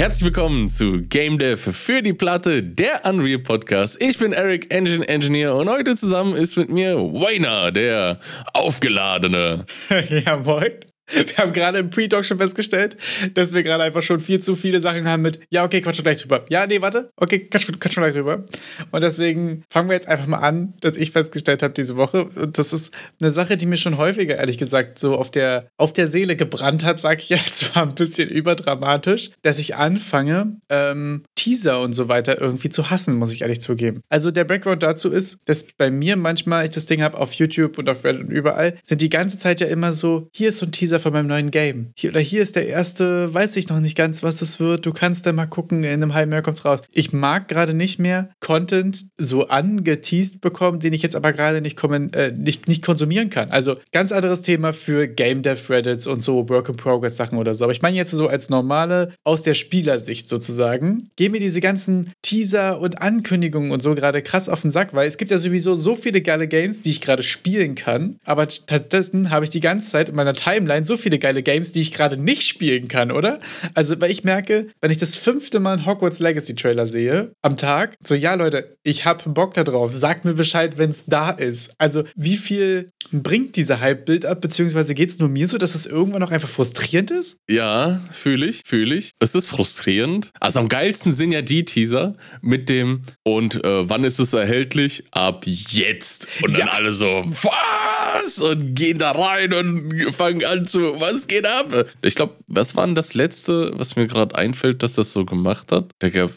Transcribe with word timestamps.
Herzlich 0.00 0.24
willkommen 0.24 0.70
zu 0.70 1.02
Game 1.02 1.38
Dev 1.38 1.72
für 1.72 2.00
die 2.00 2.14
Platte, 2.14 2.62
der 2.62 3.04
Unreal 3.04 3.38
Podcast. 3.38 4.02
Ich 4.02 4.16
bin 4.16 4.32
Eric, 4.32 4.72
Engine 4.72 5.06
Engineer 5.06 5.54
und 5.54 5.68
heute 5.68 5.94
zusammen 5.94 6.36
ist 6.36 6.56
mit 6.56 6.70
mir 6.70 6.96
Wayner, 6.96 7.70
der 7.70 8.18
Aufgeladene. 8.54 9.66
ja, 10.24 10.38
moin. 10.38 10.89
Wir 11.12 11.36
haben 11.36 11.52
gerade 11.52 11.78
im 11.78 11.90
Pre-Talk 11.90 12.24
schon 12.24 12.38
festgestellt, 12.38 12.96
dass 13.34 13.52
wir 13.52 13.62
gerade 13.62 13.84
einfach 13.84 14.02
schon 14.02 14.20
viel 14.20 14.40
zu 14.40 14.56
viele 14.56 14.80
Sachen 14.80 15.08
haben 15.08 15.22
mit, 15.22 15.40
ja, 15.50 15.64
okay, 15.64 15.80
quatsch 15.80 15.96
schon 15.96 16.04
gleich 16.04 16.20
drüber. 16.20 16.44
Ja, 16.48 16.66
nee, 16.66 16.80
warte, 16.80 17.10
okay, 17.16 17.40
quatsch, 17.50 17.66
quatsch 17.78 17.94
schon 17.94 18.02
gleich 18.02 18.14
drüber. 18.14 18.44
Und 18.90 19.02
deswegen 19.02 19.64
fangen 19.70 19.88
wir 19.88 19.94
jetzt 19.94 20.08
einfach 20.08 20.26
mal 20.26 20.38
an, 20.38 20.74
dass 20.80 20.96
ich 20.96 21.10
festgestellt 21.10 21.62
habe 21.62 21.74
diese 21.74 21.96
Woche. 21.96 22.24
Und 22.24 22.58
das 22.58 22.72
ist 22.72 22.92
eine 23.20 23.30
Sache, 23.30 23.56
die 23.56 23.66
mir 23.66 23.76
schon 23.76 23.98
häufiger, 23.98 24.36
ehrlich 24.36 24.58
gesagt, 24.58 24.98
so 24.98 25.14
auf 25.14 25.30
der, 25.30 25.68
auf 25.76 25.92
der 25.92 26.06
Seele 26.06 26.36
gebrannt 26.36 26.84
hat, 26.84 27.00
sag 27.00 27.20
ich 27.20 27.28
jetzt, 27.28 27.74
war 27.74 27.82
ein 27.82 27.94
bisschen 27.94 28.28
überdramatisch, 28.28 29.30
dass 29.42 29.58
ich 29.58 29.76
anfange, 29.76 30.56
ähm, 30.68 31.24
Teaser 31.34 31.80
und 31.80 31.94
so 31.94 32.08
weiter 32.08 32.40
irgendwie 32.40 32.68
zu 32.68 32.90
hassen, 32.90 33.16
muss 33.16 33.32
ich 33.32 33.42
ehrlich 33.42 33.62
zugeben. 33.62 34.02
Also 34.10 34.30
der 34.30 34.44
Background 34.44 34.82
dazu 34.82 35.08
ist, 35.08 35.38
dass 35.46 35.64
bei 35.78 35.90
mir 35.90 36.16
manchmal 36.16 36.66
ich 36.66 36.72
das 36.72 36.84
Ding 36.84 37.02
habe 37.02 37.16
auf 37.16 37.32
YouTube 37.32 37.78
und 37.78 37.88
auf 37.88 38.04
Reddit 38.04 38.28
und 38.28 38.30
überall, 38.30 38.76
sind 38.84 39.00
die 39.00 39.08
ganze 39.08 39.38
Zeit 39.38 39.60
ja 39.60 39.66
immer 39.66 39.92
so, 39.92 40.28
hier 40.34 40.50
ist 40.50 40.58
so 40.58 40.66
ein 40.66 40.72
Teaser 40.72 40.99
von 41.00 41.12
meinem 41.12 41.26
neuen 41.26 41.50
Game. 41.50 41.92
Hier, 41.96 42.10
oder 42.10 42.20
hier 42.20 42.42
ist 42.42 42.56
der 42.56 42.66
erste, 42.66 43.32
weiß 43.32 43.56
ich 43.56 43.68
noch 43.68 43.80
nicht 43.80 43.96
ganz, 43.96 44.22
was 44.22 44.42
es 44.42 44.60
wird. 44.60 44.86
Du 44.86 44.92
kannst 44.92 45.26
da 45.26 45.32
mal 45.32 45.46
gucken, 45.46 45.82
in 45.82 45.90
einem 45.90 46.14
halben 46.14 46.32
Jahr 46.32 46.42
kommt's 46.42 46.64
raus. 46.64 46.80
Ich 46.94 47.12
mag 47.12 47.48
gerade 47.48 47.74
nicht 47.74 47.98
mehr 47.98 48.30
Content 48.40 49.06
so 49.16 49.48
angeteased 49.48 50.40
bekommen, 50.40 50.80
den 50.80 50.92
ich 50.92 51.02
jetzt 51.02 51.16
aber 51.16 51.32
gerade 51.32 51.60
nicht, 51.60 51.82
äh, 51.82 52.32
nicht, 52.36 52.68
nicht 52.68 52.84
konsumieren 52.84 53.30
kann. 53.30 53.50
Also 53.50 53.76
ganz 53.92 54.12
anderes 54.12 54.42
Thema 54.42 54.72
für 54.72 55.08
Game 55.08 55.42
Dev 55.42 55.70
Reddits 55.70 56.06
und 56.06 56.22
so 56.22 56.48
Work 56.48 56.68
in 56.68 56.76
Progress 56.76 57.16
Sachen 57.16 57.38
oder 57.38 57.54
so. 57.54 57.64
Aber 57.64 57.72
ich 57.72 57.82
meine 57.82 57.96
jetzt 57.96 58.10
so 58.10 58.28
als 58.28 58.48
normale, 58.48 59.14
aus 59.24 59.42
der 59.42 59.54
Spielersicht 59.54 60.28
sozusagen, 60.28 61.10
gehen 61.16 61.32
mir 61.32 61.40
diese 61.40 61.60
ganzen 61.60 62.12
Teaser 62.22 62.80
und 62.80 63.02
Ankündigungen 63.02 63.70
und 63.70 63.82
so 63.82 63.94
gerade 63.94 64.22
krass 64.22 64.48
auf 64.48 64.62
den 64.62 64.70
Sack, 64.70 64.94
weil 64.94 65.08
es 65.08 65.18
gibt 65.18 65.30
ja 65.30 65.38
sowieso 65.38 65.76
so 65.76 65.94
viele 65.94 66.20
geile 66.20 66.48
Games, 66.48 66.80
die 66.80 66.90
ich 66.90 67.00
gerade 67.00 67.22
spielen 67.22 67.74
kann. 67.74 68.18
Aber 68.24 68.48
stattdessen 68.48 69.30
habe 69.30 69.44
ich 69.44 69.50
die 69.50 69.60
ganze 69.60 69.90
Zeit 69.90 70.08
in 70.08 70.14
meiner 70.14 70.34
Timeline 70.34 70.86
so 70.86 70.89
viele 70.96 71.18
geile 71.18 71.42
Games, 71.42 71.72
die 71.72 71.80
ich 71.80 71.92
gerade 71.92 72.16
nicht 72.16 72.42
spielen 72.42 72.88
kann, 72.88 73.10
oder? 73.10 73.40
Also, 73.74 74.00
weil 74.00 74.10
ich 74.10 74.24
merke, 74.24 74.68
wenn 74.80 74.90
ich 74.90 74.98
das 74.98 75.16
fünfte 75.16 75.60
Mal 75.60 75.74
einen 75.74 75.86
Hogwarts 75.86 76.20
Legacy 76.20 76.54
Trailer 76.54 76.86
sehe 76.86 77.32
am 77.42 77.56
Tag, 77.56 77.96
so, 78.04 78.14
ja, 78.14 78.34
Leute, 78.34 78.76
ich 78.82 79.04
habe 79.04 79.28
Bock 79.30 79.54
da 79.54 79.64
drauf. 79.64 79.92
Sagt 79.92 80.24
mir 80.24 80.34
Bescheid, 80.34 80.78
wenn 80.78 80.90
es 80.90 81.04
da 81.06 81.30
ist. 81.30 81.72
Also, 81.78 82.04
wie 82.16 82.36
viel 82.36 82.90
bringt 83.12 83.56
dieser 83.56 83.80
Hype-Bild 83.80 84.26
ab, 84.26 84.40
beziehungsweise 84.40 84.94
geht 84.94 85.10
es 85.10 85.18
nur 85.18 85.28
mir 85.28 85.48
so, 85.48 85.58
dass 85.58 85.74
es 85.74 85.86
irgendwann 85.86 86.22
auch 86.22 86.30
einfach 86.30 86.48
frustrierend 86.48 87.10
ist? 87.10 87.36
Ja, 87.48 88.00
fühle 88.12 88.46
ich, 88.46 88.62
fühle 88.66 88.94
ich. 88.94 89.12
Es 89.20 89.34
ist 89.34 89.48
frustrierend. 89.48 90.30
Also, 90.40 90.60
am 90.60 90.68
geilsten 90.68 91.12
sind 91.12 91.32
ja 91.32 91.42
die 91.42 91.64
Teaser 91.64 92.16
mit 92.40 92.68
dem 92.68 93.02
und 93.24 93.62
äh, 93.64 93.88
wann 93.88 94.04
ist 94.04 94.18
es 94.18 94.32
erhältlich? 94.32 95.04
Ab 95.10 95.44
jetzt. 95.46 96.28
Und 96.42 96.58
dann 96.58 96.66
ja. 96.68 96.72
alle 96.72 96.92
so, 96.92 97.24
was? 97.26 98.38
Und 98.38 98.74
gehen 98.74 98.98
da 98.98 99.12
rein 99.12 99.52
und 99.52 100.12
fangen 100.12 100.44
an 100.44 100.66
zu 100.66 100.79
was 100.80 101.26
geht 101.26 101.46
ab? 101.46 101.86
Ich 102.02 102.14
glaube, 102.14 102.34
was 102.46 102.76
war 102.76 102.86
denn 102.86 102.94
das 102.94 103.14
letzte, 103.14 103.72
was 103.74 103.96
mir 103.96 104.06
gerade 104.06 104.34
einfällt, 104.34 104.82
dass 104.82 104.94
das 104.94 105.12
so 105.12 105.24
gemacht 105.24 105.72
hat? 105.72 105.90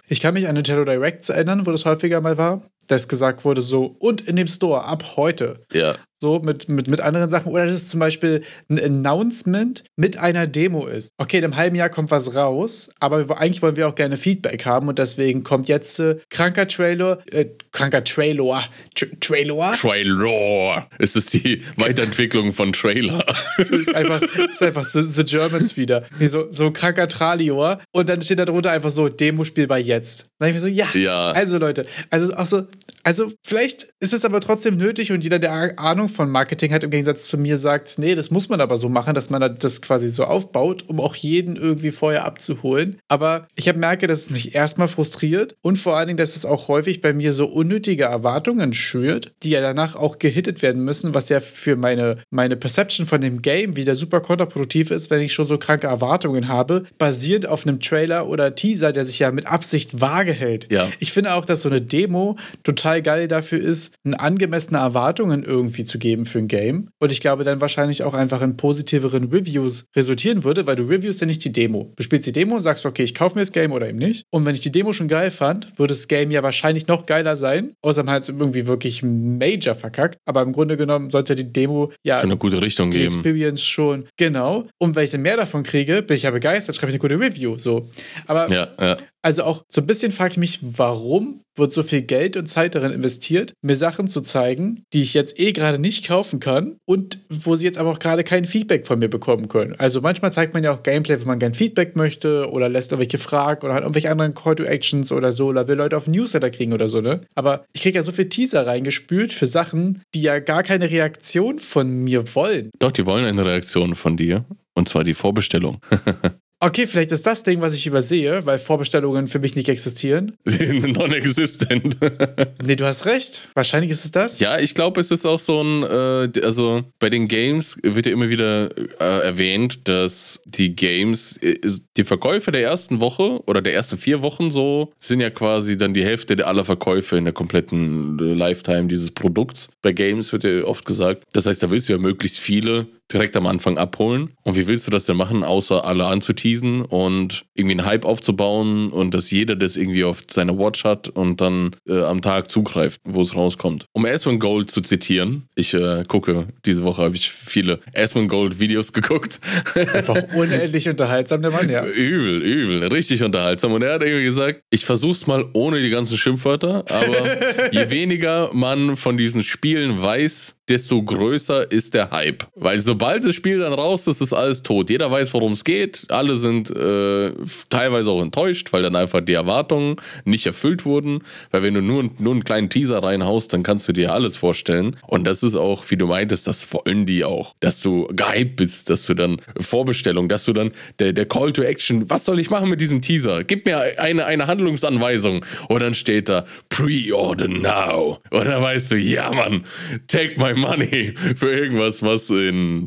ich 0.08 0.22
kann 0.22 0.34
mich 0.34 0.48
an 0.48 0.56
Nintendo 0.56 0.86
Directs 0.86 1.30
erinnern, 1.30 1.66
wo 1.66 1.72
das 1.72 1.86
häufiger 1.86 2.22
mal 2.22 2.38
war 2.38 2.62
dass 2.88 3.08
gesagt 3.08 3.46
wurde, 3.46 3.62
so 3.62 3.96
und 4.00 4.22
in 4.28 4.36
dem 4.36 4.48
Store 4.48 4.86
ab 4.86 5.16
heute. 5.16 5.66
Ja. 5.72 5.96
So 6.22 6.40
mit, 6.40 6.70
mit, 6.70 6.88
mit 6.88 7.02
anderen 7.02 7.28
Sachen. 7.28 7.52
Oder 7.52 7.66
dass 7.66 7.76
es 7.76 7.90
zum 7.90 8.00
Beispiel 8.00 8.44
ein 8.70 8.80
Announcement 8.80 9.84
mit 9.98 10.18
einer 10.18 10.48
Demo 10.48 10.88
ist. 10.88 11.12
Okay, 11.18 11.40
in 11.40 11.44
einem 11.44 11.58
halben 11.58 11.76
Jahr 11.76 11.90
kommt 11.90 12.12
was 12.12 12.34
raus, 12.34 12.90
aber 13.00 13.28
wir, 13.28 13.40
eigentlich 13.40 13.62
wollen 13.62 13.76
wir 13.76 13.90
auch 13.90 13.96
gerne 13.96 14.16
Feedback 14.16 14.66
haben 14.66 14.88
und 14.88 15.00
deswegen 15.00 15.44
kommt 15.44 15.68
jetzt 15.68 16.00
äh, 16.00 16.18
kranker 16.30 16.68
Trailer, 16.68 17.20
äh, 17.32 17.48
kranker 17.74 18.04
Trailer, 18.04 18.64
Tra 18.96 19.08
Trailer. 19.20 19.74
Trailer. 19.74 20.88
Ist 21.00 21.18
es 21.18 21.26
die 21.26 21.64
Weiterentwicklung 21.76 22.54
von 22.54 22.72
Trailer? 22.72 23.26
das 23.58 23.70
ist 23.70 23.94
einfach, 23.94 24.22
ist 24.22 24.64
einfach 24.64 24.86
the, 24.86 25.02
the 25.02 25.24
Germans 25.26 25.76
wieder. 25.76 26.06
Nee, 26.20 26.28
so, 26.28 26.52
so 26.52 26.72
kranker 26.72 27.08
Tralior 27.08 27.82
und 27.92 28.08
dann 28.08 28.22
steht 28.22 28.40
da 28.40 28.46
drunter 28.46 28.72
einfach 28.72 28.92
so 28.92 29.10
Demo 29.10 29.44
spielbar 29.44 29.80
jetzt. 29.80 30.28
Dann 30.40 30.50
ich 30.50 30.56
mir 30.56 30.62
so, 30.62 30.68
ja. 30.68 30.88
ja. 30.94 31.32
Also 31.32 31.58
Leute, 31.58 31.86
also 32.10 32.34
auch 32.36 32.46
so, 32.46 32.68
also 33.04 33.32
vielleicht 33.44 33.94
ist 34.00 34.14
es 34.14 34.24
aber 34.26 34.40
trotzdem 34.40 34.78
nötig 34.78 35.12
und 35.12 35.24
jeder, 35.24 35.40
der 35.40 35.80
Ahnung 35.80 36.10
von 36.10 36.30
Marketing 36.30 36.74
hat, 36.74 36.84
im 36.84 36.90
Gegensatz 36.90 37.28
zu 37.28 37.38
mir 37.38 37.58
sagt, 37.58 37.98
nee, 37.98 38.14
das 38.14 38.30
muss 38.32 38.50
man 38.50 38.62
aber 38.62 38.78
so 38.78 38.88
machen, 38.88 39.14
dass 39.14 39.30
man 39.30 39.58
das 39.58 39.82
quasi 39.82 40.10
so 40.10 40.24
aufbaut, 40.24 40.84
um 40.88 41.00
auch 41.00 41.16
jeden 41.16 41.56
irgendwie 41.56 41.92
vorher 41.92 42.26
abzuholen. 42.26 43.00
Aber 43.08 43.48
ich 43.56 43.68
habe 43.68 43.80
merke, 43.80 44.08
dass 44.08 44.24
es 44.24 44.30
mich 44.30 44.54
erstmal 44.56 44.88
frustriert 44.88 45.56
und 45.62 45.78
vor 45.78 45.98
allen 45.98 46.08
Dingen, 46.08 46.18
dass 46.18 46.36
es 46.36 46.46
auch 46.46 46.68
häufig 46.68 47.02
bei 47.02 47.14
mir 47.14 47.34
so 47.34 47.46
unnötige 47.64 48.04
Erwartungen 48.04 48.74
schürt, 48.74 49.32
die 49.42 49.52
ja 49.52 49.62
danach 49.62 49.96
auch 49.96 50.20
gehittet 50.20 50.62
werden 50.62 50.84
müssen, 50.84 51.14
was 51.14 51.30
ja 51.30 51.40
für 51.40 51.78
meine, 51.78 52.18
meine 52.30 52.58
Perception 52.58 53.06
von 53.06 53.22
dem 53.22 53.42
Game 53.42 53.78
wieder 53.78 53.96
super 53.96 54.20
kontraproduktiv 54.20 54.92
ist, 54.92 55.10
wenn 55.10 55.22
ich 55.22 55.34
schon 55.34 55.46
so 55.46 55.58
kranke 55.58 55.88
Erwartungen 55.88 56.50
habe, 56.50 56.84
basierend 56.98 57.48
auf 57.48 57.66
einem 57.66 57.80
Trailer 57.80 58.28
oder 58.28 58.54
Teaser, 58.54 58.92
der 58.92 59.06
sich 59.06 59.20
ja 59.20 59.32
mit 59.32 59.48
Absicht 59.48 60.02
vage 60.02 60.34
hält. 60.34 60.70
Ja. 60.72 60.90
Ich 61.00 61.14
finde 61.14 61.36
auch, 61.36 61.46
dass 61.46 61.62
so 61.62 61.70
eine 61.70 61.82
Demo 61.82 62.38
total 62.64 63.02
geil 63.02 63.30
dafür 63.30 63.62
ist, 63.62 63.96
angemessene 64.18 64.80
Erwartungen 64.80 65.44
irgendwie 65.44 65.86
zu 65.86 65.98
geben 66.00 66.26
für 66.26 66.40
ein 66.40 66.50
Game. 66.50 66.90
Und 67.00 67.14
ich 67.14 67.22
glaube 67.22 67.46
dann 67.46 67.62
wahrscheinlich 67.62 68.04
auch 68.04 68.14
einfach 68.14 68.42
in 68.42 68.58
positiveren 68.58 69.32
Reviews 69.32 69.86
resultieren 69.96 70.44
würde, 70.44 70.68
weil 70.68 70.76
du 70.76 70.84
Reviews 70.84 71.22
ja 71.22 71.28
nicht 71.28 71.46
die 71.46 71.54
Demo. 71.54 71.94
Du 71.96 72.04
spielst 72.04 72.28
die 72.28 72.34
Demo 72.34 72.58
und 72.58 72.62
sagst, 72.62 72.86
okay, 72.86 73.04
ich 73.04 73.16
kaufe 73.16 73.36
mir 73.36 73.42
das 73.42 73.54
Game 73.54 73.72
oder 73.72 73.88
eben 73.88 74.00
nicht. 74.00 74.26
Und 74.32 74.46
wenn 74.46 74.54
ich 74.54 74.62
die 74.62 74.72
Demo 74.72 74.92
schon 74.92 75.08
geil 75.08 75.32
fand, 75.32 75.80
würde 75.80 75.94
das 75.94 76.10
Game 76.10 76.30
ja 76.30 76.44
wahrscheinlich 76.44 76.88
noch 76.88 77.06
geiler 77.06 77.38
sein. 77.38 77.53
Außer 77.82 78.04
man 78.04 78.16
hat 78.16 78.24
es 78.24 78.30
irgendwie 78.30 78.68
wirklich 78.68 79.04
major 79.04 79.76
verkackt. 79.76 80.18
Aber 80.26 80.42
im 80.42 80.54
Grunde 80.54 80.78
genommen 80.78 81.10
sollte 81.10 81.36
die 81.36 81.52
Demo 81.52 81.92
ja 82.04 82.20
schon 82.20 82.32
eine 82.32 82.38
gute 82.38 82.62
Richtung 82.62 82.92
die 82.92 83.00
geben. 83.00 83.14
Experience 83.14 83.64
schon. 83.64 84.08
Genau. 84.18 84.68
Und 84.78 84.96
wenn 84.96 85.06
ich 85.06 85.12
dann 85.12 85.22
mehr 85.22 85.38
davon 85.38 85.64
kriege, 85.64 86.02
bin 86.02 86.18
ich 86.18 86.24
ja 86.24 86.32
begeistert, 86.32 86.76
schreibe 86.76 86.92
ich 86.92 86.96
eine 86.96 87.02
gute 87.02 87.20
Review. 87.20 87.58
So. 87.58 87.88
Aber 88.28 88.50
ja, 88.52 88.68
ja. 88.80 88.98
Also 89.24 89.44
auch 89.44 89.64
so 89.70 89.82
ein 89.82 89.88
bisschen 89.88 90.12
frage 90.12 90.34
ich 90.34 90.38
mich, 90.38 90.60
warum 90.62 91.42
wird 91.56 91.72
so 91.72 91.84
viel 91.84 92.02
Geld 92.02 92.36
und 92.36 92.48
Zeit 92.48 92.76
darin 92.76 92.92
investiert, 92.92 93.54
mir 93.62 93.76
Sachen 93.76 94.08
zu 94.08 94.22
zeigen, 94.22 94.84
die 94.92 95.02
ich 95.02 95.14
jetzt 95.14 95.40
eh 95.40 95.54
gerade 95.54 95.80
nicht 95.80 96.08
kaufen 96.08 96.40
kann 96.40 96.78
und 96.86 97.20
wo 97.30 97.56
sie 97.56 97.66
jetzt 97.66 97.78
aber 97.78 97.92
auch 97.92 98.00
gerade 98.00 98.24
kein 98.24 98.46
Feedback 98.46 98.88
von 98.88 99.00
mir 99.00 99.08
bekommen 99.08 99.48
können. 99.48 99.76
Also 99.78 100.02
manchmal 100.02 100.32
zeigt 100.32 100.54
man 100.54 100.64
ja 100.64 100.74
auch 100.74 100.84
Gameplay, 100.84 101.20
wenn 101.20 101.28
man 101.28 101.40
gern 101.40 101.54
Feedback 101.54 101.96
möchte 101.96 102.50
oder 102.52 102.70
lässt 102.70 102.92
irgendwelche 102.92 103.18
Fragen 103.18 103.66
oder 103.66 103.76
hat 103.76 103.84
irgendwelche 103.84 104.12
anderen 104.12 104.34
Call 104.34 104.56
to 104.56 104.64
Actions 104.64 105.12
oder 105.12 105.32
so 105.32 105.48
oder 105.48 105.68
will 105.68 105.78
Leute 105.78 105.96
auf 105.96 106.08
Newsletter 106.08 106.50
kriegen 106.50 106.74
oder 106.74 106.90
so, 106.90 107.02
ne? 107.02 107.22
Aber 107.36 107.64
ich 107.74 107.82
kriege 107.82 107.98
ja 107.98 108.04
so 108.04 108.12
viel 108.12 108.30
Teaser 108.30 108.66
reingespült 108.66 109.32
für 109.32 109.46
Sachen, 109.46 110.02
die 110.16 110.24
ja 110.24 110.40
gar 110.40 110.64
keine 110.64 110.90
Reaktion 110.90 111.60
von 111.60 112.04
mir 112.04 112.36
wollen. 112.36 112.72
Doch, 112.80 112.92
die 112.92 113.06
wollen 113.06 113.26
eine 113.26 113.46
Reaktion 113.46 113.96
von 113.96 114.18
dir. 114.18 114.46
Und 114.76 114.90
zwar 114.90 115.04
die 115.04 115.14
Vorbestellung. 115.14 115.80
Okay, 116.66 116.88
vielleicht 116.88 117.12
ist 117.12 117.26
das 117.26 117.44
Ding, 117.44 117.60
was 117.60 117.74
ich 117.74 117.86
übersehe, 117.88 118.46
weil 118.46 118.58
Vorbestellungen 118.58 119.28
für 119.28 119.40
mich 119.40 119.54
nicht 119.58 119.68
existieren. 119.68 120.38
Non-existent. 120.46 121.98
nee, 122.64 122.78
du 122.78 122.86
hast 122.86 123.06
recht. 123.06 123.50
Wahrscheinlich 123.54 123.92
ist 123.92 124.06
es 124.06 124.12
das. 124.12 124.40
Ja, 124.40 124.58
ich 124.58 124.74
glaube, 124.74 125.02
es 125.02 125.12
ist 125.12 125.26
auch 125.26 125.40
so 125.40 125.62
ein, 125.62 125.84
äh, 125.84 126.42
also 126.42 126.86
bei 127.00 127.10
den 127.10 127.28
Games 127.28 127.78
wird 127.84 128.06
ja 128.06 128.14
immer 128.14 128.30
wieder 128.30 128.70
äh, 128.78 129.26
erwähnt, 129.26 129.90
dass 129.90 130.40
die 130.46 130.74
Games, 130.74 131.36
äh, 131.42 131.60
die 131.98 132.06
Verkäufe 132.06 132.54
der 132.54 132.64
ersten 132.64 133.02
Woche 133.02 133.42
oder 133.46 133.62
der 133.62 133.74
ersten 133.74 133.98
vier 133.98 134.22
Wochen 134.22 134.50
so, 134.50 134.94
sind 135.02 135.20
ja 135.20 135.32
quasi 135.32 135.76
dann 135.76 135.94
die 135.94 136.06
Hälfte 136.06 136.48
aller 136.48 136.64
Verkäufe 136.64 137.18
in 137.18 137.26
der 137.26 137.34
kompletten 137.34 138.18
äh, 138.20 138.34
Lifetime 138.36 138.88
dieses 138.88 139.12
Produkts. 139.12 139.68
Bei 139.82 139.92
Games 139.92 140.32
wird 140.32 140.46
ja 140.46 140.64
oft 140.64 140.86
gesagt. 140.86 141.26
Das 141.34 141.46
heißt, 141.46 141.62
da 141.62 141.70
willst 141.70 141.90
du 141.90 141.94
ja 141.94 142.00
möglichst 142.00 142.40
viele 142.40 142.88
direkt 143.12 143.38
am 143.38 143.46
Anfang 143.46 143.78
abholen. 143.78 144.32
Und 144.44 144.56
wie 144.56 144.68
willst 144.68 144.88
du 144.88 144.92
das 144.92 145.06
denn 145.06 145.18
machen, 145.18 145.44
außer 145.44 145.86
alle 145.86 146.06
anzuteasen 146.06 146.82
und 146.84 147.46
irgendwie 147.54 147.80
einen 147.80 147.86
Hype 147.86 148.06
aufzubauen 148.06 148.92
und 148.92 149.14
dass 149.14 149.32
jeder 149.32 149.56
das 149.56 149.78
irgendwie 149.78 150.04
auf 150.04 150.24
seine 150.30 150.58
Watch 150.58 150.84
hat 150.84 151.10
und 151.10 151.42
dann 151.42 151.72
äh, 151.88 152.02
am 152.02 152.22
Tag 152.22 152.50
zugreift, 152.50 153.02
wo 153.04 153.22
es 153.22 153.36
rauskommt. 153.36 153.86
Um 153.94 154.06
Asmon 154.06 154.40
Gold 154.40 154.72
zu 154.72 154.82
zitieren, 154.82 155.48
ich 155.56 155.74
äh, 155.74 156.04
gucke, 156.08 156.48
diese 156.66 156.84
Woche 156.84 157.04
habe 157.04 157.16
ich 157.16 157.32
viele 157.32 157.80
Asmon 157.96 158.28
Gold 158.28 158.60
Videos 158.60 158.94
geguckt. 158.94 159.40
Einfach 159.76 160.18
unendlich 160.36 160.90
unterhaltsam, 160.90 161.42
der 161.42 161.52
Mann, 161.52 161.70
ja. 161.70 161.86
Übel, 161.86 162.42
übel, 162.42 162.88
richtig 162.88 163.24
unterhaltsam. 163.24 163.74
Und 163.74 163.84
er 163.84 163.94
hat 163.94 164.04
irgendwie 164.04 164.26
gesagt, 164.26 164.62
ich 164.70 164.86
versuch's 164.86 165.28
mal 165.28 165.46
ohne 165.54 165.82
die 165.82 165.90
ganzen 165.90 166.18
Schimpfwörter, 166.18 166.86
aber 166.90 167.72
je 167.72 167.90
weniger 167.92 168.50
man 168.54 168.96
von 168.96 169.18
diesen 169.18 169.44
Spielen 169.44 170.02
weiß, 170.02 170.56
desto 170.68 171.04
größer 171.04 171.72
ist 171.72 171.94
der 171.94 172.12
Hype. 172.12 172.48
Weil 172.56 172.80
so 172.80 172.93
sobald 172.94 173.26
das 173.26 173.34
Spiel 173.34 173.58
dann 173.58 173.74
raus 173.74 174.06
ist, 174.06 174.22
ist 174.22 174.34
alles 174.34 174.62
tot. 174.62 174.92
Jeder 174.92 175.10
weiß, 175.10 175.34
worum 175.34 175.54
es 175.54 175.64
geht. 175.64 176.06
Alle 176.10 176.36
sind 176.36 176.70
äh, 176.70 177.32
teilweise 177.68 178.12
auch 178.12 178.22
enttäuscht, 178.22 178.72
weil 178.72 178.84
dann 178.84 178.96
einfach 178.96 179.22
die 179.22 179.34
Erwartungen 179.34 179.96
nicht 180.26 180.46
erfüllt 180.46 180.86
wurden. 180.86 181.24
Weil 181.50 181.64
wenn 181.64 181.74
du 181.74 181.82
nur, 181.82 182.12
nur 182.20 182.34
einen 182.34 182.44
kleinen 182.44 182.70
Teaser 182.70 183.02
reinhaust, 183.02 183.52
dann 183.52 183.64
kannst 183.64 183.88
du 183.88 183.94
dir 183.94 184.14
alles 184.14 184.38
vorstellen. 184.38 184.96
Und 185.08 185.26
das 185.26 185.42
ist 185.42 185.56
auch, 185.56 185.86
wie 185.90 185.98
du 185.98 186.06
meintest, 186.06 186.46
das 186.46 186.72
wollen 186.72 187.08
die 187.08 187.24
auch. 187.24 187.56
Dass 187.62 187.82
du 187.82 188.08
gehypt 188.12 188.58
bist, 188.58 188.92
dass 188.92 189.08
du 189.08 189.16
dann 189.16 189.38
Vorbestellung, 189.60 190.30
dass 190.30 190.46
du 190.46 190.54
dann 190.54 190.70
der, 191.00 191.14
der 191.14 191.26
Call 191.26 191.52
to 191.52 191.64
Action, 191.64 192.08
was 192.12 192.26
soll 192.26 192.40
ich 192.40 192.52
machen 192.52 192.70
mit 192.70 192.80
diesem 192.80 193.02
Teaser? 193.02 193.44
Gib 193.44 193.66
mir 193.66 194.00
eine, 194.00 194.28
eine 194.28 194.46
Handlungsanweisung. 194.46 195.44
Und 195.68 195.82
dann 195.82 195.96
steht 195.96 196.30
da 196.30 196.46
Pre-Order 196.70 197.48
now. 197.48 198.20
Und 198.30 198.46
dann 198.46 198.62
weißt 198.62 198.92
du, 198.92 198.98
ja 198.98 199.32
Mann, 199.32 199.64
take 200.08 200.40
my 200.40 200.54
money 200.54 201.16
für 201.36 201.52
irgendwas, 201.52 202.04
was 202.04 202.30
in 202.30 202.83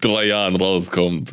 drei 0.00 0.26
Jahren 0.26 0.56
rauskommt 0.56 1.32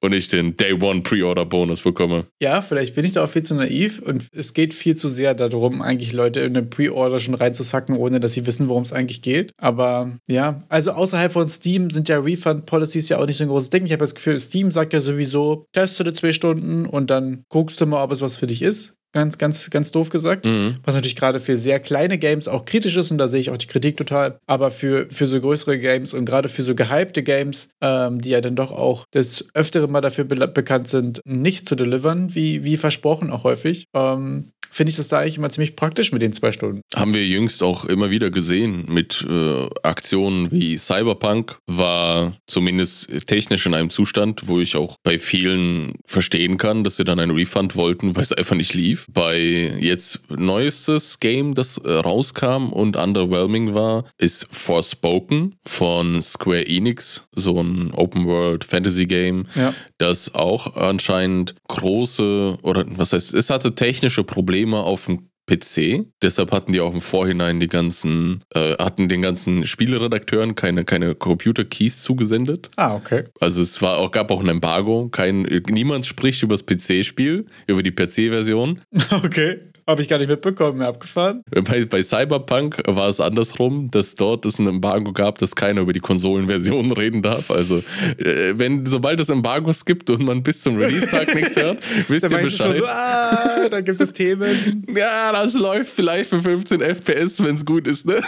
und 0.00 0.12
ich 0.12 0.28
den 0.28 0.56
Day 0.56 0.72
One 0.72 1.02
Pre-Order 1.02 1.44
Bonus 1.44 1.82
bekomme. 1.82 2.24
Ja, 2.40 2.62
vielleicht 2.62 2.94
bin 2.94 3.04
ich 3.04 3.12
da 3.12 3.24
auch 3.24 3.28
viel 3.28 3.42
zu 3.42 3.54
naiv 3.54 4.00
und 4.00 4.28
es 4.32 4.54
geht 4.54 4.74
viel 4.74 4.96
zu 4.96 5.08
sehr 5.08 5.34
darum, 5.34 5.82
eigentlich 5.82 6.12
Leute 6.12 6.40
in 6.40 6.56
eine 6.56 6.66
Pre-Order 6.66 7.20
schon 7.20 7.34
reinzusacken, 7.34 7.96
ohne 7.96 8.20
dass 8.20 8.34
sie 8.34 8.46
wissen, 8.46 8.68
worum 8.68 8.82
es 8.82 8.92
eigentlich 8.92 9.22
geht. 9.22 9.52
Aber 9.58 10.18
ja, 10.28 10.60
also 10.68 10.92
außerhalb 10.92 11.32
von 11.32 11.48
Steam 11.48 11.90
sind 11.90 12.08
ja 12.08 12.18
Refund-Policies 12.18 13.08
ja 13.08 13.18
auch 13.18 13.26
nicht 13.26 13.36
so 13.36 13.44
ein 13.44 13.50
großes 13.50 13.70
Ding. 13.70 13.84
Ich 13.84 13.92
habe 13.92 14.00
das 14.00 14.14
Gefühl, 14.14 14.40
Steam 14.40 14.72
sagt 14.72 14.92
ja 14.92 15.00
sowieso, 15.00 15.66
teste 15.72 16.12
zwei 16.12 16.32
Stunden 16.32 16.86
und 16.86 17.10
dann 17.10 17.44
guckst 17.48 17.80
du 17.80 17.86
mal, 17.86 18.02
ob 18.02 18.12
es 18.12 18.22
was 18.22 18.36
für 18.36 18.46
dich 18.46 18.62
ist. 18.62 18.99
Ganz, 19.12 19.38
ganz, 19.38 19.70
ganz 19.70 19.90
doof 19.90 20.10
gesagt. 20.10 20.46
Mhm. 20.46 20.76
Was 20.84 20.94
natürlich 20.94 21.16
gerade 21.16 21.40
für 21.40 21.56
sehr 21.56 21.80
kleine 21.80 22.18
Games 22.18 22.46
auch 22.48 22.64
kritisch 22.64 22.96
ist 22.96 23.10
und 23.10 23.18
da 23.18 23.28
sehe 23.28 23.40
ich 23.40 23.50
auch 23.50 23.56
die 23.56 23.66
Kritik 23.66 23.96
total. 23.96 24.38
Aber 24.46 24.70
für, 24.70 25.06
für 25.10 25.26
so 25.26 25.40
größere 25.40 25.78
Games 25.78 26.14
und 26.14 26.24
gerade 26.24 26.48
für 26.48 26.62
so 26.62 26.74
gehypte 26.74 27.22
Games, 27.22 27.70
ähm, 27.80 28.20
die 28.20 28.30
ja 28.30 28.40
dann 28.40 28.56
doch 28.56 28.70
auch 28.70 29.06
des 29.12 29.46
Öfteren 29.54 29.90
mal 29.90 30.00
dafür 30.00 30.24
be 30.24 30.40
bekannt 30.48 30.88
sind, 30.88 31.20
nicht 31.24 31.68
zu 31.68 31.74
delivern, 31.74 32.34
wie, 32.34 32.64
wie 32.64 32.76
versprochen 32.76 33.30
auch 33.30 33.44
häufig, 33.44 33.86
ähm, 33.94 34.52
finde 34.70 34.90
ich 34.90 34.96
das 34.96 35.08
da 35.08 35.18
eigentlich 35.18 35.36
immer 35.36 35.50
ziemlich 35.50 35.76
praktisch 35.76 36.12
mit 36.12 36.22
den 36.22 36.32
zwei 36.32 36.52
Stunden. 36.52 36.80
Haben 36.94 37.12
wir 37.12 37.26
jüngst 37.26 37.62
auch 37.62 37.84
immer 37.84 38.10
wieder 38.10 38.30
gesehen 38.30 38.86
mit 38.88 39.26
äh, 39.28 39.68
Aktionen 39.82 40.50
wie 40.50 40.78
Cyberpunk, 40.78 41.58
war 41.66 42.36
zumindest 42.46 43.26
technisch 43.26 43.66
in 43.66 43.74
einem 43.74 43.90
Zustand, 43.90 44.46
wo 44.46 44.60
ich 44.60 44.76
auch 44.76 44.96
bei 45.02 45.18
vielen 45.18 45.94
verstehen 46.06 46.56
kann, 46.56 46.84
dass 46.84 46.96
sie 46.96 47.04
dann 47.04 47.18
einen 47.18 47.32
Refund 47.32 47.74
wollten, 47.76 48.14
weil 48.14 48.22
es 48.22 48.32
einfach 48.32 48.56
nicht 48.56 48.74
lief. 48.74 48.99
Bei 49.08 49.38
jetzt 49.38 50.30
neuestes 50.30 51.20
Game, 51.20 51.54
das 51.54 51.78
äh, 51.78 51.90
rauskam 51.90 52.70
und 52.70 52.96
underwhelming 52.96 53.74
war, 53.74 54.04
ist 54.18 54.46
Forspoken 54.50 55.56
von 55.64 56.20
Square 56.20 56.66
Enix, 56.66 57.26
so 57.32 57.60
ein 57.60 57.92
Open 57.94 58.26
World 58.26 58.64
Fantasy 58.64 59.06
Game, 59.06 59.46
ja. 59.54 59.74
das 59.98 60.34
auch 60.34 60.76
anscheinend 60.76 61.54
große 61.68 62.58
oder 62.62 62.84
was 62.96 63.12
heißt, 63.12 63.34
es 63.34 63.50
hatte 63.50 63.74
technische 63.74 64.24
Probleme 64.24 64.78
auf 64.78 65.06
dem 65.06 65.29
PC. 65.50 66.06
Deshalb 66.22 66.52
hatten 66.52 66.72
die 66.72 66.80
auch 66.80 66.94
im 66.94 67.00
Vorhinein 67.00 67.58
die 67.58 67.66
ganzen, 67.66 68.40
äh, 68.54 68.74
hatten 68.76 69.08
den 69.08 69.20
ganzen 69.20 69.66
Spieleredakteuren 69.66 70.54
keine, 70.54 70.84
keine 70.84 71.14
Computer-Keys 71.14 72.02
zugesendet. 72.02 72.70
Ah, 72.76 72.94
okay. 72.94 73.24
Also 73.40 73.62
es 73.62 73.82
war 73.82 73.98
auch, 73.98 74.10
gab 74.12 74.30
auch 74.30 74.40
ein 74.40 74.48
Embargo. 74.48 75.08
Kein, 75.08 75.42
niemand 75.68 76.06
spricht 76.06 76.42
über 76.42 76.54
das 76.54 76.64
PC-Spiel, 76.64 77.46
über 77.66 77.82
die 77.82 77.92
PC-Version. 77.92 78.80
Okay. 79.10 79.58
Habe 79.90 80.02
ich 80.02 80.08
gar 80.08 80.18
nicht 80.18 80.28
mitbekommen, 80.28 80.82
abgefahren. 80.82 81.42
Bei, 81.50 81.84
bei 81.84 82.00
Cyberpunk 82.00 82.80
war 82.86 83.08
es 83.08 83.20
andersrum, 83.20 83.90
dass 83.90 84.14
dort 84.14 84.46
es 84.46 84.60
ein 84.60 84.68
Embargo 84.68 85.12
gab, 85.12 85.38
dass 85.38 85.56
keiner 85.56 85.80
über 85.80 85.92
die 85.92 85.98
Konsolenversion 85.98 86.92
reden 86.92 87.22
darf. 87.22 87.50
Also, 87.50 87.78
äh, 88.18 88.54
wenn, 88.56 88.86
sobald 88.86 89.18
es 89.18 89.30
Embargos 89.30 89.84
gibt 89.84 90.08
und 90.10 90.22
man 90.22 90.44
bis 90.44 90.62
zum 90.62 90.76
Release-Tag 90.76 91.34
nichts 91.34 91.56
hört, 91.56 91.78
wisst 92.06 92.30
ihr 92.30 92.38
Bescheid. 92.38 92.76
So, 92.78 92.84
ah, 92.86 93.68
da 93.68 93.80
gibt 93.80 94.00
es 94.00 94.12
Themen. 94.12 94.86
ja, 94.96 95.32
das 95.32 95.54
läuft 95.54 95.90
vielleicht 95.90 96.30
für 96.30 96.40
15 96.40 96.80
FPS, 96.80 97.42
wenn 97.42 97.56
es 97.56 97.66
gut 97.66 97.88
ist, 97.88 98.06
ne? 98.06 98.22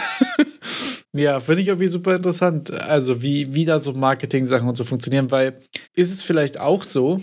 Ja, 1.13 1.39
finde 1.39 1.61
ich 1.61 1.69
irgendwie 1.69 1.87
super 1.87 2.13
interessant. 2.13 2.71
Also, 2.71 3.21
wie, 3.21 3.55
wie 3.55 3.63
da 3.63 3.79
so 3.79 3.93
Marketing-Sachen 3.93 4.67
und 4.67 4.75
so 4.75 4.83
funktionieren, 4.83 5.31
weil 5.31 5.61
ist 5.95 6.11
es 6.11 6.23
vielleicht 6.23 6.59
auch 6.59 6.83
so, 6.83 7.21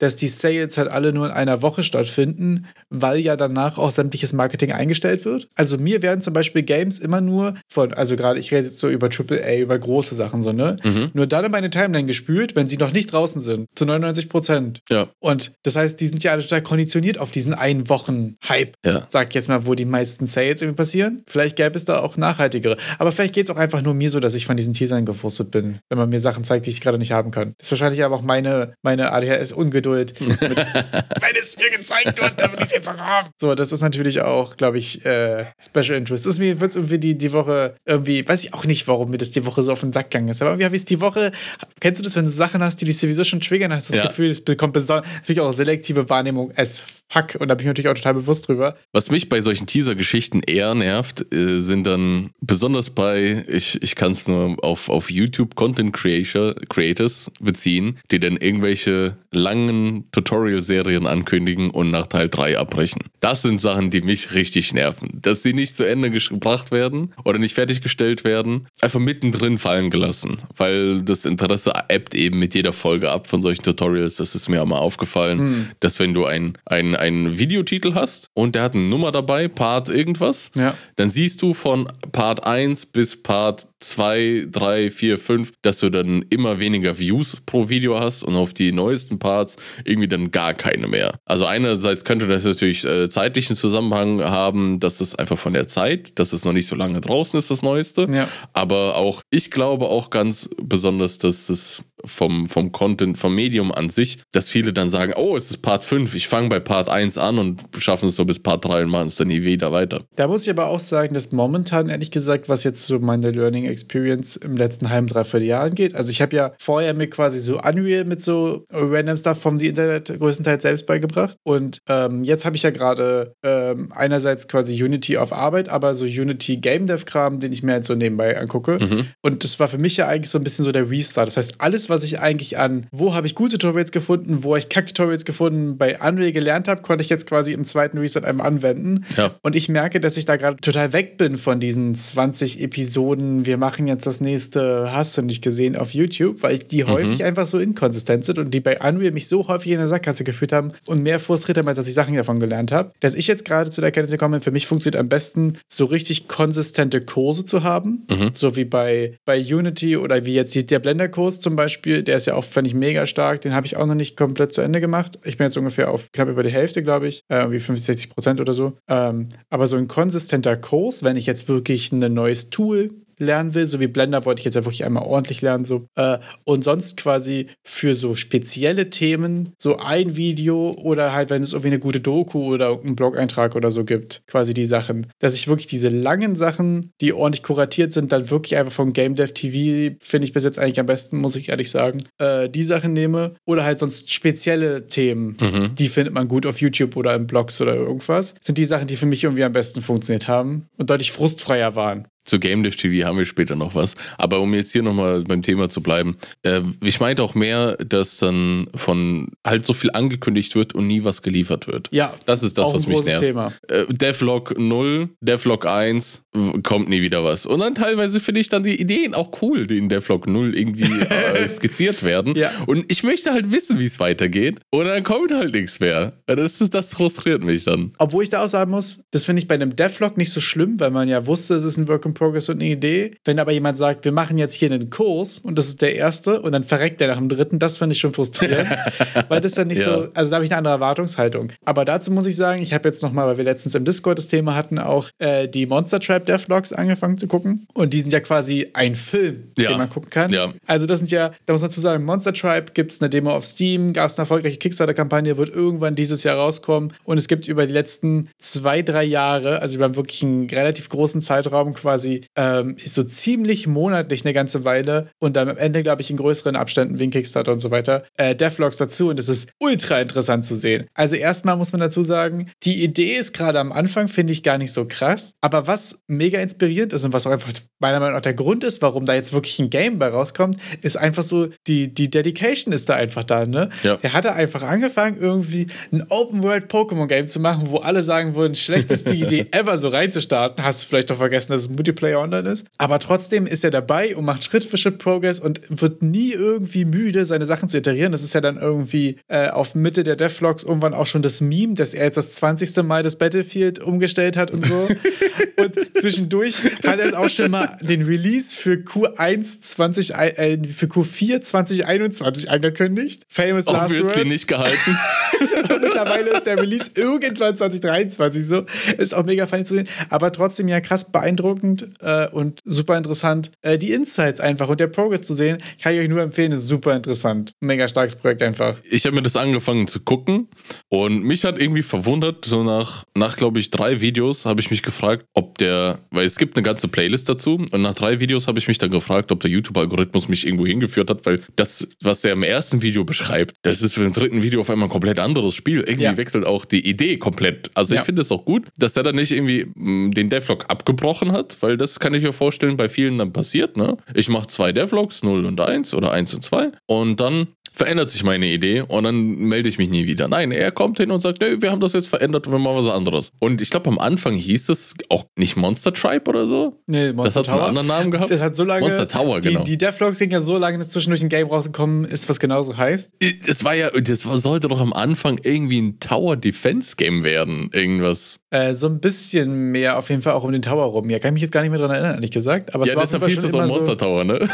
dass 0.00 0.16
die 0.16 0.26
Sales 0.26 0.76
halt 0.76 0.88
alle 0.88 1.12
nur 1.12 1.26
in 1.26 1.32
einer 1.32 1.62
Woche 1.62 1.84
stattfinden, 1.84 2.66
weil 2.88 3.20
ja 3.20 3.36
danach 3.36 3.78
auch 3.78 3.92
sämtliches 3.92 4.32
Marketing 4.32 4.72
eingestellt 4.72 5.24
wird. 5.24 5.48
Also 5.54 5.78
mir 5.78 6.02
werden 6.02 6.22
zum 6.22 6.32
Beispiel 6.32 6.62
Games 6.62 6.98
immer 6.98 7.20
nur 7.20 7.54
von, 7.68 7.94
also 7.94 8.16
gerade 8.16 8.40
ich 8.40 8.50
rede 8.50 8.66
jetzt 8.66 8.78
so 8.78 8.88
über 8.88 9.08
AAA, 9.08 9.58
über 9.58 9.78
große 9.78 10.14
Sachen 10.14 10.42
so, 10.42 10.52
ne? 10.52 10.76
Mhm. 10.82 11.10
Nur 11.12 11.26
dann 11.26 11.44
in 11.44 11.52
meine 11.52 11.70
Timeline 11.70 12.06
gespült, 12.06 12.56
wenn 12.56 12.66
sie 12.66 12.78
noch 12.78 12.92
nicht 12.92 13.12
draußen 13.12 13.42
sind. 13.42 13.68
Zu 13.74 13.84
99 13.84 14.28
Prozent. 14.28 14.80
Ja. 14.90 15.08
Und 15.20 15.52
das 15.62 15.76
heißt, 15.76 16.00
die 16.00 16.06
sind 16.06 16.24
ja 16.24 16.32
alle 16.32 16.42
total 16.42 16.62
konditioniert 16.62 17.18
auf 17.18 17.30
diesen 17.30 17.54
einen 17.54 17.88
Wochen-Hype. 17.88 18.74
Ja. 18.84 19.06
Sag 19.08 19.28
ich 19.28 19.34
jetzt 19.34 19.48
mal, 19.48 19.66
wo 19.66 19.74
die 19.74 19.84
meisten 19.84 20.26
Sales 20.26 20.62
irgendwie 20.62 20.76
passieren. 20.76 21.22
Vielleicht 21.26 21.56
gäbe 21.56 21.76
es 21.76 21.84
da 21.84 22.00
auch 22.00 22.16
nachhaltigere. 22.16 22.76
Aber 22.98 23.12
vielleicht 23.12 23.34
geht 23.34 23.44
es 23.44 23.50
auch 23.50 23.58
einfach 23.58 23.82
nur 23.82 23.94
mir 23.94 24.08
so, 24.08 24.18
dass 24.18 24.34
ich 24.34 24.46
von 24.46 24.56
diesen 24.56 24.72
Teasern 24.72 25.04
gefrustet 25.04 25.50
bin, 25.50 25.78
wenn 25.90 25.98
man 25.98 26.08
mir 26.08 26.20
Sachen 26.20 26.44
zeigt, 26.44 26.66
die 26.66 26.70
ich 26.70 26.80
gerade 26.80 26.98
nicht 26.98 27.12
haben 27.12 27.30
kann. 27.30 27.54
Das 27.58 27.66
ist 27.66 27.72
wahrscheinlich 27.72 28.02
aber 28.02 28.16
auch 28.16 28.22
meine, 28.22 28.74
meine 28.82 29.12
ADHS-Ungeduld. 29.12 29.89
wenn 30.20 31.36
es 31.40 31.56
mir 31.56 31.70
gezeigt 31.70 32.20
wird, 32.20 32.40
dann 32.40 32.52
will 32.52 32.58
ich 32.60 32.66
es 32.66 32.72
jetzt 32.72 32.88
auch 32.88 32.98
haben. 32.98 33.28
So, 33.40 33.54
das 33.54 33.72
ist 33.72 33.80
natürlich 33.80 34.20
auch, 34.22 34.56
glaube 34.56 34.78
ich, 34.78 35.04
äh, 35.04 35.46
Special 35.60 35.96
Interest. 35.96 36.26
Das 36.26 36.34
ist 36.34 36.38
mir 36.38 36.60
wird 36.60 36.74
irgendwie 36.74 36.98
die, 36.98 37.16
die 37.16 37.32
Woche 37.32 37.74
irgendwie, 37.84 38.26
weiß 38.26 38.44
ich 38.44 38.54
auch 38.54 38.64
nicht, 38.64 38.86
warum 38.88 39.10
mir 39.10 39.18
das 39.18 39.30
die 39.30 39.44
Woche 39.44 39.62
so 39.62 39.72
auf 39.72 39.80
den 39.80 39.92
Sack 39.92 40.10
gegangen 40.10 40.28
ist. 40.28 40.40
Aber 40.42 40.50
irgendwie 40.50 40.64
habe 40.64 40.76
ich 40.76 40.82
es 40.82 40.86
die 40.86 41.00
Woche, 41.00 41.32
kennst 41.80 42.00
du 42.00 42.04
das, 42.04 42.16
wenn 42.16 42.24
du 42.24 42.30
Sachen 42.30 42.62
hast, 42.62 42.80
die 42.80 42.84
dich 42.84 42.98
sowieso 42.98 43.24
schon 43.24 43.40
triggern, 43.40 43.72
hast 43.72 43.88
du 43.88 43.92
das 43.92 44.04
ja. 44.04 44.08
Gefühl, 44.08 44.30
es 44.30 44.42
bekommt 44.42 44.72
besonders, 44.72 45.06
natürlich 45.14 45.40
auch 45.40 45.52
selektive 45.52 46.08
Wahrnehmung 46.08 46.52
as 46.56 46.84
fuck. 47.10 47.36
Und 47.40 47.48
da 47.48 47.54
bin 47.54 47.64
ich 47.64 47.68
natürlich 47.68 47.88
auch 47.88 47.94
total 47.94 48.14
bewusst 48.14 48.48
drüber. 48.48 48.76
Was 48.92 49.10
mich 49.10 49.28
bei 49.28 49.40
solchen 49.40 49.66
Teaser-Geschichten 49.66 50.42
eher 50.46 50.74
nervt, 50.74 51.32
äh, 51.32 51.60
sind 51.60 51.86
dann 51.86 52.30
besonders 52.40 52.90
bei, 52.90 53.44
ich, 53.48 53.82
ich 53.82 53.96
kann 53.96 54.12
es 54.12 54.28
nur 54.28 54.56
auf, 54.62 54.88
auf 54.88 55.10
YouTube 55.10 55.54
Content 55.54 55.92
Creator, 55.92 56.54
Creators 56.68 57.30
beziehen, 57.40 57.98
die 58.10 58.20
dann 58.20 58.36
irgendwelche 58.36 59.16
langen 59.32 59.79
Tutorial-Serien 60.12 61.06
ankündigen 61.06 61.70
und 61.70 61.90
nach 61.90 62.06
Teil 62.06 62.28
3 62.28 62.58
abbrechen. 62.58 63.02
Das 63.20 63.42
sind 63.42 63.60
Sachen, 63.60 63.90
die 63.90 64.00
mich 64.00 64.34
richtig 64.34 64.72
nerven. 64.74 65.20
Dass 65.20 65.42
sie 65.42 65.52
nicht 65.52 65.76
zu 65.76 65.84
Ende 65.84 66.10
gebracht 66.10 66.70
werden 66.70 67.12
oder 67.24 67.38
nicht 67.38 67.54
fertiggestellt 67.54 68.24
werden, 68.24 68.66
einfach 68.80 69.00
mittendrin 69.00 69.58
fallen 69.58 69.90
gelassen. 69.90 70.38
Weil 70.56 71.02
das 71.02 71.24
Interesse 71.24 71.72
ebbt 71.88 72.14
eben 72.14 72.38
mit 72.38 72.54
jeder 72.54 72.72
Folge 72.72 73.10
ab 73.10 73.26
von 73.26 73.42
solchen 73.42 73.62
Tutorials. 73.62 74.16
Das 74.16 74.34
ist 74.34 74.48
mir 74.48 74.62
auch 74.62 74.66
mal 74.66 74.78
aufgefallen, 74.78 75.38
hm. 75.38 75.68
dass 75.80 76.00
wenn 76.00 76.14
du 76.14 76.24
ein, 76.24 76.56
ein, 76.64 76.94
einen 76.94 77.38
Videotitel 77.38 77.94
hast 77.94 78.28
und 78.34 78.54
der 78.54 78.62
hat 78.62 78.74
eine 78.74 78.84
Nummer 78.84 79.12
dabei, 79.12 79.48
Part 79.48 79.88
irgendwas, 79.88 80.50
ja. 80.56 80.74
dann 80.96 81.10
siehst 81.10 81.42
du 81.42 81.54
von 81.54 81.88
Part 82.12 82.46
1 82.46 82.86
bis 82.86 83.22
Part 83.22 83.66
2, 83.80 84.48
3, 84.50 84.90
4, 84.90 85.18
5, 85.18 85.52
dass 85.62 85.80
du 85.80 85.90
dann 85.90 86.24
immer 86.30 86.60
weniger 86.60 86.98
Views 86.98 87.38
pro 87.46 87.68
Video 87.68 87.98
hast 87.98 88.22
und 88.22 88.36
auf 88.36 88.52
die 88.52 88.72
neuesten 88.72 89.18
Parts 89.18 89.56
irgendwie 89.84 90.08
dann 90.08 90.30
gar 90.30 90.54
keine 90.54 90.88
mehr. 90.88 91.18
Also 91.24 91.46
einerseits 91.46 92.04
könnte 92.04 92.26
das 92.26 92.44
natürlich 92.44 92.84
äh, 92.84 93.08
zeitlichen 93.08 93.56
Zusammenhang 93.56 94.22
haben, 94.22 94.80
dass 94.80 95.00
es 95.00 95.14
einfach 95.14 95.38
von 95.38 95.52
der 95.52 95.68
Zeit, 95.68 96.18
dass 96.18 96.32
es 96.32 96.44
noch 96.44 96.52
nicht 96.52 96.66
so 96.66 96.76
lange 96.76 97.00
draußen 97.00 97.38
ist, 97.38 97.50
das 97.50 97.62
Neueste. 97.62 98.06
Ja. 98.10 98.28
Aber 98.52 98.96
auch, 98.96 99.22
ich 99.30 99.50
glaube 99.50 99.86
auch 99.86 100.10
ganz 100.10 100.48
besonders, 100.60 101.18
dass 101.18 101.48
es 101.48 101.84
vom, 102.04 102.46
vom 102.46 102.72
Content, 102.72 103.18
vom 103.18 103.34
Medium 103.34 103.72
an 103.72 103.90
sich, 103.90 104.18
dass 104.32 104.50
viele 104.50 104.72
dann 104.72 104.90
sagen, 104.90 105.12
oh, 105.16 105.36
es 105.36 105.50
ist 105.50 105.62
Part 105.62 105.84
5, 105.84 106.14
ich 106.14 106.28
fange 106.28 106.48
bei 106.48 106.60
Part 106.60 106.88
1 106.88 107.18
an 107.18 107.38
und 107.38 107.62
schaffen 107.78 108.08
es 108.08 108.16
so 108.16 108.24
bis 108.24 108.38
Part 108.38 108.64
3 108.64 108.84
und 108.84 108.90
machen 108.90 109.08
es 109.08 109.16
dann 109.16 109.28
nie 109.28 109.42
wieder 109.42 109.72
weiter. 109.72 110.04
Da 110.16 110.28
muss 110.28 110.42
ich 110.42 110.50
aber 110.50 110.68
auch 110.68 110.80
sagen, 110.80 111.14
dass 111.14 111.32
momentan, 111.32 111.88
ehrlich 111.88 112.10
gesagt, 112.10 112.48
was 112.48 112.64
jetzt 112.64 112.86
so 112.86 112.98
meine 112.98 113.30
Learning 113.30 113.64
Experience 113.64 114.36
im 114.36 114.56
letzten 114.56 114.90
halben, 114.90 115.06
dreiviertel 115.06 115.46
Jahr 115.46 115.64
angeht, 115.64 115.94
also 115.94 116.10
ich 116.10 116.22
habe 116.22 116.34
ja 116.36 116.52
vorher 116.58 116.94
mir 116.94 117.08
quasi 117.08 117.40
so 117.40 117.60
Unreal 117.60 118.04
mit 118.04 118.22
so 118.22 118.64
random 118.70 119.16
Stuff 119.16 119.40
vom 119.40 119.58
Internet 119.58 120.18
größtenteils 120.18 120.62
selbst 120.62 120.86
beigebracht 120.86 121.36
und 121.42 121.78
ähm, 121.88 122.24
jetzt 122.24 122.44
habe 122.44 122.56
ich 122.56 122.62
ja 122.62 122.70
gerade 122.70 123.34
ähm, 123.42 123.92
einerseits 123.94 124.48
quasi 124.48 124.82
Unity 124.82 125.16
auf 125.16 125.32
Arbeit, 125.32 125.68
aber 125.68 125.94
so 125.94 126.04
Unity 126.04 126.56
Game 126.56 126.86
Dev 126.86 127.04
Kram, 127.04 127.40
den 127.40 127.52
ich 127.52 127.62
mir 127.62 127.74
jetzt 127.76 127.86
so 127.86 127.94
nebenbei 127.94 128.38
angucke 128.40 128.78
mhm. 128.80 129.06
und 129.22 129.44
das 129.44 129.60
war 129.60 129.68
für 129.68 129.78
mich 129.78 129.96
ja 129.96 130.08
eigentlich 130.08 130.30
so 130.30 130.38
ein 130.38 130.44
bisschen 130.44 130.64
so 130.64 130.72
der 130.72 130.90
Restart. 130.90 131.26
Das 131.26 131.36
heißt, 131.36 131.54
alles, 131.58 131.89
was 131.90 132.04
ich 132.04 132.20
eigentlich 132.20 132.58
an, 132.58 132.86
wo 132.90 133.14
habe 133.14 133.26
ich 133.26 133.34
gute 133.34 133.58
Tutorials 133.58 133.92
gefunden, 133.92 134.42
wo 134.42 134.56
ich 134.56 134.68
Kack-Tutorials 134.68 135.24
gefunden, 135.24 135.76
bei 135.76 135.98
Unreal 136.00 136.32
gelernt 136.32 136.68
habe, 136.68 136.82
konnte 136.82 137.02
ich 137.02 137.10
jetzt 137.10 137.26
quasi 137.26 137.52
im 137.52 137.64
zweiten 137.64 137.98
Reset 137.98 138.22
einmal 138.24 138.46
anwenden. 138.46 139.04
Ja. 139.16 139.32
Und 139.42 139.56
ich 139.56 139.68
merke, 139.68 140.00
dass 140.00 140.16
ich 140.16 140.24
da 140.24 140.36
gerade 140.36 140.56
total 140.58 140.92
weg 140.92 141.18
bin 141.18 141.36
von 141.36 141.60
diesen 141.60 141.94
20 141.94 142.62
Episoden. 142.62 143.46
Wir 143.46 143.58
machen 143.58 143.86
jetzt 143.86 144.06
das 144.06 144.20
nächste, 144.20 144.92
hast 144.92 145.18
du 145.18 145.22
nicht 145.22 145.42
gesehen, 145.42 145.76
auf 145.76 145.92
YouTube, 145.92 146.42
weil 146.42 146.58
die 146.58 146.84
häufig 146.84 147.24
einfach 147.24 147.46
so 147.46 147.58
inkonsistent 147.58 148.24
sind 148.24 148.38
und 148.38 148.52
die 148.52 148.60
bei 148.60 148.78
Unreal 148.80 149.12
mich 149.12 149.28
so 149.28 149.48
häufig 149.48 149.72
in 149.72 149.78
der 149.78 149.86
Sackgasse 149.86 150.24
geführt 150.24 150.52
haben 150.52 150.72
und 150.86 151.02
mehr 151.02 151.20
frustriert 151.20 151.58
haben, 151.58 151.68
als 151.68 151.76
dass 151.76 151.88
ich 151.88 151.94
Sachen 151.94 152.14
davon 152.14 152.40
gelernt 152.40 152.72
habe. 152.72 152.92
Dass 153.00 153.14
ich 153.14 153.26
jetzt 153.26 153.44
gerade 153.44 153.70
zu 153.70 153.80
der 153.80 153.88
Erkenntnis 153.88 154.12
gekommen 154.12 154.32
bin, 154.32 154.40
für 154.40 154.52
mich 154.52 154.66
funktioniert 154.66 155.00
am 155.00 155.08
besten, 155.08 155.58
so 155.68 155.84
richtig 155.86 156.28
konsistente 156.28 157.00
Kurse 157.00 157.44
zu 157.44 157.62
haben. 157.62 158.04
So 158.32 158.56
wie 158.56 158.64
bei, 158.64 159.18
bei 159.24 159.38
Unity 159.40 159.96
oder 159.96 160.24
wie 160.24 160.34
jetzt 160.34 160.54
der 160.70 160.78
Blender-Kurs 160.78 161.40
zum 161.40 161.56
Beispiel. 161.56 161.79
Der 161.84 162.16
ist 162.16 162.26
ja 162.26 162.34
auch, 162.34 162.44
fand 162.44 162.66
ich, 162.66 162.74
mega 162.74 163.06
stark. 163.06 163.40
Den 163.40 163.54
habe 163.54 163.66
ich 163.66 163.76
auch 163.76 163.86
noch 163.86 163.94
nicht 163.94 164.16
komplett 164.16 164.52
zu 164.52 164.60
Ende 164.60 164.80
gemacht. 164.80 165.18
Ich 165.24 165.36
bin 165.36 165.46
jetzt 165.46 165.56
ungefähr 165.56 165.90
auf 165.90 166.12
knapp 166.12 166.28
über 166.28 166.42
die 166.42 166.50
Hälfte, 166.50 166.82
glaube 166.82 167.08
ich. 167.08 167.22
Äh, 167.28 167.38
irgendwie 167.38 167.60
50, 167.60 167.86
60 167.86 168.10
Prozent 168.10 168.40
oder 168.40 168.54
so. 168.54 168.72
Ähm, 168.88 169.28
aber 169.48 169.68
so 169.68 169.76
ein 169.76 169.88
konsistenter 169.88 170.56
Kurs, 170.56 171.02
wenn 171.02 171.16
ich 171.16 171.26
jetzt 171.26 171.48
wirklich 171.48 171.92
ein 171.92 172.12
neues 172.12 172.50
Tool 172.50 172.90
lernen 173.20 173.54
will, 173.54 173.66
so 173.66 173.80
wie 173.80 173.86
Blender 173.86 174.24
wollte 174.24 174.40
ich 174.40 174.44
jetzt 174.44 174.54
ja 174.54 174.64
wirklich 174.64 174.84
einmal 174.84 175.04
ordentlich 175.04 175.42
lernen, 175.42 175.64
so. 175.64 175.86
Äh, 175.96 176.18
und 176.44 176.64
sonst 176.64 176.96
quasi 176.96 177.48
für 177.64 177.94
so 177.94 178.14
spezielle 178.14 178.90
Themen 178.90 179.52
so 179.58 179.78
ein 179.78 180.16
Video 180.16 180.72
oder 180.82 181.12
halt, 181.12 181.30
wenn 181.30 181.42
es 181.42 181.52
irgendwie 181.52 181.68
eine 181.68 181.78
gute 181.78 182.00
Doku 182.00 182.54
oder 182.54 182.80
einen 182.80 182.96
Blog-Eintrag 182.96 183.54
oder 183.54 183.70
so 183.70 183.84
gibt, 183.84 184.22
quasi 184.26 184.54
die 184.54 184.64
Sachen, 184.64 185.06
dass 185.18 185.34
ich 185.34 185.48
wirklich 185.48 185.66
diese 185.66 185.88
langen 185.88 186.36
Sachen, 186.36 186.92
die 187.00 187.12
ordentlich 187.12 187.42
kuratiert 187.42 187.92
sind, 187.92 188.12
dann 188.12 188.30
wirklich 188.30 188.56
einfach 188.56 188.72
von 188.72 188.92
Game 188.92 189.14
Dev 189.14 189.32
TV, 189.32 189.96
finde 190.00 190.26
ich 190.26 190.32
bis 190.32 190.44
jetzt 190.44 190.58
eigentlich 190.58 190.80
am 190.80 190.86
besten, 190.86 191.18
muss 191.18 191.36
ich 191.36 191.50
ehrlich 191.50 191.70
sagen, 191.70 192.04
äh, 192.18 192.48
die 192.48 192.64
Sachen 192.64 192.92
nehme 192.92 193.34
oder 193.44 193.64
halt 193.64 193.78
sonst 193.78 194.12
spezielle 194.12 194.86
Themen, 194.86 195.36
die 195.78 195.88
findet 195.88 196.14
man 196.14 196.28
gut 196.28 196.46
auf 196.46 196.60
YouTube 196.60 196.96
oder 196.96 197.14
in 197.14 197.26
Blogs 197.26 197.60
oder 197.60 197.74
irgendwas, 197.74 198.34
sind 198.40 198.58
die 198.58 198.64
Sachen, 198.64 198.86
die 198.86 198.96
für 198.96 199.06
mich 199.06 199.24
irgendwie 199.24 199.44
am 199.44 199.52
besten 199.52 199.82
funktioniert 199.82 200.28
haben 200.28 200.66
und 200.76 200.90
deutlich 200.90 201.12
frustfreier 201.12 201.74
waren. 201.76 202.06
Zu 202.24 202.38
Game 202.38 202.62
Dev 202.62 202.76
TV 202.76 203.06
haben 203.06 203.18
wir 203.18 203.24
später 203.24 203.56
noch 203.56 203.74
was. 203.74 203.94
Aber 204.18 204.40
um 204.40 204.52
jetzt 204.54 204.72
hier 204.72 204.82
nochmal 204.82 205.24
beim 205.24 205.42
Thema 205.42 205.68
zu 205.68 205.82
bleiben, 205.82 206.16
äh, 206.42 206.60
ich 206.84 207.00
meinte 207.00 207.22
auch 207.22 207.34
mehr, 207.34 207.76
dass 207.76 208.18
dann 208.18 208.66
von 208.74 209.28
halt 209.46 209.64
so 209.64 209.72
viel 209.72 209.90
angekündigt 209.92 210.54
wird 210.54 210.74
und 210.74 210.86
nie 210.86 211.02
was 211.04 211.22
geliefert 211.22 211.66
wird. 211.66 211.88
Ja, 211.92 212.14
Das 212.26 212.42
ist 212.42 212.58
das, 212.58 212.72
was 212.74 212.86
mich 212.86 213.02
nervt. 213.04 213.24
Thema. 213.24 213.52
Äh, 213.68 213.84
Devlog 213.88 214.58
0, 214.58 215.08
Devlog 215.20 215.66
1, 215.66 216.24
w- 216.32 216.60
kommt 216.62 216.88
nie 216.88 217.02
wieder 217.02 217.24
was. 217.24 217.46
Und 217.46 217.60
dann 217.60 217.74
teilweise 217.74 218.20
finde 218.20 218.40
ich 218.40 218.48
dann 218.48 218.64
die 218.64 218.80
Ideen 218.80 219.14
auch 219.14 219.40
cool, 219.42 219.66
die 219.66 219.78
in 219.78 219.88
Devlog 219.88 220.26
0 220.26 220.54
irgendwie 220.54 220.84
äh, 220.84 221.48
skizziert 221.48 222.02
werden. 222.02 222.34
Ja. 222.36 222.50
Und 222.66 222.84
ich 222.92 223.02
möchte 223.02 223.32
halt 223.32 223.50
wissen, 223.50 223.78
wie 223.80 223.86
es 223.86 223.98
weitergeht. 223.98 224.58
Und 224.70 224.84
dann 224.84 225.02
kommt 225.04 225.32
halt 225.32 225.54
nichts 225.54 225.80
mehr. 225.80 226.10
Das, 226.26 226.60
ist, 226.60 226.74
das 226.74 226.94
frustriert 226.94 227.42
mich 227.42 227.64
dann. 227.64 227.92
Obwohl 227.98 228.22
ich 228.24 228.30
da 228.30 228.44
auch 228.44 228.48
sagen 228.48 228.70
muss, 228.70 229.00
das 229.10 229.24
finde 229.24 229.40
ich 229.40 229.48
bei 229.48 229.54
einem 229.54 229.74
Devlog 229.74 230.16
nicht 230.16 230.32
so 230.32 230.40
schlimm, 230.40 230.78
weil 230.80 230.90
man 230.90 231.08
ja 231.08 231.26
wusste, 231.26 231.54
es 231.54 231.64
ist 231.64 231.76
ein 231.78 231.88
Work 231.88 232.09
in 232.10 232.14
Progress 232.14 232.48
und 232.48 232.60
eine 232.60 232.70
Idee. 232.70 233.16
Wenn 233.24 233.38
aber 233.38 233.52
jemand 233.52 233.78
sagt, 233.78 234.04
wir 234.04 234.12
machen 234.12 234.38
jetzt 234.38 234.54
hier 234.54 234.70
einen 234.70 234.90
Kurs 234.90 235.38
und 235.38 235.56
das 235.58 235.66
ist 235.68 235.82
der 235.82 235.94
erste 235.96 236.40
und 236.42 236.52
dann 236.52 236.64
verreckt 236.64 237.00
der 237.00 237.08
nach 237.08 237.18
dem 237.18 237.28
dritten, 237.28 237.58
das 237.58 237.78
finde 237.78 237.94
ich 237.94 238.00
schon 238.00 238.12
frustrierend, 238.12 238.68
weil 239.28 239.40
das 239.40 239.52
dann 239.52 239.68
nicht 239.68 239.78
Ja. 239.78 239.84
so, 239.84 240.08
also 240.14 240.30
da 240.30 240.36
habe 240.36 240.44
ich 240.44 240.50
eine 240.52 240.58
andere 240.58 240.74
Erwartungshaltung. 240.74 241.52
Aber 241.64 241.84
dazu 241.84 242.10
muss 242.10 242.26
ich 242.26 242.36
sagen, 242.36 242.62
ich 242.62 242.72
habe 242.72 242.88
jetzt 242.88 243.02
nochmal, 243.02 243.26
weil 243.26 243.36
wir 243.36 243.44
letztens 243.44 243.74
im 243.74 243.84
Discord 243.84 244.18
das 244.18 244.28
Thema 244.28 244.54
hatten, 244.54 244.78
auch 244.78 245.08
äh, 245.18 245.48
die 245.48 245.66
Monster 245.66 246.00
Trap 246.00 246.26
Devlogs 246.26 246.72
angefangen 246.72 247.16
zu 247.16 247.26
gucken 247.26 247.66
und 247.74 247.94
die 247.94 248.00
sind 248.00 248.12
ja 248.12 248.20
quasi 248.20 248.68
ein 248.74 248.96
Film, 248.96 249.44
Ja. 249.56 249.68
den 249.70 249.78
man 249.78 249.88
gucken 249.88 250.10
kann. 250.10 250.32
Ja. 250.32 250.52
Also 250.66 250.86
das 250.86 250.98
sind 250.98 251.10
ja, 251.10 251.30
da 251.46 251.52
muss 251.52 251.62
man 251.62 251.70
dazu 251.70 251.80
sagen, 251.80 252.04
Monster 252.04 252.32
Tribe 252.32 252.66
gibt 252.74 252.92
es 252.92 253.00
eine 253.00 253.08
Demo 253.10 253.30
auf 253.30 253.44
Steam, 253.44 253.92
gab 253.92 254.08
es 254.10 254.18
eine 254.18 254.22
erfolgreiche 254.24 254.58
Kickstarter-Kampagne, 254.58 255.36
wird 255.36 255.50
irgendwann 255.50 255.94
dieses 255.94 256.22
Jahr 256.24 256.36
rauskommen 256.36 256.92
und 257.04 257.18
es 257.18 257.28
gibt 257.28 257.46
über 257.48 257.66
die 257.66 257.72
letzten 257.72 258.28
zwei, 258.38 258.82
drei 258.82 259.04
Jahre, 259.04 259.60
also 259.62 259.76
über 259.76 259.96
wirklich 259.96 260.22
einen 260.22 260.48
relativ 260.50 260.88
großen 260.88 261.20
Zeitraum 261.20 261.74
quasi, 261.74 261.99
ähm, 262.36 262.76
so 262.78 263.02
ziemlich 263.02 263.66
monatlich 263.66 264.24
eine 264.24 264.32
ganze 264.32 264.64
Weile 264.64 265.08
und 265.18 265.36
dann 265.36 265.48
am 265.48 265.56
Ende, 265.56 265.82
glaube 265.82 266.02
ich, 266.02 266.10
in 266.10 266.16
größeren 266.16 266.56
Abständen 266.56 266.98
wie 266.98 267.04
ein 267.04 267.10
Kickstarter 267.10 267.52
und 267.52 267.60
so 267.60 267.70
weiter, 267.70 268.04
äh, 268.16 268.34
Devlogs 268.34 268.76
dazu 268.76 269.08
und 269.08 269.18
das 269.18 269.28
ist 269.28 269.50
ultra 269.58 270.00
interessant 270.00 270.44
zu 270.44 270.56
sehen. 270.56 270.86
Also 270.94 271.16
erstmal 271.16 271.56
muss 271.56 271.72
man 271.72 271.80
dazu 271.80 272.02
sagen, 272.02 272.50
die 272.64 272.82
Idee 272.82 273.14
ist 273.14 273.32
gerade 273.32 273.58
am 273.60 273.72
Anfang, 273.72 274.08
finde 274.08 274.32
ich, 274.32 274.42
gar 274.42 274.58
nicht 274.58 274.72
so 274.72 274.86
krass, 274.86 275.34
aber 275.40 275.66
was 275.66 276.00
mega 276.06 276.38
inspirierend 276.40 276.92
ist 276.92 277.04
und 277.04 277.12
was 277.12 277.26
auch 277.26 277.32
einfach 277.32 277.52
meiner 277.78 277.98
Meinung 277.98 278.14
nach 278.14 278.22
der 278.22 278.34
Grund 278.34 278.62
ist, 278.64 278.82
warum 278.82 279.06
da 279.06 279.14
jetzt 279.14 279.32
wirklich 279.32 279.58
ein 279.58 279.70
Game 279.70 279.98
bei 279.98 280.08
rauskommt, 280.08 280.56
ist 280.82 280.96
einfach 280.96 281.22
so, 281.22 281.48
die, 281.66 281.92
die 281.92 282.10
Dedication 282.10 282.72
ist 282.72 282.88
da 282.88 282.94
einfach 282.94 283.24
da, 283.24 283.46
ne? 283.46 283.70
Ja. 283.82 283.98
Er 284.02 284.12
hatte 284.12 284.34
einfach 284.34 284.62
angefangen, 284.62 285.18
irgendwie 285.18 285.66
ein 285.92 286.04
Open-World-Pokémon-Game 286.08 287.28
zu 287.28 287.40
machen, 287.40 287.70
wo 287.70 287.78
alle 287.78 288.02
sagen 288.02 288.36
würden, 288.36 288.54
schlechteste 288.54 289.14
Idee 289.14 289.46
ever 289.52 289.78
so 289.78 289.88
reinzustarten. 289.88 290.62
Hast 290.64 290.82
du 290.82 290.88
vielleicht 290.88 291.10
doch 291.10 291.16
vergessen, 291.16 291.52
dass 291.52 291.62
es 291.62 291.68
Multiplayer 291.90 292.20
online 292.20 292.48
ist. 292.48 292.66
Aber 292.78 292.98
trotzdem 292.98 293.46
ist 293.46 293.64
er 293.64 293.70
dabei 293.70 294.16
und 294.16 294.24
macht 294.24 294.44
Schritt 294.44 294.64
für 294.64 294.76
Schritt 294.76 294.98
Progress 294.98 295.40
und 295.40 295.60
wird 295.80 296.02
nie 296.02 296.32
irgendwie 296.32 296.84
müde, 296.84 297.24
seine 297.24 297.46
Sachen 297.46 297.68
zu 297.68 297.78
iterieren. 297.78 298.12
Das 298.12 298.22
ist 298.22 298.34
ja 298.34 298.40
dann 298.40 298.56
irgendwie 298.56 299.18
äh, 299.28 299.48
auf 299.48 299.74
Mitte 299.74 300.04
der 300.04 300.16
Devlogs 300.16 300.62
irgendwann 300.62 300.94
auch 300.94 301.06
schon 301.06 301.22
das 301.22 301.40
Meme, 301.40 301.74
dass 301.74 301.94
er 301.94 302.04
jetzt 302.04 302.16
das 302.16 302.34
20. 302.34 302.76
Mal 302.84 303.02
das 303.02 303.16
Battlefield 303.16 303.80
umgestellt 303.80 304.36
hat 304.36 304.50
und 304.50 304.66
so. 304.66 304.88
und 305.56 305.74
zwischendurch 305.98 306.64
hat 306.84 306.98
er 307.00 307.06
es 307.06 307.14
auch 307.14 307.28
schon 307.28 307.50
mal 307.50 307.76
den 307.80 308.02
Release 308.02 308.56
für 308.56 308.74
Q1 308.74 309.60
20, 309.62 310.14
äh, 310.14 310.58
für 310.68 310.86
Q4 310.86 311.40
2021 311.40 312.50
angekündigt. 312.50 313.24
Famous 313.28 313.66
Last 313.66 313.90
Obviously 313.90 314.16
Words. 314.16 314.24
nicht 314.24 314.48
gehalten. 314.48 314.98
Mittlerweile 315.80 316.30
ist 316.30 316.46
der 316.46 316.58
Release 316.58 316.90
irgendwann 316.94 317.56
2023 317.56 318.46
so. 318.46 318.64
Ist 318.98 319.14
auch 319.14 319.24
mega 319.24 319.46
funny 319.46 319.64
zu 319.64 319.74
sehen. 319.74 319.88
Aber 320.08 320.32
trotzdem 320.32 320.68
ja 320.68 320.80
krass 320.80 321.10
beeindruckend 321.10 321.79
äh, 322.00 322.28
und 322.28 322.60
super 322.64 322.96
interessant. 322.96 323.50
Äh, 323.62 323.78
die 323.78 323.92
Insights 323.92 324.40
einfach 324.40 324.68
und 324.68 324.80
der 324.80 324.86
Progress 324.86 325.22
zu 325.22 325.34
sehen, 325.34 325.58
kann 325.82 325.94
ich 325.94 326.00
euch 326.00 326.08
nur 326.08 326.22
empfehlen. 326.22 326.52
Ist 326.52 326.66
super 326.66 326.94
interessant. 326.94 327.52
Mega 327.60 327.88
starkes 327.88 328.16
Projekt 328.16 328.42
einfach. 328.42 328.76
ich 328.90 329.04
habe 329.06 329.14
mir 329.14 329.22
das 329.22 329.36
angefangen 329.36 329.86
zu 329.86 330.00
gucken 330.00 330.48
und 330.92 331.22
mich 331.24 331.44
hat 331.44 331.58
irgendwie 331.60 331.82
verwundert, 331.82 332.44
so 332.44 332.64
nach, 332.64 333.04
nach 333.16 333.36
glaube 333.36 333.60
ich, 333.60 333.70
drei 333.70 334.00
Videos 334.00 334.44
habe 334.44 334.60
ich 334.60 334.70
mich 334.70 334.82
gefragt, 334.82 335.24
ob 335.34 335.56
der, 335.58 336.00
weil 336.10 336.26
es 336.26 336.36
gibt 336.36 336.56
eine 336.56 336.64
ganze 336.64 336.88
Playlist 336.88 337.28
dazu 337.28 337.64
und 337.70 337.80
nach 337.82 337.94
drei 337.94 338.18
Videos 338.20 338.48
habe 338.48 338.58
ich 338.58 338.66
mich 338.68 338.78
dann 338.78 338.90
gefragt, 338.90 339.30
ob 339.30 339.38
der 339.40 339.50
YouTube-Algorithmus 339.52 340.28
mich 340.28 340.44
irgendwo 340.46 340.66
hingeführt 340.66 341.08
hat, 341.08 341.24
weil 341.26 341.40
das, 341.56 341.86
was 342.02 342.24
er 342.24 342.32
im 342.32 342.42
ersten 342.42 342.82
Video 342.82 343.04
beschreibt, 343.04 343.54
das 343.62 343.82
ist 343.82 343.96
im 343.98 344.12
dritten 344.12 344.42
Video 344.42 344.60
auf 344.60 344.68
einmal 344.68 344.88
ein 344.88 344.92
komplett 344.92 345.20
anderes 345.20 345.54
Spiel. 345.54 345.80
Irgendwie 345.80 346.02
Ja. 346.02 346.16
wechselt 346.16 346.44
auch 346.44 346.64
die 346.64 346.84
Idee 346.86 347.18
komplett. 347.18 347.70
Also 347.74 347.94
Ja. 347.94 348.00
ich 348.00 348.04
finde 348.06 348.22
es 348.22 348.32
auch 348.32 348.44
gut, 348.44 348.66
dass 348.76 348.96
er 348.96 349.04
dann 349.04 349.14
nicht 349.14 349.30
irgendwie 349.30 349.66
mh, 349.74 350.10
den 350.10 350.28
Devlog 350.28 350.64
abgebrochen 350.68 351.30
hat, 351.32 351.56
weil 351.60 351.76
das 351.76 352.00
kann 352.00 352.14
ich 352.14 352.22
mir 352.24 352.32
vorstellen, 352.32 352.76
bei 352.76 352.88
vielen 352.88 353.16
dann 353.16 353.32
passiert, 353.32 353.76
ne? 353.76 353.96
Ich 354.14 354.28
mache 354.28 354.48
zwei 354.48 354.72
Devlogs, 354.72 355.22
0 355.22 355.44
und 355.44 355.60
1 355.60 355.94
oder 355.94 356.10
1 356.12 356.34
und 356.34 356.42
2 356.42 356.72
und 356.86 357.20
dann 357.20 357.46
verändert 357.80 358.10
sich 358.10 358.22
meine 358.24 358.44
Idee 358.44 358.82
und 358.82 359.04
dann 359.04 359.36
melde 359.36 359.70
ich 359.70 359.78
mich 359.78 359.88
nie 359.88 360.06
wieder. 360.06 360.28
Nein, 360.28 360.52
er 360.52 360.70
kommt 360.70 360.98
hin 360.98 361.10
und 361.10 361.22
sagt, 361.22 361.40
nee, 361.40 361.62
wir 361.62 361.70
haben 361.70 361.80
das 361.80 361.94
jetzt 361.94 362.08
verändert 362.08 362.46
und 362.46 362.52
wir 362.52 362.58
machen 362.58 362.84
was 362.84 362.92
anderes. 362.92 363.32
Und 363.38 363.62
ich 363.62 363.70
glaube, 363.70 363.88
am 363.88 363.98
Anfang 363.98 364.34
hieß 364.34 364.68
es 364.68 364.96
auch 365.08 365.24
nicht 365.34 365.56
Monster 365.56 365.94
Tribe 365.94 366.28
oder 366.28 366.46
so. 366.46 366.78
Nee, 366.86 367.14
das 367.14 367.36
hat 367.36 367.48
einen 367.48 367.60
anderen 367.60 367.86
Namen 367.86 368.10
gehabt. 368.10 368.30
Das 368.30 368.42
hat 368.42 368.54
so 368.54 368.64
lange. 368.64 368.82
Monster 368.82 369.08
Tower, 369.08 369.40
genau. 369.40 369.62
Die, 369.62 369.72
die 369.72 369.78
Devlogs 369.78 370.18
sind 370.18 370.30
ja 370.30 370.40
so 370.40 370.58
lange, 370.58 370.76
dass 370.76 370.90
zwischendurch 370.90 371.22
ein 371.22 371.30
Game 371.30 371.46
rausgekommen 371.46 372.04
ist, 372.04 372.28
was 372.28 372.38
genauso 372.38 372.76
heißt. 372.76 373.14
Das 373.46 373.64
war 373.64 373.74
ja, 373.74 373.88
das 373.88 374.24
sollte 374.24 374.68
doch 374.68 374.80
am 374.80 374.92
Anfang 374.92 375.40
irgendwie 375.42 375.80
ein 375.80 376.00
Tower 376.00 376.36
Defense 376.36 376.96
Game 376.96 377.24
werden. 377.24 377.70
Irgendwas. 377.72 378.40
Äh, 378.50 378.74
so 378.74 378.88
ein 378.88 379.00
bisschen 379.00 379.72
mehr 379.72 379.96
auf 379.96 380.10
jeden 380.10 380.20
Fall 380.20 380.34
auch 380.34 380.44
um 380.44 380.52
den 380.52 380.60
Tower 380.60 380.84
rum. 380.84 381.08
Ja, 381.08 381.18
kann 381.18 381.28
ich 381.28 381.32
mich 381.32 381.42
jetzt 381.44 381.52
gar 381.52 381.62
nicht 381.62 381.70
mehr 381.70 381.80
dran 381.80 381.92
erinnern, 381.92 382.16
ehrlich 382.16 382.30
gesagt. 382.30 382.74
Aber 382.74 382.84
es 382.84 382.90
ja, 382.90 383.00
deshalb 383.00 383.24
hieß 383.24 383.40
das 383.40 383.54
auch 383.54 383.66
Monster 383.66 383.96
Tower, 383.96 384.24
ne? 384.24 384.46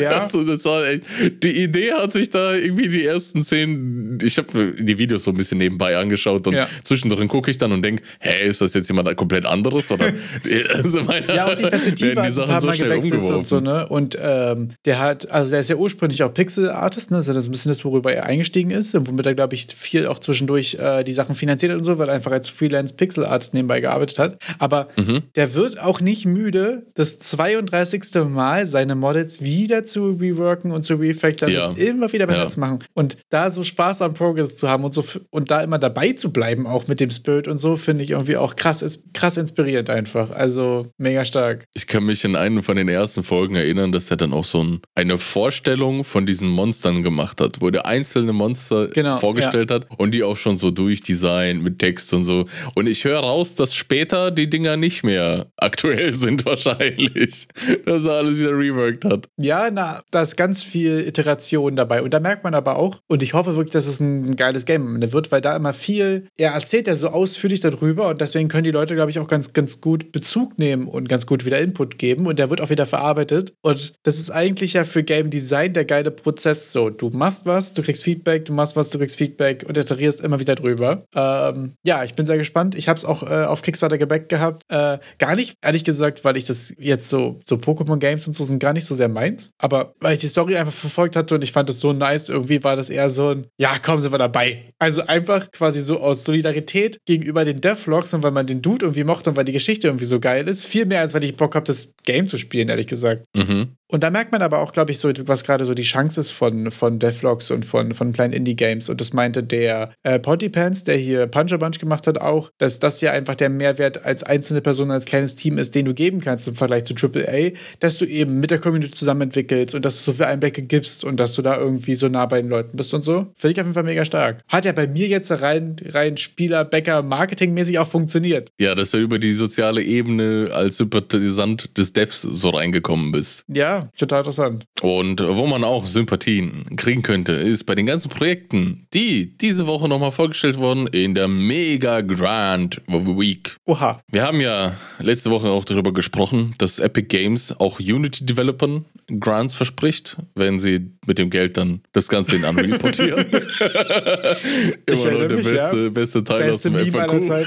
Ja. 0.00 0.12
Also, 0.22 0.44
das 0.44 0.64
war 0.64 0.86
echt, 0.86 1.04
die 1.42 1.62
Idee 1.64 1.92
hat 1.92 2.12
sich 2.12 2.30
da 2.30 2.54
irgendwie 2.54 2.88
die 2.88 3.04
ersten 3.04 3.42
zehn, 3.42 4.18
ich 4.22 4.38
habe 4.38 4.72
die 4.78 4.98
Videos 4.98 5.24
so 5.24 5.30
ein 5.32 5.36
bisschen 5.36 5.58
nebenbei 5.58 5.96
angeschaut 5.96 6.46
und 6.46 6.54
Ja. 6.54 6.68
zwischendrin 6.84 7.26
gucke 7.28 7.50
ich 7.50 7.58
dann 7.58 7.72
und 7.72 7.82
denke, 7.82 8.02
hä, 8.20 8.48
ist 8.48 8.60
das 8.60 8.74
jetzt 8.74 8.88
jemand 8.88 9.14
komplett 9.16 9.44
anderes? 9.46 9.90
Oder 9.90 10.12
also 10.74 11.00
meine, 11.02 11.34
Ja, 11.34 11.48
und 11.50 11.58
die 11.58 11.64
Perspektive 11.66 12.22
hat 12.22 12.38
ein 12.38 12.44
paar 12.46 12.64
Mal 12.64 12.76
gewechselt 12.76 13.24
und 13.24 13.46
so, 13.46 13.60
ne? 13.60 13.86
Und 13.88 14.16
ähm, 14.22 14.68
der 14.84 15.00
hat, 15.00 15.30
also 15.30 15.50
der 15.50 15.60
ist 15.60 15.70
ja 15.70 15.76
ursprünglich 15.76 16.22
auch 16.22 16.32
Pixel-Artist, 16.32 17.10
ne? 17.10 17.16
Das 17.18 17.28
ist 17.28 17.34
ja 17.34 17.40
so 17.40 17.48
ein 17.48 17.52
bisschen 17.52 17.70
das, 17.70 17.84
worüber 17.84 18.12
er 18.12 18.26
eingestiegen 18.26 18.70
ist 18.70 18.94
und 18.94 19.08
womit 19.08 19.26
er, 19.26 19.34
glaube 19.34 19.54
ich, 19.54 19.66
viel 19.74 20.06
auch 20.06 20.18
zwischendurch 20.20 20.76
äh, 20.80 21.02
die 21.04 21.12
Sachen 21.12 21.34
finanziert 21.34 21.72
hat 21.72 21.78
und 21.78 21.84
so, 21.84 21.98
weil 21.98 22.08
er 22.08 22.14
einfach 22.14 22.32
als 22.32 22.48
Freelance-Pixel-Artist 22.48 23.54
nebenbei 23.54 23.80
gearbeitet 23.80 24.18
hat. 24.18 24.38
Aber 24.58 24.88
Mhm. 24.96 25.22
der 25.36 25.54
wird 25.54 25.80
auch 25.80 26.00
nicht 26.00 26.26
müde, 26.26 26.84
das 26.94 27.18
32. 27.18 28.24
Mal 28.28 28.66
seine 28.66 28.94
Models 28.94 29.40
wieder 29.42 29.71
wieder 29.72 29.84
zu 29.84 30.10
reworken 30.12 30.70
und 30.70 30.84
zu 30.84 30.94
refactoren, 30.94 31.52
Ja. 31.52 31.68
das 31.70 31.78
immer 31.78 32.12
wieder 32.12 32.26
besser 32.26 32.42
Ja. 32.42 32.48
zu 32.48 32.60
machen. 32.60 32.80
Und 32.94 33.16
da 33.30 33.50
so 33.50 33.62
Spaß 33.62 34.02
am 34.02 34.14
Progress 34.14 34.56
zu 34.56 34.68
haben 34.68 34.84
und 34.84 34.92
so 34.94 35.04
und 35.30 35.50
da 35.50 35.62
immer 35.62 35.78
dabei 35.78 36.12
zu 36.12 36.30
bleiben, 36.32 36.66
auch 36.66 36.86
mit 36.88 37.00
dem 37.00 37.10
Spirit 37.10 37.48
und 37.48 37.58
so, 37.58 37.76
finde 37.76 38.04
ich 38.04 38.10
irgendwie 38.10 38.36
auch 38.36 38.54
krass, 38.56 38.82
ist 38.82 39.12
krass 39.14 39.36
inspirierend 39.36 39.90
einfach. 39.90 40.30
Also 40.30 40.86
mega 40.98 41.24
stark. 41.24 41.64
Ich 41.74 41.86
kann 41.86 42.04
mich 42.04 42.24
in 42.24 42.36
einen 42.36 42.62
von 42.62 42.76
den 42.76 42.88
ersten 42.88 43.24
Folgen 43.24 43.54
erinnern, 43.56 43.92
dass 43.92 44.10
er 44.10 44.16
dann 44.16 44.32
auch 44.32 44.44
so 44.44 44.62
ein, 44.62 44.80
eine 44.94 45.18
Vorstellung 45.18 46.04
von 46.04 46.26
diesen 46.26 46.48
Monstern 46.48 47.02
gemacht 47.02 47.40
hat, 47.40 47.60
wo 47.60 47.70
der 47.70 47.86
einzelne 47.86 48.32
Monster 48.32 48.88
Genau, 48.88 49.18
vorgestellt 49.18 49.70
hat 49.70 49.86
und 49.98 50.12
die 50.12 50.22
auch 50.22 50.36
schon 50.36 50.56
so 50.58 50.70
durchdesignt 50.70 51.62
mit 51.62 51.78
Text 51.78 52.12
und 52.14 52.24
so. 52.24 52.46
Und 52.74 52.86
ich 52.88 53.04
höre 53.04 53.20
raus, 53.20 53.54
dass 53.54 53.74
später 53.74 54.30
die 54.30 54.48
Dinger 54.50 54.76
nicht 54.76 55.02
mehr 55.04 55.46
aktuell 55.56 56.14
sind 56.16 56.44
wahrscheinlich. 56.44 57.46
Dass 57.86 58.04
er 58.04 58.12
alles 58.14 58.38
wieder 58.38 58.50
reworked 58.56 59.04
hat. 59.04 59.28
Ja, 59.40 59.61
na, 59.70 60.00
da 60.10 60.22
ist 60.22 60.36
ganz 60.36 60.62
viel 60.62 61.06
Iteration 61.06 61.76
dabei. 61.76 62.02
Und 62.02 62.12
da 62.12 62.20
merkt 62.20 62.44
man 62.44 62.54
aber 62.54 62.76
auch, 62.76 63.00
und 63.08 63.22
ich 63.22 63.34
hoffe 63.34 63.56
wirklich, 63.56 63.72
dass 63.72 63.86
es 63.86 64.00
ein 64.00 64.36
geiles 64.36 64.66
Game 64.66 65.12
wird, 65.12 65.30
weil 65.30 65.40
da 65.40 65.54
immer 65.56 65.72
viel, 65.72 66.28
er 66.36 66.52
erzählt 66.52 66.86
ja 66.86 66.96
so 66.96 67.08
ausführlich 67.08 67.60
darüber 67.60 68.08
und 68.08 68.20
deswegen 68.20 68.48
können 68.48 68.64
die 68.64 68.70
Leute, 68.70 68.94
glaube 68.94 69.10
ich, 69.10 69.18
auch 69.18 69.28
ganz, 69.28 69.52
ganz 69.52 69.80
gut 69.80 70.12
Bezug 70.12 70.58
nehmen 70.58 70.86
und 70.86 71.08
ganz 71.08 71.26
gut 71.26 71.44
wieder 71.44 71.60
Input 71.60 71.98
geben 71.98 72.26
und 72.26 72.38
der 72.38 72.50
wird 72.50 72.60
auch 72.60 72.70
wieder 72.70 72.86
verarbeitet. 72.86 73.54
Und 73.62 73.92
das 74.02 74.18
ist 74.18 74.30
eigentlich 74.30 74.72
ja 74.74 74.84
für 74.84 75.02
Game 75.02 75.30
Design 75.30 75.72
der 75.72 75.84
geile 75.84 76.10
Prozess 76.10 76.72
so. 76.72 76.90
Du 76.90 77.10
machst 77.10 77.46
was, 77.46 77.74
du 77.74 77.82
kriegst 77.82 78.04
Feedback, 78.04 78.44
du 78.44 78.52
machst 78.52 78.76
was, 78.76 78.90
du 78.90 78.98
kriegst 78.98 79.16
Feedback 79.16 79.64
und 79.68 79.76
iterierst 79.76 80.20
immer 80.22 80.40
wieder 80.40 80.54
drüber. 80.54 81.04
Ähm, 81.14 81.74
ja, 81.84 82.04
ich 82.04 82.14
bin 82.14 82.26
sehr 82.26 82.38
gespannt. 82.38 82.74
Ich 82.74 82.88
habe 82.88 82.98
es 82.98 83.04
auch 83.04 83.22
äh, 83.22 83.44
auf 83.44 83.62
Kickstarter 83.62 83.98
gebackt 83.98 84.28
gehabt. 84.28 84.62
Äh, 84.68 84.98
gar 85.18 85.36
nicht, 85.36 85.56
ehrlich 85.62 85.84
gesagt, 85.84 86.24
weil 86.24 86.36
ich 86.36 86.44
das 86.44 86.74
jetzt 86.78 87.08
so, 87.08 87.40
so 87.46 87.56
Pokémon-Games 87.56 88.26
und 88.26 88.34
so 88.34 88.44
sind 88.44 88.58
gar 88.58 88.72
nicht 88.72 88.84
so 88.84 88.94
sehr 88.94 89.08
meins. 89.08 89.50
Aber 89.58 89.94
weil 90.00 90.14
ich 90.14 90.20
die 90.20 90.28
Story 90.28 90.56
einfach 90.56 90.72
verfolgt 90.72 91.14
hatte 91.14 91.34
und 91.34 91.44
ich 91.44 91.52
fand 91.52 91.68
das 91.68 91.78
so 91.78 91.92
nice, 91.92 92.28
irgendwie 92.28 92.62
war 92.64 92.74
das 92.74 92.90
eher 92.90 93.10
so 93.10 93.28
ein, 93.28 93.46
ja, 93.58 93.78
komm, 93.80 94.00
sind 94.00 94.12
wir 94.12 94.18
dabei. 94.18 94.64
Also 94.78 95.02
einfach 95.02 95.50
quasi 95.52 95.80
so 95.80 96.00
aus 96.00 96.24
Solidarität 96.24 96.98
gegenüber 97.06 97.44
den 97.44 97.60
Devlogs 97.60 98.12
und 98.12 98.22
weil 98.22 98.32
man 98.32 98.46
den 98.46 98.60
Dude 98.60 98.86
irgendwie 98.86 99.04
mochte 99.04 99.30
und 99.30 99.36
weil 99.36 99.44
die 99.44 99.52
Geschichte 99.52 99.86
irgendwie 99.86 100.04
so 100.04 100.18
geil 100.18 100.48
ist. 100.48 100.64
Viel 100.64 100.86
mehr, 100.86 101.00
als 101.00 101.14
weil 101.14 101.22
ich 101.24 101.36
Bock 101.36 101.54
habe, 101.54 101.64
das 101.64 101.94
Game 102.04 102.26
zu 102.26 102.38
spielen, 102.38 102.68
ehrlich 102.68 102.88
gesagt. 102.88 103.24
Mhm. 103.36 103.76
Und 103.92 104.02
da 104.02 104.10
merkt 104.10 104.32
man 104.32 104.40
aber 104.40 104.60
auch, 104.60 104.72
glaube 104.72 104.90
ich, 104.90 104.98
so, 104.98 105.12
was 105.26 105.44
gerade 105.44 105.66
so 105.66 105.74
die 105.74 105.82
Chance 105.82 106.18
ist 106.18 106.30
von, 106.30 106.70
von 106.70 106.98
Devlogs 106.98 107.50
und 107.50 107.66
von, 107.66 107.92
von 107.92 108.14
kleinen 108.14 108.32
Indie-Games. 108.32 108.88
Und 108.88 109.02
das 109.02 109.12
meinte 109.12 109.42
der 109.42 109.92
äh, 110.02 110.18
Pontypants, 110.18 110.84
der 110.84 110.96
hier 110.96 111.26
Puncher 111.26 111.58
Bunch 111.58 111.78
gemacht 111.78 112.06
hat, 112.06 112.16
auch, 112.18 112.50
dass 112.56 112.80
das 112.80 113.02
ja 113.02 113.12
einfach 113.12 113.34
der 113.34 113.50
Mehrwert 113.50 114.06
als 114.06 114.22
einzelne 114.22 114.62
Person, 114.62 114.90
als 114.90 115.04
kleines 115.04 115.36
Team 115.36 115.58
ist, 115.58 115.74
den 115.74 115.84
du 115.84 115.92
geben 115.92 116.22
kannst 116.22 116.48
im 116.48 116.54
Vergleich 116.54 116.84
zu 116.84 116.94
AAA, 116.94 117.50
dass 117.80 117.98
du 117.98 118.06
eben 118.06 118.40
mit 118.40 118.50
der 118.50 118.60
Community 118.60 118.94
zusammen 118.94 119.20
entwickelst 119.20 119.74
und 119.74 119.84
dass 119.84 119.98
du 119.98 120.10
so 120.10 120.16
viel 120.16 120.24
Einblicke 120.24 120.62
gibst 120.62 121.04
und 121.04 121.20
dass 121.20 121.34
du 121.34 121.42
da 121.42 121.58
irgendwie 121.58 121.94
so 121.94 122.08
nah 122.08 122.24
bei 122.24 122.40
den 122.40 122.48
Leuten 122.48 122.78
bist 122.78 122.94
und 122.94 123.04
so. 123.04 123.26
Finde 123.36 123.52
ich 123.52 123.60
auf 123.60 123.66
jeden 123.66 123.74
Fall 123.74 123.82
mega 123.82 124.06
stark. 124.06 124.40
Hat 124.48 124.64
ja 124.64 124.72
bei 124.72 124.86
mir 124.86 125.06
jetzt 125.06 125.30
rein, 125.42 125.76
rein 125.90 126.16
Spieler, 126.16 126.64
Bäcker, 126.64 127.02
Marketingmäßig 127.02 127.78
auch 127.78 127.88
funktioniert. 127.88 128.48
Ja, 128.58 128.74
dass 128.74 128.92
du 128.92 128.96
über 128.96 129.18
die 129.18 129.34
soziale 129.34 129.82
Ebene 129.82 130.48
als 130.50 130.78
Sympathisant 130.78 131.76
des 131.76 131.92
Devs 131.92 132.22
so 132.22 132.48
reingekommen 132.48 133.12
bist. 133.12 133.44
Ja, 133.48 133.81
total 133.96 134.20
interessant. 134.20 134.64
Und 134.80 135.20
wo 135.20 135.46
man 135.46 135.64
auch 135.64 135.86
Sympathien 135.86 136.76
kriegen 136.76 137.02
könnte, 137.02 137.32
ist 137.32 137.64
bei 137.64 137.74
den 137.74 137.86
ganzen 137.86 138.08
Projekten, 138.08 138.86
die 138.94 139.36
diese 139.38 139.66
Woche 139.66 139.88
nochmal 139.88 140.12
vorgestellt 140.12 140.58
wurden 140.58 140.86
in 140.88 141.14
der 141.14 141.28
Mega 141.28 142.00
Grand 142.00 142.80
Week. 142.88 143.56
Oha. 143.66 144.00
Wir 144.10 144.22
haben 144.24 144.40
ja 144.40 144.74
letzte 144.98 145.30
Woche 145.30 145.50
auch 145.50 145.64
darüber 145.64 145.92
gesprochen, 145.92 146.54
dass 146.58 146.78
Epic 146.78 147.08
Games 147.08 147.58
auch 147.58 147.78
Unity-Developern 147.80 148.84
Grants 149.18 149.54
verspricht, 149.54 150.16
wenn 150.34 150.58
sie 150.58 150.92
mit 151.06 151.18
dem 151.18 151.30
Geld 151.30 151.56
dann 151.56 151.82
das 151.92 152.08
Ganze 152.08 152.36
in 152.36 152.44
Unreal 152.44 152.78
portieren. 152.78 153.26
Immer 154.86 154.96
noch 154.96 155.04
erinnere 155.04 155.28
der 155.28 155.36
mich, 155.38 155.46
beste, 155.46 155.84
ja. 155.84 155.88
beste 155.90 156.24
Teil 156.24 156.44
Beste 156.44 156.70
aus 156.70 156.74
dem 156.74 156.92
FAQ. 156.92 157.46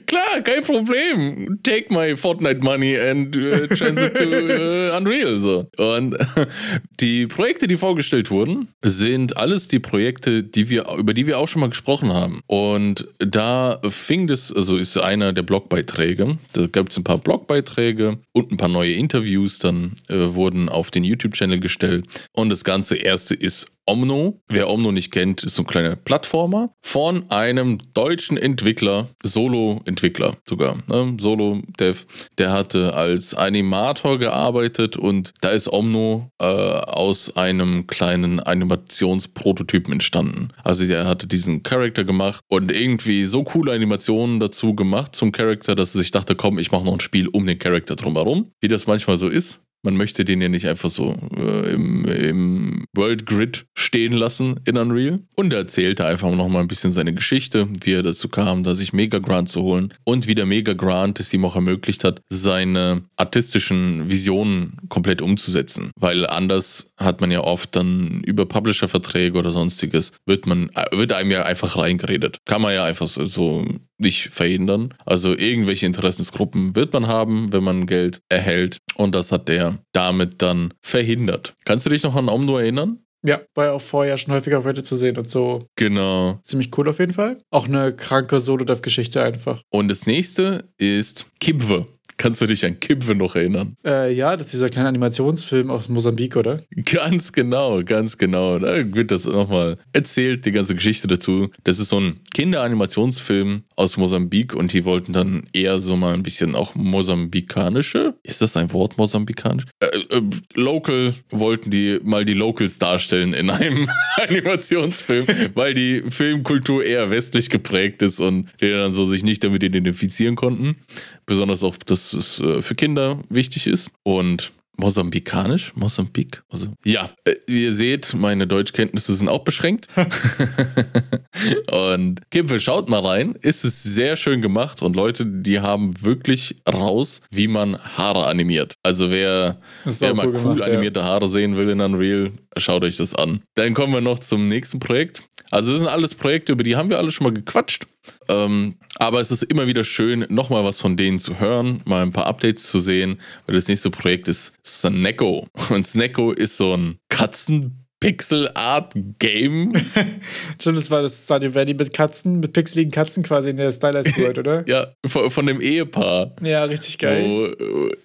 Klar, 0.05 0.41
kein 0.43 0.63
Problem. 0.63 1.59
Take 1.63 1.93
my 1.93 2.15
Fortnite 2.15 2.63
money 2.63 2.97
and 2.97 3.35
uh, 3.35 3.67
transit 3.67 4.15
to 4.15 4.23
uh, 4.23 4.97
Unreal. 4.97 5.37
So. 5.37 5.69
Und 5.77 6.15
die 6.99 7.27
Projekte, 7.27 7.67
die 7.67 7.75
vorgestellt 7.75 8.31
wurden, 8.31 8.69
sind 8.83 9.37
alles 9.37 9.67
die 9.67 9.79
Projekte, 9.79 10.43
die 10.43 10.69
wir, 10.69 10.87
über 10.97 11.13
die 11.13 11.27
wir 11.27 11.39
auch 11.39 11.47
schon 11.47 11.61
mal 11.61 11.69
gesprochen 11.69 12.13
haben. 12.13 12.41
Und 12.47 13.07
da 13.19 13.79
fing 13.89 14.27
das, 14.27 14.53
also 14.53 14.77
ist 14.77 14.97
einer 14.97 15.33
der 15.33 15.43
Blogbeiträge. 15.43 16.37
Da 16.53 16.67
gab 16.67 16.89
es 16.89 16.97
ein 16.97 17.03
paar 17.03 17.17
Blogbeiträge 17.17 18.17
und 18.31 18.51
ein 18.51 18.57
paar 18.57 18.69
neue 18.69 18.93
Interviews, 18.93 19.59
dann 19.59 19.93
äh, 20.07 20.15
wurden 20.33 20.69
auf 20.69 20.91
den 20.91 21.03
YouTube-Channel 21.03 21.59
gestellt. 21.59 22.05
Und 22.31 22.49
das 22.49 22.63
ganze 22.63 22.95
erste 22.95 23.35
ist 23.35 23.74
Omno. 23.85 24.41
Wer 24.47 24.69
Omno 24.69 24.91
nicht 24.91 25.11
kennt, 25.11 25.43
ist 25.43 25.55
so 25.55 25.63
ein 25.63 25.67
kleiner 25.67 25.95
Plattformer 25.95 26.73
von 26.81 27.29
einem 27.29 27.77
deutschen 27.93 28.37
Entwickler, 28.37 29.07
Solo-Entwickler 29.23 30.37
sogar, 30.47 30.77
ne? 30.87 31.15
Solo-Dev. 31.19 32.05
Der 32.37 32.51
hatte 32.51 32.93
als 32.93 33.33
Animator 33.33 34.19
gearbeitet 34.19 34.97
und 34.97 35.33
da 35.41 35.49
ist 35.49 35.71
Omno 35.71 36.29
äh, 36.39 36.45
aus 36.45 37.35
einem 37.35 37.87
kleinen 37.87 38.39
Animationsprototypen 38.39 39.93
entstanden. 39.93 40.49
Also 40.63 40.85
der 40.85 41.05
hatte 41.05 41.27
diesen 41.27 41.63
Charakter 41.63 42.03
gemacht 42.03 42.41
und 42.47 42.71
irgendwie 42.71 43.25
so 43.25 43.43
coole 43.43 43.73
Animationen 43.73 44.39
dazu 44.39 44.73
gemacht 44.75 45.15
zum 45.15 45.31
Charakter, 45.31 45.75
dass 45.75 45.95
er 45.95 46.01
sich 46.01 46.11
dachte, 46.11 46.35
komm, 46.35 46.59
ich 46.59 46.71
mache 46.71 46.85
noch 46.85 46.93
ein 46.93 46.99
Spiel 46.99 47.27
um 47.27 47.45
den 47.45 47.59
Charakter 47.59 47.95
drumherum. 47.95 48.51
Wie 48.61 48.67
das 48.67 48.87
manchmal 48.87 49.17
so 49.17 49.29
ist. 49.29 49.61
Man 49.85 49.97
möchte 49.97 50.25
den 50.25 50.41
ja 50.41 50.49
nicht 50.49 50.67
einfach 50.67 50.89
so 50.89 51.15
äh, 51.37 51.73
im, 51.73 52.05
im 52.05 52.85
World 52.95 53.27
Grid 53.27 53.67
stehen 53.75 54.13
lassen 54.13 54.59
in 54.65 54.77
Unreal. 54.77 55.19
Und 55.35 55.53
er 55.53 55.59
erzählte 55.59 56.05
einfach 56.05 56.31
noch 56.31 56.49
mal 56.49 56.61
ein 56.61 56.67
bisschen 56.67 56.91
seine 56.91 57.13
Geschichte, 57.13 57.67
wie 57.83 57.93
er 57.93 58.01
dazu 58.01 58.27
kam, 58.27 58.63
da 58.63 58.73
sich 58.73 58.93
Mega 58.93 59.19
Grant 59.19 59.47
zu 59.47 59.61
holen 59.61 59.93
und 60.03 60.25
wie 60.25 60.33
der 60.33 60.47
Mega 60.47 60.73
Grant 60.73 61.19
es 61.19 61.31
ihm 61.35 61.45
auch 61.45 61.55
ermöglicht 61.55 62.03
hat, 62.03 62.19
seine 62.29 63.03
artistischen 63.15 64.09
Visionen 64.09 64.77
komplett 64.89 65.21
umzusetzen. 65.21 65.91
Weil 65.95 66.25
anders 66.25 66.87
hat 66.97 67.21
man 67.21 67.29
ja 67.29 67.41
oft 67.41 67.75
dann 67.75 68.23
über 68.25 68.47
Publisher-Verträge 68.47 69.37
oder 69.37 69.51
sonstiges, 69.51 70.13
wird 70.25 70.47
man, 70.47 70.71
wird 70.93 71.11
einem 71.11 71.29
ja 71.29 71.43
einfach 71.43 71.77
reingeredet. 71.77 72.39
Kann 72.45 72.63
man 72.63 72.73
ja 72.73 72.85
einfach 72.85 73.07
so, 73.07 73.25
so 73.25 73.63
nicht 73.97 74.29
verhindern. 74.29 74.93
Also 75.05 75.35
irgendwelche 75.35 75.85
Interessensgruppen 75.85 76.75
wird 76.75 76.93
man 76.93 77.07
haben, 77.07 77.51
wenn 77.53 77.63
man 77.63 77.85
Geld 77.85 78.21
erhält. 78.29 78.77
Und 78.95 79.15
das 79.15 79.31
hat 79.31 79.47
der 79.47 79.79
damit 79.93 80.41
dann 80.41 80.73
verhindert. 80.81 81.53
Kannst 81.65 81.85
du 81.85 81.89
dich 81.89 82.03
noch 82.03 82.15
an 82.15 82.29
Omno 82.29 82.57
erinnern? 82.57 82.99
Ja, 83.25 83.41
war 83.55 83.65
ja 83.65 83.71
auch 83.71 83.81
vorher 83.81 84.19
schon 84.19 84.35
häufiger 84.35 84.59
auf 84.59 84.65
Reddit 84.65 84.85
zu 84.85 84.95
sehen 84.95 85.17
und 85.17 85.29
so. 85.29 85.65
Genau. 85.75 86.39
Ziemlich 86.43 86.69
cool 86.77 86.87
auf 86.87 86.99
jeden 86.99 87.13
Fall. 87.13 87.41
Auch 87.49 87.67
eine 87.67 87.95
kranke 87.95 88.39
Solo-Dev-Geschichte 88.39 89.23
einfach. 89.23 89.61
Und 89.71 89.87
das 89.87 90.05
nächste 90.05 90.69
ist 90.77 91.25
Kibwe. 91.39 91.87
Kannst 92.17 92.41
du 92.41 92.45
dich 92.45 92.65
an 92.65 92.79
Kibwe 92.79 93.13
noch 93.13 93.35
erinnern? 93.35 93.75
Äh, 93.85 94.13
ja, 94.13 94.35
das 94.37 94.45
ist 94.45 94.53
dieser 94.53 94.69
kleine 94.69 94.87
Animationsfilm 94.87 95.69
aus 95.69 95.89
Mosambik, 95.89 96.37
oder? 96.37 96.61
Ganz 96.85 97.33
genau, 97.33 97.83
ganz 97.83 98.17
genau. 98.17 98.57
Da 98.57 98.93
wird 98.93 99.11
das 99.11 99.25
nochmal 99.25 99.77
erzählt, 99.91 100.45
die 100.45 100.51
ganze 100.51 100.75
Geschichte 100.75 101.07
dazu. 101.07 101.49
Das 101.65 101.79
ist 101.79 101.89
so 101.89 101.99
ein 101.99 102.19
Kinderanimationsfilm 102.33 103.63
aus 103.75 103.97
Mosambik 103.97 104.55
und 104.55 104.71
die 104.71 104.85
wollten 104.85 105.11
dann 105.11 105.47
eher 105.51 105.79
so 105.79 105.97
mal 105.97 106.13
ein 106.13 106.23
bisschen 106.23 106.55
auch 106.55 106.73
mosambikanische. 106.75 108.15
Ist 108.23 108.41
das 108.41 108.55
ein 108.55 108.71
Wort, 108.71 108.97
mosambikanisch? 108.97 109.65
Äh, 109.79 109.87
äh, 110.15 110.21
local 110.53 111.13
wollten 111.31 111.69
die 111.69 111.99
mal 112.03 112.23
die 112.23 112.33
Locals 112.33 112.79
darstellen 112.79 113.33
in 113.33 113.49
einem 113.49 113.89
Animationsfilm, 114.17 115.25
weil 115.53 115.73
die 115.73 116.03
Filmkultur 116.09 116.83
eher 116.83 117.11
westlich 117.11 117.49
geprägt 117.49 118.01
ist 118.01 118.21
und 118.21 118.49
die 118.61 118.69
dann 118.69 118.91
so 118.91 119.05
sich 119.05 119.23
nicht 119.23 119.43
damit 119.43 119.63
identifizieren 119.63 120.35
konnten. 120.35 120.77
Besonders 121.25 121.63
auch, 121.63 121.77
dass 121.77 122.13
es 122.13 122.39
äh, 122.39 122.61
für 122.61 122.75
Kinder 122.75 123.19
wichtig 123.29 123.67
ist. 123.67 123.91
Und 124.03 124.51
Mosambikanisch? 124.77 125.73
Mosambik? 125.75 126.43
Also, 126.49 126.67
ja, 126.83 127.09
äh, 127.23 127.33
ihr 127.47 127.73
seht, 127.73 128.13
meine 128.13 128.45
Deutschkenntnisse 128.45 129.15
sind 129.15 129.29
auch 129.29 129.43
beschränkt. 129.43 129.87
und 131.71 132.19
Kimpel, 132.29 132.59
schaut 132.59 132.89
mal 132.89 132.99
rein. 132.99 133.35
Ist 133.41 133.63
es 133.63 133.83
sehr 133.83 134.15
schön 134.15 134.41
gemacht 134.41 134.81
und 134.81 134.95
Leute, 134.95 135.25
die 135.25 135.59
haben 135.61 135.93
wirklich 136.03 136.57
raus, 136.67 137.21
wie 137.31 137.47
man 137.47 137.77
Haare 137.77 138.27
animiert. 138.27 138.75
Also 138.83 139.11
wer, 139.11 139.59
wer 139.85 140.13
mal 140.13 140.27
cool 140.27 140.33
cool 140.35 140.41
gemacht, 140.41 140.59
ja. 140.59 140.65
animierte 140.65 141.03
Haare 141.03 141.29
sehen 141.29 141.55
will 141.55 141.69
in 141.69 141.79
Unreal, 141.79 142.31
schaut 142.57 142.83
euch 142.83 142.97
das 142.97 143.15
an. 143.15 143.41
Dann 143.55 143.73
kommen 143.73 143.93
wir 143.93 144.01
noch 144.01 144.19
zum 144.19 144.47
nächsten 144.47 144.79
Projekt. 144.79 145.23
Also 145.51 145.71
das 145.71 145.79
sind 145.79 145.89
alles 145.89 146.15
Projekte, 146.15 146.51
über 146.51 146.63
die 146.63 146.75
haben 146.75 146.89
wir 146.89 146.97
alle 146.97 147.11
schon 147.11 147.25
mal 147.25 147.33
gequatscht. 147.33 147.85
Ähm, 148.27 148.75
aber 148.97 149.19
es 149.19 149.31
ist 149.31 149.43
immer 149.43 149.67
wieder 149.67 149.83
schön, 149.83 150.25
nochmal 150.29 150.63
was 150.63 150.79
von 150.79 150.97
denen 150.97 151.19
zu 151.19 151.39
hören, 151.39 151.81
mal 151.85 152.01
ein 152.01 152.11
paar 152.11 152.27
Updates 152.27 152.69
zu 152.69 152.79
sehen, 152.79 153.19
weil 153.45 153.55
das 153.55 153.67
nächste 153.67 153.89
Projekt 153.89 154.27
ist 154.27 154.53
Snecko. 154.65 155.47
Und 155.69 155.85
Snecko 155.85 156.31
ist 156.31 156.57
so 156.57 156.75
ein 156.75 156.97
Katzen 157.09 157.84
Pixel 157.99 158.49
Art 158.53 158.93
Game. 159.19 159.73
Stimmt, 160.61 160.77
das 160.77 160.91
war 160.91 161.01
das 161.01 161.23
Stardew 161.23 161.53
Valley 161.53 161.73
mit 161.73 161.93
Katzen, 161.93 162.39
mit 162.39 162.53
pixeligen 162.53 162.91
Katzen 162.91 163.23
quasi 163.23 163.49
in 163.49 163.57
der 163.57 163.71
Stylized 163.71 164.17
World, 164.17 164.37
oder? 164.37 164.67
ja, 164.67 164.87
von, 165.05 165.29
von 165.29 165.45
dem 165.45 165.61
Ehepaar. 165.61 166.35
Ja, 166.41 166.65
richtig 166.65 166.97
geil. 166.97 167.55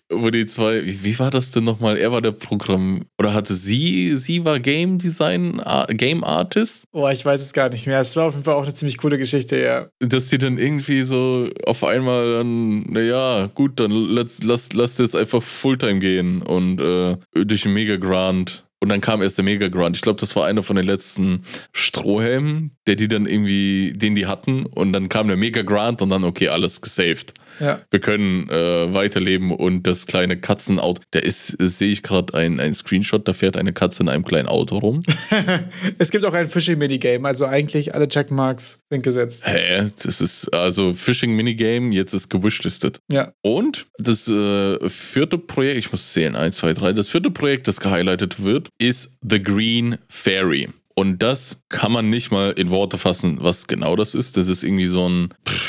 Wo, 0.08 0.22
wo 0.22 0.30
die 0.30 0.46
zwei, 0.46 0.84
wie, 0.86 1.04
wie 1.04 1.18
war 1.18 1.30
das 1.30 1.50
denn 1.50 1.64
nochmal? 1.64 1.96
Er 1.96 2.12
war 2.12 2.22
der 2.22 2.32
Programm, 2.32 3.04
oder 3.18 3.34
hatte 3.34 3.54
sie, 3.54 4.16
sie 4.16 4.44
war 4.44 4.60
Game 4.60 4.98
Design, 4.98 5.60
Game 5.88 6.24
Artist? 6.24 6.84
Oh, 6.92 7.08
ich 7.08 7.24
weiß 7.24 7.42
es 7.42 7.52
gar 7.52 7.68
nicht 7.68 7.86
mehr. 7.86 8.00
Es 8.00 8.16
war 8.16 8.26
auf 8.26 8.34
jeden 8.34 8.44
Fall 8.44 8.54
auch 8.54 8.64
eine 8.64 8.74
ziemlich 8.74 8.98
coole 8.98 9.18
Geschichte, 9.18 9.60
ja. 9.60 9.88
Dass 9.98 10.28
die 10.28 10.38
dann 10.38 10.58
irgendwie 10.58 11.02
so 11.02 11.48
auf 11.66 11.84
einmal 11.84 12.38
dann, 12.38 12.82
naja, 12.84 13.50
gut, 13.54 13.80
dann 13.80 13.90
lass, 13.90 14.42
lass, 14.42 14.72
lass 14.72 14.96
das 14.96 15.14
einfach 15.14 15.42
Fulltime 15.42 15.98
gehen 16.00 16.42
und 16.42 16.80
äh, 16.80 17.16
durch 17.44 17.64
einen 17.64 17.74
Mega 17.74 17.96
Grant 17.96 18.64
und 18.80 18.88
dann 18.88 19.02
kam 19.02 19.20
erst 19.20 19.36
der 19.36 19.44
Mega 19.44 19.68
Grunt. 19.68 19.96
Ich 19.96 20.02
glaube, 20.02 20.18
das 20.18 20.34
war 20.34 20.46
einer 20.46 20.62
von 20.62 20.76
den 20.76 20.86
letzten 20.86 21.44
Strohhelmen, 21.72 22.72
der 22.86 22.96
die 22.96 23.08
dann 23.08 23.26
irgendwie, 23.26 23.92
den 23.94 24.14
die 24.14 24.26
hatten. 24.26 24.64
Und 24.64 24.94
dann 24.94 25.10
kam 25.10 25.28
der 25.28 25.36
Mega 25.36 25.60
Grunt 25.62 26.00
und 26.00 26.08
dann, 26.08 26.24
okay, 26.24 26.48
alles 26.48 26.80
gesaved. 26.80 27.34
Ja. 27.60 27.80
Wir 27.90 28.00
können 28.00 28.48
äh, 28.48 28.92
weiterleben 28.92 29.52
und 29.52 29.86
das 29.86 30.06
kleine 30.06 30.36
Katzenauto, 30.38 31.02
da 31.10 31.20
ist, 31.20 31.56
sehe 31.58 31.92
ich 31.92 32.02
gerade 32.02 32.34
ein, 32.34 32.58
ein 32.58 32.74
Screenshot, 32.74 33.28
da 33.28 33.32
fährt 33.32 33.56
eine 33.56 33.72
Katze 33.72 34.02
in 34.02 34.08
einem 34.08 34.24
kleinen 34.24 34.48
Auto 34.48 34.78
rum. 34.78 35.02
es 35.98 36.10
gibt 36.10 36.24
auch 36.24 36.32
ein 36.32 36.48
Fishing-Minigame, 36.48 37.26
also 37.26 37.46
eigentlich 37.46 37.94
alle 37.94 38.08
Checkmarks 38.08 38.80
sind 38.90 39.02
gesetzt. 39.02 39.46
Hä? 39.46 39.90
Das 40.02 40.20
ist 40.20 40.48
also 40.54 40.94
Fishing-Minigame, 40.94 41.94
jetzt 41.94 42.14
ist 42.14 42.28
gewishlistet. 42.28 43.00
Ja. 43.10 43.32
Und 43.42 43.86
das 43.98 44.28
äh, 44.28 44.88
vierte 44.88 45.38
Projekt, 45.38 45.78
ich 45.78 45.92
muss 45.92 46.12
zählen, 46.12 46.36
eins, 46.36 46.56
zwei, 46.56 46.72
drei, 46.72 46.92
das 46.92 47.08
vierte 47.08 47.30
Projekt, 47.30 47.68
das 47.68 47.80
gehighlightet 47.80 48.42
wird, 48.42 48.68
ist 48.78 49.12
The 49.22 49.42
Green 49.42 49.98
Fairy. 50.08 50.68
Und 50.94 51.22
das 51.22 51.62
kann 51.68 51.92
man 51.92 52.10
nicht 52.10 52.30
mal 52.30 52.50
in 52.52 52.70
Worte 52.70 52.98
fassen, 52.98 53.38
was 53.40 53.66
genau 53.66 53.96
das 53.96 54.14
ist. 54.14 54.36
Das 54.36 54.48
ist 54.48 54.62
irgendwie 54.62 54.86
so 54.86 55.08
ein, 55.08 55.28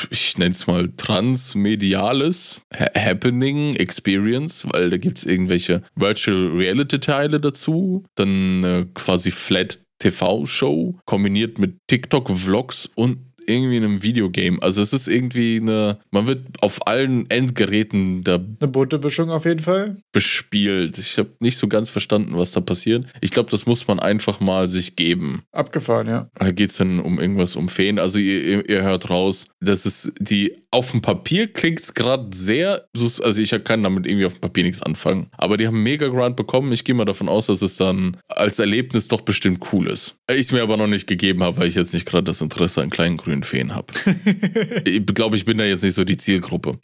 ich 0.10 0.38
nenne 0.38 0.52
es 0.52 0.68
mal 0.68 0.90
transmediales 0.98 2.62
Happening 2.74 3.76
Experience, 3.76 4.66
weil 4.72 4.90
da 4.90 4.98
gibt 4.98 5.20
es 5.20 5.26
irgendwelche 5.26 5.84
Virtual 5.96 6.48
Reality 6.50 7.00
Teile 7.00 7.40
dazu, 7.40 8.04
dann 8.16 8.64
äh, 8.64 8.86
quasi 8.94 9.32
Flat 9.32 9.80
TV-Show 10.02 10.96
kombiniert 11.06 11.60
mit 11.60 11.78
TikTok-Vlogs 11.88 12.90
und 12.96 13.20
irgendwie 13.52 13.78
in 13.78 13.84
einem 13.84 14.04
Videogame. 14.04 14.62
Also 14.62 14.82
es 14.82 14.94
ist 14.94 15.08
irgendwie 15.08 15.58
eine, 15.58 16.00
man 16.12 16.28
wird 16.28 16.42
auf 16.62 16.88
allen 16.88 17.30
Endgeräten 17.30 18.24
da 18.24 18.36
eine 18.36 18.72
bunte 18.72 19.00
Mischung 19.00 19.30
auf 19.30 19.46
jeden 19.46 19.60
Fall 19.60 19.98
bespielt. 20.12 20.98
Ich 20.98 21.18
habe 21.18 21.32
nicht 21.40 21.58
so 21.58 21.68
ganz 21.68 21.90
verstanden, 21.90 22.38
was 22.38 22.52
da 22.52 22.62
passiert. 22.62 23.06
Ich 23.22 23.32
glaube, 23.32 23.50
das 23.50 23.66
muss 23.66 23.88
man 23.88 24.00
einfach 24.00 24.40
mal 24.40 24.68
sich 24.68 24.96
geben. 24.96 25.44
Abgefahren, 25.52 26.08
ja. 26.08 26.30
Da 26.36 26.52
geht 26.52 26.72
es 26.72 26.78
dann 26.78 27.00
um 27.00 27.20
irgendwas 27.20 27.56
um 27.56 27.70
Feen. 27.70 28.00
Also 28.00 28.20
ihr, 28.20 28.68
ihr 28.68 28.84
hört 28.84 29.10
raus, 29.10 29.46
dass 29.60 29.86
es 29.86 30.14
die 30.20 30.62
auf 30.72 30.92
dem 30.92 31.02
Papier 31.02 31.52
klingt 31.52 31.82
es 31.82 31.94
gerade 31.94 32.30
sehr, 32.34 32.88
also 32.96 33.42
ich 33.42 33.52
kann 33.66 33.84
damit 33.84 34.08
irgendwie 34.08 34.26
auf 34.26 34.36
dem 34.36 34.42
Papier 34.42 34.64
nichts 34.64 34.82
anfangen. 34.82 35.28
Aber 35.38 35.58
die 35.58 35.68
haben 35.68 35.84
mega 35.84 36.08
Grant 36.08 36.38
bekommen. 36.38 36.72
Ich 36.72 36.86
gehe 36.86 36.96
mal 36.96 37.04
davon 37.04 37.28
aus, 37.28 37.48
dass 37.48 37.62
es 37.62 37.76
dann 37.76 38.16
als 38.30 38.58
Erlebnis 38.58 39.10
doch 39.10 39.22
bestimmt 39.22 39.62
cool 39.74 39.88
ist. 39.88 40.16
Ich 40.34 40.52
mir 40.54 40.64
aber 40.64 40.78
noch 40.78 40.88
nicht 40.88 41.08
gegeben 41.08 41.44
habe, 41.44 41.58
weil 41.58 41.68
ich 41.68 41.76
jetzt 41.76 41.94
nicht 41.94 42.06
gerade 42.06 42.24
das 42.24 42.42
Interesse 42.42 42.82
an 42.82 42.90
kleinen 42.90 43.18
grünen 43.18 43.41
Feen 43.44 43.76
habe. 43.76 43.94
ich 44.86 45.06
glaube, 45.06 45.36
ich 45.36 45.46
bin 45.46 45.58
da 45.58 45.66
jetzt 45.66 45.84
nicht 45.84 45.96
so 45.96 46.04
die 46.04 46.18
Zielgruppe. 46.18 46.78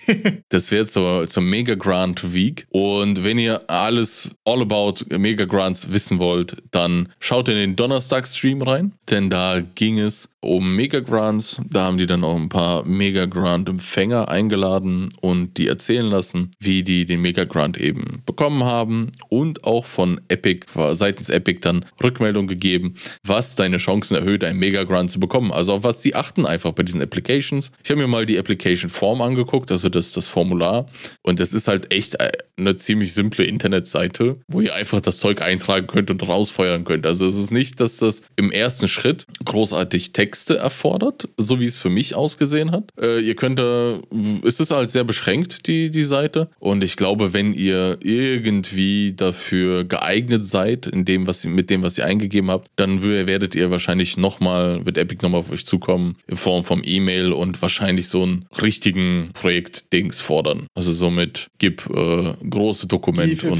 Das 0.50 0.72
wäre 0.72 0.86
zur, 0.86 1.28
zur 1.28 1.44
Mega 1.44 1.76
Grant 1.76 2.34
Week. 2.34 2.68
Und 2.70 3.24
wenn 3.24 3.38
ihr 3.38 3.70
alles 3.70 4.32
all 4.46 4.62
about 4.62 4.96
Mega 5.10 5.46
Grants 5.46 5.92
wissen 5.92 6.20
wollt, 6.20 6.58
dann 6.72 7.10
schaut 7.20 7.50
in 7.50 7.56
den 7.56 7.76
Donnerstag-Stream 7.76 8.62
rein. 8.62 8.94
Denn 9.10 9.30
da 9.30 9.60
ging 9.60 10.00
es 10.00 10.30
um 10.48 10.76
Mega 10.76 11.02
Grants. 11.02 11.60
Da 11.70 11.86
haben 11.86 11.98
die 11.98 12.06
dann 12.06 12.24
auch 12.24 12.36
ein 12.36 12.50
paar 12.50 12.86
Mega 12.86 13.26
Grant 13.26 13.68
Empfänger 13.68 14.30
eingeladen 14.30 15.10
und 15.22 15.58
die 15.58 15.68
erzählen 15.68 16.06
lassen, 16.06 16.52
wie 16.60 16.84
die 16.84 17.06
den 17.06 17.22
Mega 17.22 17.44
Grant 17.44 17.78
eben 17.78 18.22
bekommen 18.26 18.64
haben 18.64 19.12
und 19.30 19.64
auch 19.64 19.86
von 19.86 20.22
Epic, 20.30 20.66
seitens 20.94 21.30
Epic 21.30 21.60
dann 21.62 21.86
Rückmeldung 22.02 22.48
gegeben, 22.48 22.96
was 23.24 23.56
deine 23.56 23.78
Chancen 23.78 24.16
erhöht, 24.16 24.44
einen 24.44 24.60
Mega 24.60 24.84
Grant 24.84 25.12
zu 25.12 25.20
bekommen. 25.20 25.52
Also 25.52 25.74
auf 25.74 25.84
was 25.84 26.02
die 26.02 26.16
achten 26.16 26.37
einfach 26.46 26.72
bei 26.74 26.84
diesen 26.84 27.02
Applications. 27.02 27.72
Ich 27.84 27.90
habe 27.90 28.02
mir 28.02 28.08
mal 28.08 28.26
die 28.26 28.38
Application 28.38 28.90
Form 28.90 29.22
angeguckt, 29.22 29.72
also 29.72 29.90
das, 29.90 30.12
das 30.14 30.28
Formular 30.28 30.88
und 31.24 31.40
das 31.40 31.54
ist 31.54 31.68
halt 31.68 31.94
echt 31.94 32.18
eine 32.58 32.76
ziemlich 32.76 33.14
simple 33.14 33.46
Internetseite, 33.46 34.38
wo 34.48 34.62
ihr 34.62 34.74
einfach 34.74 35.00
das 35.00 35.20
Zeug 35.20 35.42
eintragen 35.42 35.88
könnt 35.88 36.10
und 36.10 36.28
rausfeuern 36.28 36.84
könnt. 36.84 37.06
Also 37.06 37.28
es 37.28 37.36
ist 37.36 37.52
nicht, 37.52 37.80
dass 37.80 37.98
das 37.98 38.24
im 38.36 38.52
ersten 38.52 38.88
Schritt 38.88 39.26
großartig 39.46 40.12
Texte 40.12 40.58
erfordert, 40.58 41.30
so 41.38 41.60
wie 41.60 41.66
es 41.66 41.78
für 41.78 41.90
mich 41.90 42.16
ausgesehen 42.16 42.72
hat. 42.72 42.90
Äh, 43.00 43.20
ihr 43.20 43.36
könnt 43.36 43.60
da, 43.60 44.00
es 44.44 44.60
ist 44.60 44.72
halt 44.72 44.90
sehr 44.90 45.04
beschränkt, 45.04 45.68
die, 45.68 45.92
die 45.92 46.04
Seite. 46.04 46.50
Und 46.60 46.84
ich 46.84 46.96
glaube, 46.96 47.34
wenn 47.34 47.54
ihr 47.54 48.00
irgendwie 48.02 49.14
dafür 49.14 49.84
geeignet 49.84 50.44
seid, 50.44 50.88
in 50.88 51.06
dem, 51.06 51.28
was, 51.28 51.46
mit 51.46 51.70
dem, 51.70 51.84
was 51.84 51.98
ihr 51.98 52.06
eingegeben 52.06 52.50
habt, 52.50 52.70
dann 52.76 53.04
werdet 53.04 53.54
ihr 53.54 53.70
wahrscheinlich 53.70 54.18
nochmal, 54.18 54.86
wird 54.86 54.98
Epic 54.98 55.22
nochmal 55.22 55.42
auf 55.42 55.52
euch 55.52 55.66
zukommen, 55.66 56.16
in 56.28 56.38
Form 56.38 56.64
vom 56.64 56.82
E-Mail 56.84 57.32
und 57.32 57.62
wahrscheinlich 57.62 58.10
so 58.10 58.24
einen 58.24 58.46
richtigen 58.62 59.32
Projekt-Dings 59.34 60.22
fordern. 60.22 60.68
Also 60.76 60.94
somit 60.94 61.48
gib 61.58 61.90
äh, 61.90 62.34
große 62.50 62.88
Dokumente 62.88 63.50
und 63.50 63.58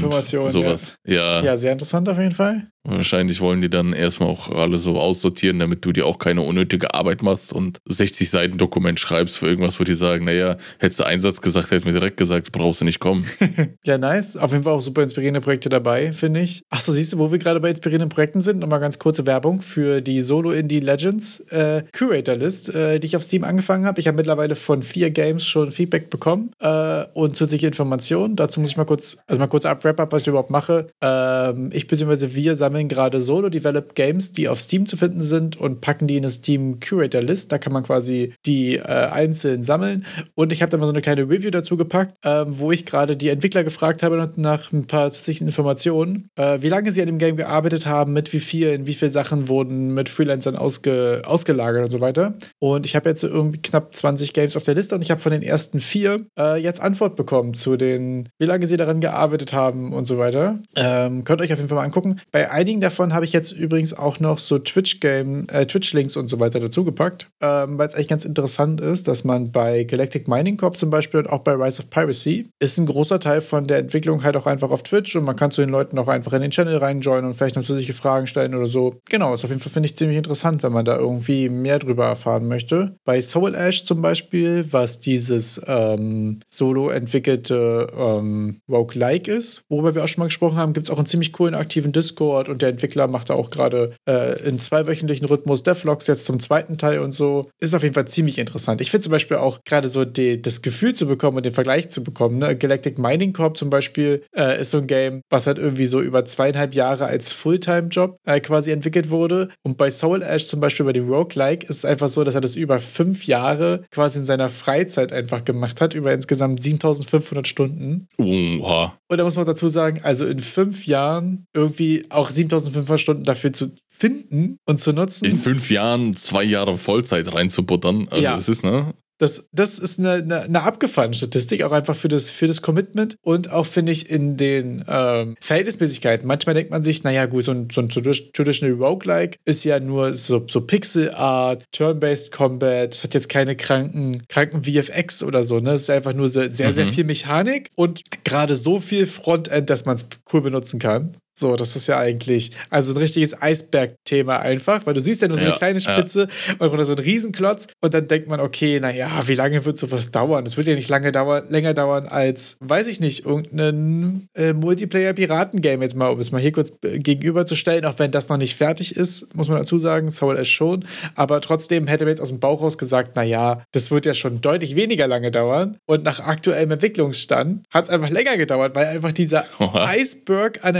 sowas. 0.50 0.94
Ja. 1.04 1.38
ja. 1.38 1.44
ja, 1.44 1.58
sehr 1.58 1.72
interessant 1.72 2.08
auf 2.08 2.18
jeden 2.18 2.34
Fall. 2.34 2.70
Wahrscheinlich 2.90 3.40
wollen 3.40 3.60
die 3.60 3.70
dann 3.70 3.92
erstmal 3.92 4.30
auch 4.30 4.50
alle 4.50 4.78
so 4.78 4.98
aussortieren, 4.98 5.58
damit 5.58 5.84
du 5.84 5.92
dir 5.92 6.06
auch 6.06 6.18
keine 6.18 6.42
unnötige 6.42 6.94
Arbeit 6.94 7.22
machst 7.22 7.52
und 7.52 7.78
60 7.86 8.30
Seiten 8.30 8.58
Dokument 8.58 8.98
schreibst 8.98 9.38
für 9.38 9.46
irgendwas, 9.46 9.78
wo 9.78 9.84
die 9.84 9.94
sagen, 9.94 10.24
naja, 10.24 10.56
hättest 10.78 11.00
du 11.00 11.04
einen 11.04 11.20
Satz 11.20 11.40
gesagt, 11.40 11.70
hätten 11.70 11.86
wir 11.86 11.92
direkt 11.92 12.16
gesagt, 12.16 12.52
brauchst 12.52 12.80
du 12.80 12.84
nicht 12.84 13.00
kommen. 13.00 13.26
ja, 13.84 13.98
nice. 13.98 14.36
Auf 14.36 14.52
jeden 14.52 14.64
Fall 14.64 14.72
auch 14.72 14.80
super 14.80 15.02
inspirierende 15.02 15.40
Projekte 15.40 15.68
dabei, 15.68 16.12
finde 16.12 16.40
ich. 16.40 16.62
Achso, 16.70 16.92
siehst 16.92 17.12
du, 17.12 17.18
wo 17.18 17.30
wir 17.30 17.38
gerade 17.38 17.60
bei 17.60 17.70
inspirierenden 17.70 18.08
Projekten 18.08 18.40
sind? 18.40 18.60
Nochmal 18.60 18.80
ganz 18.80 18.98
kurze 18.98 19.26
Werbung 19.26 19.62
für 19.62 20.00
die 20.00 20.20
Solo 20.20 20.52
Indie 20.52 20.80
Legends 20.80 21.40
äh, 21.50 21.82
Curator 21.92 22.36
List, 22.36 22.74
äh, 22.74 22.98
die 22.98 23.06
ich 23.06 23.16
auf 23.16 23.22
Steam 23.22 23.44
angefangen 23.44 23.84
habe. 23.84 24.00
Ich 24.00 24.06
habe 24.06 24.16
mittlerweile 24.16 24.56
von 24.56 24.82
vier 24.82 25.10
Games 25.10 25.44
schon 25.44 25.72
Feedback 25.72 26.10
bekommen 26.10 26.52
äh, 26.60 27.04
und 27.14 27.36
zusätzliche 27.36 27.66
Informationen. 27.66 28.36
Dazu 28.36 28.60
muss 28.60 28.70
ich 28.70 28.76
mal 28.76 28.84
kurz, 28.84 29.18
also 29.26 29.38
mal 29.38 29.48
kurz 29.48 29.64
ab 29.66 29.84
Wrap 29.84 30.00
up, 30.00 30.12
was 30.12 30.22
ich 30.22 30.28
überhaupt 30.28 30.50
mache. 30.50 30.86
Ähm, 31.00 31.70
ich 31.72 31.86
bzw. 31.86 32.34
wir 32.34 32.54
sammeln 32.54 32.77
gerade 32.86 33.20
Solo-Developed 33.20 33.96
Games, 33.96 34.30
die 34.30 34.48
auf 34.48 34.60
Steam 34.60 34.86
zu 34.86 34.96
finden 34.96 35.22
sind 35.22 35.56
und 35.56 35.80
packen 35.80 36.06
die 36.06 36.16
in 36.16 36.24
eine 36.24 36.30
Steam 36.30 36.78
Curator 36.78 37.22
List. 37.22 37.50
Da 37.50 37.58
kann 37.58 37.72
man 37.72 37.82
quasi 37.82 38.34
die 38.46 38.76
äh, 38.76 38.82
einzeln 38.82 39.64
sammeln. 39.64 40.06
Und 40.36 40.52
ich 40.52 40.62
habe 40.62 40.70
da 40.70 40.76
mal 40.76 40.86
so 40.86 40.92
eine 40.92 41.00
kleine 41.00 41.22
Review 41.22 41.50
dazu 41.50 41.76
gepackt, 41.76 42.14
ähm, 42.24 42.58
wo 42.58 42.70
ich 42.70 42.86
gerade 42.86 43.16
die 43.16 43.30
Entwickler 43.30 43.64
gefragt 43.64 44.02
habe 44.02 44.30
nach 44.36 44.72
ein 44.72 44.86
paar 44.86 45.10
zusätzlichen 45.10 45.48
Informationen, 45.48 46.28
äh, 46.36 46.58
wie 46.60 46.68
lange 46.68 46.92
sie 46.92 47.00
an 47.00 47.06
dem 47.06 47.18
Game 47.18 47.36
gearbeitet 47.36 47.86
haben, 47.86 48.12
mit 48.12 48.32
wie 48.32 48.40
vielen, 48.40 48.86
wie 48.86 48.94
viele 48.94 49.10
Sachen 49.10 49.48
wurden 49.48 49.94
mit 49.94 50.08
Freelancern 50.08 50.56
ausge, 50.56 51.22
ausgelagert 51.24 51.84
und 51.84 51.90
so 51.90 52.00
weiter. 52.00 52.34
Und 52.58 52.86
ich 52.86 52.94
habe 52.94 53.08
jetzt 53.08 53.24
irgendwie 53.24 53.60
knapp 53.60 53.94
20 53.94 54.32
Games 54.32 54.56
auf 54.56 54.62
der 54.62 54.74
Liste 54.74 54.94
und 54.94 55.02
ich 55.02 55.10
habe 55.10 55.20
von 55.20 55.32
den 55.32 55.42
ersten 55.42 55.80
vier 55.80 56.26
äh, 56.38 56.60
jetzt 56.60 56.80
Antwort 56.80 57.16
bekommen 57.16 57.54
zu 57.54 57.76
den, 57.76 58.28
wie 58.38 58.46
lange 58.46 58.66
sie 58.66 58.76
daran 58.76 59.00
gearbeitet 59.00 59.52
haben 59.52 59.92
und 59.92 60.04
so 60.04 60.18
weiter. 60.18 60.58
Ähm, 60.76 61.24
könnt 61.24 61.40
ihr 61.40 61.44
euch 61.44 61.52
auf 61.52 61.58
jeden 61.58 61.68
Fall 61.68 61.76
mal 61.76 61.84
angucken. 61.84 62.20
Bei 62.32 62.50
einigen 62.58 62.80
davon 62.80 63.14
habe 63.14 63.24
ich 63.24 63.32
jetzt 63.32 63.52
übrigens 63.52 63.96
auch 63.96 64.18
noch 64.18 64.38
so 64.38 64.58
Twitch-Game, 64.58 65.46
äh, 65.52 65.64
Twitch-Links 65.64 66.16
und 66.16 66.26
so 66.26 66.40
weiter 66.40 66.58
dazu 66.58 66.84
gepackt, 66.84 67.30
ähm, 67.40 67.78
weil 67.78 67.86
es 67.86 67.94
echt 67.94 68.10
ganz 68.10 68.24
interessant 68.24 68.80
ist, 68.80 69.06
dass 69.06 69.22
man 69.22 69.52
bei 69.52 69.84
Galactic 69.84 70.26
Mining 70.26 70.56
Corp 70.56 70.76
zum 70.76 70.90
Beispiel 70.90 71.20
und 71.20 71.28
auch 71.28 71.40
bei 71.40 71.52
Rise 71.52 71.82
of 71.82 71.90
Piracy 71.90 72.50
ist 72.58 72.76
ein 72.78 72.86
großer 72.86 73.20
Teil 73.20 73.42
von 73.42 73.68
der 73.68 73.78
Entwicklung 73.78 74.24
halt 74.24 74.36
auch 74.36 74.46
einfach 74.46 74.72
auf 74.72 74.82
Twitch 74.82 75.14
und 75.14 75.22
man 75.22 75.36
kann 75.36 75.52
zu 75.52 75.60
den 75.60 75.70
Leuten 75.70 75.96
auch 75.98 76.08
einfach 76.08 76.32
in 76.32 76.42
den 76.42 76.50
Channel 76.50 76.78
reinjoinen 76.78 77.26
und 77.26 77.34
vielleicht 77.34 77.54
noch 77.54 77.62
zusätzliche 77.62 77.92
Fragen 77.92 78.26
stellen 78.26 78.56
oder 78.56 78.66
so. 78.66 78.96
Genau, 79.08 79.34
ist 79.34 79.44
auf 79.44 79.50
jeden 79.50 79.62
Fall, 79.62 79.72
finde 79.72 79.86
ich, 79.86 79.96
ziemlich 79.96 80.18
interessant, 80.18 80.64
wenn 80.64 80.72
man 80.72 80.84
da 80.84 80.98
irgendwie 80.98 81.48
mehr 81.48 81.78
drüber 81.78 82.06
erfahren 82.06 82.48
möchte. 82.48 82.96
Bei 83.04 83.22
Soul 83.22 83.54
Ash 83.54 83.84
zum 83.84 84.02
Beispiel, 84.02 84.66
was 84.72 84.98
dieses 84.98 85.60
ähm, 85.68 86.40
solo 86.48 86.88
entwickelte 86.88 87.86
ähm, 87.96 88.60
Roguelike 88.68 89.30
ist, 89.30 89.62
worüber 89.68 89.94
wir 89.94 90.02
auch 90.02 90.08
schon 90.08 90.22
mal 90.22 90.26
gesprochen 90.26 90.56
haben, 90.56 90.72
gibt 90.72 90.88
es 90.88 90.90
auch 90.92 90.98
einen 90.98 91.06
ziemlich 91.06 91.32
coolen 91.32 91.54
aktiven 91.54 91.92
Discord 91.92 92.47
und 92.48 92.62
der 92.62 92.70
Entwickler 92.70 93.06
macht 93.06 93.30
da 93.30 93.34
auch 93.34 93.50
gerade 93.50 93.94
äh, 94.08 94.40
in 94.48 94.60
zweiwöchentlichen 94.60 95.26
Rhythmus 95.26 95.62
Devlogs 95.62 96.06
jetzt 96.06 96.24
zum 96.24 96.40
zweiten 96.40 96.78
Teil 96.78 97.00
und 97.00 97.12
so. 97.12 97.50
Ist 97.60 97.74
auf 97.74 97.82
jeden 97.82 97.94
Fall 97.94 98.06
ziemlich 98.06 98.38
interessant. 98.38 98.80
Ich 98.80 98.90
finde 98.90 99.04
zum 99.04 99.12
Beispiel 99.12 99.36
auch 99.36 99.60
gerade 99.64 99.88
so 99.88 100.04
die, 100.04 100.40
das 100.40 100.62
Gefühl 100.62 100.94
zu 100.94 101.06
bekommen 101.06 101.36
und 101.36 101.46
den 101.46 101.52
Vergleich 101.52 101.90
zu 101.90 102.02
bekommen. 102.02 102.38
Ne? 102.38 102.56
Galactic 102.56 102.98
Mining 102.98 103.32
Corp 103.32 103.56
zum 103.56 103.70
Beispiel 103.70 104.22
äh, 104.36 104.60
ist 104.60 104.70
so 104.70 104.78
ein 104.78 104.86
Game, 104.86 105.22
was 105.30 105.46
halt 105.46 105.58
irgendwie 105.58 105.86
so 105.86 106.00
über 106.00 106.24
zweieinhalb 106.24 106.74
Jahre 106.74 107.06
als 107.06 107.32
Fulltime-Job 107.32 108.18
äh, 108.24 108.40
quasi 108.40 108.70
entwickelt 108.70 109.10
wurde. 109.10 109.48
Und 109.62 109.76
bei 109.76 109.90
Soul 109.90 110.22
Ash 110.22 110.46
zum 110.46 110.60
Beispiel 110.60 110.86
bei 110.86 110.92
dem 110.92 111.08
Roguelike 111.08 111.64
ist 111.64 111.78
es 111.78 111.84
einfach 111.84 112.08
so, 112.08 112.24
dass 112.24 112.34
er 112.34 112.40
das 112.40 112.56
über 112.56 112.80
fünf 112.80 113.26
Jahre 113.26 113.84
quasi 113.90 114.18
in 114.20 114.24
seiner 114.24 114.48
Freizeit 114.48 115.12
einfach 115.12 115.44
gemacht 115.44 115.80
hat, 115.80 115.94
über 115.94 116.12
insgesamt 116.12 116.62
7500 116.62 117.46
Stunden. 117.46 118.08
Oha. 118.18 118.98
Und 119.10 119.18
da 119.18 119.24
muss 119.24 119.36
man 119.36 119.46
dazu 119.46 119.68
sagen, 119.68 120.00
also 120.02 120.26
in 120.26 120.40
fünf 120.40 120.86
Jahren 120.86 121.46
irgendwie 121.54 122.04
auch 122.10 122.30
7500 122.38 123.00
Stunden 123.00 123.24
dafür 123.24 123.52
zu 123.52 123.72
finden 123.88 124.56
und 124.66 124.80
zu 124.80 124.92
nutzen. 124.92 125.24
In 125.24 125.38
fünf 125.38 125.70
Jahren 125.70 126.16
zwei 126.16 126.44
Jahre 126.44 126.76
Vollzeit 126.78 127.32
reinzubuttern. 127.32 128.08
Also 128.10 128.22
Ja. 128.24 128.36
es 128.36 128.48
ist, 128.48 128.64
ne? 128.64 128.94
Das, 129.20 129.48
das 129.50 129.80
ist 129.80 129.98
eine, 129.98 130.12
eine, 130.12 130.42
eine 130.42 130.62
abgefahrene 130.62 131.12
Statistik, 131.12 131.64
auch 131.64 131.72
einfach 131.72 131.96
für 131.96 132.06
das, 132.06 132.30
für 132.30 132.46
das 132.46 132.62
Commitment 132.62 133.16
und 133.24 133.50
auch, 133.50 133.66
finde 133.66 133.90
ich, 133.90 134.08
in 134.08 134.36
den 134.36 134.84
ähm, 134.86 135.34
Verhältnismäßigkeiten. 135.40 136.24
Manchmal 136.24 136.54
denkt 136.54 136.70
man 136.70 136.84
sich, 136.84 137.02
naja, 137.02 137.26
gut, 137.26 137.44
so 137.44 137.50
ein, 137.50 137.66
so 137.72 137.80
ein 137.80 137.88
tradi- 137.90 138.30
Traditional 138.32 138.76
Roguelike 138.76 139.36
ist 139.44 139.64
ja 139.64 139.80
nur 139.80 140.14
so, 140.14 140.46
so 140.48 140.60
Pixel 140.60 141.10
Art, 141.14 141.64
Turn-Based 141.72 142.30
Combat, 142.30 142.94
es 142.94 143.02
hat 143.02 143.12
jetzt 143.12 143.28
keine 143.28 143.56
kranken, 143.56 144.22
kranken 144.28 144.62
VFX 144.62 145.24
oder 145.24 145.42
so, 145.42 145.58
ne? 145.58 145.70
Es 145.72 145.82
ist 145.82 145.90
einfach 145.90 146.12
nur 146.12 146.28
sehr, 146.28 146.48
sehr, 146.52 146.72
sehr 146.72 146.86
Mhm. 146.86 146.90
viel 146.90 147.04
Mechanik 147.04 147.70
und 147.74 148.02
gerade 148.22 148.54
so 148.54 148.78
viel 148.78 149.04
Frontend, 149.08 149.68
dass 149.68 149.84
man 149.84 149.96
es 149.96 150.06
cool 150.32 150.42
benutzen 150.42 150.78
kann. 150.78 151.16
So, 151.38 151.54
das 151.54 151.76
ist 151.76 151.86
ja 151.86 151.98
eigentlich 151.98 152.50
also 152.68 152.92
ein 152.92 152.96
richtiges 152.96 153.40
Eisberg-Thema 153.40 154.40
einfach, 154.40 154.84
weil 154.86 154.94
du 154.94 155.00
siehst 155.00 155.22
ja 155.22 155.28
nur 155.28 155.36
so 155.36 155.44
eine 155.44 155.52
Ja, 155.52 155.56
kleine 155.56 155.78
ja. 155.78 155.92
Spitze 155.96 156.26
und 156.58 156.68
oder 156.70 156.84
so 156.84 156.94
ein 156.94 156.98
Riesenklotz 156.98 157.68
und 157.80 157.94
dann 157.94 158.08
denkt 158.08 158.28
man, 158.28 158.40
okay, 158.40 158.80
naja, 158.80 159.08
wie 159.26 159.34
lange 159.36 159.64
wird 159.64 159.78
sowas 159.78 160.10
dauern? 160.10 160.44
Es 160.46 160.56
wird 160.56 160.66
ja 160.66 160.74
nicht 160.74 160.88
lange 160.88 161.12
dauern, 161.12 161.44
länger 161.48 161.74
dauern 161.74 162.08
als, 162.08 162.56
weiß 162.58 162.88
ich 162.88 162.98
nicht, 162.98 163.24
irgendein 163.24 164.26
äh, 164.34 164.52
Multiplayer-Piraten-Game 164.52 165.80
jetzt 165.82 165.94
mal, 165.94 166.08
um 166.08 166.18
es 166.18 166.32
mal 166.32 166.40
hier 166.40 166.50
kurz 166.50 166.72
äh, 166.84 166.98
gegenüberzustellen, 166.98 167.84
auch 167.84 168.00
wenn 168.00 168.10
das 168.10 168.28
noch 168.28 168.36
nicht 168.36 168.56
fertig 168.56 168.96
ist, 168.96 169.36
muss 169.36 169.46
man 169.48 169.58
dazu 169.58 169.78
sagen, 169.78 170.10
Soul 170.10 170.36
Ash 170.38 170.50
schon, 170.52 170.84
aber 171.14 171.40
trotzdem 171.40 171.86
hätte 171.86 172.04
man 172.04 172.10
jetzt 172.10 172.20
aus 172.20 172.30
dem 172.30 172.40
Bauch 172.40 172.60
raus 172.62 172.78
gesagt, 172.78 173.14
naja, 173.14 173.62
das 173.70 173.92
wird 173.92 174.06
ja 174.06 174.14
schon 174.14 174.40
deutlich 174.40 174.74
weniger 174.74 175.06
lange 175.06 175.30
dauern 175.30 175.76
und 175.86 176.02
nach 176.02 176.18
aktuellem 176.18 176.72
Entwicklungsstand 176.72 177.64
hat 177.70 177.84
es 177.84 177.90
einfach 177.90 178.10
länger 178.10 178.36
gedauert, 178.36 178.74
weil 178.74 178.86
einfach 178.86 179.12
dieser 179.12 179.44
Oha. 179.60 179.86
Eisberg 179.86 180.64
an 180.64 180.74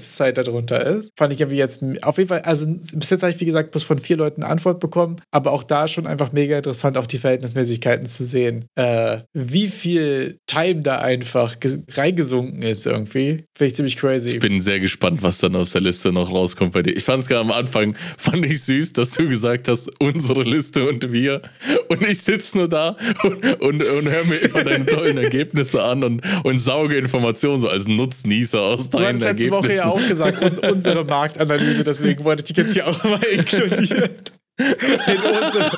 Entwicklungszeit 0.00 0.38
darunter 0.38 0.84
ist. 0.86 1.10
Fand 1.16 1.32
ich 1.32 1.40
irgendwie 1.40 1.58
jetzt 1.58 1.84
auf 2.02 2.18
jeden 2.18 2.28
Fall, 2.28 2.40
also 2.40 2.66
bis 2.94 3.10
jetzt 3.10 3.22
habe 3.22 3.32
ich 3.32 3.40
wie 3.40 3.44
gesagt 3.44 3.70
bloß 3.70 3.82
von 3.84 3.98
vier 3.98 4.16
Leuten 4.16 4.42
eine 4.42 4.50
Antwort 4.52 4.80
bekommen, 4.80 5.16
aber 5.30 5.52
auch 5.52 5.62
da 5.62 5.88
schon 5.88 6.06
einfach 6.06 6.32
mega 6.32 6.56
interessant, 6.56 6.96
auch 6.96 7.06
die 7.06 7.18
Verhältnismäßigkeiten 7.18 8.06
zu 8.06 8.24
sehen. 8.24 8.64
Äh, 8.76 9.18
wie 9.32 9.68
viel 9.68 10.38
Time 10.46 10.82
da 10.82 10.98
einfach 10.98 11.56
ges- 11.56 11.82
reingesunken 11.96 12.62
ist 12.62 12.86
irgendwie. 12.86 13.44
Finde 13.56 13.68
ich 13.68 13.74
ziemlich 13.74 13.96
crazy. 13.96 14.30
Ich 14.30 14.38
bin 14.38 14.60
sehr 14.62 14.80
gespannt, 14.80 15.22
was 15.22 15.38
dann 15.38 15.54
aus 15.56 15.70
der 15.72 15.80
Liste 15.82 16.12
noch 16.12 16.30
rauskommt 16.30 16.72
bei 16.72 16.82
dir. 16.82 16.96
Ich 16.96 17.04
fand 17.04 17.22
es 17.22 17.28
gerade 17.28 17.40
am 17.42 17.50
Anfang, 17.50 17.94
fand 18.18 18.44
ich 18.46 18.62
süß, 18.62 18.92
dass 18.94 19.12
du 19.12 19.28
gesagt 19.28 19.68
hast, 19.68 19.90
unsere 20.00 20.42
Liste 20.42 20.88
und 20.88 21.12
wir. 21.12 21.42
Und 21.88 22.02
ich 22.02 22.20
sitze 22.22 22.58
nur 22.58 22.68
da 22.68 22.96
und, 23.22 23.44
und, 23.60 23.82
und 23.82 24.08
höre 24.08 24.24
mir 24.24 24.36
immer 24.36 24.64
deine 24.64 24.86
tollen 24.86 25.18
Ergebnisse 25.30 25.82
an 25.82 26.02
und, 26.04 26.22
und 26.44 26.58
sauge 26.58 26.96
Informationen 26.96 27.60
so 27.60 27.68
als 27.68 27.86
Nutznießer 27.86 28.60
aus 28.60 28.88
Du 28.90 28.98
deinen 28.98 29.06
hattest 29.08 29.22
letzte 29.22 29.44
Ergebnissen. 29.44 29.52
Woche 29.52 29.74
ja 29.74 29.89
auch 29.90 30.08
gesagt, 30.08 30.42
und 30.42 30.58
unsere 30.70 31.04
Marktanalyse, 31.04 31.84
deswegen 31.84 32.24
wollte 32.24 32.44
ich 32.48 32.56
jetzt 32.56 32.72
hier 32.72 32.86
auch 32.86 33.04
mal 33.04 33.22
inkludieren. 33.22 34.10
In 34.58 35.16
unsere 35.16 35.70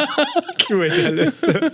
Curator-Liste. 0.66 1.72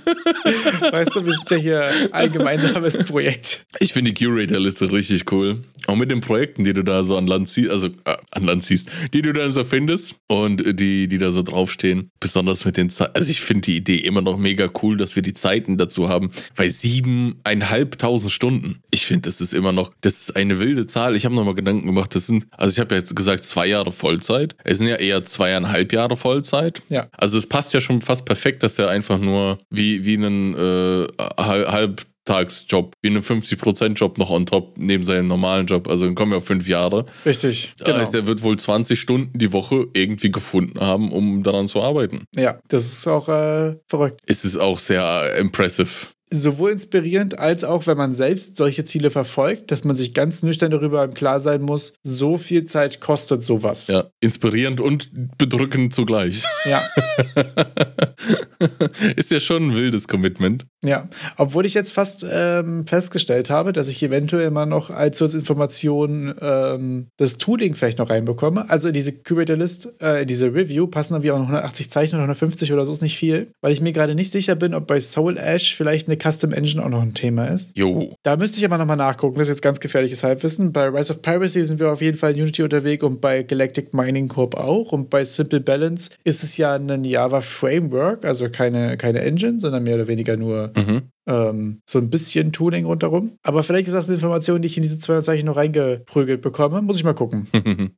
Weißt 0.91 1.17
du, 1.17 1.25
wir 1.25 1.33
sind 1.33 1.51
ja 1.51 1.57
hier 1.57 1.91
ein 2.13 2.31
gemeinsames 2.31 2.99
Projekt. 2.99 3.67
Ich 3.79 3.95
finde 3.95 4.13
die 4.13 4.25
Curator-Liste 4.27 4.93
richtig 4.93 5.33
cool. 5.33 5.63
Auch 5.89 5.97
mit 5.97 6.11
den 6.11 6.21
Projekten, 6.21 6.65
die 6.65 6.75
du 6.75 6.85
da 6.85 7.03
so 7.03 7.17
an 7.17 7.27
Land 7.27 7.49
ziehst, 7.49 7.71
also 7.71 7.87
äh, 7.87 8.17
an 8.31 8.45
Land 8.45 8.63
ziehst, 8.63 8.91
die 9.15 9.23
du 9.23 9.33
dann 9.33 9.51
so 9.51 9.65
findest 9.65 10.17
und 10.27 10.65
äh, 10.65 10.75
die, 10.75 11.09
die 11.09 11.17
da 11.17 11.31
so 11.31 11.43
draufstehen. 11.43 12.11
Besonders 12.21 12.67
mit 12.67 12.77
den 12.77 12.91
Zeiten. 12.91 13.13
Also 13.15 13.31
ich 13.31 13.41
finde 13.41 13.63
die 13.63 13.77
Idee 13.79 13.97
immer 13.97 14.21
noch 14.21 14.37
mega 14.37 14.69
cool, 14.83 14.99
dass 14.99 15.17
wir 15.17 15.23
die 15.23 15.33
Zeiten 15.33 15.79
dazu 15.79 16.11
haben. 16.11 16.31
Bei 16.55 16.69
siebeneinhalbtausend 16.69 18.31
Stunden. 18.31 18.81
Ich 18.91 19.07
finde, 19.07 19.23
das 19.23 19.41
ist 19.41 19.55
immer 19.55 19.73
noch, 19.73 19.91
das 20.03 20.21
ist 20.21 20.37
eine 20.37 20.61
wilde 20.61 20.87
Zahl. 20.87 21.17
Ich 21.17 21.25
habe 21.25 21.35
nochmal 21.35 21.55
Gedanken 21.55 21.87
gemacht, 21.87 22.15
das 22.15 22.27
sind, 22.27 22.47
also 22.51 22.71
ich 22.71 22.81
habe 22.81 22.95
ja 22.95 23.01
jetzt 23.01 23.17
gesagt, 23.17 23.45
zwei 23.45 23.67
Jahre 23.67 23.91
Vollzeit. 23.91 24.57
Es 24.65 24.77
sind 24.77 24.89
ja 24.89 24.97
eher 24.97 25.25
zweieinhalb 25.25 25.95
Jahre 25.95 26.19
Vollzeit. 26.19 26.83
Ja. 26.91 27.07
Also 27.13 27.39
es 27.39 27.47
passt 27.47 27.73
ja 27.73 27.81
schon 27.81 28.03
fast 28.03 28.27
perfekt, 28.27 28.63
dass 28.63 28.79
er 28.79 28.91
einfach 28.91 29.19
nur 29.19 29.59
wie, 29.71 30.05
wie 30.05 30.19
einen 30.19 30.55
äh, 30.55 31.07
Hal- 31.39 31.97
Halbtagsjob, 32.31 32.95
wie 33.03 33.09
einen 33.09 33.23
50%-Job 33.23 34.19
noch 34.19 34.31
on 34.31 34.47
top 34.47 34.77
neben 34.77 35.05
seinem 35.05 35.27
normalen 35.27 35.67
Job. 35.67 35.89
Also 35.89 36.07
dann 36.07 36.15
kommen 36.15 36.33
ja 36.33 36.41
fünf 36.41 36.69
Jahre. 36.69 37.07
Richtig. 37.25 37.75
Das 37.79 37.97
heißt, 37.97 38.15
er 38.15 38.27
wird 38.27 38.43
wohl 38.43 38.59
20 38.59 38.99
Stunden 38.99 39.39
die 39.39 39.53
Woche 39.53 39.87
irgendwie 39.95 40.31
gefunden 40.31 40.81
haben, 40.81 41.13
um 41.13 41.43
daran 41.43 41.69
zu 41.69 41.83
arbeiten. 41.83 42.25
Ja, 42.37 42.61
das 42.69 42.85
ist 42.85 43.07
auch 43.07 43.29
äh, 43.29 43.77
verrückt. 43.89 44.21
Es 44.27 44.45
ist 44.45 44.59
auch 44.59 44.79
sehr 44.79 45.33
äh, 45.35 45.41
impressive. 45.41 45.89
Sowohl 46.31 46.73
inspirierend 46.73 47.39
als 47.39 47.65
auch, 47.65 47.87
wenn 47.87 47.97
man 47.97 48.13
selbst 48.13 48.57
solche 48.59 48.85
Ziele 48.85 49.11
verfolgt, 49.11 49.71
dass 49.71 49.85
man 49.85 49.97
sich 49.97 50.13
ganz 50.13 50.43
nüchtern 50.43 50.71
darüber 50.71 51.03
im 51.05 51.15
Klar 51.15 51.41
sein 51.41 51.63
muss, 51.63 51.95
so 52.03 52.37
viel 52.37 52.67
Zeit 52.67 53.01
kostet 53.01 53.43
sowas. 53.43 53.87
Ja, 53.87 54.11
inspirierend 54.21 54.81
und 54.81 55.09
bedrückend 55.39 55.95
zugleich. 55.95 56.45
Ja. 56.67 56.87
ist 59.17 59.31
ja 59.31 59.41
schon 59.41 59.71
ein 59.71 59.75
wildes 59.75 60.07
Commitment. 60.07 60.67
Ja, 60.85 61.09
obwohl 61.37 61.67
ich 61.67 61.75
jetzt 61.75 61.93
fast 61.93 62.25
ähm, 62.31 62.87
festgestellt 62.87 63.51
habe, 63.51 63.73
dass 63.73 63.89
ich 63.89 64.01
eventuell 64.01 64.47
immer 64.47 64.65
noch 64.65 64.91
als 64.91 65.19
Zusatzinformation 65.19 66.35
ähm, 66.41 67.09
das 67.17 67.37
Tooling 67.37 67.75
vielleicht 67.75 67.99
noch 67.99 68.11
reinbekomme. 68.11 68.71
Also 68.71 68.87
in 68.87 68.95
diese 68.95 69.13
Curator-List, 69.13 69.89
äh, 70.01 70.23
in 70.23 70.29
diese 70.29 70.55
Review 70.55 70.87
passen 70.87 71.15
irgendwie 71.15 71.33
auch 71.33 71.39
noch 71.39 71.47
180 71.47 71.91
Zeichen 71.91 72.15
oder 72.15 72.25
150 72.25 72.73
oder 72.73 72.87
so 72.87 72.93
ist 72.93 73.03
nicht 73.03 73.19
viel, 73.19 73.49
weil 73.61 73.73
ich 73.73 73.81
mir 73.81 73.93
gerade 73.93 74.15
nicht 74.15 74.31
sicher 74.31 74.55
bin, 74.55 74.73
ob 74.73 74.87
bei 74.87 75.01
Soul 75.01 75.37
Ash 75.37 75.75
vielleicht 75.75 76.09
eine 76.09 76.17
Custom 76.17 76.53
Engine 76.53 76.85
auch 76.85 76.91
noch 76.91 77.03
ein 77.03 77.15
Thema 77.15 77.47
ist. 77.47 77.77
Jo. 77.77 78.15
Da 78.23 78.37
müsste 78.37 78.59
ich 78.59 78.65
aber 78.65 78.79
nochmal 78.79 78.97
nachgucken. 78.97 79.37
Das 79.37 79.49
ist 79.49 79.55
jetzt 79.55 79.63
ganz 79.63 79.81
gefährliches 79.81 80.23
Halbwissen. 80.23 80.71
Bei 80.71 80.87
Rise 80.87 81.13
of 81.13 81.23
Piracy 81.23 81.65
sind 81.65 81.81
wir 81.81 81.91
auf 81.93 82.01
jeden 82.01 82.17
Fall 82.17 82.37
in 82.37 82.43
Unity 82.43 82.63
unterwegs 82.63 83.03
und 83.03 83.21
bei 83.21 83.43
Galactic 83.43 83.95
Mining 83.95 84.29
Corp 84.29 84.57
auch. 84.57 84.93
Und 84.93 85.11
bei 85.11 85.25
Simple 85.25 85.61
Balance 85.61 86.11
ist 86.23 86.45
es 86.45 86.57
ja 86.57 86.75
ein 86.75 87.03
Java 87.03 87.41
Framework, 87.41 88.25
also 88.25 88.49
keine, 88.49 88.97
keine 88.97 89.23
Engine, 89.23 89.59
sondern 89.59 89.83
mehr 89.83 89.97
oder 89.97 90.07
weniger 90.07 90.37
nur 90.37 90.68
Mhm. 90.77 91.11
Ähm, 91.29 91.81
so 91.87 91.99
ein 91.99 92.11
bisschen 92.11 92.51
Tuning 92.53 92.87
rundherum. 92.87 93.33
Aber 93.43 93.63
vielleicht 93.63 93.87
ist 93.87 93.95
das 93.95 94.09
eine 94.09 94.15
Information, 94.15 94.63
die 94.63 94.67
ich 94.67 94.77
in 94.77 94.83
diese 94.83 94.99
200 94.99 95.25
Zeichen 95.25 95.47
noch 95.47 95.57
reingeprügelt 95.57 96.41
bekomme. 96.41 96.83
Muss 96.83 96.97
ich 96.97 97.05
mal 97.05 97.15
gucken. 97.15 97.47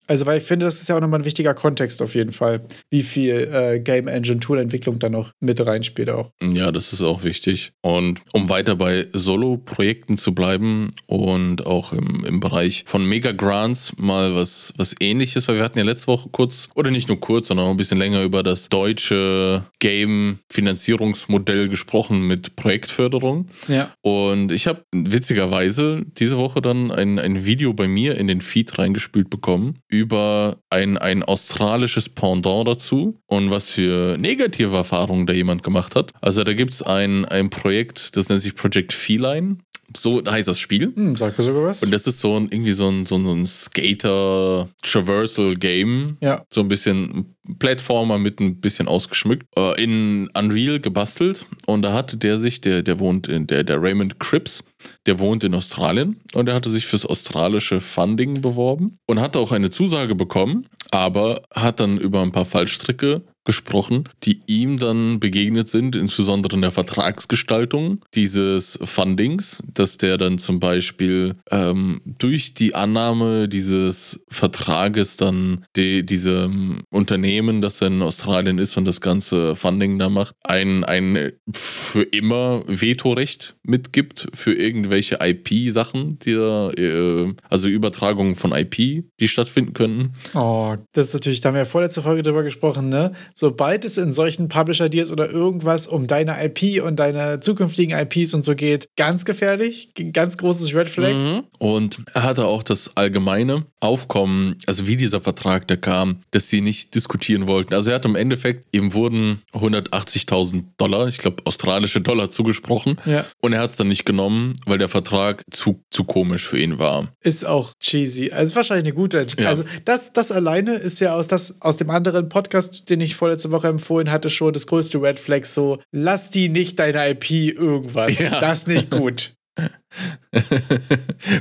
also, 0.06 0.26
weil 0.26 0.38
ich 0.38 0.44
finde, 0.44 0.66
das 0.66 0.80
ist 0.80 0.88
ja 0.88 0.96
auch 0.96 1.00
nochmal 1.00 1.20
ein 1.20 1.24
wichtiger 1.24 1.54
Kontext 1.54 2.02
auf 2.02 2.14
jeden 2.14 2.32
Fall, 2.32 2.62
wie 2.90 3.02
viel 3.02 3.48
äh, 3.52 3.80
Game 3.80 4.08
Engine 4.08 4.40
Tool-Entwicklung 4.40 4.98
da 4.98 5.08
noch 5.08 5.32
mit 5.40 5.64
reinspielt 5.64 6.10
auch. 6.10 6.30
Ja, 6.42 6.72
das 6.72 6.92
ist 6.92 7.02
auch 7.02 7.22
wichtig. 7.22 7.72
Und 7.82 8.20
um 8.32 8.48
weiter 8.48 8.74
bei 8.76 9.06
Solo-Projekten 9.12 10.18
zu 10.18 10.34
bleiben 10.34 10.90
und 11.06 11.66
auch 11.66 11.92
im, 11.92 12.24
im 12.26 12.40
Bereich 12.40 12.82
von 12.86 13.06
Mega-Grants 13.06 13.98
mal 13.98 14.34
was, 14.34 14.74
was 14.76 14.96
ähnliches, 15.00 15.46
weil 15.46 15.56
wir 15.56 15.62
hatten 15.62 15.78
ja 15.78 15.84
letzte 15.84 16.08
Woche 16.08 16.28
kurz, 16.32 16.68
oder 16.74 16.90
nicht 16.90 17.08
nur 17.08 17.20
kurz, 17.20 17.48
sondern 17.48 17.66
auch 17.66 17.70
ein 17.70 17.76
bisschen 17.76 17.98
länger 17.98 18.22
über 18.22 18.42
das 18.42 18.68
deutsche 18.68 19.64
Game-Finanzierungsmodell 19.78 21.68
gesprochen 21.68 22.26
mit 22.26 22.56
Projektförderung. 22.56 23.19
Ja. 23.68 23.92
Und 24.02 24.52
ich 24.52 24.66
habe 24.66 24.84
witzigerweise 24.92 26.04
diese 26.18 26.38
Woche 26.38 26.60
dann 26.60 26.90
ein, 26.90 27.18
ein 27.18 27.44
Video 27.44 27.72
bei 27.72 27.88
mir 27.88 28.16
in 28.16 28.26
den 28.26 28.40
Feed 28.40 28.78
reingespült 28.78 29.30
bekommen 29.30 29.78
über 29.88 30.58
ein, 30.70 30.98
ein 30.98 31.22
australisches 31.22 32.08
Pendant 32.08 32.66
dazu 32.66 33.20
und 33.26 33.50
was 33.50 33.70
für 33.70 34.16
negative 34.18 34.76
Erfahrungen 34.76 35.26
da 35.26 35.32
jemand 35.32 35.62
gemacht 35.62 35.94
hat. 35.96 36.12
Also 36.20 36.44
da 36.44 36.54
gibt 36.54 36.74
es 36.74 36.82
ein, 36.82 37.24
ein 37.24 37.50
Projekt, 37.50 38.16
das 38.16 38.28
nennt 38.28 38.42
sich 38.42 38.54
Project 38.54 38.92
Feline. 38.92 39.58
So 39.96 40.22
heißt 40.24 40.48
das 40.48 40.58
Spiel. 40.58 40.92
Hm, 40.94 41.16
sag 41.16 41.38
mir 41.38 41.44
sogar 41.44 41.64
was. 41.64 41.82
Und 41.82 41.90
das 41.90 42.06
ist 42.06 42.20
so 42.20 42.36
ein, 42.36 42.48
irgendwie 42.50 42.72
so 42.72 42.88
ein, 42.88 43.06
so 43.06 43.16
ein, 43.16 43.24
so 43.24 43.32
ein 43.32 43.46
Skater-Traversal-Game. 43.46 46.18
ja. 46.20 46.44
So 46.50 46.60
ein 46.60 46.68
bisschen 46.68 47.34
Plattformer 47.58 48.18
mit 48.18 48.40
ein 48.40 48.60
bisschen 48.60 48.88
ausgeschmückt. 48.88 49.46
Äh, 49.56 49.82
in 49.82 50.28
Unreal 50.34 50.80
gebastelt. 50.80 51.46
Und 51.66 51.82
da 51.82 51.92
hatte 51.92 52.16
der 52.16 52.38
sich, 52.38 52.60
der, 52.60 52.82
der 52.82 52.98
wohnt 52.98 53.28
in, 53.28 53.46
der, 53.46 53.64
der 53.64 53.82
Raymond 53.82 54.20
Cripps, 54.20 54.64
der 55.06 55.18
wohnt 55.18 55.44
in 55.44 55.54
Australien 55.54 56.20
und 56.34 56.48
er 56.48 56.54
hatte 56.54 56.70
sich 56.70 56.86
fürs 56.86 57.06
australische 57.06 57.80
Funding 57.80 58.40
beworben 58.40 58.98
und 59.06 59.20
hatte 59.20 59.38
auch 59.38 59.52
eine 59.52 59.70
Zusage 59.70 60.14
bekommen, 60.14 60.66
aber 60.90 61.42
hat 61.54 61.80
dann 61.80 61.98
über 61.98 62.22
ein 62.22 62.32
paar 62.32 62.44
Fallstricke 62.44 63.22
gesprochen, 63.44 64.04
die 64.22 64.42
ihm 64.46 64.78
dann 64.78 65.20
begegnet 65.20 65.68
sind, 65.68 65.96
insbesondere 65.96 66.54
in 66.56 66.62
der 66.62 66.70
Vertragsgestaltung 66.70 68.04
dieses 68.14 68.78
Fundings, 68.82 69.62
dass 69.72 69.98
der 69.98 70.18
dann 70.18 70.38
zum 70.38 70.60
Beispiel 70.60 71.36
ähm, 71.50 72.00
durch 72.04 72.54
die 72.54 72.74
Annahme 72.74 73.48
dieses 73.48 74.24
Vertrages 74.28 75.16
dann 75.16 75.64
die, 75.76 76.04
diesem 76.04 76.82
Unternehmen, 76.90 77.62
das 77.62 77.80
in 77.80 78.02
Australien 78.02 78.58
ist 78.58 78.76
und 78.76 78.84
das 78.84 79.00
ganze 79.00 79.56
Funding 79.56 79.98
da 79.98 80.08
macht, 80.08 80.34
ein, 80.42 80.84
ein 80.84 81.32
für 81.52 82.02
immer 82.02 82.62
Vetorecht 82.66 83.56
mitgibt 83.62 84.28
für 84.34 84.52
irgendwelche 84.52 85.18
IP-Sachen, 85.20 86.18
die 86.18 86.32
äh, 86.32 87.34
also 87.48 87.68
Übertragungen 87.68 88.36
von 88.36 88.52
IP, 88.52 89.04
die 89.20 89.28
stattfinden 89.28 89.72
könnten. 89.72 90.12
Oh, 90.34 90.76
das 90.92 91.08
ist 91.08 91.14
natürlich, 91.14 91.40
da 91.40 91.48
haben 91.48 91.54
wir 91.54 91.62
ja 91.62 91.66
vorletzte 91.66 92.02
Folge 92.02 92.22
drüber 92.22 92.42
gesprochen, 92.42 92.88
ne? 92.88 93.12
Sobald 93.34 93.84
es 93.84 93.98
in 93.98 94.12
solchen 94.12 94.48
Publisher-Deals 94.48 95.10
oder 95.10 95.30
irgendwas 95.30 95.86
um 95.86 96.06
deine 96.06 96.36
IP 96.44 96.82
und 96.82 96.96
deine 96.96 97.40
zukünftigen 97.40 97.98
IPs 97.98 98.34
und 98.34 98.44
so 98.44 98.54
geht, 98.54 98.88
ganz 98.96 99.24
gefährlich, 99.24 99.92
ganz 100.12 100.36
großes 100.36 100.74
Red 100.74 100.88
Flag. 100.88 101.12
Mhm. 101.12 101.42
Und 101.58 101.98
er 102.14 102.22
hatte 102.22 102.46
auch 102.46 102.62
das 102.62 102.96
allgemeine 102.96 103.64
Aufkommen, 103.80 104.56
also 104.66 104.86
wie 104.86 104.96
dieser 104.96 105.20
Vertrag 105.20 105.68
da 105.68 105.76
kam, 105.76 106.20
dass 106.30 106.48
sie 106.48 106.60
nicht 106.60 106.94
diskutieren 106.94 107.46
wollten. 107.46 107.74
Also 107.74 107.90
er 107.90 107.96
hat 107.96 108.04
im 108.04 108.16
Endeffekt, 108.16 108.66
ihm 108.72 108.92
wurden 108.92 109.42
180.000 109.52 110.64
Dollar, 110.76 111.08
ich 111.08 111.18
glaube 111.18 111.42
australische 111.44 112.00
Dollar 112.00 112.30
zugesprochen. 112.30 112.98
Ja. 113.04 113.24
Und 113.40 113.52
er 113.52 113.60
hat 113.60 113.70
es 113.70 113.76
dann 113.76 113.88
nicht 113.88 114.04
genommen, 114.04 114.54
weil 114.66 114.78
der 114.78 114.88
Vertrag 114.88 115.44
zu, 115.50 115.82
zu 115.90 116.04
komisch 116.04 116.46
für 116.46 116.58
ihn 116.58 116.78
war. 116.78 117.08
Ist 117.20 117.44
auch 117.46 117.72
cheesy. 117.80 118.30
Also 118.32 118.54
wahrscheinlich 118.54 118.86
eine 118.86 118.94
gute 118.94 119.20
Entscheidung. 119.20 119.44
Ja. 119.44 119.50
Also 119.50 119.64
das, 119.84 120.12
das 120.12 120.32
alleine 120.32 120.74
ist 120.74 121.00
ja 121.00 121.14
aus, 121.14 121.28
das, 121.28 121.60
aus 121.60 121.76
dem 121.76 121.90
anderen 121.90 122.28
Podcast, 122.28 122.88
den 122.90 123.00
ich 123.00 123.16
vorletzte 123.20 123.50
Woche 123.50 123.68
empfohlen 123.68 124.10
hatte, 124.10 124.30
schon 124.30 124.54
das 124.54 124.66
größte 124.66 125.00
Red 125.00 125.18
Flag 125.18 125.44
so, 125.44 125.78
lass 125.92 126.30
die 126.30 126.48
nicht 126.48 126.78
deine 126.78 127.10
IP 127.10 127.30
irgendwas. 127.30 128.18
Ja. 128.18 128.40
Das 128.40 128.60
ist 128.60 128.68
nicht 128.68 128.90
gut. 128.90 129.34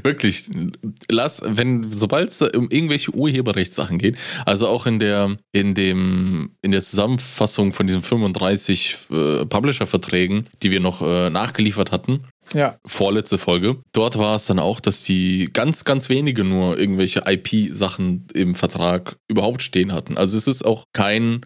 Wirklich, 0.03 0.49
lass, 1.09 1.41
wenn, 1.45 1.89
sobald 1.91 2.31
es 2.31 2.41
um 2.41 2.69
irgendwelche 2.69 3.11
Urheberrechtssachen 3.11 3.97
geht, 3.97 4.17
also 4.45 4.67
auch 4.67 4.85
in 4.87 4.99
der, 4.99 5.37
in 5.53 5.73
dem, 5.73 6.51
in 6.61 6.71
der 6.71 6.81
Zusammenfassung 6.81 7.71
von 7.71 7.87
diesen 7.87 8.01
35 8.01 8.97
äh, 9.09 9.45
Publisher-Verträgen, 9.45 10.47
die 10.61 10.71
wir 10.71 10.81
noch 10.81 11.01
äh, 11.01 11.29
nachgeliefert 11.29 11.93
hatten, 11.93 12.25
ja. 12.53 12.77
Vorletzte 12.85 13.37
Folge. 13.37 13.77
Dort 13.93 14.17
war 14.17 14.35
es 14.35 14.45
dann 14.45 14.59
auch, 14.59 14.79
dass 14.79 15.03
die 15.03 15.49
ganz, 15.53 15.85
ganz 15.85 16.09
wenige 16.09 16.43
nur 16.43 16.77
irgendwelche 16.77 17.23
IP-Sachen 17.25 18.27
im 18.33 18.55
Vertrag 18.55 19.17
überhaupt 19.27 19.61
stehen 19.61 19.93
hatten. 19.93 20.17
Also 20.17 20.37
es 20.37 20.47
ist 20.47 20.63
auch 20.63 20.85
kein 20.93 21.45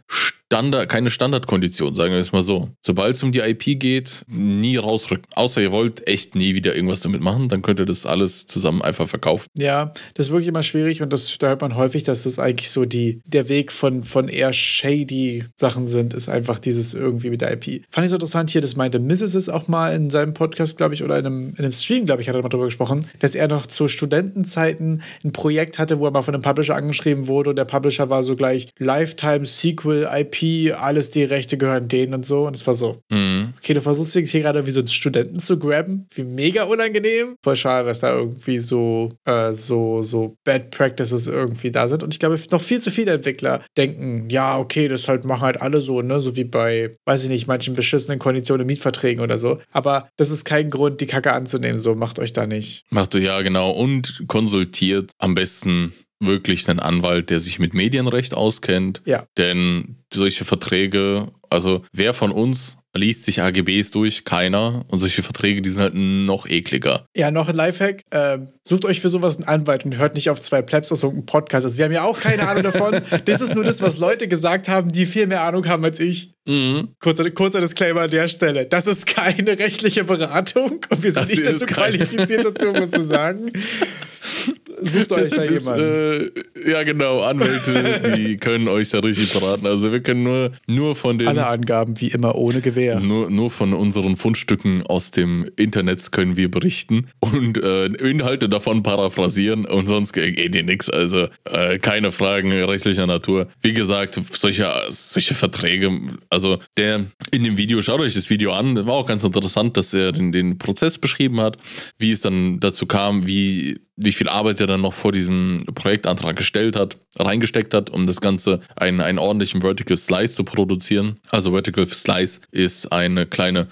Standard, 0.53 0.87
keine 0.87 1.09
Standardkondition, 1.09 1.95
sagen 1.95 2.13
wir 2.13 2.19
es 2.19 2.31
mal 2.31 2.43
so. 2.43 2.69
Sobald 2.85 3.15
es 3.15 3.23
um 3.23 3.31
die 3.31 3.39
IP 3.39 3.79
geht, 3.79 4.23
nie 4.27 4.77
rausrücken. 4.77 5.25
Außer 5.33 5.61
ihr 5.63 5.71
wollt 5.71 6.07
echt 6.07 6.35
nie 6.35 6.53
wieder 6.53 6.75
irgendwas 6.75 7.01
damit 7.01 7.21
machen, 7.21 7.49
dann 7.49 7.63
könnt 7.63 7.79
ihr 7.79 7.87
das 7.87 8.05
alles 8.05 8.45
zusammen 8.45 8.83
einfach 8.83 9.07
verkaufen. 9.07 9.47
Ja, 9.57 9.93
das 10.13 10.27
ist 10.27 10.31
wirklich 10.31 10.49
immer 10.49 10.61
schwierig 10.61 11.01
und 11.01 11.11
das, 11.11 11.39
da 11.39 11.47
hört 11.47 11.61
man 11.61 11.75
häufig, 11.75 12.03
dass 12.03 12.23
das 12.23 12.37
eigentlich 12.37 12.69
so 12.69 12.85
die, 12.85 13.19
der 13.25 13.49
Weg 13.49 13.71
von, 13.71 14.03
von 14.03 14.27
eher 14.27 14.53
shady 14.53 15.43
Sachen 15.55 15.87
sind, 15.87 16.13
ist 16.13 16.29
einfach 16.29 16.59
dieses 16.59 16.93
irgendwie 16.93 17.31
mit 17.31 17.41
der 17.41 17.51
IP. 17.53 17.83
Fand 17.89 18.05
ich 18.05 18.11
so 18.11 18.17
interessant 18.17 18.51
hier, 18.51 18.61
das 18.61 18.75
meinte 18.75 18.99
Mrs. 18.99 19.33
es 19.33 19.49
auch 19.49 19.67
mal 19.67 19.95
in 19.95 20.11
seinem 20.11 20.35
Podcast, 20.35 20.77
glaube 20.77 20.92
ich, 20.92 20.92
oder 21.01 21.17
in 21.17 21.25
einem, 21.25 21.49
in 21.51 21.59
einem 21.59 21.71
Stream, 21.71 22.05
glaube 22.05 22.21
ich, 22.21 22.29
hat 22.29 22.35
er 22.35 22.41
mal 22.41 22.49
drüber 22.49 22.65
gesprochen, 22.65 23.07
dass 23.19 23.33
er 23.33 23.47
noch 23.47 23.65
zu 23.65 23.87
Studentenzeiten 23.87 25.01
ein 25.23 25.31
Projekt 25.31 25.79
hatte, 25.79 25.99
wo 25.99 26.05
er 26.05 26.11
mal 26.11 26.21
von 26.21 26.33
einem 26.33 26.43
Publisher 26.43 26.75
angeschrieben 26.75 27.27
wurde 27.27 27.51
und 27.51 27.55
der 27.55 27.65
Publisher 27.65 28.09
war 28.09 28.23
so 28.23 28.35
gleich 28.35 28.67
Lifetime 28.77 29.45
Sequel 29.45 30.07
IP 30.11 30.75
alles 30.79 31.11
die 31.11 31.23
Rechte 31.23 31.57
gehören 31.57 31.87
denen 31.87 32.13
und 32.13 32.25
so. 32.25 32.45
Und 32.47 32.55
es 32.55 32.67
war 32.67 32.75
so, 32.75 32.97
mhm. 33.09 33.53
okay, 33.57 33.73
du 33.73 33.81
versuchst 33.81 34.15
dich 34.15 34.31
hier 34.31 34.41
gerade 34.41 34.65
wie 34.65 34.71
so 34.71 34.81
einen 34.81 34.87
Studenten 34.87 35.39
zu 35.39 35.57
grabben. 35.57 36.07
Wie 36.13 36.23
mega 36.23 36.63
unangenehm. 36.63 37.35
Voll 37.41 37.55
schade, 37.55 37.87
dass 37.87 37.99
da 37.99 38.17
irgendwie 38.17 38.57
so, 38.57 39.13
äh, 39.25 39.53
so, 39.53 40.03
so 40.03 40.35
Bad 40.43 40.71
Practices 40.71 41.27
irgendwie 41.27 41.71
da 41.71 41.87
sind. 41.87 42.03
Und 42.03 42.13
ich 42.13 42.19
glaube, 42.19 42.39
noch 42.51 42.61
viel 42.61 42.81
zu 42.81 42.91
viele 42.91 43.13
Entwickler 43.13 43.61
denken, 43.77 44.29
ja, 44.29 44.57
okay, 44.57 44.87
das 44.87 45.07
halt 45.07 45.25
machen 45.25 45.41
halt 45.41 45.61
alle 45.61 45.81
so, 45.81 46.01
ne? 46.01 46.21
So 46.21 46.35
wie 46.35 46.43
bei, 46.43 46.95
weiß 47.05 47.23
ich 47.23 47.29
nicht, 47.29 47.47
manchen 47.47 47.75
beschissenen 47.75 48.19
Konditionen, 48.19 48.67
Mietverträgen 48.67 49.23
oder 49.23 49.37
so. 49.37 49.59
Aber 49.71 50.09
das 50.17 50.29
ist 50.29 50.45
kein 50.45 50.69
Grund, 50.69 50.82
die 50.89 51.07
Kacke 51.07 51.33
anzunehmen. 51.33 51.79
So, 51.79 51.95
macht 51.95 52.19
euch 52.19 52.33
da 52.33 52.47
nicht. 52.47 52.85
Macht 52.89 53.15
euch, 53.15 53.23
ja, 53.23 53.41
genau. 53.41 53.71
Und 53.71 54.23
konsultiert 54.27 55.11
am 55.17 55.33
besten 55.33 55.93
wirklich 56.19 56.69
einen 56.69 56.79
Anwalt, 56.79 57.29
der 57.29 57.39
sich 57.39 57.59
mit 57.59 57.73
Medienrecht 57.73 58.33
auskennt. 58.33 59.01
Ja. 59.05 59.25
Denn 59.37 59.97
solche 60.13 60.45
Verträge, 60.45 61.31
also 61.49 61.83
wer 61.91 62.13
von 62.13 62.31
uns 62.31 62.77
liest 62.93 63.23
sich 63.23 63.41
AGBs 63.41 63.91
durch, 63.91 64.23
keiner. 64.23 64.85
Und 64.87 64.99
solche 64.99 65.23
Verträge, 65.23 65.61
die 65.61 65.69
sind 65.69 65.81
halt 65.81 65.95
noch 65.95 66.47
ekliger. 66.47 67.07
Ja, 67.15 67.31
noch 67.31 67.49
ein 67.49 67.55
Lifehack. 67.55 68.03
Äh, 68.11 68.39
sucht 68.63 68.85
euch 68.85 69.01
für 69.01 69.09
sowas 69.09 69.37
einen 69.37 69.47
Anwalt 69.47 69.85
und 69.85 69.97
hört 69.97 70.15
nicht 70.15 70.29
auf 70.29 70.41
zwei 70.41 70.61
Plebs 70.61 70.91
aus 70.91 70.99
so 70.99 71.09
einem 71.09 71.25
Podcast. 71.25 71.65
Also 71.65 71.77
wir 71.77 71.85
haben 71.85 71.91
ja 71.91 72.03
auch 72.03 72.19
keine 72.19 72.47
Ahnung 72.47 72.63
davon. 72.63 73.01
das 73.25 73.41
ist 73.41 73.55
nur 73.55 73.63
das, 73.63 73.81
was 73.81 73.97
Leute 73.97 74.27
gesagt 74.27 74.69
haben, 74.69 74.91
die 74.91 75.05
viel 75.05 75.27
mehr 75.27 75.41
Ahnung 75.41 75.67
haben 75.67 75.83
als 75.83 75.99
ich. 75.99 76.33
Mhm. 76.45 76.89
Kurzer, 76.99 77.29
kurzer 77.31 77.61
Disclaimer 77.61 78.01
an 78.01 78.11
der 78.11 78.27
Stelle. 78.27 78.65
Das 78.65 78.85
ist 78.85 79.05
keine 79.07 79.57
rechtliche 79.57 80.03
Beratung 80.03 80.85
und 80.89 81.03
wir 81.03 81.11
sind 81.11 81.23
das 81.23 81.31
nicht 81.31 81.45
dazu 81.45 81.65
qualifiziert 81.65 82.45
dazu, 82.45 82.73
musst 82.73 82.97
du 82.97 83.01
sagen. 83.01 83.51
Sucht 84.83 85.11
euch 85.11 85.29
da 85.29 85.43
jemanden. 85.43 86.31
Äh, 86.65 86.71
ja, 86.71 86.83
genau, 86.83 87.21
Anwälte, 87.21 88.15
die 88.15 88.37
können 88.39 88.67
euch 88.67 88.89
da 88.89 88.99
richtig 88.99 89.33
beraten. 89.33 89.65
Also 89.65 89.91
wir 89.91 90.01
können 90.01 90.23
nur, 90.23 90.51
nur 90.67 90.95
von 90.95 91.17
den... 91.17 91.27
Alle 91.27 91.47
Angaben 91.47 91.99
wie 91.99 92.09
immer 92.09 92.35
ohne 92.35 92.61
Gewehr. 92.61 92.99
Nur, 92.99 93.29
nur 93.29 93.51
von 93.51 93.73
unseren 93.73 94.15
Fundstücken 94.17 94.83
aus 94.83 95.11
dem 95.11 95.49
Internet 95.55 96.11
können 96.11 96.37
wir 96.37 96.49
berichten 96.49 97.05
und 97.19 97.57
äh, 97.57 97.85
Inhalte 97.85 98.49
davon 98.49 98.83
paraphrasieren 98.83 99.65
und 99.65 99.87
sonst 99.87 100.13
geht 100.13 100.53
dir 100.53 100.63
nichts. 100.63 100.89
Also 100.89 101.27
äh, 101.45 101.77
keine 101.79 102.11
Fragen 102.11 102.51
rechtlicher 102.51 103.07
Natur. 103.07 103.47
Wie 103.61 103.73
gesagt, 103.73 104.19
solche, 104.31 104.71
solche 104.89 105.33
Verträge, 105.33 105.91
also 106.29 106.59
der 106.77 107.05
in 107.31 107.43
dem 107.43 107.57
Video, 107.57 107.81
schaut 107.81 108.01
euch 108.01 108.13
das 108.13 108.29
Video 108.29 108.53
an, 108.53 108.85
war 108.85 108.93
auch 108.93 109.07
ganz 109.07 109.23
interessant, 109.23 109.77
dass 109.77 109.93
er 109.93 110.11
den, 110.11 110.31
den 110.31 110.57
Prozess 110.57 110.97
beschrieben 110.97 111.39
hat, 111.39 111.57
wie 111.97 112.11
es 112.11 112.21
dann 112.21 112.59
dazu 112.59 112.85
kam, 112.85 113.27
wie 113.27 113.79
wie 113.95 114.11
viel 114.11 114.27
Arbeit 114.27 114.59
er 114.59 114.67
dann 114.67 114.81
noch 114.81 114.93
vor 114.93 115.11
diesem 115.11 115.63
Projektantrag 115.75 116.35
gestellt 116.35 116.75
hat, 116.75 116.97
reingesteckt 117.17 117.73
hat, 117.73 117.89
um 117.89 118.07
das 118.07 118.21
Ganze 118.21 118.59
einen, 118.75 119.01
einen 119.01 119.19
ordentlichen 119.19 119.61
Vertical 119.61 119.97
Slice 119.97 120.35
zu 120.35 120.43
produzieren. 120.43 121.19
Also 121.29 121.51
Vertical 121.51 121.85
Slice 121.85 122.41
ist 122.51 122.91
eine 122.91 123.25
kleine 123.25 123.67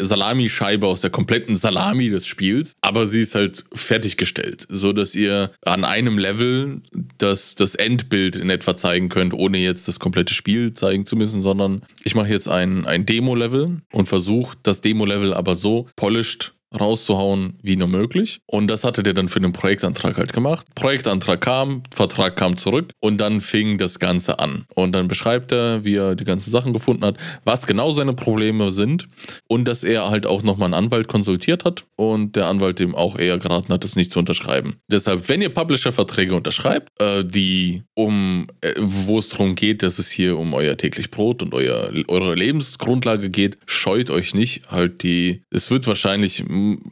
Salami-Scheibe 0.00 0.86
aus 0.86 1.00
der 1.00 1.10
kompletten 1.10 1.56
Salami 1.56 2.10
des 2.10 2.26
Spiels, 2.26 2.74
aber 2.82 3.06
sie 3.06 3.20
ist 3.20 3.34
halt 3.34 3.64
fertiggestellt, 3.72 4.66
so 4.68 4.92
dass 4.92 5.14
ihr 5.14 5.50
an 5.64 5.84
einem 5.84 6.18
Level 6.18 6.82
das, 7.18 7.54
das 7.54 7.74
Endbild 7.74 8.36
in 8.36 8.50
etwa 8.50 8.76
zeigen 8.76 9.08
könnt, 9.08 9.32
ohne 9.32 9.58
jetzt 9.58 9.88
das 9.88 9.98
komplette 9.98 10.34
Spiel 10.34 10.72
zeigen 10.72 11.06
zu 11.06 11.16
müssen, 11.16 11.40
sondern 11.40 11.82
ich 12.04 12.14
mache 12.14 12.28
jetzt 12.28 12.48
ein, 12.48 12.86
ein 12.86 13.06
Demo-Level 13.06 13.80
und 13.92 14.08
versuche 14.08 14.56
das 14.62 14.82
Demo-Level 14.82 15.32
aber 15.32 15.56
so 15.56 15.88
polished 15.96 16.52
rauszuhauen 16.78 17.58
wie 17.62 17.76
nur 17.76 17.88
möglich. 17.88 18.40
Und 18.46 18.68
das 18.68 18.84
hatte 18.84 19.02
der 19.02 19.14
dann 19.14 19.28
für 19.28 19.40
den 19.40 19.52
Projektantrag 19.52 20.16
halt 20.16 20.32
gemacht. 20.32 20.66
Projektantrag 20.74 21.40
kam, 21.40 21.82
Vertrag 21.94 22.36
kam 22.36 22.56
zurück 22.56 22.92
und 23.00 23.18
dann 23.18 23.40
fing 23.40 23.78
das 23.78 23.98
Ganze 23.98 24.38
an. 24.38 24.66
Und 24.74 24.92
dann 24.92 25.08
beschreibt 25.08 25.52
er, 25.52 25.84
wie 25.84 25.96
er 25.96 26.14
die 26.14 26.24
ganzen 26.24 26.50
Sachen 26.50 26.72
gefunden 26.72 27.04
hat, 27.04 27.16
was 27.44 27.66
genau 27.66 27.92
seine 27.92 28.14
Probleme 28.14 28.70
sind 28.70 29.08
und 29.48 29.66
dass 29.66 29.84
er 29.84 30.10
halt 30.10 30.26
auch 30.26 30.42
nochmal 30.42 30.66
einen 30.66 30.84
Anwalt 30.84 31.08
konsultiert 31.08 31.64
hat 31.64 31.84
und 31.96 32.36
der 32.36 32.46
Anwalt 32.46 32.78
dem 32.78 32.94
auch 32.94 33.18
eher 33.18 33.38
geraten 33.38 33.72
hat, 33.72 33.84
das 33.84 33.96
nicht 33.96 34.10
zu 34.12 34.18
unterschreiben. 34.18 34.76
Deshalb, 34.90 35.28
wenn 35.28 35.42
ihr 35.42 35.50
Publisher-Verträge 35.50 36.34
unterschreibt, 36.34 36.88
äh, 37.00 37.24
die 37.24 37.82
um, 37.94 38.46
äh, 38.60 38.74
wo 38.78 39.18
es 39.18 39.28
darum 39.28 39.54
geht, 39.54 39.82
dass 39.82 39.98
es 39.98 40.10
hier 40.10 40.38
um 40.38 40.54
euer 40.54 40.76
täglich 40.76 41.10
Brot 41.10 41.42
und 41.42 41.54
euer, 41.54 41.90
eure 42.08 42.34
Lebensgrundlage 42.34 43.30
geht, 43.30 43.58
scheut 43.66 44.10
euch 44.10 44.34
nicht. 44.34 44.70
Halt 44.70 45.02
die, 45.02 45.42
es 45.50 45.70
wird 45.70 45.86
wahrscheinlich 45.86 46.44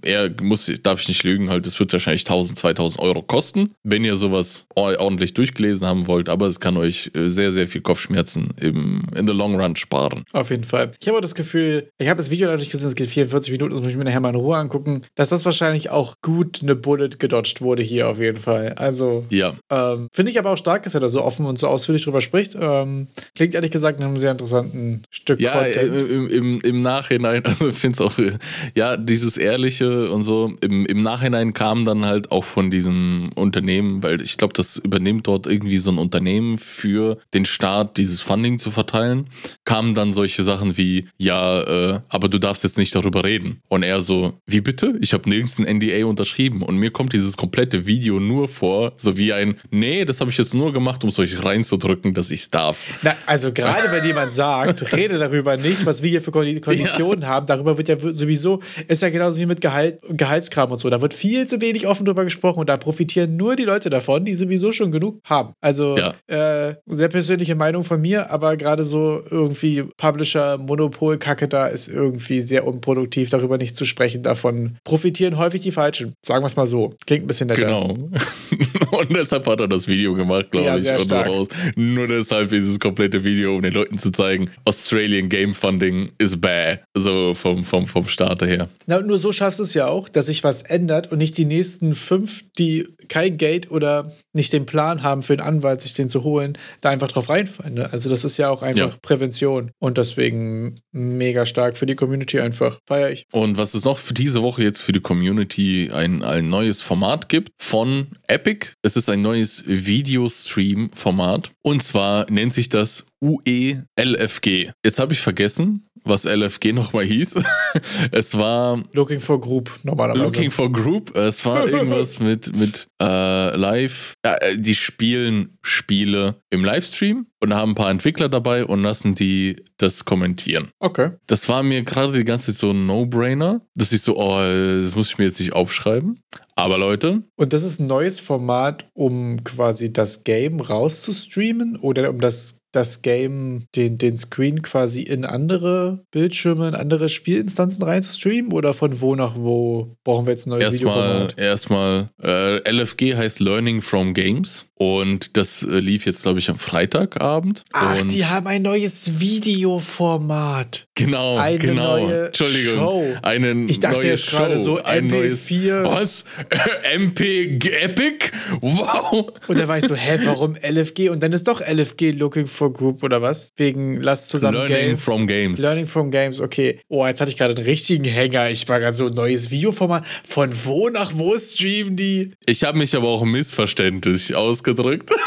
er 0.02 0.30
muss, 0.40 0.70
darf 0.82 1.00
ich 1.00 1.08
nicht 1.08 1.22
lügen, 1.24 1.50
halt, 1.50 1.66
es 1.66 1.78
wird 1.78 1.92
wahrscheinlich 1.92 2.22
1000, 2.22 2.58
2000 2.58 3.00
Euro 3.00 3.22
kosten, 3.22 3.70
wenn 3.82 4.04
ihr 4.04 4.16
sowas 4.16 4.66
ordentlich 4.74 5.34
durchgelesen 5.34 5.86
haben 5.86 6.06
wollt, 6.06 6.28
aber 6.28 6.46
es 6.46 6.60
kann 6.60 6.76
euch 6.76 7.10
äh, 7.14 7.28
sehr, 7.28 7.52
sehr 7.52 7.66
viel 7.66 7.80
Kopfschmerzen 7.80 8.54
im, 8.60 9.02
in 9.14 9.26
the 9.26 9.32
long 9.32 9.60
run 9.60 9.76
sparen. 9.76 10.24
Auf 10.32 10.50
jeden 10.50 10.64
Fall. 10.64 10.90
Ich 11.00 11.08
habe 11.08 11.18
auch 11.18 11.22
das 11.22 11.34
Gefühl, 11.34 11.90
ich 11.98 12.08
habe 12.08 12.18
das 12.18 12.30
Video 12.30 12.48
dadurch 12.48 12.70
gesehen, 12.70 12.88
es 12.88 12.94
geht 12.94 13.10
44 13.10 13.52
Minuten, 13.52 13.72
das 13.72 13.82
muss 13.82 13.90
ich 13.90 13.96
mir 13.96 14.04
nachher 14.04 14.20
mal 14.20 14.30
in 14.30 14.36
Ruhe 14.36 14.56
angucken, 14.56 15.02
dass 15.14 15.28
das 15.28 15.44
wahrscheinlich 15.44 15.90
auch 15.90 16.16
gut 16.22 16.60
eine 16.62 16.74
Bullet 16.74 17.10
gedodged 17.18 17.60
wurde 17.60 17.82
hier 17.82 18.08
auf 18.08 18.18
jeden 18.18 18.38
Fall. 18.38 18.74
Also, 18.74 19.24
ja. 19.30 19.54
Ähm, 19.70 20.08
Finde 20.12 20.32
ich 20.32 20.38
aber 20.38 20.50
auch 20.50 20.58
stark, 20.58 20.82
dass 20.84 20.94
er 20.94 21.00
da 21.00 21.08
so 21.08 21.22
offen 21.22 21.46
und 21.46 21.58
so 21.58 21.66
ausführlich 21.66 22.04
drüber 22.04 22.20
spricht. 22.20 22.56
Ähm, 22.58 23.08
klingt 23.34 23.54
ehrlich 23.54 23.70
gesagt 23.70 24.00
nach 24.00 24.06
einem 24.06 24.16
sehr 24.16 24.32
interessanten 24.32 25.02
Stück 25.10 25.40
ja, 25.40 25.52
Content. 25.52 25.76
Ja, 25.76 26.06
im, 26.06 26.28
im, 26.28 26.60
im 26.60 26.80
Nachhinein, 26.80 27.44
also 27.44 27.68
ich 27.68 27.74
finde 27.74 27.94
es 27.94 28.00
auch, 28.00 28.18
äh, 28.18 28.38
ja, 28.74 28.96
dieses 28.96 29.36
ehrliche 29.36 29.59
Ehrliche 29.60 30.10
und 30.10 30.24
so. 30.24 30.54
Im, 30.62 30.86
Im 30.86 31.02
Nachhinein 31.02 31.52
kam 31.52 31.84
dann 31.84 32.06
halt 32.06 32.30
auch 32.30 32.44
von 32.44 32.70
diesem 32.70 33.30
Unternehmen, 33.34 34.02
weil 34.02 34.22
ich 34.22 34.38
glaube, 34.38 34.54
das 34.54 34.78
übernimmt 34.78 35.26
dort 35.26 35.46
irgendwie 35.46 35.76
so 35.76 35.90
ein 35.90 35.98
Unternehmen 35.98 36.56
für 36.56 37.18
den 37.34 37.44
Staat, 37.44 37.98
dieses 37.98 38.22
Funding 38.22 38.58
zu 38.58 38.70
verteilen, 38.70 39.26
kamen 39.64 39.94
dann 39.94 40.14
solche 40.14 40.42
Sachen 40.44 40.78
wie, 40.78 41.08
ja, 41.18 41.60
äh, 41.62 42.00
aber 42.08 42.28
du 42.30 42.38
darfst 42.38 42.64
jetzt 42.64 42.78
nicht 42.78 42.94
darüber 42.94 43.22
reden. 43.22 43.60
Und 43.68 43.82
er 43.82 44.00
so, 44.00 44.32
wie 44.46 44.62
bitte? 44.62 44.96
Ich 45.02 45.12
habe 45.12 45.28
nirgends 45.28 45.58
ein 45.58 45.76
NDA 45.76 46.06
unterschrieben. 46.06 46.62
Und 46.62 46.78
mir 46.78 46.90
kommt 46.90 47.12
dieses 47.12 47.36
komplette 47.36 47.86
Video 47.86 48.18
nur 48.18 48.48
vor, 48.48 48.94
so 48.96 49.18
wie 49.18 49.34
ein, 49.34 49.56
nee, 49.70 50.06
das 50.06 50.20
habe 50.20 50.30
ich 50.30 50.38
jetzt 50.38 50.54
nur 50.54 50.72
gemacht, 50.72 51.04
um 51.04 51.10
es 51.10 51.18
euch 51.18 51.44
reinzudrücken, 51.44 52.14
dass 52.14 52.30
ich 52.30 52.40
es 52.40 52.50
darf. 52.50 52.78
Na, 53.02 53.14
also 53.26 53.52
gerade 53.52 53.92
wenn 53.92 54.06
jemand 54.06 54.32
sagt, 54.32 54.96
rede 54.96 55.18
darüber 55.18 55.58
nicht, 55.58 55.84
was 55.84 56.02
wir 56.02 56.08
hier 56.08 56.22
für 56.22 56.30
Konditionen 56.60 57.22
ja. 57.22 57.28
haben, 57.28 57.46
darüber 57.46 57.76
wird 57.76 57.88
ja 57.88 57.98
sowieso, 57.98 58.60
ist 58.88 59.02
ja 59.02 59.10
genauso 59.10 59.38
wie 59.38 59.49
mit 59.50 59.60
Gehalt, 59.60 59.98
Gehaltskram 60.08 60.70
und 60.72 60.78
so. 60.78 60.88
Da 60.88 61.00
wird 61.02 61.12
viel 61.12 61.46
zu 61.46 61.60
wenig 61.60 61.86
offen 61.86 62.06
drüber 62.06 62.24
gesprochen 62.24 62.60
und 62.60 62.68
da 62.68 62.76
profitieren 62.78 63.36
nur 63.36 63.56
die 63.56 63.64
Leute 63.64 63.90
davon, 63.90 64.24
die 64.24 64.34
sowieso 64.34 64.72
schon 64.72 64.90
genug 64.90 65.20
haben. 65.24 65.52
Also 65.60 65.98
Ja. 65.98 66.14
äh, 66.28 66.76
sehr 66.86 67.08
persönliche 67.08 67.54
Meinung 67.54 67.84
von 67.84 68.00
mir, 68.00 68.30
aber 68.30 68.56
gerade 68.56 68.84
so 68.84 69.20
irgendwie 69.30 69.82
Publisher, 69.98 70.56
Monopol-Kacke 70.58 71.48
da 71.48 71.66
ist 71.66 71.88
irgendwie 71.88 72.40
sehr 72.40 72.66
unproduktiv, 72.66 73.28
darüber 73.30 73.58
nicht 73.58 73.76
zu 73.76 73.84
sprechen. 73.84 74.22
Davon 74.22 74.76
profitieren 74.84 75.36
häufig 75.36 75.60
die 75.60 75.72
Falschen. 75.72 76.14
Sagen 76.24 76.42
wir 76.42 76.46
es 76.46 76.56
mal 76.56 76.66
so. 76.66 76.94
Klingt 77.06 77.24
ein 77.24 77.26
bisschen 77.26 77.48
netter. 77.48 77.60
Genau. 77.60 77.96
Und 78.90 79.14
deshalb 79.14 79.46
hat 79.46 79.60
er 79.60 79.68
das 79.68 79.86
Video 79.86 80.14
gemacht, 80.14 80.50
glaube 80.50 80.66
Ja, 80.66 80.76
ich. 80.76 80.82
sehr 80.82 80.94
und 80.96 81.04
stark. 81.04 81.26
raus. 81.28 81.48
Nur 81.76 82.08
deshalb 82.08 82.50
dieses 82.50 82.78
komplette 82.80 83.22
Video, 83.24 83.54
um 83.56 83.62
den 83.62 83.72
Leuten 83.72 83.98
zu 83.98 84.10
zeigen, 84.10 84.50
Australian 84.64 85.28
Game 85.28 85.54
Funding 85.54 86.10
is 86.18 86.40
bad. 86.40 86.80
So 86.96 87.34
vom, 87.34 87.64
vom, 87.64 87.86
vom 87.86 88.06
Starter 88.06 88.46
her. 88.46 88.68
Na, 88.86 89.00
nur 89.00 89.18
so 89.18 89.32
schaffst 89.40 89.58
du 89.58 89.62
es 89.62 89.72
ja 89.72 89.88
auch, 89.88 90.10
dass 90.10 90.26
sich 90.26 90.44
was 90.44 90.60
ändert 90.60 91.10
und 91.10 91.16
nicht 91.16 91.38
die 91.38 91.46
nächsten 91.46 91.94
fünf, 91.94 92.44
die 92.58 92.86
kein 93.08 93.38
Geld 93.38 93.70
oder 93.70 94.12
nicht 94.34 94.52
den 94.52 94.66
Plan 94.66 95.02
haben 95.02 95.22
für 95.22 95.32
einen 95.32 95.40
Anwalt, 95.40 95.80
sich 95.80 95.94
den 95.94 96.10
zu 96.10 96.24
holen, 96.24 96.58
da 96.82 96.90
einfach 96.90 97.08
drauf 97.08 97.30
reinfallen. 97.30 97.72
Ne? 97.72 97.90
Also 97.90 98.10
das 98.10 98.22
ist 98.22 98.36
ja 98.36 98.50
auch 98.50 98.60
einfach 98.60 98.92
Ja. 98.92 98.98
Prävention 99.00 99.70
und 99.78 99.96
deswegen 99.96 100.74
mega 100.92 101.46
stark 101.46 101.78
für 101.78 101.86
die 101.86 101.94
Community 101.94 102.38
einfach. 102.38 102.80
Feier 102.86 103.10
ich. 103.10 103.24
Und 103.32 103.56
was 103.56 103.72
es 103.72 103.86
noch 103.86 103.98
für 103.98 104.12
diese 104.12 104.42
Woche 104.42 104.62
jetzt 104.62 104.82
für 104.82 104.92
die 104.92 105.00
Community 105.00 105.90
ein, 105.90 106.22
ein 106.22 106.50
neues 106.50 106.82
Format 106.82 107.30
gibt 107.30 107.48
von 107.58 108.08
Epic. 108.28 108.66
Es 108.82 108.94
ist 108.94 109.08
ein 109.08 109.22
neues 109.22 109.64
Videostream-Format. 109.66 111.50
Und 111.62 111.82
zwar 111.82 112.30
nennt 112.30 112.52
sich 112.52 112.68
das 112.68 113.06
UELFG. 113.22 114.70
Jetzt 114.84 114.98
habe 114.98 115.12
ich 115.12 115.20
vergessen, 115.20 115.86
was 116.04 116.24
LFG 116.24 116.72
nochmal 116.72 117.04
hieß. 117.04 117.34
es 118.12 118.36
war 118.36 118.82
Looking 118.92 119.20
for 119.20 119.40
Group 119.40 119.70
normalerweise. 119.82 120.24
Looking 120.24 120.50
for 120.50 120.70
Group. 120.70 121.16
Es 121.16 121.44
war 121.44 121.68
irgendwas 121.68 122.20
mit, 122.20 122.56
mit 122.56 122.88
äh, 123.00 123.56
Live. 123.56 124.14
Äh, 124.22 124.56
die 124.56 124.74
spielen 124.74 125.58
Spiele 125.62 126.36
im 126.50 126.64
Livestream 126.64 127.26
und 127.40 127.54
haben 127.54 127.72
ein 127.72 127.74
paar 127.74 127.90
Entwickler 127.90 128.28
dabei 128.28 128.64
und 128.64 128.82
lassen 128.82 129.14
die 129.14 129.64
das 129.78 130.04
kommentieren. 130.04 130.68
okay. 130.78 131.12
Das 131.26 131.48
war 131.48 131.62
mir 131.62 131.82
gerade 131.82 132.12
die 132.12 132.24
ganze 132.24 132.52
Zeit 132.52 132.56
so 132.56 132.70
ein 132.70 132.86
No-Brainer, 132.86 133.62
dass 133.74 133.92
ich 133.92 134.02
so, 134.02 134.16
oh, 134.18 134.38
das 134.38 134.94
muss 134.94 135.10
ich 135.12 135.18
mir 135.18 135.24
jetzt 135.24 135.40
nicht 135.40 135.54
aufschreiben. 135.54 136.20
Aber 136.54 136.76
Leute, 136.76 137.22
Und 137.36 137.54
das 137.54 137.62
ist 137.62 137.80
ein 137.80 137.86
neues 137.86 138.20
Format, 138.20 138.90
um 138.92 139.42
quasi 139.44 139.92
das 139.92 140.24
Game 140.24 140.60
rauszustreamen 140.60 141.76
oder 141.76 142.10
um 142.10 142.20
das, 142.20 142.58
das 142.72 143.02
Game, 143.02 143.64
den, 143.76 143.98
den 143.98 144.16
Screen 144.16 144.62
quasi 144.62 145.02
in 145.02 145.24
andere 145.24 146.04
Bildschirme, 146.10 146.68
in 146.68 146.74
andere 146.74 147.08
Spielinstanzen 147.08 147.82
reinzustreamen 147.82 148.52
oder 148.52 148.74
von 148.74 149.00
wo 149.00 149.14
nach 149.16 149.34
wo 149.36 149.96
brauchen 150.04 150.26
wir 150.26 150.32
jetzt 150.32 150.46
ein 150.46 150.50
neues 150.50 150.64
erstmal, 150.74 150.94
Videoformat? 151.30 151.38
erstmal, 151.38 152.10
äh, 152.22 152.70
LFG 152.70 153.16
heißt 153.16 153.40
Learning 153.40 153.82
from 153.82 154.14
Games 154.14 154.66
und 154.74 155.36
das 155.36 155.62
äh, 155.62 155.78
lief 155.78 156.06
jetzt, 156.06 156.22
glaube 156.22 156.38
ich, 156.38 156.48
am 156.48 156.58
Freitagabend. 156.58 157.64
Ach, 157.72 158.00
und 158.00 158.12
die 158.12 158.24
haben 158.26 158.46
ein 158.46 158.62
neues 158.62 159.18
Videoformat. 159.20 160.86
genau, 160.94 161.36
eine 161.38 161.58
genau. 161.58 161.96
neue 161.98 162.26
Entschuldigung, 162.26 162.74
Show. 162.74 163.04
eine 163.22 163.64
Ich 163.64 163.80
dachte 163.80 163.98
neue 163.98 164.08
jetzt 164.08 164.30
gerade 164.30 164.56
Show, 164.58 164.64
so 164.64 164.82
ein 164.84 165.06
neues- 165.06 165.46
MP4. 165.48 165.84
Was? 165.84 166.24
MP 166.94 167.58
Epic? 167.82 168.30
Wow. 168.60 169.26
Und 169.48 169.58
da 169.58 169.68
war 169.68 169.78
ich 169.78 169.86
so, 169.86 169.94
hä, 169.94 170.18
warum 170.24 170.54
LFG? 170.56 171.08
Und 171.10 171.20
dann 171.22 171.32
ist 171.32 171.46
doch 171.48 171.60
LFG 171.60 172.12
Looking 172.12 172.46
for 172.46 172.59
Group 172.68 173.02
oder 173.02 173.22
was? 173.22 173.52
Wegen 173.56 174.00
Lass 174.02 174.28
zusammen 174.28 174.58
Learning 174.58 174.76
Game. 174.88 174.98
from 174.98 175.26
Games. 175.26 175.58
Learning 175.60 175.86
from 175.86 176.10
Games, 176.10 176.40
okay. 176.40 176.80
Oh, 176.88 177.06
jetzt 177.06 177.20
hatte 177.22 177.30
ich 177.30 177.36
gerade 177.38 177.54
einen 177.56 177.64
richtigen 177.64 178.04
Hänger. 178.04 178.50
Ich 178.50 178.68
war 178.68 178.78
gerade 178.80 178.94
so 178.96 179.06
ein 179.06 179.14
neues 179.14 179.50
Videoformat. 179.50 180.04
Von 180.28 180.50
wo 180.64 180.88
nach 180.90 181.12
wo 181.14 181.38
streamen 181.38 181.96
die? 181.96 182.32
Ich 182.46 182.64
habe 182.64 182.76
mich 182.76 182.94
aber 182.94 183.08
auch 183.08 183.24
missverständlich 183.24 184.34
ausgedrückt. 184.34 185.10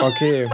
Okay. 0.00 0.46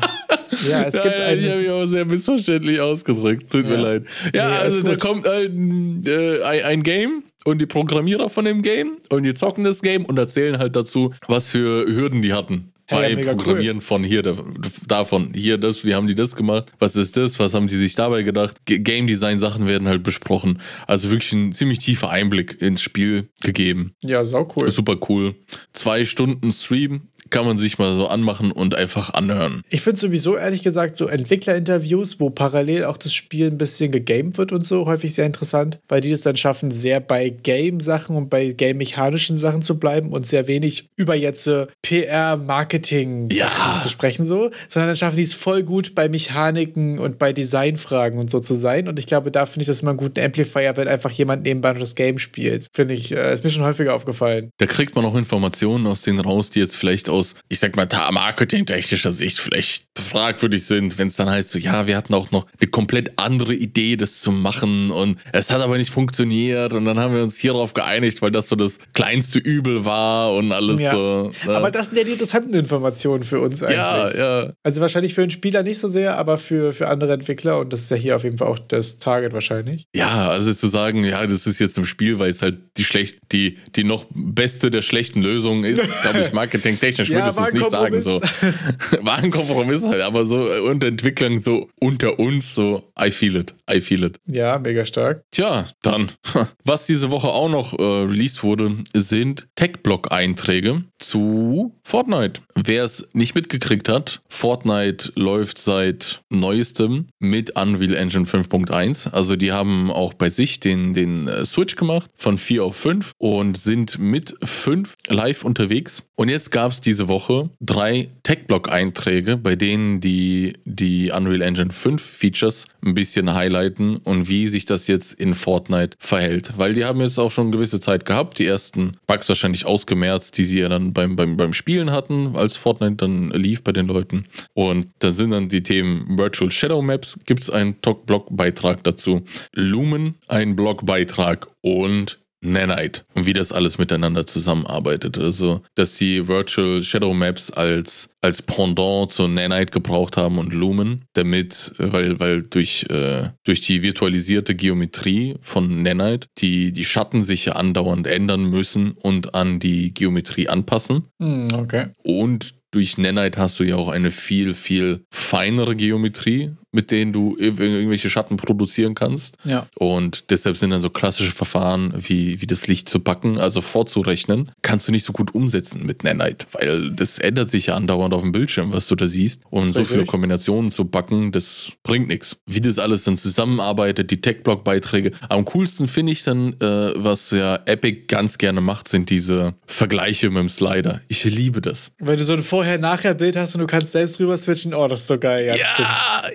Ja, 0.69 0.83
es 0.85 0.95
gibt 0.95 1.05
Ja, 1.19 1.33
ich 1.33 1.49
habe 1.51 1.61
mich 1.61 1.71
auch 1.71 1.87
sehr 1.87 2.05
missverständlich 2.05 2.81
ausgedrückt. 2.81 3.51
Tut 3.51 3.67
mir 3.67 3.75
Ja. 3.75 3.81
leid. 3.81 4.05
Ja, 4.35 4.49
Nee, 4.49 4.55
also 4.57 4.83
da 4.83 4.97
kommt 4.97 5.27
ein, 5.27 6.03
äh, 6.07 6.43
ein 6.43 6.83
Game 6.83 7.25
und 7.45 7.61
die 7.61 7.67
Programmierer 7.67 8.29
von 8.31 8.45
dem 8.45 8.63
Game 8.63 8.97
und 9.11 9.23
die 9.25 9.35
zocken 9.35 9.65
das 9.65 9.83
Game 9.83 10.05
und 10.05 10.19
erzählen 10.19 10.59
halt 10.59 10.77
dazu, 10.77 11.13
was 11.29 11.49
für 11.51 11.87
Hürden 11.87 12.23
die 12.23 12.33
hatten. 12.33 12.73
Hey, 12.87 13.11
ja, 13.11 13.17
mega 13.17 13.31
cool. 13.31 13.37
Programmieren 13.39 13.81
von 13.81 14.05
hier, 14.05 14.23
da- 14.23 14.45
davon, 14.87 15.33
hier 15.35 15.57
das, 15.57 15.85
wie 15.85 15.95
haben 15.95 16.07
die 16.07 16.15
das 16.15 16.37
gemacht, 16.37 16.73
was 16.79 16.97
ist 16.97 17.17
das, 17.17 17.39
was 17.39 17.55
haben 17.55 17.67
die 17.69 17.77
sich 17.77 17.95
dabei 17.95 18.23
gedacht. 18.23 18.57
G 18.67 18.79
Game 18.79 19.07
Design 19.07 19.39
Sachen 19.39 19.67
werden 19.67 19.89
halt 19.89 20.03
besprochen. 20.03 20.61
Also 20.87 21.11
wirklich 21.11 21.33
ein 21.33 21.53
ziemlich 21.53 21.79
tiefer 21.79 22.11
Einblick 22.11 22.61
ins 22.61 22.83
Spiel 22.83 23.29
gegeben. 23.43 23.95
Ja, 24.03 24.25
sau 24.25 24.47
cool. 24.57 24.71
Super 24.71 24.97
cool. 25.09 25.35
Zwei 25.73 26.05
Stunden 26.05 26.53
Stream 26.53 27.09
kann 27.35 27.47
man 27.47 27.59
sich 27.59 27.79
mal 27.79 27.95
so 27.95 28.07
anmachen 28.07 28.51
und 28.53 28.75
einfach 28.75 29.13
anhören. 29.15 29.63
Ich 29.69 29.81
finde 29.83 30.01
sowieso, 30.01 30.37
ehrlich 30.37 30.63
gesagt, 30.63 30.97
so 30.97 31.07
Entwicklerinterviews, 31.07 32.21
wo 32.21 32.31
parallel 32.31 32.85
auch 32.85 32.97
das 32.97 33.13
Spiel 33.13 33.49
ein 33.49 33.59
bisschen 33.59 33.93
gegamed 33.93 34.39
wird 34.39 34.53
und 34.53 34.65
so, 34.65 34.87
häufig 34.87 35.15
sehr 35.15 35.27
interessant, 35.27 35.79
weil 35.89 36.01
die 36.01 36.13
es 36.13 36.23
dann 36.23 36.37
schaffen, 36.37 36.71
sehr 36.71 37.01
bei 37.01 37.29
Game-Sachen 37.31 38.17
und 38.17 38.31
bei 38.31 38.53
game-mechanischen 38.53 39.37
Sachen 39.37 39.63
zu 39.63 39.79
bleiben 39.79 40.13
und 40.13 40.27
sehr 40.27 40.47
wenig 40.47 40.87
über 40.97 41.15
jetzt 41.15 41.49
PR-Marketing 41.83 43.29
Ja. 43.31 43.79
zu 43.83 43.89
sprechen, 43.89 44.25
so, 44.25 44.51
sondern 44.69 44.89
dann 44.91 44.97
schaffen 44.97 45.17
die 45.17 45.23
es 45.23 45.35
voll 45.35 45.63
gut 45.63 45.95
bei 45.95 46.09
Mechaniken 46.09 46.99
und 46.99 47.19
bei 47.19 47.33
Designfragen 47.33 48.19
und 48.19 48.31
so 48.31 48.41
zu 48.41 48.55
sein. 48.55 48.89
Und 48.89 48.99
ich 48.99 49.07
glaube, 49.07 49.31
da 49.31 49.47
finde 49.47 49.63
ich 49.63 49.67
das 49.69 49.83
immer 49.83 49.91
einen 49.91 49.99
guten 49.99 50.21
Amplifier, 50.21 50.77
wenn 50.77 50.89
einfach 50.89 51.11
jemand 51.11 51.45
nebenbei 51.45 51.73
noch 51.73 51.81
das 51.81 51.95
Game 51.95 52.19
spielt. 52.19 52.67
Finde 52.73 52.95
ich, 52.95 53.13
äh, 53.13 53.33
ist 53.33 53.45
mir 53.45 53.51
schon 53.51 53.63
häufiger 53.65 53.95
aufgefallen. 53.95 54.51
Da 54.59 54.67
kriegt 54.67 54.95
man 54.95 55.05
auch 55.05 55.15
Informationen 55.15 55.87
aus 55.87 56.03
denen 56.03 56.21
raus, 56.21 56.51
die 56.51 56.61
jetzt 56.61 56.77
vielleicht 56.77 57.09
aus, 57.09 57.24
ich 57.49 57.59
sag 57.59 57.77
mal, 57.77 57.87
marketingtechnischer 58.13 59.13
Sicht 59.13 59.39
vielleicht 59.39 59.87
fragwürdig 59.99 60.65
sind, 60.65 60.99
wenn 60.99 61.09
es 61.09 61.17
dann 61.17 61.29
heißt, 61.31 61.51
so, 61.51 61.59
ja, 61.59 61.87
wir 61.87 61.97
hatten 61.97 62.15
auch 62.15 62.31
noch 62.31 62.47
eine 62.61 62.69
komplett 62.71 63.13
andere 63.17 63.55
Idee, 63.55 63.97
das 63.97 64.21
zu 64.21 64.33
machen 64.33 64.91
und 64.91 65.19
es 65.33 65.51
hat 65.51 65.61
aber 65.61 65.79
nicht 65.79 65.91
funktioniert 65.91 66.73
und 66.73 66.85
dann 66.85 66.99
haben 66.99 67.15
wir 67.15 67.23
uns 67.23 67.37
hier 67.39 67.53
drauf 67.53 67.75
geeinigt, 67.75 68.21
weil 68.23 68.31
das 68.31 68.49
so 68.49 68.57
das 68.57 68.79
kleinste 68.93 69.39
Übel 69.39 69.85
war 69.85 70.35
und 70.35 70.53
alles 70.53 70.81
Ja. 70.81 70.93
so. 70.93 71.33
ne? 71.47 71.55
Aber 71.57 71.71
das 71.71 71.87
sind 71.89 71.99
ja 71.99 72.05
die 72.05 72.13
interessanten 72.13 72.55
Informationen 72.55 73.25
für 73.25 73.41
uns 73.41 73.63
eigentlich. 73.63 73.77
ja, 73.77 74.15
ja. 74.45 74.53
Also 74.63 74.81
wahrscheinlich 74.81 75.15
für 75.15 75.23
einen 75.23 75.31
Spieler 75.31 75.63
nicht 75.63 75.79
so 75.79 75.89
sehr, 75.89 76.19
aber 76.19 76.39
für, 76.39 76.73
für 76.73 76.89
andere 76.89 77.13
Entwickler 77.13 77.59
und 77.61 77.73
das 77.73 77.83
ist 77.83 77.91
ja 77.91 77.97
hier 77.97 78.17
auf 78.17 78.25
jeden 78.25 78.39
Fall 78.39 78.49
auch 78.49 78.59
das 78.59 78.99
Target 78.99 79.33
wahrscheinlich. 79.33 79.85
Ja, 79.95 80.29
also 80.29 80.53
zu 80.53 80.69
sagen, 80.69 81.05
ja, 81.05 81.27
das 81.27 81.47
ist 81.47 81.59
jetzt 81.61 81.79
im 81.79 81.85
Spiel, 81.85 82.19
weil 82.19 82.31
es 82.31 82.43
halt 82.43 82.59
die 82.77 82.85
schlecht, 82.85 83.19
die, 83.33 83.59
die 83.77 83.85
noch 83.85 84.07
beste 84.11 84.71
der 84.71 84.83
schlechten 84.83 85.23
Lösungen 85.23 85.65
ist, 85.65 85.83
glaube 86.03 86.21
ich, 86.23 86.33
marketingtechnisch 86.33 87.11
würdest 87.15 87.37
war 87.37 87.45
es 87.47 87.53
ein 87.53 87.59
nicht 87.59 87.71
sagen. 87.71 88.01
So. 88.01 88.21
War 89.05 89.19
ein 89.19 89.31
Kompromiss 89.31 89.85
halt, 89.85 90.03
aber 90.03 90.27
so 90.27 90.49
äh, 90.49 90.61
unter 90.61 90.87
Entwicklern 90.87 91.41
so 91.41 91.69
unter 91.81 92.19
uns, 92.19 92.55
so 92.55 92.91
I 93.01 93.11
feel 93.11 93.37
it, 93.37 93.55
I 93.71 93.81
feel 93.81 94.05
it. 94.05 94.19
Ja, 94.27 94.59
mega 94.59 94.85
stark. 94.85 95.25
Tja, 95.31 95.69
dann, 95.83 96.11
was 96.65 96.87
diese 96.87 97.11
Woche 97.11 97.29
auch 97.29 97.49
noch 97.49 97.73
äh, 97.79 97.83
released 97.83 98.43
wurde, 98.43 98.73
sind 98.95 99.49
Tech-Blog-Einträge 99.57 100.85
zu 101.05 101.75
Fortnite. 101.83 102.41
Wer 102.55 102.85
es 102.85 103.09
nicht 103.13 103.35
mitgekriegt 103.35 103.89
hat, 103.89 104.21
Fortnite 104.29 105.13
läuft 105.17 105.59
seit 105.59 106.23
neuestem 106.31 107.09
mit 107.19 107.57
Unreal 107.57 107.95
Engine 107.95 108.25
5.1. 108.25 109.11
Also 109.11 109.37
die 109.37 109.53
haben 109.53 109.91
auch 109.91 110.15
bei 110.15 110.31
sich 110.31 110.61
den, 110.61 110.95
den 110.95 111.29
äh, 111.29 111.45
Switch 111.45 111.77
gemacht 111.77 112.11
von 112.15 112.39
4 112.39 112.65
auf 112.65 112.77
5 112.77 113.13
und 113.19 113.57
sind 113.57 113.99
mit 113.99 114.35
5 114.43 114.95
live 115.09 115.45
unterwegs. 115.45 116.05
Und 116.17 116.29
jetzt 116.29 116.51
gab 116.51 116.73
es 116.73 116.81
diese 116.81 117.09
Woche 117.09 117.51
drei 117.61 118.09
Tech-Blog-Einträge, 118.23 119.37
bei 119.37 119.57
denen 119.57 120.01
die, 120.01 120.55
die 120.65 121.11
Unreal 121.11 121.43
Engine 121.43 121.73
5 121.73 122.01
Features 122.01 122.67
ein 122.85 122.95
bisschen 122.95 123.35
highlighten 123.35 123.97
und 123.97 124.29
wie 124.29 124.47
sich 124.47 124.65
das 124.65 124.87
jetzt 124.87 125.13
in 125.15 125.35
Fortnite 125.35 125.97
verhält. 125.99 126.53
Weil 126.57 126.75
die 126.75 126.85
haben 126.85 127.01
jetzt 127.01 127.19
auch 127.19 127.31
schon 127.31 127.49
eine 127.49 127.57
gewisse 127.57 127.81
Zeit 127.81 128.05
gehabt, 128.05 128.39
die 128.39 128.47
ersten 128.47 128.97
Bugs 129.07 129.29
wahrscheinlich 129.29 129.67
ausgemerzt, 129.67 130.39
die 130.39 130.45
sie 130.45 130.61
ja 130.61 130.69
dann 130.69 130.94
beim, 130.95 131.17
beim, 131.17 131.37
beim 131.37 131.53
Spielen 131.53 131.91
hatten, 131.91 132.37
als 132.37 132.57
Fortnite 132.57 132.97
dann 132.97 133.31
lief 133.31 133.63
bei 133.63 133.73
den 133.73 133.87
Leuten. 133.87 134.27
Und 134.55 134.89
da 135.01 135.11
sind 135.11 135.31
dann 135.31 135.49
die 135.49 135.63
Themen 135.63 136.17
Virtual 136.17 136.51
Shadow 136.51 136.81
Maps, 136.81 137.19
gibt 137.27 137.43
es 137.43 137.51
einen 137.51 137.75
Blog-Beitrag 137.75 138.83
dazu, 138.85 139.23
Lumen, 139.53 140.17
ein 140.29 140.57
Blogbeitrag 140.57 141.49
und 141.61 142.24
Nanite 142.45 143.03
und 143.15 143.27
wie 143.27 143.33
das 143.33 143.53
alles 143.53 143.79
miteinander 143.79 144.27
zusammenarbeitet. 144.27 145.19
Also, 145.19 145.63
dass 145.75 145.97
sie 145.97 146.29
Virtual 146.29 146.83
Shadow 146.83 147.15
Maps 147.15 147.51
als, 147.51 148.11
als 148.21 148.43
Pendant 148.43 149.13
zu 149.13 149.29
Nanite 149.29 149.73
gebraucht 149.73 150.17
haben 150.17 150.39
und 150.39 150.53
Lumen, 150.53 151.05
damit, 151.15 151.73
weil, 151.79 152.21
weil 152.21 152.43
durch, 152.43 152.87
äh, 152.91 153.31
durch 153.45 153.61
die 153.61 153.83
virtualisierte 153.83 154.55
Geometrie 154.55 155.37
von 155.41 155.83
Nanite 155.83 156.29
die, 156.39 156.73
die 156.73 156.85
Schatten 156.85 157.25
sich 157.25 157.47
ja 157.47 157.55
andauernd 157.55 158.07
ändern 158.07 158.51
müssen 158.51 158.93
und 158.93 159.35
an 159.35 159.61
die 159.61 159.93
Geometrie 159.95 160.49
anpassen. 160.49 161.05
Hm, 161.21 161.49
okay. 161.55 161.87
Und 162.03 162.55
durch 162.75 162.99
Nanite 162.99 163.39
hast 163.39 163.61
du 163.61 163.65
ja 163.65 163.77
auch 163.77 163.89
eine 163.89 164.11
viel, 164.11 164.53
viel 164.53 165.05
feinere 165.13 165.77
Geometrie, 165.77 166.51
mit 166.75 166.91
denen 166.91 167.13
du 167.13 167.37
irgendwelche 167.39 168.11
Schatten 168.11 168.37
produzieren 168.37 168.95
kannst. 168.95 169.37
Ja. 169.45 169.67
Und 169.77 170.31
deshalb 170.31 170.57
sind 170.57 170.71
dann 170.71 170.81
so 170.81 170.91
klassische 170.91 171.31
Verfahren 171.31 171.95
wie, 171.97 172.41
wie 172.41 172.47
das 172.47 172.67
Licht 172.67 172.89
zu 172.89 173.01
backen, 173.01 173.39
also 173.39 173.61
vorzurechnen, 173.61 174.51
kannst 174.63 174.89
du 174.89 174.93
nicht 174.93 175.05
so 175.05 175.13
gut 175.13 175.35
umsetzen 175.35 175.87
mit 175.87 176.05
Nanite, 176.05 176.47
weil 176.53 176.91
das 176.91 177.19
ändert 177.19 177.51
sich 177.51 177.67
ja 177.67 177.75
andauernd 177.75 178.13
auf 178.13 178.23
dem 178.23 178.33
Bildschirm, 178.33 178.73
was 178.73 178.89
du 178.89 178.97
da 178.97 179.07
siehst. 179.07 179.43
Und 179.51 179.73
so 179.73 179.85
viele 179.85 180.05
Kombinationen 180.05 180.71
zu 180.71 180.85
backen, 180.85 181.33
das 181.33 181.73
bringt 181.83 182.09
nichts. 182.09 182.37
Wie 182.47 182.61
das 182.61 182.79
alles 182.79 183.05
dann 183.05 183.17
zusammenarbeitet, 183.17 184.11
die 184.11 184.21
Tech-Blog-Beiträge. 184.21 185.13
Am 185.29 185.45
coolsten 185.47 185.87
finde 185.87 186.13
ich 186.13 186.25
dann, 186.25 186.55
äh, 186.61 186.93
was 186.97 187.31
ja 187.31 187.61
Epic 187.67 188.07
ganz 188.09 188.39
gerne 188.39 188.61
macht, 188.61 188.89
sind 188.89 189.11
diese 189.11 189.55
Vergleiche 189.67 190.29
mit 190.29 190.39
dem 190.39 190.49
Slider. 190.49 191.01
Ich 191.09 191.25
liebe 191.25 191.61
das. 191.61 191.93
Wenn 191.99 192.19
du 192.19 192.25
so 192.25 192.33
ein 192.33 192.43
Vorher-Nachher-Bild 192.43 193.37
hast 193.37 193.55
und 193.55 193.61
du 193.61 193.67
kannst 193.67 193.93
selbst 193.93 194.19
drüber 194.19 194.37
switchen, 194.37 194.75
oh, 194.75 194.89
das 194.89 195.01
ist 195.01 195.07
so 195.07 195.19
geil. 195.19 195.47
Ja, 195.47 195.57
ja, 195.57 195.65
stimmt. 195.65 195.89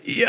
ja, 0.05 0.28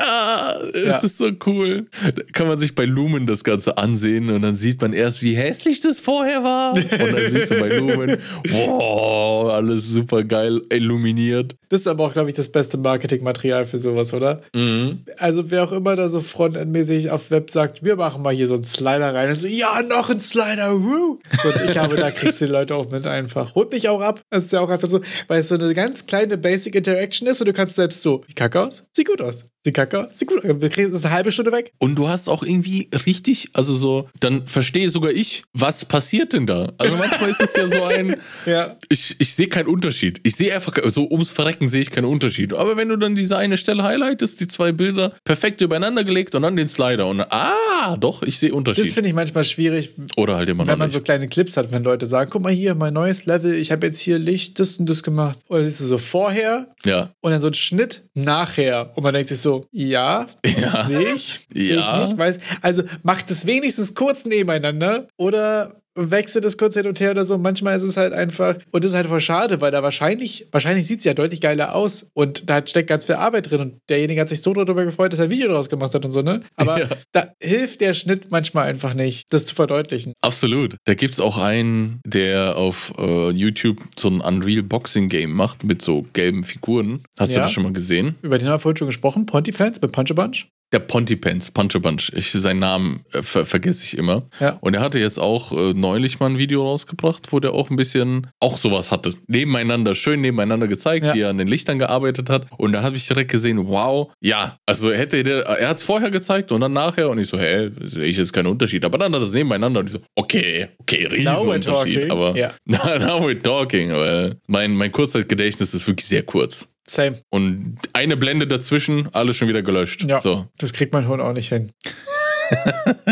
es 0.73 0.87
ja. 0.87 0.99
ist 0.99 1.19
so 1.19 1.31
cool. 1.47 1.87
Da 2.03 2.23
kann 2.33 2.49
man 2.49 2.59
sich 2.59 2.75
bei 2.75 2.85
Lumen 2.85 3.27
das 3.27 3.45
Ganze 3.45 3.79
ansehen 3.79 4.31
und 4.31 4.43
dann 4.43 4.57
sieht 4.57 4.81
man 4.81 4.93
erst, 4.93 5.23
wie 5.23 5.35
hässlich 5.35 5.81
das 5.81 6.01
vorher 6.01 6.43
war. 6.43 6.75
Und 6.75 6.91
dann 6.91 7.31
siehst 7.31 7.51
du 7.51 7.61
bei 7.61 7.69
Lumen, 7.77 8.17
wow, 8.49 9.53
alles 9.53 9.89
super 9.89 10.25
geil 10.25 10.63
illuminiert. 10.71 11.57
Das 11.69 11.81
ist 11.81 11.87
aber 11.87 12.05
auch, 12.05 12.13
glaube 12.13 12.29
ich, 12.29 12.35
das 12.35 12.51
beste 12.51 12.79
Marketingmaterial 12.79 13.65
für 13.65 13.79
sowas, 13.79 14.13
oder? 14.13 14.43
Mhm. 14.55 15.05
Also, 15.19 15.51
wer 15.51 15.65
auch 15.65 15.73
immer 15.73 15.95
da 15.95 16.09
so 16.09 16.21
frontendmäßig 16.21 17.11
auf 17.11 17.31
Web 17.31 17.51
sagt, 17.51 17.85
wir 17.85 17.97
machen 17.97 18.23
mal 18.23 18.35
hier 18.35 18.49
so 18.49 18.55
einen 18.55 18.65
Slider 18.65 19.15
rein. 19.15 19.29
Also, 19.29 19.47
ja, 19.47 19.81
noch 19.89 20.11
ein 20.11 20.21
Slider, 20.21 20.75
woo! 20.75 21.21
So, 21.43 21.49
und 21.49 21.61
ich 21.61 21.71
glaube, 21.71 21.97
da 21.97 22.11
kriegst 22.11 22.41
du 22.41 22.47
die 22.47 22.53
Leute 22.53 22.75
auch 22.75 22.91
mit 22.91 23.07
einfach. 23.07 23.55
Holt 23.55 23.71
mich 23.71 23.89
auch 23.89 24.01
ab. 24.01 24.21
Das 24.31 24.47
ist 24.47 24.53
ja 24.53 24.61
auch 24.61 24.69
einfach 24.69 24.89
so, 24.89 25.01
weil 25.29 25.41
es 25.41 25.49
so 25.49 25.55
eine 25.55 25.73
ganz 25.75 26.07
kleine 26.07 26.37
Basic 26.37 26.75
Interaction 26.75 27.29
ist 27.29 27.41
und 27.41 27.47
du 27.47 27.53
kannst 27.53 27.77
selbst 27.77 28.03
so, 28.03 28.23
sieht 28.27 28.37
kacke 28.37 28.61
aus, 28.61 28.85
sieht 28.93 29.07
gut 29.07 29.21
aus. 29.21 29.45
Sieht 29.63 29.75
kacke 29.75 30.09
sieht 30.13 30.27
gut. 30.27 30.43
Du 30.43 30.69
kriegst 30.71 31.05
eine 31.05 31.15
halbe 31.15 31.31
Stunde 31.31 31.53
weg. 31.53 31.73
Und 31.79 31.97
du 31.97 32.09
hast 32.09 32.29
auch 32.29 32.43
irgendwie 32.43 32.89
richtig, 33.07 33.51
also 33.53 33.75
so, 33.75 34.09
dann 34.19 34.47
verstehe 34.47 34.89
sogar 34.89 35.11
ich, 35.11 35.43
was 35.53 35.85
passiert 35.85 36.33
denn 36.33 36.47
da? 36.47 36.73
Also 36.79 36.97
manchmal 36.97 37.29
ist 37.29 37.43
es 37.43 37.55
ja 37.55 37.69
so 37.69 37.85
ein, 37.85 38.17
ja. 38.47 38.77
ich, 38.89 39.17
ich 39.19 39.35
sehe 39.35 39.49
keinen 39.49 39.69
Unterschied. 39.69 40.19
Ich 40.23 40.37
sehe 40.37 40.55
einfach, 40.55 40.79
so 40.87 41.11
ums 41.11 41.31
Verrecken 41.31 41.69
sehe 41.69 41.83
ich 41.83 41.91
keinen 41.91 42.07
Unterschied. 42.07 42.55
Aber 42.55 42.79
wenn 42.79 42.89
du 42.89 42.97
dann 42.97 43.15
diese 43.15 43.37
eine 43.37 43.59
Stelle 43.59 43.83
highlightest, 43.83 44.41
die 44.41 44.47
zwei 44.47 44.73
Bilder 44.73 45.13
perfekt 45.25 45.61
übereinander 45.61 46.05
gelegt 46.05 46.35
und 46.35 46.43
dann 46.43 46.57
den 46.57 46.69
Slider 46.69 47.07
und 47.07 47.21
ah, 47.21 47.99
doch, 47.99 48.23
ich 48.23 48.39
sehe 48.39 48.55
Unterschied. 48.55 48.87
Das 48.87 48.93
finde 48.95 49.11
ich 49.11 49.15
manchmal 49.15 49.45
schwierig. 49.45 49.91
Oder 50.17 50.37
halt 50.37 50.49
immer 50.49 50.65
noch 50.65 50.73
Wenn 50.73 50.79
man 50.79 50.89
nicht. 50.89 50.95
so 50.95 51.03
kleine 51.03 51.29
Clips 51.29 51.59
hat, 51.59 51.71
wenn 51.71 51.83
Leute 51.83 52.07
sagen, 52.07 52.31
guck 52.33 52.43
mal 52.43 52.53
hier, 52.53 52.75
mein 52.75 52.95
neues 52.95 53.27
Level, 53.27 53.55
ich 53.55 53.73
habe 53.73 53.89
jetzt 53.89 54.01
hier 54.01 54.19
Licht, 54.19 54.59
das 54.59 54.79
und 54.79 54.89
das 54.89 55.03
gemacht. 55.03 55.39
Oder 55.49 55.67
siehst 55.67 55.81
du 55.81 55.85
so 55.85 55.99
vorher 55.99 56.73
ja. 56.87 57.11
und 57.21 57.33
dann 57.33 57.43
so 57.43 57.49
ein 57.49 57.55
Schnitt 57.55 58.05
nachher. 58.15 58.93
Und 58.97 59.03
man 59.03 59.13
denkt 59.13 59.29
sich 59.29 59.39
so, 59.39 59.50
ja, 59.73 60.27
ja. 60.61 60.85
sehe 60.85 61.15
ich. 61.15 61.47
Ja. 61.53 61.67
Seh 61.67 61.75
ich 61.75 62.09
nicht, 62.09 62.19
weiß. 62.19 62.39
Also 62.63 62.83
macht 63.03 63.31
es 63.31 63.47
wenigstens 63.47 63.95
kurz 63.95 64.25
nebeneinander 64.25 65.09
oder 65.17 65.80
wechselt 65.95 66.45
es 66.45 66.57
kurz 66.59 66.75
hin 66.75 66.87
und 66.87 67.01
her 67.01 67.13
oder 67.13 67.25
so. 67.25 67.39
Manchmal 67.39 67.77
ist 67.77 67.83
es 67.83 67.97
halt 67.97 68.13
einfach, 68.13 68.57
und 68.71 68.85
das 68.85 68.93
ist 68.93 68.97
halt 68.97 69.09
voll 69.09 69.21
schade, 69.21 69.61
weil 69.61 69.71
da 69.71 69.83
wahrscheinlich, 69.83 70.47
wahrscheinlich 70.53 70.87
sieht 70.87 71.01
es 71.01 71.05
ja 71.05 71.15
deutlich 71.15 71.41
geiler 71.41 71.75
aus 71.75 72.11
und 72.15 72.49
da 72.49 72.67
steckt 72.67 72.89
ganz 72.89 73.05
viel 73.05 73.17
Arbeit 73.17 73.51
drin 73.51 73.61
und 73.61 73.79
derjenige 73.89 74.21
hat 74.21 74.29
sich 74.29 74.43
so 74.43 74.53
darüber 74.55 74.85
gefreut, 74.85 75.13
dass 75.13 75.19
er 75.19 75.27
ein 75.27 75.31
Video 75.31 75.49
daraus 75.49 75.69
gemacht 75.69 75.95
hat 75.95 76.05
und 76.05 76.11
so, 76.11 76.23
ne? 76.23 76.43
Aber 76.57 76.81
ja. 76.81 76.89
da 77.13 77.29
hilft 77.43 77.81
der 77.81 77.95
Schnitt 77.95 78.31
manchmal 78.31 78.69
einfach 78.69 78.95
nicht, 78.95 79.33
das 79.33 79.45
zu 79.45 79.55
verdeutlichen. 79.55 80.15
Absolut. 80.21 80.77
Da 80.85 80.95
gibt 80.95 81.15
es 81.15 81.21
auch 81.21 81.39
einen, 81.39 82.01
der 82.07 82.57
auf 82.57 82.93
äh, 82.99 83.31
YouTube 83.31 83.81
so 83.99 84.09
ein 84.09 84.21
Unreal 84.21 84.63
Boxing 84.63 85.09
Game 85.09 85.33
macht 85.33 85.65
mit 85.65 85.83
so 85.83 86.07
gelben 86.13 86.45
Figuren. 86.45 87.03
Hast 87.19 87.31
ja. 87.31 87.37
du 87.37 87.43
das 87.43 87.53
schon 87.53 87.65
mal 87.65 87.73
gesehen? 87.73 88.15
Über 88.23 88.39
den 88.39 88.49
haben 88.49 88.55
wir 88.55 88.59
vorhin 88.59 88.77
schon 88.77 88.89
gesprochen, 88.89 89.27
Pontypants 89.27 89.81
mit 89.81 89.93
Punch 89.93 90.11
a 90.11 90.15
Bunch. 90.15 90.47
Der 90.73 90.79
Pontypants, 90.79 91.51
Punch 91.51 91.75
a 91.75 91.79
Bunch. 91.81 92.13
Ich, 92.15 92.31
seinen 92.31 92.61
Namen 92.61 93.05
äh, 93.13 93.23
ver 93.23 93.45
vergesse 93.45 93.85
ich 93.85 93.99
immer. 93.99 94.29
Ja. 94.39 94.59
Und 94.61 94.75
er 94.75 94.83
hatte 94.83 95.01
jetzt 95.01 95.19
auch 95.19 95.51
äh, 95.51 95.73
neulich 95.75 96.21
mal 96.21 96.31
ein 96.31 96.39
Video 96.39 96.63
rausgebracht, 96.63 97.33
wo 97.33 97.41
der 97.41 97.55
auch 97.55 97.71
ein 97.71 97.77
bisschen 97.77 98.29
auch 98.39 98.57
sowas 98.57 98.93
hatte. 98.93 99.15
Nebeneinander, 99.27 99.97
schön 99.97 100.21
nebeneinander 100.21 100.69
gezeigt, 100.69 101.07
ja. 101.07 101.15
wie 101.15 101.21
er 101.23 101.31
an 101.31 101.39
den 101.39 101.49
Lichtern 101.49 101.81
gearbeitet 101.81 102.31
hat. 102.31 102.47
Und 102.57 102.73
da 102.73 102.83
habe 102.83 102.97
ich 102.97 103.07
direkt 103.07 103.33
gesehen, 103.33 103.67
wow, 103.67 104.13
ja, 104.21 104.59
also 104.65 104.93
hätte 104.93 105.25
der, 105.25 105.41
er 105.43 105.69
hat 105.71 105.79
es 105.79 105.83
vorher 105.83 106.11
gezeigt 106.11 106.53
und 106.53 106.61
dann 106.61 106.73
nachher 106.73 107.11
und 107.11 107.19
ich 107.19 107.27
so, 107.27 107.39
hä, 107.39 107.71
sehe 107.81 108.07
ich 108.07 108.17
jetzt 108.17 108.33
keinen 108.33 108.47
Unterschied. 108.47 108.85
Aber 108.85 108.97
dann 108.97 109.13
hat 109.13 109.21
er 109.21 109.27
es 109.27 109.33
nebeneinander 109.33 109.81
und 109.81 109.87
ich 109.87 109.93
so, 109.93 110.01
okay, 110.15 110.69
okay, 110.79 111.07
Riesenunterschied. 111.07 112.11
Aber 112.11 112.37
yeah. 112.37 112.53
now 112.67 113.21
we're 113.21 113.43
talking. 113.43 113.91
Aber 113.91 114.37
mein, 114.47 114.77
mein 114.77 114.93
Kurzzeitgedächtnis 114.93 115.75
ist 115.75 115.89
wirklich 115.89 116.07
sehr 116.07 116.23
kurz. 116.23 116.69
Same. 116.91 117.21
Und 117.31 117.79
eine 117.93 118.17
Blende 118.17 118.47
dazwischen, 118.47 119.09
alles 119.15 119.37
schon 119.37 119.47
wieder 119.49 119.63
gelöscht. 119.63 120.07
Ja. 120.09 120.21
So. 120.21 120.47
Das 120.59 120.73
kriegt 120.73 120.93
mein 120.93 121.07
Hund 121.07 121.23
auch 121.23 121.33
nicht 121.33 121.49
hin. 121.49 121.73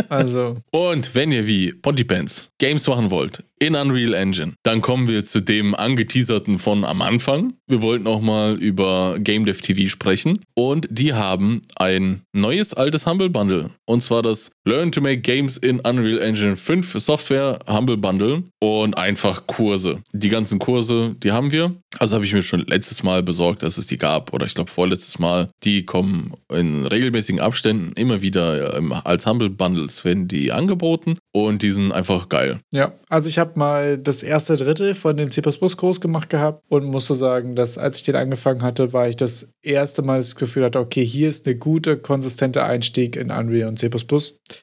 Also. 0.09 0.57
Und 0.71 1.15
wenn 1.15 1.33
ihr 1.33 1.47
wie 1.47 1.73
Pontypants 1.73 2.49
Games 2.59 2.87
machen 2.87 3.11
wollt 3.11 3.45
in 3.61 3.75
Unreal 3.75 4.15
Engine, 4.15 4.55
dann 4.63 4.81
kommen 4.81 5.09
wir 5.09 5.25
zu 5.25 5.41
dem 5.41 5.75
angeteaserten 5.75 6.59
von 6.59 6.85
am 6.85 7.03
Anfang. 7.03 7.55
Wir 7.67 7.83
wollten 7.83 8.07
auch 8.07 8.21
mal 8.21 8.55
über 8.55 9.17
Game 9.19 9.45
Dev 9.45 9.61
TV 9.61 9.89
sprechen 9.89 10.41
und 10.55 10.87
die 10.91 11.15
haben 11.15 11.63
ein 11.77 12.23
neues 12.33 12.75
altes 12.75 13.07
Humble 13.07 13.31
Bundle 13.31 13.71
und 13.85 14.01
zwar 14.03 14.23
das 14.23 14.53
Learn 14.65 14.93
to 14.93 15.01
Make 15.01 15.21
Games 15.21 15.57
in 15.57 15.81
Unreal 15.81 16.19
Engine 16.19 16.57
5 16.57 17.01
Software 17.01 17.59
Humble 17.67 17.97
Bundle 17.97 18.45
und 18.61 18.97
einfach 18.97 19.47
Kurse. 19.47 20.01
Die 20.13 20.29
ganzen 20.29 20.59
Kurse, 20.59 21.17
die 21.23 21.33
haben 21.33 21.53
wir. 21.53 21.75
Also 21.99 22.15
habe 22.15 22.25
ich 22.25 22.33
mir 22.33 22.43
schon 22.43 22.65
letztes 22.67 23.03
Mal 23.03 23.23
besorgt, 23.23 23.63
dass 23.63 23.79
es 23.79 23.87
die 23.87 23.99
gab 23.99 24.33
oder 24.33 24.47
ich 24.47 24.55
glaube 24.55 24.71
vorletztes 24.71 25.19
Mal. 25.19 25.49
Die 25.65 25.85
kommen 25.85 26.35
in 26.53 26.87
regelmäßigen 26.87 27.41
Abständen 27.41 27.93
immer 27.95 28.23
wieder 28.23 28.81
als 29.05 29.27
Humble 29.29 29.51
Bundles 29.51 30.05
werden 30.05 30.29
die 30.29 30.53
angeboten 30.53 31.19
und 31.33 31.63
die 31.63 31.71
sind 31.71 31.93
einfach 31.93 32.29
geil. 32.29 32.61
Ja, 32.73 32.93
also 33.09 33.29
ich 33.29 33.39
habe 33.39 33.59
mal 33.59 33.99
das 33.99 34.23
erste 34.23 34.57
Drittel 34.57 34.95
von 34.95 35.17
dem 35.17 35.31
C++-Kurs 35.31 36.01
gemacht 36.01 36.31
gehabt 36.31 36.63
und 36.69 36.87
musste 36.87 37.15
sagen, 37.15 37.55
dass 37.55 37.79
als 37.79 37.99
ich 37.99 38.03
den 38.05 38.17
angefangen 38.17 38.63
hatte, 38.63 38.93
war 38.93 39.09
ich 39.09 39.17
das 39.17 39.53
erste 39.63 40.03
Mal 40.03 40.19
das 40.19 40.37
Gefühl 40.37 40.65
hatte, 40.65 40.79
okay, 40.79 41.05
hier 41.05 41.29
ist 41.29 41.47
eine 41.47 41.57
gute, 41.57 41.97
konsistente 41.97 42.65
Einstieg 42.65 43.17
in 43.17 43.31
Unreal 43.31 43.69
und 43.69 43.79
C++. 43.79 43.91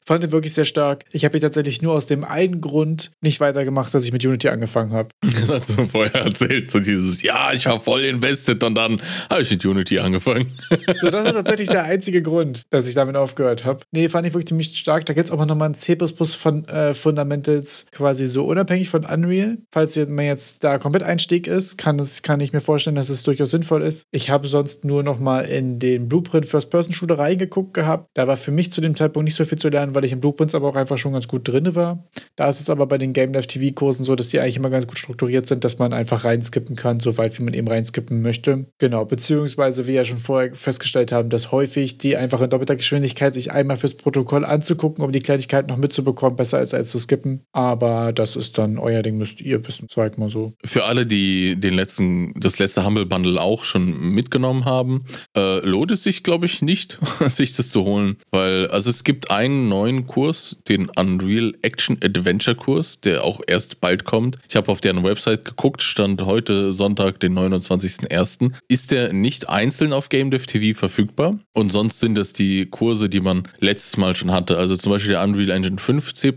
Fand 0.04 0.22
den 0.22 0.32
wirklich 0.32 0.54
sehr 0.54 0.64
stark. 0.64 1.04
Ich 1.12 1.24
habe 1.24 1.36
ihn 1.36 1.40
tatsächlich 1.40 1.82
nur 1.82 1.94
aus 1.94 2.06
dem 2.06 2.24
einen 2.24 2.60
Grund 2.60 3.12
nicht 3.20 3.40
weitergemacht, 3.40 3.94
dass 3.94 4.04
ich 4.04 4.12
mit 4.12 4.24
Unity 4.24 4.48
angefangen 4.48 4.92
habe. 4.92 5.08
Das 5.36 5.50
hast 5.50 5.78
du 5.78 5.84
vorher 5.84 6.14
erzählt, 6.14 6.70
so 6.70 6.80
dieses, 6.80 7.22
ja, 7.22 7.52
ich 7.52 7.66
war 7.66 7.78
voll 7.78 8.00
invested 8.02 8.64
und 8.64 8.74
dann 8.74 9.00
habe 9.30 9.42
ich 9.42 9.50
mit 9.50 9.64
Unity 9.64 9.98
angefangen. 9.98 10.58
So, 11.00 11.10
das 11.10 11.26
ist 11.26 11.32
tatsächlich 11.32 11.68
der 11.68 11.84
einzige 11.84 12.22
Grund, 12.22 12.62
dass 12.70 12.88
ich 12.88 12.94
damit 12.94 13.16
aufgehört 13.16 13.64
habe. 13.64 13.84
Nee, 13.92 14.08
fand 14.08 14.26
ich 14.26 14.34
wirklich 14.34 14.46
ziemlich 14.56 14.78
stark. 14.78 15.06
Da 15.06 15.12
gibt 15.12 15.28
es 15.28 15.32
auch 15.32 15.44
nochmal 15.44 15.70
ein 15.70 15.74
C++ 15.74 15.96
von 15.96 16.64
äh, 16.68 16.94
Fundamentals 16.94 17.86
quasi 17.92 18.26
so 18.26 18.44
unabhängig 18.46 18.88
von 18.88 19.04
Unreal. 19.04 19.58
Falls 19.70 19.96
man 19.96 20.24
jetzt 20.24 20.64
da 20.64 20.78
komplett 20.78 21.02
Einstieg 21.02 21.46
ist, 21.46 21.76
kann, 21.76 21.98
es, 21.98 22.22
kann 22.22 22.40
ich 22.40 22.52
mir 22.52 22.60
vorstellen, 22.60 22.96
dass 22.96 23.08
es 23.08 23.22
durchaus 23.22 23.50
sinnvoll 23.50 23.82
ist. 23.82 24.06
Ich 24.10 24.30
habe 24.30 24.48
sonst 24.48 24.84
nur 24.84 25.02
nochmal 25.02 25.44
in 25.46 25.78
den 25.78 26.08
Blueprint 26.08 26.46
First-Person-Shooter 26.46 27.18
reingeguckt 27.18 27.74
gehabt. 27.74 28.08
Da 28.14 28.26
war 28.26 28.36
für 28.36 28.50
mich 28.50 28.72
zu 28.72 28.80
dem 28.80 28.96
Zeitpunkt 28.96 29.24
nicht 29.24 29.36
so 29.36 29.44
viel 29.44 29.58
zu 29.58 29.68
lernen, 29.68 29.94
weil 29.94 30.04
ich 30.04 30.12
im 30.12 30.20
Blueprints 30.20 30.54
aber 30.54 30.68
auch 30.68 30.76
einfach 30.76 30.98
schon 30.98 31.12
ganz 31.12 31.28
gut 31.28 31.46
drin 31.46 31.74
war. 31.74 32.04
Da 32.36 32.48
ist 32.48 32.60
es 32.60 32.70
aber 32.70 32.86
bei 32.86 32.98
den 32.98 33.12
Game 33.12 33.32
Dev 33.32 33.46
TV-Kursen 33.46 34.04
so, 34.04 34.14
dass 34.14 34.28
die 34.28 34.40
eigentlich 34.40 34.56
immer 34.56 34.70
ganz 34.70 34.86
gut 34.86 34.98
strukturiert 34.98 35.46
sind, 35.46 35.64
dass 35.64 35.78
man 35.78 35.92
einfach 35.92 36.24
reinskippen 36.24 36.76
kann, 36.76 37.00
so 37.00 37.18
weit 37.18 37.38
wie 37.38 37.42
man 37.42 37.54
eben 37.54 37.68
reinskippen 37.68 38.22
möchte. 38.22 38.66
Genau, 38.78 39.04
beziehungsweise 39.04 39.86
wir 39.86 39.94
ja 39.94 40.04
schon 40.04 40.18
vorher 40.18 40.54
festgestellt 40.54 41.12
haben, 41.12 41.28
dass 41.28 41.52
häufig 41.52 41.98
die 41.98 42.16
einfach 42.16 42.40
in 42.40 42.50
doppelter 42.50 42.76
Geschwindigkeit 42.76 43.34
sich 43.34 43.52
einmal 43.52 43.76
fürs 43.76 43.94
Protokoll 43.94 44.44
anzugucken, 44.48 45.04
um 45.04 45.12
die 45.12 45.20
Kleinigkeit 45.20 45.68
noch 45.68 45.76
mitzubekommen, 45.76 46.36
besser 46.36 46.62
ist 46.62 46.74
als 46.74 46.90
zu 46.90 46.98
skippen. 46.98 47.42
Aber 47.52 48.12
das 48.12 48.36
ist 48.36 48.58
dann 48.58 48.78
euer 48.78 49.02
Ding, 49.02 49.18
müsst 49.18 49.40
ihr 49.40 49.66
wissen, 49.66 49.88
sag 49.90 50.18
mal 50.18 50.28
so. 50.28 50.52
Für 50.64 50.84
alle, 50.84 51.06
die 51.06 51.56
den 51.56 51.74
letzten, 51.74 52.32
das 52.40 52.58
letzte 52.58 52.84
Humble 52.84 53.06
Bundle 53.06 53.40
auch 53.40 53.64
schon 53.64 54.12
mitgenommen 54.14 54.64
haben, 54.64 55.04
äh, 55.36 55.60
lohnt 55.60 55.90
es 55.90 56.02
sich, 56.02 56.22
glaube 56.22 56.46
ich, 56.46 56.62
nicht, 56.62 56.98
sich 57.28 57.54
das 57.54 57.70
zu 57.70 57.84
holen, 57.84 58.16
weil 58.30 58.68
also 58.68 58.90
es 58.90 59.04
gibt 59.04 59.30
einen 59.30 59.68
neuen 59.68 60.06
Kurs, 60.06 60.56
den 60.68 60.88
Unreal 60.90 61.54
Action 61.62 61.98
Adventure 62.02 62.56
Kurs, 62.56 63.00
der 63.00 63.24
auch 63.24 63.40
erst 63.46 63.80
bald 63.80 64.04
kommt. 64.04 64.36
Ich 64.48 64.56
habe 64.56 64.70
auf 64.70 64.80
deren 64.80 65.02
Website 65.02 65.44
geguckt, 65.44 65.82
stand 65.82 66.22
heute 66.22 66.72
Sonntag, 66.72 67.20
den 67.20 67.38
29.01. 67.38 68.52
Ist 68.68 68.90
der 68.90 69.12
nicht 69.12 69.48
einzeln 69.48 69.92
auf 69.92 70.08
Game 70.08 70.30
Dev 70.30 70.46
TV 70.46 70.78
verfügbar 70.78 71.38
und 71.52 71.70
sonst 71.70 72.00
sind 72.00 72.14
das 72.16 72.32
die 72.32 72.66
Kurse, 72.66 73.08
die 73.08 73.20
man 73.20 73.44
letztes 73.60 73.96
Mal 73.96 74.14
schon 74.16 74.25
hatte. 74.30 74.58
Also 74.58 74.76
zum 74.76 74.92
Beispiel 74.92 75.12
der 75.12 75.22
Unreal 75.22 75.50
Engine 75.50 75.78
5 75.78 76.14
C++ 76.14 76.32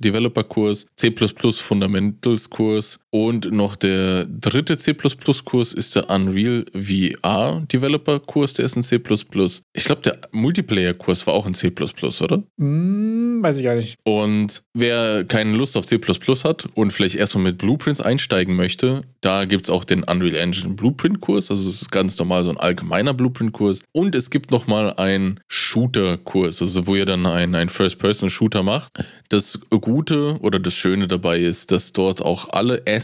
Developer 0.00 0.44
Kurs, 0.44 0.86
C++ 0.96 1.12
Fundamentals 1.12 2.50
Kurs 2.50 3.00
Und 3.14 3.52
noch 3.52 3.76
der 3.76 4.24
dritte 4.24 4.76
C++-Kurs 4.76 5.72
ist 5.72 5.94
der 5.94 6.10
Unreal 6.10 6.64
VR 6.74 7.64
Developer-Kurs, 7.72 8.54
der 8.54 8.64
ist 8.64 8.74
in 8.76 8.82
C++. 8.82 8.96
Ich 9.72 9.84
glaube, 9.84 10.02
der 10.02 10.18
Multiplayer-Kurs 10.32 11.24
war 11.28 11.34
auch 11.34 11.46
in 11.46 11.54
C++, 11.54 11.70
oder? 11.70 12.42
Hm, 12.58 13.38
weiß 13.40 13.58
ich 13.58 13.62
gar 13.62 13.76
nicht. 13.76 13.98
Und 14.02 14.64
wer 14.74 15.22
keine 15.26 15.56
Lust 15.56 15.76
auf 15.76 15.86
C 15.86 16.00
hat 16.42 16.66
und 16.74 16.92
vielleicht 16.92 17.14
erstmal 17.14 17.44
mit 17.44 17.58
Blueprints 17.58 18.00
einsteigen 18.00 18.56
möchte, 18.56 19.02
da 19.20 19.44
gibt 19.44 19.66
es 19.66 19.70
auch 19.70 19.84
den 19.84 20.02
Unreal 20.02 20.34
Engine 20.34 20.74
Blueprint-Kurs. 20.74 21.50
Also 21.50 21.68
es 21.68 21.82
ist 21.82 21.92
ganz 21.92 22.18
normal 22.18 22.42
so 22.42 22.50
ein 22.50 22.56
allgemeiner 22.56 23.14
Blueprint-Kurs. 23.14 23.82
Und 23.92 24.16
es 24.16 24.28
gibt 24.28 24.50
nochmal 24.50 24.92
einen 24.94 25.38
Shooter-Kurs, 25.46 26.60
also 26.60 26.88
wo 26.88 26.96
ihr 26.96 27.06
dann 27.06 27.26
einen, 27.26 27.54
einen 27.54 27.70
First-Person-Shooter 27.70 28.64
macht. 28.64 28.92
Das 29.28 29.60
Gute 29.70 30.40
oder 30.40 30.58
das 30.58 30.74
Schöne 30.74 31.06
dabei 31.06 31.38
ist, 31.38 31.70
dass 31.70 31.92
dort 31.92 32.20
auch 32.20 32.50
alle 32.50 32.82
Assets 32.88 33.03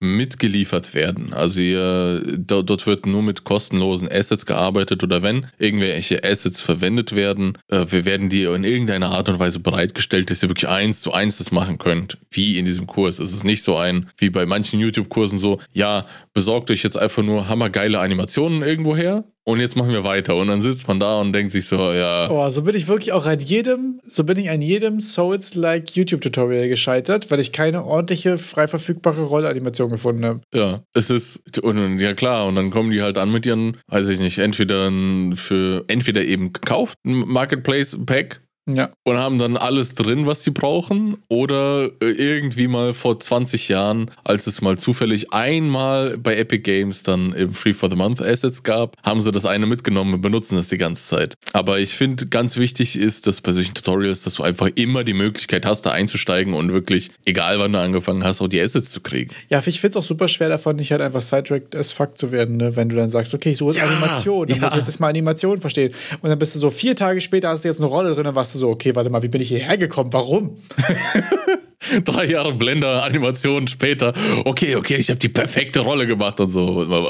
mitgeliefert 0.00 0.94
werden. 0.94 1.32
Also 1.32 1.60
ihr, 1.60 2.22
dort 2.38 2.86
wird 2.86 3.06
nur 3.06 3.22
mit 3.22 3.44
kostenlosen 3.44 4.10
Assets 4.10 4.46
gearbeitet 4.46 5.02
oder 5.02 5.22
wenn 5.22 5.46
irgendwelche 5.58 6.24
Assets 6.24 6.60
verwendet 6.60 7.14
werden, 7.14 7.58
äh, 7.68 7.86
wir 7.88 8.04
werden 8.04 8.28
die 8.28 8.44
in 8.44 8.64
irgendeiner 8.64 9.10
Art 9.10 9.28
und 9.28 9.38
Weise 9.38 9.60
bereitgestellt, 9.60 10.30
dass 10.30 10.42
ihr 10.42 10.48
wirklich 10.48 10.68
eins 10.68 11.00
zu 11.00 11.12
eins 11.12 11.38
das 11.38 11.52
machen 11.52 11.78
könnt, 11.78 12.18
wie 12.30 12.58
in 12.58 12.64
diesem 12.64 12.86
Kurs. 12.86 13.18
Es 13.18 13.32
ist 13.32 13.44
nicht 13.44 13.62
so 13.62 13.76
ein, 13.76 14.10
wie 14.16 14.30
bei 14.30 14.46
manchen 14.46 14.80
YouTube-Kursen 14.80 15.38
so, 15.38 15.60
ja, 15.72 16.06
besorgt 16.32 16.70
euch 16.70 16.82
jetzt 16.82 16.96
einfach 16.96 17.22
nur 17.22 17.48
hammergeile 17.48 18.00
Animationen 18.00 18.62
irgendwo 18.62 18.96
her 18.96 19.24
und 19.48 19.60
jetzt 19.60 19.76
machen 19.76 19.92
wir 19.92 20.04
weiter. 20.04 20.36
Und 20.36 20.48
dann 20.48 20.60
sitzt 20.60 20.88
man 20.88 21.00
da 21.00 21.20
und 21.20 21.32
denkt 21.32 21.52
sich 21.52 21.66
so, 21.66 21.92
ja. 21.94 22.30
Oh, 22.30 22.50
so 22.50 22.60
bin 22.62 22.76
ich 22.76 22.86
wirklich 22.86 23.12
auch 23.12 23.24
an 23.24 23.38
jedem, 23.38 23.98
so 24.06 24.22
bin 24.24 24.36
ich 24.36 24.50
an 24.50 24.60
jedem 24.60 25.00
Souls-like 25.00 25.96
YouTube-Tutorial 25.96 26.68
gescheitert, 26.68 27.30
weil 27.30 27.40
ich 27.40 27.50
keine 27.50 27.82
ordentliche, 27.82 28.36
frei 28.36 28.68
verfügbare 28.68 29.22
Rollanimation 29.22 29.88
gefunden 29.88 30.26
habe. 30.26 30.40
Ja, 30.52 30.82
es 30.92 31.08
ist, 31.08 31.62
und 31.62 31.98
ja 31.98 32.12
klar, 32.12 32.46
und 32.46 32.56
dann 32.56 32.70
kommen 32.70 32.90
die 32.90 33.00
halt 33.00 33.16
an 33.16 33.32
mit 33.32 33.46
ihren, 33.46 33.78
weiß 33.86 34.08
ich 34.08 34.20
nicht, 34.20 34.38
entweder 34.38 34.92
für, 35.34 35.82
entweder 35.88 36.22
eben 36.26 36.52
gekauft, 36.52 36.98
ein 37.06 37.20
Marketplace-Pack 37.26 38.42
ja. 38.76 38.88
Und 39.04 39.16
haben 39.16 39.38
dann 39.38 39.56
alles 39.56 39.94
drin, 39.94 40.26
was 40.26 40.44
sie 40.44 40.50
brauchen. 40.50 41.18
Oder 41.28 41.90
äh, 42.00 42.10
irgendwie 42.10 42.68
mal 42.68 42.94
vor 42.94 43.18
20 43.18 43.68
Jahren, 43.68 44.10
als 44.24 44.46
es 44.46 44.60
mal 44.60 44.78
zufällig 44.78 45.32
einmal 45.32 46.18
bei 46.18 46.36
Epic 46.36 46.62
Games 46.62 47.02
dann 47.02 47.32
im 47.32 47.54
Free 47.54 47.72
for 47.72 47.90
the 47.90 47.96
Month 47.96 48.20
Assets 48.20 48.62
gab, 48.62 48.96
haben 49.02 49.20
sie 49.20 49.32
das 49.32 49.46
eine 49.46 49.66
mitgenommen 49.66 50.14
und 50.14 50.20
benutzen 50.20 50.56
das 50.56 50.68
die 50.68 50.78
ganze 50.78 51.08
Zeit. 51.08 51.34
Aber 51.52 51.78
ich 51.78 51.94
finde, 51.94 52.26
ganz 52.26 52.56
wichtig 52.56 52.98
ist, 52.98 53.26
dass 53.26 53.40
bei 53.40 53.52
solchen 53.52 53.74
Tutorials, 53.74 54.22
dass 54.22 54.34
du 54.34 54.42
einfach 54.42 54.68
immer 54.74 55.04
die 55.04 55.14
Möglichkeit 55.14 55.64
hast, 55.66 55.82
da 55.82 55.90
einzusteigen 55.90 56.54
und 56.54 56.72
wirklich, 56.72 57.10
egal 57.24 57.58
wann 57.58 57.72
du 57.72 57.80
angefangen 57.80 58.24
hast, 58.24 58.40
auch 58.40 58.48
die 58.48 58.60
Assets 58.60 58.90
zu 58.90 59.00
kriegen. 59.00 59.34
Ja, 59.48 59.60
ich 59.64 59.80
finde 59.80 59.98
es 59.98 60.04
auch 60.04 60.06
super 60.06 60.28
schwer 60.28 60.48
davon, 60.48 60.76
nicht 60.76 60.92
halt 60.92 61.00
einfach 61.00 61.22
sidetracked 61.22 61.74
as 61.74 61.92
fuck 61.92 62.18
zu 62.18 62.32
werden, 62.32 62.56
ne? 62.56 62.76
wenn 62.76 62.88
du 62.88 62.96
dann 62.96 63.10
sagst, 63.10 63.34
okay, 63.34 63.54
so 63.54 63.70
ist 63.70 63.76
ja, 63.76 63.84
Animation, 63.84 64.46
dann 64.46 64.56
ja. 64.58 64.64
muss 64.64 64.72
ich 64.72 64.78
jetzt 64.78 64.88
erstmal 64.88 65.10
Animation 65.10 65.58
verstehen. 65.58 65.92
Und 66.20 66.30
dann 66.30 66.38
bist 66.38 66.54
du 66.54 66.58
so 66.58 66.70
vier 66.70 66.96
Tage 66.96 67.20
später 67.20 67.48
hast 67.48 67.64
du 67.64 67.68
jetzt 67.68 67.80
eine 67.80 67.88
Rolle 67.88 68.14
drin, 68.14 68.28
was 68.32 68.52
du 68.52 68.57
so, 68.58 68.68
okay, 68.68 68.94
warte 68.94 69.10
mal, 69.10 69.22
wie 69.22 69.28
bin 69.28 69.40
ich 69.40 69.48
hierher 69.48 69.76
gekommen? 69.78 70.12
Warum? 70.12 70.56
Drei 72.04 72.26
Jahre 72.26 72.54
Blender-Animationen 72.54 73.68
später. 73.68 74.12
Okay, 74.44 74.76
okay, 74.76 74.96
ich 74.96 75.10
habe 75.10 75.18
die 75.18 75.28
perfekte 75.28 75.80
Rolle 75.80 76.06
gemacht 76.06 76.40
und 76.40 76.48
so. 76.48 76.82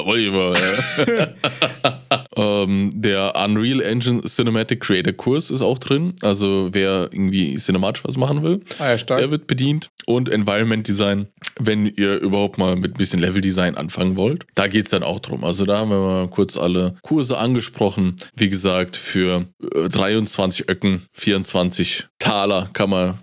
ähm, 2.35 2.91
der 2.93 3.33
Unreal 3.35 3.81
Engine 3.81 4.21
Cinematic 4.21 4.81
Creator 4.81 5.13
Kurs 5.13 5.49
ist 5.49 5.61
auch 5.61 5.79
drin. 5.79 6.13
Also 6.21 6.69
wer 6.71 7.09
irgendwie 7.11 7.55
cinematisch 7.55 8.03
was 8.03 8.17
machen 8.17 8.43
will, 8.43 8.59
ah, 8.79 8.93
ja, 8.93 8.97
der 8.97 9.31
wird 9.31 9.47
bedient. 9.47 9.89
Und 10.05 10.29
Environment 10.29 10.87
Design, 10.87 11.27
wenn 11.59 11.85
ihr 11.85 12.19
überhaupt 12.19 12.57
mal 12.57 12.75
mit 12.75 12.95
ein 12.95 12.97
bisschen 12.97 13.19
Level 13.19 13.41
Design 13.41 13.75
anfangen 13.75 14.15
wollt. 14.15 14.45
Da 14.55 14.67
geht 14.67 14.85
es 14.85 14.91
dann 14.91 15.03
auch 15.03 15.19
drum. 15.19 15.43
Also 15.43 15.65
da 15.65 15.79
haben 15.79 15.91
wir 15.91 15.99
mal 15.99 16.27
kurz 16.29 16.57
alle 16.57 16.95
Kurse 17.01 17.37
angesprochen. 17.37 18.15
Wie 18.35 18.49
gesagt, 18.49 18.97
für 18.97 19.45
23 19.59 20.67
äh, 20.67 20.71
Öcken, 20.71 21.03
24 21.13 22.08
Taler 22.19 22.69
kann 22.73 22.89
man 22.89 23.17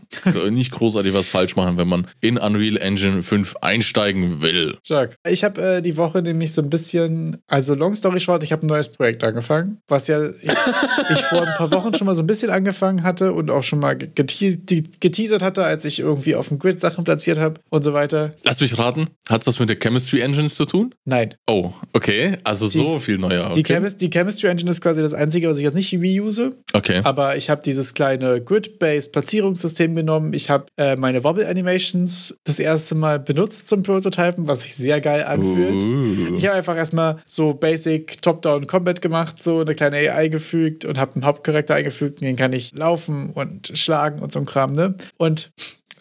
nicht 0.50 0.72
großartig 0.72 1.12
was 1.12 1.28
falsch 1.28 1.54
machen, 1.54 1.76
wenn 1.76 1.86
man 1.86 2.06
in 2.20 2.38
Unreal 2.38 2.78
Engine 2.78 3.22
5 3.22 3.56
einsteigen 3.60 4.40
will. 4.40 4.78
Stark. 4.82 5.16
Ich 5.28 5.44
habe 5.44 5.60
äh, 5.60 5.82
die 5.82 5.96
Woche 5.96 6.22
nämlich 6.22 6.52
so 6.52 6.62
ein 6.62 6.70
bisschen, 6.70 7.36
also 7.46 7.74
Long 7.74 7.94
Story 7.94 8.20
Short, 8.20 8.42
ich 8.42 8.52
habe 8.52 8.66
ein 8.66 8.68
neues 8.68 8.88
Projekt 8.88 9.22
angefangen, 9.22 9.78
was 9.86 10.08
ja 10.08 10.26
ich, 10.26 10.34
ich, 11.10 11.20
vor 11.24 11.42
ein 11.42 11.54
paar 11.56 11.70
Wochen 11.70 11.94
schon 11.94 12.06
mal 12.06 12.14
so 12.14 12.22
ein 12.22 12.26
bisschen 12.26 12.50
angefangen 12.50 13.02
hatte 13.02 13.32
und 13.32 13.50
auch 13.50 13.62
schon 13.62 13.80
mal 13.80 13.96
geteas 13.96 14.58
geteasert 15.00 15.42
hatte, 15.42 15.64
als 15.64 15.84
ich 15.84 16.00
irgendwie 16.00 16.34
auf 16.34 16.48
dem 16.48 16.58
Grid 16.58 16.80
Sachen 16.80 17.04
platziert 17.04 17.38
habe 17.38 17.60
und 17.68 17.82
so 17.82 17.92
weiter. 17.92 18.34
Lass 18.44 18.60
mich 18.60 18.78
raten, 18.78 19.06
hat 19.28 19.42
es 19.42 19.46
was 19.46 19.58
mit 19.58 19.68
der 19.68 19.76
Chemistry 19.76 20.20
Engine 20.20 20.48
zu 20.48 20.64
tun? 20.64 20.94
Nein. 21.04 21.34
Oh, 21.46 21.72
okay. 21.92 22.38
Also 22.44 22.68
die, 22.68 22.78
so 22.78 22.98
viel 22.98 23.18
neuer. 23.18 23.50
Okay. 23.50 23.62
Die, 23.62 23.64
Chemis 23.64 23.96
die 23.96 24.10
Chemistry 24.10 24.48
Engine 24.48 24.70
ist 24.70 24.80
quasi 24.80 25.02
das 25.02 25.12
Einzige, 25.12 25.48
was 25.48 25.58
ich 25.58 25.64
jetzt 25.64 25.74
nicht 25.74 25.92
reuse. 25.92 26.56
Okay. 26.72 27.02
Aber 27.04 27.36
ich 27.36 27.50
habe 27.50 27.60
dieses 27.62 27.94
kleine 27.94 28.40
Grid-Based 28.86 29.12
Platzierungssystem 29.12 29.94
genommen. 29.94 30.32
Ich 30.32 30.50
habe 30.50 30.66
äh, 30.76 30.96
meine 30.96 31.24
Wobble 31.24 31.46
Animations 31.46 32.36
das 32.44 32.58
erste 32.58 32.94
Mal 32.94 33.18
benutzt 33.18 33.68
zum 33.68 33.82
Prototypen, 33.82 34.46
was 34.46 34.62
sich 34.62 34.74
sehr 34.74 35.00
geil 35.00 35.24
anfühlt. 35.24 35.82
Uh. 35.82 36.36
Ich 36.36 36.46
habe 36.46 36.56
einfach 36.56 36.76
erstmal 36.76 37.18
so 37.26 37.54
Basic 37.54 38.22
Top-Down 38.22 38.66
Combat 38.66 39.02
gemacht, 39.02 39.42
so 39.42 39.60
eine 39.60 39.74
kleine 39.74 39.96
AI 39.96 40.28
gefügt 40.28 40.84
und 40.84 40.98
habe 40.98 41.14
einen 41.14 41.24
Hauptcharakter 41.24 41.74
eingefügt, 41.74 42.20
den 42.20 42.36
kann 42.36 42.52
ich 42.52 42.74
laufen 42.74 43.30
und 43.30 43.72
schlagen 43.74 44.20
und 44.20 44.32
so 44.32 44.38
ein 44.38 44.46
Kram, 44.46 44.72
ne? 44.72 44.94
Und 45.16 45.50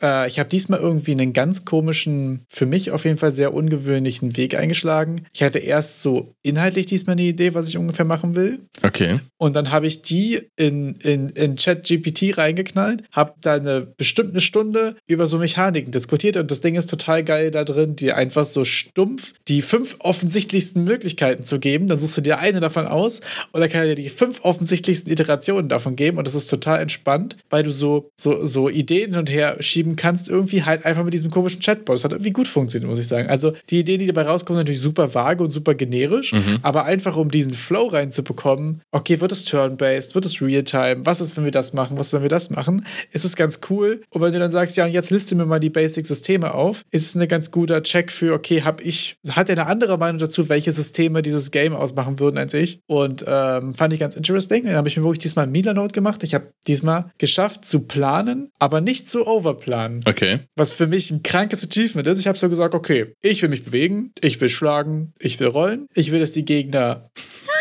äh, 0.05 0.27
ich 0.27 0.39
habe 0.39 0.49
diesmal 0.49 0.79
irgendwie 0.79 1.11
einen 1.11 1.33
ganz 1.33 1.65
komischen, 1.65 2.45
für 2.49 2.65
mich 2.65 2.91
auf 2.91 3.05
jeden 3.05 3.17
Fall 3.17 3.33
sehr 3.33 3.53
ungewöhnlichen 3.53 4.37
Weg 4.37 4.57
eingeschlagen. 4.57 5.25
Ich 5.33 5.41
hatte 5.41 5.59
erst 5.59 6.01
so 6.01 6.33
inhaltlich 6.43 6.85
diesmal 6.85 7.13
eine 7.13 7.23
Idee, 7.23 7.53
was 7.53 7.67
ich 7.67 7.77
ungefähr 7.77 8.05
machen 8.05 8.35
will. 8.35 8.59
Okay. 8.83 9.19
Und 9.37 9.55
dann 9.55 9.71
habe 9.71 9.87
ich 9.87 10.03
die 10.03 10.41
in, 10.55 10.95
in, 10.95 11.29
in 11.29 11.57
Chat-GPT 11.57 12.37
reingeknallt, 12.37 13.03
habe 13.11 13.33
da 13.41 13.55
eine 13.55 13.81
bestimmte 13.81 14.41
Stunde 14.41 14.95
über 15.07 15.27
so 15.27 15.37
Mechaniken 15.37 15.91
diskutiert 15.91 16.37
und 16.37 16.51
das 16.51 16.61
Ding 16.61 16.75
ist 16.75 16.89
total 16.89 17.23
geil 17.23 17.51
da 17.51 17.63
drin, 17.63 17.95
dir 17.95 18.15
einfach 18.15 18.45
so 18.45 18.65
stumpf 18.65 19.33
die 19.47 19.61
fünf 19.61 19.95
offensichtlichsten 19.99 20.83
Möglichkeiten 20.83 21.43
zu 21.43 21.59
geben. 21.59 21.87
Dann 21.87 21.97
suchst 21.97 22.17
du 22.17 22.21
dir 22.21 22.39
eine 22.39 22.59
davon 22.59 22.85
aus 22.85 23.21
und 23.51 23.61
dann 23.61 23.69
kann 23.69 23.81
er 23.81 23.95
dir 23.95 24.03
die 24.03 24.09
fünf 24.09 24.41
offensichtlichsten 24.43 25.11
Iterationen 25.11 25.69
davon 25.69 25.95
geben 25.95 26.17
und 26.17 26.27
das 26.27 26.35
ist 26.35 26.47
total 26.47 26.81
entspannt, 26.81 27.37
weil 27.49 27.63
du 27.63 27.71
so, 27.71 28.09
so, 28.15 28.45
so 28.45 28.69
Ideen 28.69 29.15
hin 29.15 29.19
und 29.19 29.29
her 29.29 29.57
schieben 29.59 29.94
kannst, 29.95 30.29
irgendwie 30.29 30.63
halt 30.63 30.85
einfach 30.85 31.03
mit 31.03 31.13
diesem 31.13 31.31
komischen 31.31 31.61
Chatbot. 31.61 31.95
Das 31.95 32.03
hat 32.03 32.11
irgendwie 32.11 32.31
gut 32.31 32.47
funktioniert, 32.47 32.89
muss 32.89 32.99
ich 32.99 33.07
sagen. 33.07 33.29
Also 33.29 33.53
die 33.69 33.79
Ideen, 33.79 33.99
die 33.99 34.07
dabei 34.07 34.23
rauskommen, 34.23 34.57
sind 34.57 34.65
natürlich 34.65 34.81
super 34.81 35.13
vage 35.13 35.43
und 35.43 35.51
super 35.51 35.75
generisch, 35.75 36.33
mhm. 36.33 36.59
aber 36.61 36.85
einfach 36.85 37.15
um 37.15 37.29
diesen 37.29 37.53
Flow 37.53 37.87
reinzubekommen, 37.87 38.81
okay, 38.91 39.19
wird 39.21 39.31
es 39.31 39.45
turn-based, 39.45 40.15
wird 40.15 40.25
es 40.25 40.41
real-time, 40.41 41.05
was 41.05 41.21
ist, 41.21 41.37
wenn 41.37 41.45
wir 41.45 41.51
das 41.51 41.73
machen, 41.73 41.97
was, 41.99 42.13
wenn 42.13 42.21
wir 42.21 42.29
das 42.29 42.49
machen, 42.49 42.85
ist 43.11 43.25
es 43.25 43.35
ganz 43.35 43.59
cool. 43.69 44.01
Und 44.09 44.21
wenn 44.21 44.33
du 44.33 44.39
dann 44.39 44.51
sagst, 44.51 44.77
ja, 44.77 44.85
und 44.85 44.91
jetzt 44.91 45.11
liste 45.11 45.35
mir 45.35 45.45
mal 45.45 45.59
die 45.59 45.69
Basic-Systeme 45.69 46.53
auf, 46.53 46.83
ist 46.91 47.05
es 47.05 47.15
ein 47.15 47.27
ganz 47.27 47.51
guter 47.51 47.83
Check 47.83 48.11
für, 48.11 48.33
okay, 48.33 48.63
hab 48.63 48.81
ich, 48.81 49.17
hat 49.29 49.49
er 49.49 49.53
eine 49.53 49.67
andere 49.67 49.97
Meinung 49.97 50.19
dazu, 50.19 50.49
welche 50.49 50.71
Systeme 50.71 51.21
dieses 51.21 51.51
Game 51.51 51.73
ausmachen 51.73 52.19
würden 52.19 52.37
als 52.37 52.53
ich? 52.53 52.79
Und 52.87 53.25
ähm, 53.27 53.75
fand 53.75 53.93
ich 53.93 53.99
ganz 53.99 54.15
interesting. 54.15 54.65
Dann 54.65 54.75
habe 54.75 54.87
ich 54.87 54.97
mir 54.97 55.03
wirklich 55.03 55.19
diesmal 55.19 55.45
ein 55.45 55.51
Mila-Note 55.51 55.93
gemacht. 55.93 56.23
Ich 56.23 56.33
habe 56.33 56.51
diesmal 56.67 57.11
geschafft 57.17 57.65
zu 57.65 57.81
planen, 57.81 58.51
aber 58.59 58.81
nicht 58.81 59.09
zu 59.09 59.27
overplanen 59.27 59.74
an. 59.75 60.01
Okay. 60.05 60.39
Was 60.55 60.71
für 60.71 60.87
mich 60.87 61.11
ein 61.11 61.23
krankes 61.23 61.65
Achievement 61.65 62.07
ist. 62.07 62.19
Ich 62.19 62.27
habe 62.27 62.37
so 62.37 62.49
gesagt, 62.49 62.73
okay, 62.73 63.15
ich 63.21 63.41
will 63.41 63.49
mich 63.49 63.63
bewegen, 63.63 64.11
ich 64.21 64.39
will 64.41 64.49
schlagen, 64.49 65.13
ich 65.19 65.39
will 65.39 65.47
rollen, 65.47 65.87
ich 65.93 66.11
will, 66.11 66.19
dass 66.19 66.31
die 66.31 66.45
Gegner 66.45 67.09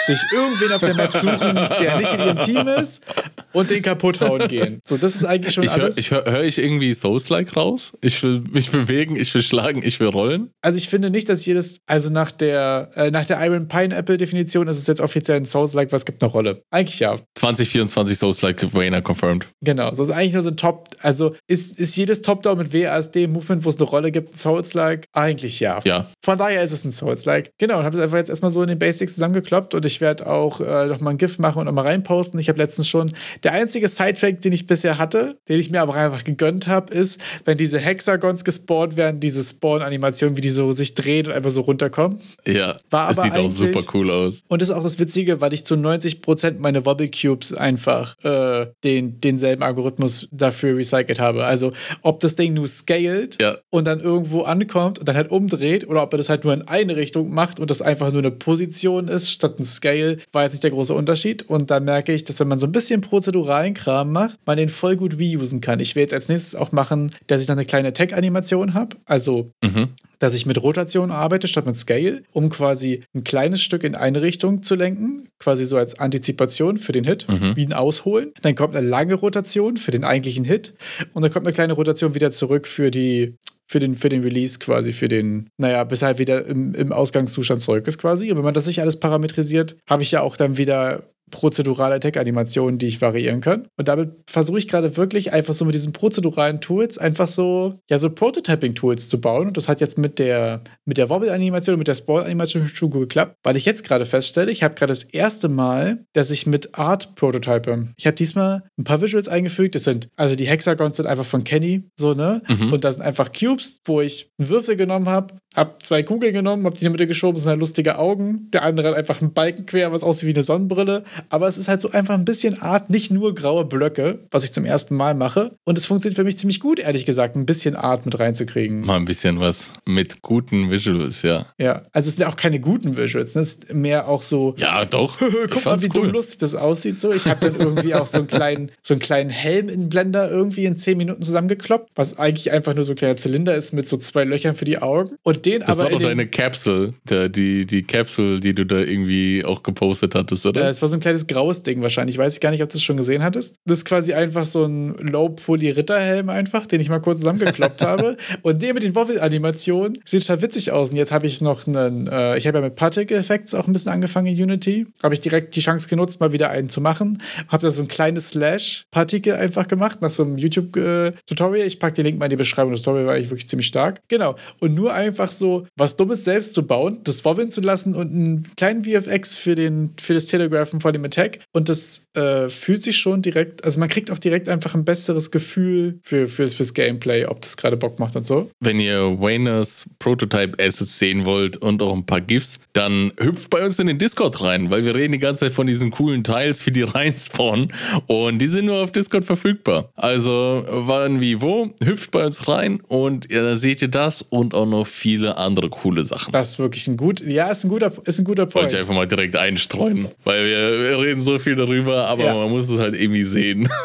sich 0.06 0.20
irgendwen 0.32 0.72
auf 0.72 0.80
der 0.80 0.94
Map 0.94 1.12
suchen, 1.12 1.54
der 1.80 1.98
nicht 1.98 2.12
in 2.14 2.20
ihrem 2.20 2.40
Team 2.40 2.68
ist 2.68 3.04
und 3.52 3.70
den 3.70 3.82
kaputt 3.82 4.20
hauen 4.20 4.48
gehen. 4.48 4.80
So, 4.84 4.96
das 4.96 5.14
ist 5.14 5.24
eigentlich 5.24 5.54
schon 5.54 5.64
ich 5.64 5.70
alles. 5.70 5.96
ich 5.96 6.10
höre 6.10 6.24
hör 6.24 6.42
ich 6.42 6.58
irgendwie 6.58 6.92
Souls-like 6.92 7.56
raus? 7.56 7.92
Ich 8.00 8.22
will 8.22 8.42
mich 8.50 8.70
bewegen, 8.70 9.16
ich 9.16 9.32
will 9.34 9.42
schlagen, 9.42 9.82
ich 9.84 10.00
will 10.00 10.08
rollen? 10.08 10.50
Also 10.60 10.76
ich 10.76 10.88
finde 10.88 11.10
nicht, 11.10 11.28
dass 11.28 11.46
jedes, 11.46 11.78
also 11.86 12.10
nach 12.10 12.32
der, 12.32 12.90
äh, 12.94 13.10
nach 13.10 13.24
der 13.26 13.44
Iron 13.44 13.68
Pineapple-Definition 13.68 14.68
ist 14.68 14.78
es 14.78 14.86
jetzt 14.86 15.00
offiziell 15.00 15.38
ein 15.38 15.44
Souls-like, 15.44 15.92
was 15.92 16.04
gibt 16.04 16.22
eine 16.22 16.30
Rolle? 16.30 16.62
Eigentlich 16.70 16.98
ja. 17.00 17.16
2024 17.34 18.18
Souls-like 18.18 18.74
Vayner 18.74 19.02
confirmed. 19.02 19.46
Genau, 19.62 19.94
so 19.94 20.02
ist 20.02 20.10
eigentlich 20.10 20.34
nur 20.34 20.42
so 20.42 20.50
ein 20.50 20.56
Top, 20.56 20.88
also 21.00 21.34
ist, 21.46 21.78
ist 21.78 21.96
jedes 21.96 22.22
Top-Down 22.22 22.58
mit 22.58 22.72
WASD-Movement, 22.72 23.64
wo 23.64 23.68
es 23.68 23.76
eine 23.76 23.84
Rolle 23.84 24.10
gibt, 24.10 24.34
ein 24.34 24.38
Souls-like? 24.38 25.06
Eigentlich 25.12 25.60
ja. 25.60 25.80
Ja. 25.84 26.10
Von 26.24 26.38
daher 26.38 26.62
ist 26.62 26.72
es 26.72 26.84
ein 26.84 26.92
Souls-like. 26.92 27.50
Genau, 27.58 27.78
und 27.78 27.84
habe 27.84 27.96
es 27.96 28.02
einfach 28.02 28.18
jetzt 28.18 28.30
erstmal 28.30 28.50
so 28.50 28.62
in 28.62 28.68
den 28.68 28.78
Basics 28.78 29.14
zusammengekloppt 29.14 29.74
und 29.74 29.84
ich 29.84 29.93
werde 30.00 30.26
auch 30.26 30.60
äh, 30.60 30.86
noch 30.86 31.00
mal 31.00 31.10
ein 31.10 31.18
GIF 31.18 31.38
machen 31.38 31.58
und 31.60 31.66
noch 31.66 31.72
mal 31.72 31.82
reinposten. 31.82 32.38
Ich 32.40 32.48
habe 32.48 32.58
letztens 32.58 32.88
schon 32.88 33.12
Der 33.42 33.52
einzige 33.52 33.88
Sidetrack, 33.88 34.40
den 34.40 34.52
ich 34.52 34.66
bisher 34.66 34.98
hatte, 34.98 35.38
den 35.48 35.58
ich 35.60 35.70
mir 35.70 35.80
aber 35.82 35.94
einfach 35.94 36.24
gegönnt 36.24 36.66
habe, 36.66 36.92
ist, 36.92 37.20
wenn 37.44 37.58
diese 37.58 37.78
Hexagons 37.78 38.44
gespawnt 38.44 38.96
werden, 38.96 39.20
diese 39.20 39.42
Spawn-Animationen, 39.42 40.36
wie 40.36 40.40
die 40.40 40.48
so 40.48 40.72
sich 40.72 40.94
drehen 40.94 41.26
und 41.26 41.32
einfach 41.32 41.50
so 41.50 41.62
runterkommen. 41.62 42.20
Ja, 42.46 42.76
War 42.90 43.08
das 43.08 43.18
aber 43.18 43.28
sieht 43.28 43.38
auch 43.38 43.48
super 43.48 43.82
cool 43.94 44.10
aus. 44.10 44.42
Und 44.48 44.62
ist 44.62 44.70
auch 44.70 44.82
das 44.82 44.98
Witzige, 44.98 45.40
weil 45.40 45.52
ich 45.54 45.64
zu 45.64 45.74
90% 45.74 46.58
meine 46.58 46.84
Wobble 46.86 47.10
Cubes 47.10 47.52
einfach 47.52 48.16
äh, 48.24 48.66
den, 48.84 49.20
denselben 49.20 49.62
Algorithmus 49.62 50.28
dafür 50.30 50.76
recycelt 50.76 51.18
habe. 51.20 51.44
Also 51.44 51.72
ob 52.02 52.20
das 52.20 52.36
Ding 52.36 52.54
nur 52.54 52.68
scaled 52.68 53.40
Ja. 53.40 53.56
und 53.70 53.86
dann 53.86 54.00
irgendwo 54.00 54.42
ankommt 54.42 54.98
und 54.98 55.08
dann 55.08 55.16
halt 55.16 55.30
umdreht 55.30 55.86
oder 55.88 56.02
ob 56.02 56.12
er 56.12 56.18
das 56.18 56.28
halt 56.28 56.44
nur 56.44 56.52
in 56.52 56.62
eine 56.62 56.96
Richtung 56.96 57.30
macht 57.32 57.58
und 57.60 57.70
das 57.70 57.82
einfach 57.82 58.10
nur 58.12 58.20
eine 58.22 58.30
Position 58.30 59.08
ist 59.08 59.30
statt 59.30 59.58
ein 59.58 59.64
Scale, 59.84 60.16
war 60.32 60.44
jetzt 60.44 60.52
nicht 60.52 60.64
der 60.64 60.70
große 60.70 60.94
Unterschied. 60.94 61.42
Und 61.42 61.70
da 61.70 61.78
merke 61.78 62.12
ich, 62.12 62.24
dass 62.24 62.40
wenn 62.40 62.48
man 62.48 62.58
so 62.58 62.66
ein 62.66 62.72
bisschen 62.72 63.02
prozeduralen 63.02 63.74
Kram 63.74 64.12
macht, 64.12 64.38
man 64.46 64.56
den 64.56 64.68
voll 64.70 64.96
gut 64.96 65.16
reusen 65.18 65.60
kann. 65.60 65.78
Ich 65.80 65.94
will 65.94 66.02
jetzt 66.02 66.14
als 66.14 66.28
nächstes 66.28 66.54
auch 66.56 66.72
machen, 66.72 67.12
dass 67.26 67.42
ich 67.42 67.48
noch 67.48 67.52
eine 67.56 67.66
kleine 67.66 67.92
Tech-Animation 67.92 68.72
habe. 68.74 68.96
Also 69.04 69.50
Mhm. 69.62 69.88
dass 70.20 70.34
ich 70.34 70.46
mit 70.46 70.62
Rotation 70.62 71.10
arbeite 71.10 71.48
statt 71.48 71.66
mit 71.66 71.78
Scale, 71.78 72.22
um 72.32 72.48
quasi 72.48 73.02
ein 73.14 73.24
kleines 73.24 73.60
Stück 73.60 73.84
in 73.84 73.94
eine 73.94 74.22
Richtung 74.22 74.62
zu 74.62 74.74
lenken, 74.74 75.28
quasi 75.38 75.66
so 75.66 75.76
als 75.76 75.98
Antizipation 75.98 76.78
für 76.78 76.92
den 76.92 77.04
Hit, 77.04 77.26
Mhm. 77.28 77.56
wie 77.56 77.66
ein 77.66 77.74
Ausholen. 77.74 78.32
Dann 78.40 78.54
kommt 78.54 78.74
eine 78.74 78.86
lange 78.86 79.14
Rotation 79.14 79.76
für 79.76 79.90
den 79.90 80.04
eigentlichen 80.04 80.44
Hit 80.44 80.72
und 81.12 81.22
dann 81.22 81.30
kommt 81.32 81.44
eine 81.44 81.52
kleine 81.52 81.74
Rotation 81.74 82.14
wieder 82.14 82.30
zurück 82.30 82.66
für 82.66 82.90
die 82.90 83.34
für 83.74 83.80
den, 83.80 83.96
für 83.96 84.08
den 84.08 84.22
Release 84.22 84.60
quasi, 84.60 84.92
für 84.92 85.08
den, 85.08 85.50
naja, 85.58 85.82
bis 85.82 86.02
halt 86.02 86.20
wieder 86.20 86.46
im, 86.46 86.76
im 86.76 86.92
Ausgangszustand 86.92 87.60
zurück 87.60 87.88
ist 87.88 87.98
quasi. 87.98 88.30
Und 88.30 88.36
wenn 88.36 88.44
man 88.44 88.54
das 88.54 88.68
nicht 88.68 88.80
alles 88.80 89.00
parametrisiert, 89.00 89.76
habe 89.90 90.04
ich 90.04 90.12
ja 90.12 90.20
auch 90.20 90.36
dann 90.36 90.58
wieder 90.58 91.02
prozedurale 91.34 91.98
Tech-Animationen, 91.98 92.78
die 92.78 92.86
ich 92.86 93.00
variieren 93.00 93.40
kann. 93.40 93.66
Und 93.76 93.88
damit 93.88 94.12
versuche 94.30 94.58
ich 94.58 94.68
gerade 94.68 94.96
wirklich 94.96 95.32
einfach 95.32 95.52
so 95.52 95.64
mit 95.64 95.74
diesen 95.74 95.92
prozeduralen 95.92 96.60
Tools 96.60 96.96
einfach 96.96 97.26
so, 97.26 97.80
ja, 97.90 97.98
so 97.98 98.08
Prototyping-Tools 98.08 99.08
zu 99.08 99.20
bauen. 99.20 99.48
Und 99.48 99.56
das 99.56 99.68
hat 99.68 99.80
jetzt 99.80 99.98
mit 99.98 100.20
der, 100.20 100.62
mit 100.84 100.96
der 100.96 101.10
Wobble-Animation 101.10 101.74
und 101.74 101.78
mit 101.80 101.88
der 101.88 101.96
Spawn-Animation 101.96 102.68
schon 102.68 102.90
gut 102.90 103.02
geklappt, 103.02 103.36
weil 103.42 103.56
ich 103.56 103.64
jetzt 103.64 103.82
gerade 103.82 104.06
feststelle, 104.06 104.52
ich 104.52 104.62
habe 104.62 104.76
gerade 104.76 104.92
das 104.92 105.02
erste 105.02 105.48
Mal, 105.48 106.04
dass 106.12 106.30
ich 106.30 106.46
mit 106.46 106.78
Art 106.78 107.16
prototype. 107.16 107.88
Ich 107.96 108.06
habe 108.06 108.14
diesmal 108.14 108.62
ein 108.78 108.84
paar 108.84 109.02
Visuals 109.02 109.26
eingefügt. 109.26 109.74
Das 109.74 109.82
sind, 109.82 110.08
also 110.14 110.36
die 110.36 110.46
Hexagons 110.46 110.98
sind 110.98 111.06
einfach 111.06 111.24
von 111.24 111.42
Kenny, 111.42 111.82
so, 111.96 112.14
ne? 112.14 112.42
Mhm. 112.48 112.72
Und 112.72 112.84
das 112.84 112.94
sind 112.94 113.04
einfach 113.04 113.32
Cubes, 113.32 113.80
wo 113.84 114.00
ich 114.00 114.30
einen 114.38 114.48
Würfel 114.48 114.76
genommen 114.76 115.08
habe, 115.08 115.34
habe 115.54 115.74
zwei 115.82 116.02
Kugeln 116.02 116.32
genommen, 116.32 116.64
habe 116.64 116.76
die 116.76 116.84
in 116.84 116.90
die 116.90 116.92
Mitte 116.92 117.06
geschoben, 117.06 117.38
sind 117.38 117.48
halt 117.48 117.60
lustige 117.60 117.98
Augen. 117.98 118.48
Der 118.52 118.62
andere 118.62 118.88
hat 118.88 118.96
einfach 118.96 119.20
einen 119.20 119.32
Balken 119.32 119.66
quer, 119.66 119.92
was 119.92 120.02
aussieht 120.02 120.28
wie 120.28 120.34
eine 120.34 120.42
Sonnenbrille. 120.42 121.04
Aber 121.28 121.46
es 121.48 121.58
ist 121.58 121.68
halt 121.68 121.80
so 121.80 121.90
einfach 121.90 122.14
ein 122.14 122.24
bisschen 122.24 122.60
Art, 122.60 122.90
nicht 122.90 123.10
nur 123.10 123.34
graue 123.34 123.64
Blöcke, 123.64 124.20
was 124.30 124.44
ich 124.44 124.52
zum 124.52 124.64
ersten 124.64 124.96
Mal 124.96 125.14
mache. 125.14 125.52
Und 125.64 125.78
es 125.78 125.86
funktioniert 125.86 126.16
für 126.16 126.24
mich 126.24 126.38
ziemlich 126.38 126.60
gut, 126.60 126.78
ehrlich 126.78 127.06
gesagt, 127.06 127.36
ein 127.36 127.46
bisschen 127.46 127.76
Art 127.76 128.04
mit 128.04 128.18
reinzukriegen. 128.18 128.84
Mal 128.84 128.96
ein 128.96 129.04
bisschen 129.04 129.40
was 129.40 129.72
mit 129.84 130.22
guten 130.22 130.70
Visuals, 130.70 131.22
ja. 131.22 131.46
Ja, 131.58 131.82
also 131.92 132.08
es 132.08 132.16
sind 132.16 132.20
ja 132.24 132.28
auch 132.28 132.36
keine 132.36 132.60
guten 132.60 132.96
Visuals, 132.96 133.34
ne? 133.34 133.42
es 133.42 133.54
ist 133.54 133.74
mehr 133.74 134.08
auch 134.08 134.22
so, 134.22 134.54
Ja, 134.64 134.84
doch. 134.84 135.18
Guck 135.50 135.64
mal, 135.64 135.80
wie 135.82 135.88
dumm 135.88 136.06
cool. 136.06 136.10
lustig 136.12 136.38
das 136.38 136.54
aussieht. 136.54 137.00
So, 137.00 137.12
ich 137.12 137.26
habe 137.26 137.50
dann 137.50 137.60
irgendwie 137.60 137.94
auch 137.94 138.06
so 138.06 138.18
einen 138.18 138.26
kleinen, 138.26 138.70
so 138.82 138.94
einen 138.94 139.00
kleinen 139.00 139.30
Helm 139.30 139.68
in 139.68 139.88
Blender 139.88 140.30
irgendwie 140.30 140.64
in 140.64 140.76
10 140.76 140.96
Minuten 140.96 141.22
zusammengekloppt, 141.22 141.90
was 141.94 142.18
eigentlich 142.18 142.52
einfach 142.52 142.74
nur 142.74 142.84
so 142.84 142.92
ein 142.92 142.96
kleiner 142.96 143.16
Zylinder 143.16 143.54
ist 143.54 143.72
mit 143.72 143.88
so 143.88 143.96
zwei 143.96 144.24
Löchern 144.24 144.54
für 144.54 144.64
die 144.64 144.78
Augen. 144.78 145.16
Und 145.22 145.43
den 145.44 145.60
Das 145.60 145.70
aber 145.70 145.84
war 145.84 145.90
doch 145.90 145.98
den, 145.98 146.08
deine 146.08 146.26
Capsule, 146.26 146.94
der, 147.08 147.28
die, 147.28 147.66
die 147.66 147.82
Capsule, 147.82 148.40
die 148.40 148.54
du 148.54 148.64
da 148.64 148.78
irgendwie 148.78 149.44
auch 149.44 149.62
gepostet 149.62 150.14
hattest, 150.14 150.44
äh, 150.44 150.48
oder? 150.48 150.68
es 150.68 150.82
war 150.82 150.88
so 150.88 150.96
ein 150.96 151.00
kleines 151.00 151.26
graues 151.26 151.62
Ding 151.62 151.82
wahrscheinlich. 151.82 152.18
Weiß 152.18 152.34
ich 152.34 152.40
gar 152.40 152.50
nicht, 152.50 152.62
ob 152.62 152.68
du 152.70 152.76
es 152.76 152.82
schon 152.82 152.96
gesehen 152.96 153.22
hattest. 153.22 153.56
Das 153.64 153.78
ist 153.78 153.84
quasi 153.84 154.14
einfach 154.14 154.44
so 154.44 154.64
ein 154.64 154.94
Low-Poly-Ritterhelm 154.98 156.28
einfach, 156.28 156.66
den 156.66 156.80
ich 156.80 156.88
mal 156.88 157.00
kurz 157.00 157.18
zusammengekloppt 157.18 157.82
habe. 157.82 158.16
Und 158.42 158.62
der 158.62 158.74
mit 158.74 158.82
den 158.82 158.94
Wobble-Animationen 158.94 159.98
sieht 160.04 160.22
total 160.22 160.42
witzig 160.42 160.72
aus. 160.72 160.90
Und 160.90 160.96
jetzt 160.96 161.12
habe 161.12 161.26
ich 161.26 161.40
noch 161.40 161.66
einen, 161.66 162.06
äh, 162.06 162.36
ich 162.38 162.46
habe 162.46 162.58
ja 162.58 162.64
mit 162.64 162.76
Particle 162.76 163.16
Effects 163.16 163.54
auch 163.54 163.66
ein 163.66 163.72
bisschen 163.72 163.92
angefangen 163.92 164.26
in 164.26 164.42
Unity. 164.42 164.86
Habe 165.02 165.14
ich 165.14 165.20
direkt 165.20 165.56
die 165.56 165.60
Chance 165.60 165.88
genutzt, 165.88 166.20
mal 166.20 166.32
wieder 166.32 166.50
einen 166.50 166.68
zu 166.68 166.80
machen. 166.80 167.22
Habe 167.48 167.64
da 167.64 167.70
so 167.70 167.82
ein 167.82 167.88
kleines 167.88 168.30
Slash-Partikel 168.30 169.34
einfach 169.34 169.68
gemacht, 169.68 170.02
nach 170.02 170.10
so 170.10 170.22
einem 170.22 170.38
YouTube-Tutorial. 170.38 171.66
Ich 171.66 171.78
packe 171.78 171.96
den 171.96 172.06
Link 172.06 172.18
mal 172.18 172.26
in 172.26 172.30
die 172.30 172.36
Beschreibung. 172.36 172.72
Das 172.72 172.82
Tutorial 172.82 173.06
war 173.06 173.14
eigentlich 173.14 173.30
wirklich 173.30 173.48
ziemlich 173.48 173.66
stark. 173.66 174.00
Genau. 174.08 174.36
Und 174.60 174.74
nur 174.74 174.92
einfach 174.92 175.30
so 175.38 175.66
was 175.76 175.96
Dummes 175.96 176.24
selbst 176.24 176.54
zu 176.54 176.66
bauen, 176.66 177.00
das 177.04 177.24
wobbeln 177.24 177.50
zu 177.50 177.60
lassen 177.60 177.94
und 177.94 178.10
einen 178.10 178.46
kleinen 178.56 178.84
VFX 178.84 179.36
für, 179.36 179.54
den, 179.54 179.94
für 180.00 180.14
das 180.14 180.26
Telegraphen 180.26 180.80
vor 180.80 180.92
dem 180.92 181.04
Attack. 181.04 181.40
Und 181.52 181.68
das 181.68 182.02
äh, 182.14 182.48
fühlt 182.48 182.82
sich 182.82 182.98
schon 182.98 183.22
direkt, 183.22 183.64
also 183.64 183.80
man 183.80 183.88
kriegt 183.88 184.10
auch 184.10 184.18
direkt 184.18 184.48
einfach 184.48 184.74
ein 184.74 184.84
besseres 184.84 185.30
Gefühl 185.30 185.98
für, 186.02 186.28
fürs, 186.28 186.54
fürs 186.54 186.74
Gameplay, 186.74 187.26
ob 187.26 187.40
das 187.40 187.56
gerade 187.56 187.76
Bock 187.76 187.98
macht 187.98 188.16
und 188.16 188.26
so. 188.26 188.50
Wenn 188.60 188.80
ihr 188.80 189.20
Wayners 189.20 189.88
Prototype 189.98 190.62
Assets 190.62 190.98
sehen 190.98 191.24
wollt 191.24 191.56
und 191.56 191.82
auch 191.82 191.94
ein 191.94 192.06
paar 192.06 192.20
GIFs, 192.20 192.60
dann 192.72 193.12
hüpft 193.18 193.50
bei 193.50 193.64
uns 193.64 193.78
in 193.78 193.86
den 193.86 193.98
Discord 193.98 194.40
rein, 194.42 194.70
weil 194.70 194.84
wir 194.84 194.94
reden 194.94 195.12
die 195.12 195.18
ganze 195.18 195.46
Zeit 195.46 195.52
von 195.52 195.66
diesen 195.66 195.90
coolen 195.90 196.24
Teils, 196.24 196.64
wie 196.66 196.72
die 196.72 196.82
reinspawnen. 196.94 197.72
Und 198.06 198.38
die 198.38 198.46
sind 198.46 198.66
nur 198.66 198.82
auf 198.82 198.92
Discord 198.92 199.24
verfügbar. 199.24 199.90
Also, 199.94 200.64
wann, 200.68 201.20
wie, 201.20 201.40
wo, 201.40 201.70
hüpft 201.82 202.10
bei 202.10 202.24
uns 202.24 202.46
rein 202.48 202.80
und 202.88 203.30
ja, 203.30 203.42
da 203.42 203.56
seht 203.56 203.82
ihr 203.82 203.88
das 203.88 204.22
und 204.22 204.54
auch 204.54 204.66
noch 204.66 204.86
viele 204.86 205.23
andere 205.32 205.68
coole 205.70 206.04
Sachen. 206.04 206.32
Das 206.32 206.50
ist 206.50 206.58
wirklich 206.58 206.86
ein 206.88 206.96
gut, 206.96 207.20
ja, 207.20 207.48
ist 207.50 207.64
ein 207.64 207.68
guter, 207.70 207.92
ist 208.04 208.18
ein 208.18 208.24
guter 208.24 208.42
Wollte 208.44 208.52
Point. 208.52 208.72
ich 208.72 208.78
einfach 208.78 208.94
mal 208.94 209.06
direkt 209.08 209.36
einstreuen, 209.36 210.08
weil 210.24 210.44
wir, 210.46 210.80
wir 210.80 210.98
reden 211.00 211.20
so 211.20 211.38
viel 211.38 211.56
darüber, 211.56 212.06
aber 212.06 212.24
Ja. 212.24 212.34
man 212.34 212.50
muss 212.50 212.68
es 212.68 212.78
halt 212.80 212.94
irgendwie 212.94 213.22
sehen. 213.24 213.68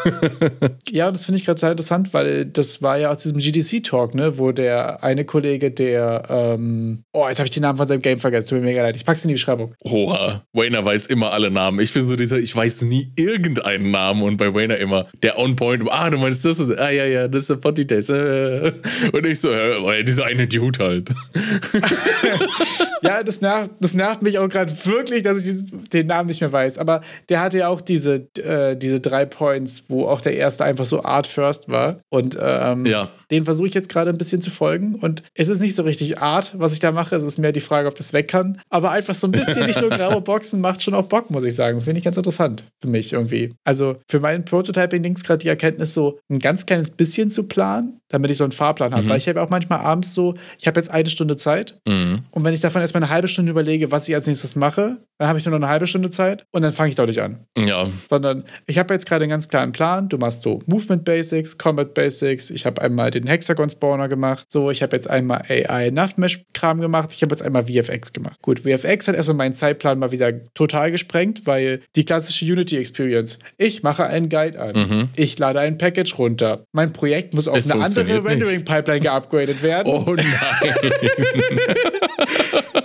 Ja, 0.92 1.08
und 1.08 1.16
das 1.16 1.26
finde 1.26 1.38
ich 1.40 1.46
gerade 1.46 1.60
total 1.60 1.72
interessant, 1.74 2.14
weil 2.14 2.46
das 2.46 2.82
war 2.82 2.98
ja 2.98 3.12
aus 3.12 3.20
diesem 3.20 3.38
GDC-Talk, 3.38 4.16
ne, 4.16 4.38
wo 4.40 4.52
der 4.52 5.04
eine 5.04 5.24
Kollege, 5.24 5.70
der, 5.72 6.24
ähm, 6.30 7.04
oh, 7.14 7.28
jetzt 7.30 7.38
habe 7.40 7.46
ich 7.48 7.52
den 7.54 7.62
Namen 7.62 7.78
von 7.78 7.88
seinem 7.88 8.02
Game 8.02 8.20
vergessen, 8.20 8.50
tut 8.50 8.60
mir 8.60 8.66
mega 8.66 8.82
leid, 8.82 8.96
ich 8.96 9.06
pack's 9.06 9.24
in 9.24 9.28
die 9.28 9.36
Beschreibung. 9.36 9.76
Oha, 9.82 10.44
Wayner 10.54 10.84
weiß 10.84 11.06
immer 11.08 11.32
alle 11.32 11.52
Namen. 11.52 11.80
Ich 11.80 11.94
bin 11.94 12.04
so 12.04 12.16
dieser, 12.16 12.38
ich 12.40 12.56
weiß 12.56 12.82
nie 12.84 13.12
irgendeinen 13.16 13.92
Namen 13.92 14.24
und 14.24 14.38
bei 14.38 14.54
Wayner 14.54 14.78
immer 14.78 15.06
der 15.22 15.38
On-Point, 15.38 15.84
ah, 15.92 16.10
du 16.10 16.18
meinst 16.18 16.44
das, 16.44 16.60
ist, 16.60 16.76
ah, 16.78 16.90
ja, 16.90 17.06
ja, 17.06 17.28
das 17.28 17.44
ist 17.44 17.50
der 17.52 17.56
Potty 17.58 17.86
Days. 17.86 18.10
Äh. 18.20 18.72
Und 19.14 19.26
ich 19.26 19.40
so, 19.40 19.50
äh, 19.52 20.04
dieser 20.04 20.26
eine 20.26 20.48
Dude 20.48 20.84
halt. 20.84 21.10
Ja, 23.02 23.24
das 23.24 23.42
nervt, 23.42 23.72
das 23.80 23.94
nervt 23.94 24.22
mich 24.22 24.38
auch 24.40 24.50
gerade 24.50 24.74
wirklich, 24.86 25.24
dass 25.24 25.46
ich 25.46 25.66
den 25.90 26.08
Namen 26.08 26.28
nicht 26.28 26.42
mehr 26.42 26.52
weiß. 26.52 26.78
Aber 26.78 27.02
der 27.30 27.42
hatte 27.42 27.60
ja 27.60 27.68
auch 27.70 27.82
diese, 27.82 28.28
äh, 28.38 28.76
diese 28.76 29.00
drei 29.00 29.26
Points, 29.26 29.86
wo 29.88 30.08
auch 30.08 30.22
der 30.22 30.36
erste 30.36 30.66
einfach 30.66 30.86
so 30.86 31.04
Art 31.04 31.28
First 31.28 31.70
war. 31.70 31.98
Und 32.10 32.38
ähm, 32.42 32.86
Ja. 32.86 33.10
Den 33.32 33.46
versuche 33.46 33.68
ich 33.68 33.74
jetzt 33.74 33.90
gerade 33.90 34.10
ein 34.10 34.18
bisschen 34.18 34.42
zu 34.42 34.50
folgen. 34.50 34.96
Und 34.96 35.24
es 35.36 35.50
ist 35.50 35.62
nicht 35.62 35.76
so 35.76 35.84
richtig 35.84 36.20
Art, 36.20 36.54
was 36.56 36.74
ich 36.74 36.80
da 36.80 36.92
mache. 36.92 37.16
Es 37.16 37.24
ist 37.24 37.38
mehr 37.38 37.52
die 37.52 37.62
Frage, 37.62 37.88
ob 37.88 37.96
das 37.96 38.14
weg 38.14 38.28
kann. 38.28 38.62
Aber 38.70 38.92
einfach 38.92 39.16
so 39.16 39.28
ein 39.28 39.32
bisschen 39.32 39.66
nicht 39.66 39.82
nur 39.82 39.90
graue 40.00 40.22
Boxen 40.22 40.62
macht 40.62 40.82
schon 40.82 40.94
auch 40.94 41.08
Bock, 41.08 41.30
muss 41.30 41.44
ich 41.44 41.56
sagen. 41.56 41.82
Finde 41.82 42.00
ich 42.00 42.04
ganz 42.04 42.18
interessant 42.18 42.64
für 42.82 42.88
mich 42.88 43.14
irgendwie. 43.14 43.54
Also 43.64 43.98
für 44.10 44.20
mein 44.20 44.46
Prototyping-Dings 44.46 45.24
gerade 45.24 45.40
die 45.40 45.48
Erkenntnis, 45.48 45.94
so 45.94 46.20
ein 46.30 46.40
ganz 46.40 46.66
kleines 46.66 46.92
bisschen 46.92 47.32
zu 47.32 47.44
planen, 47.44 48.00
damit 48.10 48.32
ich 48.32 48.38
so 48.38 48.44
einen 48.44 48.52
Fahrplan 48.52 48.94
habe. 48.94 49.08
Weil 49.08 49.18
ich 49.18 49.28
habe 49.28 49.42
auch 49.42 49.50
manchmal 49.50 49.80
abends 49.80 50.14
so, 50.14 50.36
ich 50.58 50.68
habe 50.68 50.80
jetzt 50.80 50.90
eine 50.90 51.10
Stunde 51.10 51.36
Zeit. 51.36 51.80
Mhm. 51.88 52.24
Und 52.32 52.44
wenn 52.44 52.54
ich 52.54 52.62
davon 52.62 52.82
erstmal 52.82 53.04
eine 53.04 53.12
halbe 53.12 53.28
Stunde 53.28 53.52
überlege, 53.52 53.92
was 53.92 54.08
ich 54.10 54.16
als 54.16 54.28
nächstes 54.28 54.56
mache, 54.56 54.98
dann 55.20 55.28
habe 55.28 55.38
ich 55.38 55.46
nur 55.46 55.52
noch 55.52 55.66
eine 55.66 55.72
halbe 55.72 55.86
Stunde 55.86 56.10
Zeit 56.10 56.46
und 56.52 56.62
dann 56.62 56.72
fange 56.72 56.90
ich 56.90 56.96
doch 56.96 57.06
nicht 57.06 57.22
an. 57.22 57.46
Ja, 57.58 57.88
Sondern 58.10 58.46
ich 58.68 58.78
habe 58.78 58.94
jetzt 58.94 59.06
gerade 59.06 59.24
einen 59.24 59.30
ganz 59.30 59.50
klaren 59.50 59.74
Plan. 59.74 60.08
Du 60.08 60.18
machst 60.18 60.44
so 60.44 60.60
Movement 60.66 61.04
Basics, 61.04 61.58
Combat 61.58 61.94
Basics. 61.94 62.50
Ich 62.50 62.66
habe 62.66 62.82
einmal 62.82 63.12
den 63.12 63.19
Hexagon 63.28 63.70
Spawner 63.70 64.08
gemacht. 64.08 64.46
So, 64.50 64.72
ich 64.72 64.82
habe 64.82 64.96
jetzt 64.96 65.10
einmal 65.10 65.44
AI 65.50 65.90
Nav 65.92 66.18
Mesh 66.18 66.44
Kram 66.54 66.82
gemacht. 66.82 67.10
Ich 67.14 67.22
habe 67.22 67.34
jetzt 67.34 67.42
einmal 67.42 67.66
VFX 67.66 68.14
gemacht. 68.14 68.38
Gut, 68.42 68.60
VFX 68.60 69.08
hat 69.08 69.16
erstmal 69.16 69.38
meinen 69.38 69.56
Zeitplan 69.56 70.00
mal 70.00 70.12
wieder 70.12 70.32
total 70.54 70.92
gesprengt, 70.92 71.46
weil 71.46 71.82
die 71.96 72.06
klassische 72.06 72.46
Unity 72.46 72.78
Experience. 72.78 73.40
Ich 73.58 73.84
mache 73.84 74.06
einen 74.06 74.30
Guide 74.30 74.60
an. 74.60 75.10
Ich 75.16 75.38
lade 75.40 75.60
ein 75.60 75.78
Package 75.78 76.18
runter. 76.18 76.66
Mein 76.72 76.94
Projekt 76.94 77.34
muss 77.34 77.48
auf 77.48 77.58
Es 77.58 77.70
eine 77.70 77.84
andere. 77.84 78.24
Rendering 78.24 78.66
Pipeline 78.66 79.02
geupgradet 79.02 79.62
werden. 79.62 79.88
Oh 79.88 80.16
nein. 80.16 80.26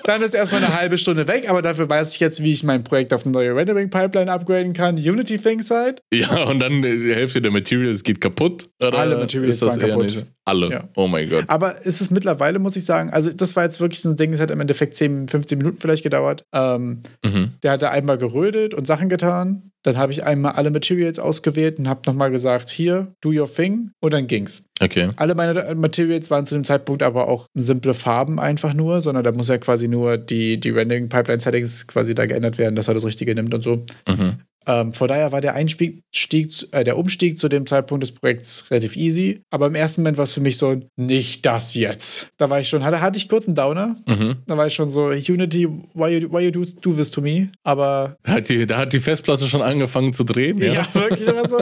Dann 0.05 0.20
ist 0.20 0.35
erstmal 0.35 0.62
eine 0.62 0.74
halbe 0.74 0.99
Stunde 0.99 1.26
weg, 1.28 1.49
aber 1.49 1.62
dafür 1.62 1.89
weiß 1.89 2.14
ich 2.14 2.20
jetzt, 2.20 2.43
wie 2.43 2.53
ich 2.53 2.62
mein 2.62 2.85
Projekt 2.85 3.14
auf 3.14 3.24
eine 3.24 3.32
neue 3.32 3.57
Rendering-Pipeline 3.57 4.30
upgraden 4.30 4.74
kann. 4.74 4.97
Unity 4.97 5.39
Things 5.39 5.70
halt. 5.70 6.03
ja, 6.12 6.45
und 6.45 6.61
dann 6.61 6.85
äh, 6.85 6.97
die 6.97 7.14
Hälfte 7.14 7.41
der 7.41 7.51
Materials 7.51 8.03
geht 8.03 8.20
kaputt. 8.20 8.68
Alle 8.80 9.16
Materials 9.16 9.62
waren 9.62 9.78
kaputt. 9.78 10.24
Alle. 10.45 10.70
Ja. 10.70 10.85
Oh 10.97 11.09
mein 11.09 11.29
Gott. 11.31 11.45
Aber 11.49 11.77
ist 11.85 12.01
es 12.01 12.11
mittlerweile, 12.11 12.59
muss 12.59 12.77
ich 12.77 12.85
sagen, 12.85 13.11
also 13.11 13.33
das 13.33 13.57
war 13.57 13.64
jetzt 13.64 13.81
wirklich 13.81 14.01
so 14.01 14.11
ein 14.11 14.16
Ding, 14.16 14.33
es 14.33 14.41
hat 14.41 14.51
im 14.51 14.61
Endeffekt 14.61 14.95
10, 14.95 15.29
15 15.29 15.59
Minuten 15.59 15.79
vielleicht 15.81 16.03
gedauert. 16.03 16.45
Ähm, 16.55 17.01
Mhm. 17.25 17.51
der 17.62 17.72
hatte 17.72 17.91
einmal 17.91 18.18
gerödelt 18.18 18.75
und 18.75 18.87
Sachen 18.87 19.09
getan. 19.09 19.70
Dann 19.83 19.99
habe 19.99 20.12
ich 20.12 20.25
einmal 20.25 20.53
alle 20.53 20.70
Materials 20.70 21.18
ausgewählt 21.18 21.79
und 21.79 21.89
habe 21.89 22.01
nochmal 22.07 22.31
gesagt, 22.31 22.70
hier, 22.70 23.12
do 23.20 23.31
your 23.31 23.51
thing. 23.51 23.91
Und 24.01 24.14
dann 24.14 24.27
ging's. 24.27 24.62
Okay. 24.81 25.11
Alle 25.16 25.35
meine 25.35 25.75
Materials 25.75 26.31
waren 26.31 26.47
zu 26.47 26.55
dem 26.55 26.64
Zeitpunkt 26.64 27.03
aber 27.03 27.29
auch 27.29 27.47
simple 27.55 27.93
Farben 27.95 28.41
einfach 28.41 28.72
nur, 28.75 29.03
sondern 29.03 29.25
da 29.25 29.33
muss 29.33 29.49
ja 29.49 29.59
quasi 29.59 29.87
nur 29.89 30.16
die, 30.16 30.59
die 30.59 30.70
Rendering-Pipeline-Settings 30.70 31.87
quasi 31.87 32.14
da 32.14 32.27
geändert 32.27 32.59
werden, 32.59 32.75
dass 32.77 32.89
er 32.89 32.95
das 32.95 33.05
Richtige 33.05 33.35
nimmt 33.35 33.53
und 33.55 33.61
so. 33.62 33.85
Mhm. 34.09 34.41
Ähm, 34.66 34.92
von 34.92 35.08
daher 35.08 35.32
war 35.32 35.40
der 35.40 35.54
Einstieg, 35.54 36.02
äh, 36.72 36.84
der 36.84 36.98
Umstieg 36.98 37.38
zu 37.38 37.48
dem 37.48 37.66
Zeitpunkt 37.66 38.02
des 38.02 38.12
Projekts 38.12 38.70
relativ 38.70 38.96
easy. 38.96 39.42
Aber 39.50 39.66
im 39.66 39.74
ersten 39.74 40.02
Moment 40.02 40.16
war 40.16 40.24
es 40.24 40.34
für 40.34 40.40
mich 40.40 40.56
so 40.56 40.68
ein, 40.68 40.86
nicht 40.96 41.44
das 41.46 41.74
jetzt. 41.74 42.28
Da 42.36 42.50
war 42.50 42.60
ich 42.60 42.68
schon, 42.68 42.84
hatte, 42.84 43.00
hatte 43.00 43.16
ich 43.16 43.28
kurz 43.28 43.46
einen 43.46 43.54
Downer. 43.54 43.96
Mhm. 44.06 44.36
Da 44.46 44.56
war 44.56 44.66
ich 44.66 44.74
schon 44.74 44.90
so, 44.90 45.06
Unity, 45.06 45.68
why 45.94 46.18
you, 46.18 46.32
why 46.32 46.44
you 46.44 46.50
do, 46.50 46.64
do 46.64 46.92
this 46.92 47.10
to 47.10 47.20
me? 47.20 47.48
Aber. 47.62 48.16
Hat 48.24 48.48
die, 48.48 48.66
da 48.66 48.78
hat 48.78 48.92
die 48.92 49.00
Festplatte 49.00 49.46
schon 49.46 49.62
angefangen 49.62 50.12
zu 50.12 50.24
drehen. 50.24 50.58
Ja, 50.60 50.72
ja 50.72 50.88
wirklich. 50.92 51.28
So, 51.48 51.58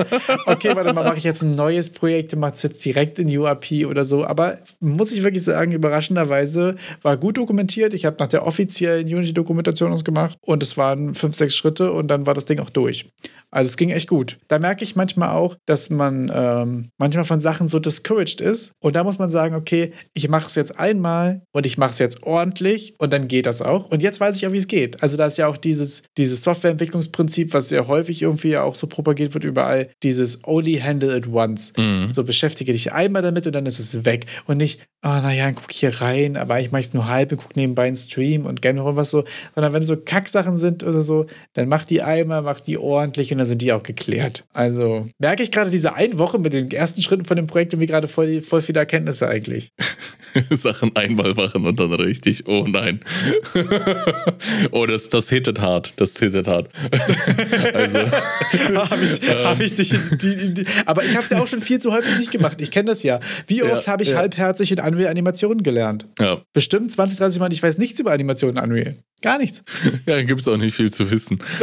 okay, 0.46 0.74
warte 0.74 0.92
mal, 0.92 1.05
mache 1.05 1.18
ich 1.18 1.24
jetzt 1.24 1.42
ein 1.42 1.55
neues 1.57 1.90
Projekt 1.90 2.34
und 2.34 2.40
mache 2.40 2.55
es 2.55 2.62
jetzt 2.62 2.84
direkt 2.84 3.18
in 3.18 3.36
UAP 3.36 3.86
oder 3.86 4.05
so. 4.05 4.24
Aber 4.24 4.59
muss 4.80 5.12
ich 5.12 5.22
wirklich 5.22 5.42
sagen, 5.42 5.72
überraschenderweise 5.72 6.76
war 7.03 7.16
gut 7.16 7.36
dokumentiert. 7.36 7.94
Ich 7.94 8.05
habe 8.05 8.16
nach 8.18 8.28
der 8.28 8.46
offiziellen 8.46 9.07
Unity-Dokumentation 9.07 9.92
uns 9.92 10.05
gemacht 10.05 10.36
und 10.40 10.62
es 10.62 10.76
waren 10.76 11.14
fünf, 11.14 11.34
sechs 11.34 11.57
Schritte 11.57 11.92
und 11.92 12.09
dann 12.09 12.26
war 12.26 12.34
das 12.34 12.46
Ding 12.46 12.61
auch 12.61 12.70
durch 12.70 12.91
durch. 12.93 13.12
Also 13.53 13.68
es 13.68 13.76
ging 13.76 13.90
echt 13.90 14.09
gut. 14.09 14.38
Da 14.48 14.59
merke 14.59 14.82
ich 14.82 14.96
manchmal 14.96 15.28
auch, 15.30 15.57
dass 15.66 15.90
man 15.90 16.32
ähm, 16.34 16.88
manchmal 16.98 17.24
von 17.24 17.40
Sachen 17.40 17.68
so 17.68 17.78
discouraged 17.78 18.40
ist. 18.40 18.72
Und 18.80 18.96
da 18.96 19.05
muss 19.05 19.18
man 19.18 19.28
sagen, 19.28 19.55
okay, 19.55 19.92
ich 20.14 20.28
mache 20.28 20.46
es 20.46 20.55
jetzt 20.55 20.80
einmal 20.80 21.42
und 21.53 21.66
ich 21.66 21.76
mache 21.76 21.90
es 21.90 21.98
jetzt 21.98 22.22
ordentlich 22.22 22.94
und 22.98 23.12
dann 23.12 23.28
geht 23.28 23.44
das 23.44 23.61
auch. 23.61 23.90
Und 23.90 24.03
jetzt 24.03 24.20
weiß 24.20 24.36
ich 24.36 24.46
auch, 24.46 24.53
wie 24.53 24.59
es 24.59 24.68
geht. 24.68 25.03
Also 25.03 25.18
da 25.18 25.26
ist 25.26 25.36
ja 25.36 25.48
auch 25.48 25.59
dieses, 25.59 26.03
dieses 26.16 26.42
Softwareentwicklungsprinzip, 26.42 27.53
was 27.53 27.68
sehr 27.68 27.86
häufig 27.88 28.22
irgendwie 28.22 28.57
auch 28.57 28.74
so 28.74 28.86
propagiert 28.86 29.34
wird 29.34 29.44
überall, 29.44 29.90
dieses 30.03 30.44
only 30.44 30.78
handle 30.78 31.14
it 31.14 31.26
once. 31.26 31.74
Mhm. 31.76 32.12
So 32.12 32.24
beschäftige 32.24 32.72
dich 32.72 32.92
einmal 32.92 33.20
damit 33.20 33.46
und 33.46 33.53
dann 33.53 33.66
ist 33.66 33.78
es 33.78 34.07
weg. 34.07 34.26
Und 34.46 34.57
nicht, 34.57 34.80
oh 35.05 35.09
naja, 35.09 35.44
dann 35.44 35.57
guck 35.57 35.70
ich 35.70 35.80
hier 35.80 36.00
rein, 36.00 36.38
aber 36.38 36.59
ich 36.61 36.72
mache 36.72 36.80
es 36.80 36.94
nur 36.94 37.07
halb 37.09 37.32
und 37.32 37.38
gucke 37.38 37.59
nebenbei 37.59 37.86
einen 37.86 37.96
Stream 37.96 38.46
und 38.46 38.62
gerne 38.62 38.80
noch 38.80 38.96
was 38.96 39.11
so. 39.11 39.24
Sondern 39.55 39.74
wenn 39.74 39.84
so 39.84 39.96
Kacksachen 39.96 40.57
sind 40.57 40.84
oder 40.84 41.03
so, 41.03 41.26
dann 41.53 41.68
mach 41.68 41.84
die 41.84 42.00
einmal, 42.00 42.40
mach 42.40 42.61
die 42.61 42.78
ordentlich 42.78 43.30
und 43.32 43.41
dann 43.43 43.49
sind 43.49 43.61
die 43.61 43.72
auch 43.72 43.82
geklärt. 43.82 44.45
Also 44.53 45.05
merke 45.18 45.43
ich 45.43 45.51
gerade 45.51 45.70
diese 45.70 45.95
eine 45.95 46.16
Woche 46.18 46.38
mit 46.38 46.53
den 46.53 46.70
ersten 46.70 47.03
Schritten 47.03 47.24
von 47.24 47.36
dem 47.36 47.49
Projekt 47.49 47.72
irgendwie 47.72 47.88
gerade 47.88 48.07
voll, 48.07 48.40
voll 48.40 48.62
viele 48.62 48.78
Erkenntnisse 48.78 49.28
eigentlich. 49.28 49.72
Sachen 50.51 50.95
einmal 50.95 51.34
machen 51.34 51.66
und 51.66 51.80
dann 51.80 51.93
richtig. 51.93 52.45
Oh 52.49 52.66
nein. 52.68 53.01
oh, 54.70 54.86
das, 54.86 55.09
das 55.09 55.28
hittet 55.28 55.61
hart. 55.61 55.93
Das 55.97 56.16
hittet 56.18 56.47
hart. 56.47 56.70
also. 57.74 57.99
habe 57.99 59.05
ich, 59.05 59.22
ähm. 59.28 59.45
hab 59.45 59.61
ich 59.61 59.74
dich. 59.74 59.93
Die, 60.22 60.55
die, 60.55 60.64
aber 60.86 61.05
ich 61.05 61.14
habe 61.14 61.24
es 61.24 61.30
ja 61.30 61.40
auch 61.40 61.49
schon 61.49 61.61
viel 61.61 61.80
zu 61.80 61.93
häufig 61.93 62.16
nicht 62.18 62.30
gemacht. 62.30 62.61
Ich 62.61 62.70
kenne 62.70 62.90
das 62.90 63.03
ja. 63.03 63.18
Wie 63.49 63.64
oft 63.64 63.86
ja, 63.86 63.93
habe 63.93 64.05
ich 64.05 64.11
ja. 64.11 64.18
halbherzig 64.18 64.70
in 64.70 64.78
Unreal 64.78 65.11
Animationen 65.11 65.64
gelernt? 65.64 66.07
Ja. 66.20 66.40
Bestimmt 66.53 66.93
20, 66.93 67.18
30 67.18 67.40
Mal. 67.40 67.53
Ich 67.53 67.62
weiß 67.62 67.78
nichts 67.78 67.99
über 67.99 68.12
Animationen 68.12 68.57
in 68.57 68.70
Unreal. 68.70 68.97
Gar 69.23 69.39
nichts. 69.39 69.62
Ja, 70.07 70.16
da 70.16 70.23
gibt 70.23 70.41
es 70.41 70.49
auch 70.49 70.57
nicht 70.57 70.75
viel 70.75 70.91
zu 70.91 71.09
wissen. 71.11 71.39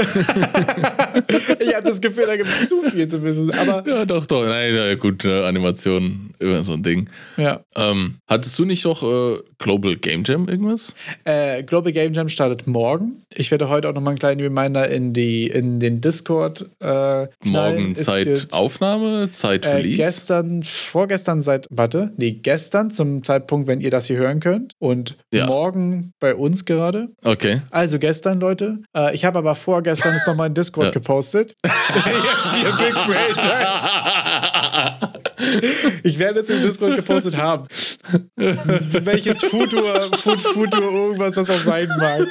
ich 1.60 1.76
habe 1.76 1.86
das 1.86 2.00
Gefühl, 2.00 2.26
da 2.26 2.38
gibt 2.38 2.48
es 2.48 2.70
zu 2.70 2.82
viel 2.84 3.08
zu 3.08 3.22
wissen. 3.22 3.52
Aber 3.52 3.84
ja, 3.86 4.06
doch, 4.06 4.26
doch. 4.28 4.48
Nein, 4.48 4.74
ja, 4.74 4.96
gut, 4.96 5.26
äh, 5.26 5.44
Animation, 5.44 6.32
immer 6.40 6.64
so 6.64 6.74
ein 6.74 6.84
Ding. 6.84 7.10
Ja. 7.36 7.62
Ähm, 7.76 8.16
hattest 8.28 8.58
du 8.58 8.66
nicht 8.66 8.86
noch 8.86 9.04
äh, 9.04 9.40
Global 9.58 9.96
Game 9.98 10.24
Jam 10.24 10.48
irgendwas? 10.48 10.96
Äh, 11.26 11.64
Global 11.64 11.92
Game 11.92 12.14
Jam 12.14 12.30
startet 12.30 12.66
morgen. 12.66 13.24
Ich 13.34 13.52
werde 13.52 13.68
heute 13.68 13.90
auch 13.90 13.94
noch 13.94 14.02
mal 14.02 14.12
einen 14.12 14.20
kleinen 14.20 14.42
Reminder 14.42 14.88
in, 14.88 15.12
die, 15.14 15.48
in 15.48 15.80
den 15.80 16.00
Discord 16.00 16.70
äh, 16.80 17.28
Morgen 17.44 17.96
Zeit 17.96 18.48
Aufnahme, 18.52 19.30
Zeit 19.32 19.66
äh, 19.66 19.76
Release? 19.76 19.98
gestern, 19.98 20.64
vorgestern 20.64 21.42
seit, 21.42 21.68
warte, 21.70 22.14
nee, 22.16 22.32
gestern 22.32 22.92
zum 22.92 23.24
Zeitpunkt, 23.24 23.68
wenn 23.68 23.82
ihr 23.82 23.92
das 23.92 24.08
hier 24.08 24.18
hören 24.18 24.40
könnt. 24.40 24.74
Und 24.80 25.18
ja. 25.34 25.46
morgen 25.46 26.14
bei 26.20 26.36
uns 26.36 26.64
gerade. 26.66 27.10
Okay. 27.24 27.49
Okay. 27.50 27.62
Also 27.72 28.00
gestern, 28.00 28.40
Leute. 28.40 28.80
Äh, 28.96 29.16
ich 29.16 29.26
habe 29.26 29.40
aber 29.40 29.56
vorgestern 29.56 30.16
es 30.16 30.26
nochmal 30.28 30.48
in 30.48 30.54
Discord 30.54 30.88
ja. 30.88 30.92
gepostet. 30.92 31.56
Jetzt 31.66 32.56
hier 32.56 32.72
Big 32.74 32.94
Brain 32.94 33.36
Ich 36.04 36.20
werde 36.20 36.40
es 36.42 36.50
im 36.50 36.62
Discord 36.62 36.96
gepostet 36.96 37.38
haben. 37.38 37.68
Welches 38.36 39.42
Futur, 39.44 40.12
Futur, 40.18 40.82
irgendwas 40.82 41.36
das 41.36 41.50
auch 41.50 41.64
sein 41.64 41.90
mag. 41.98 42.28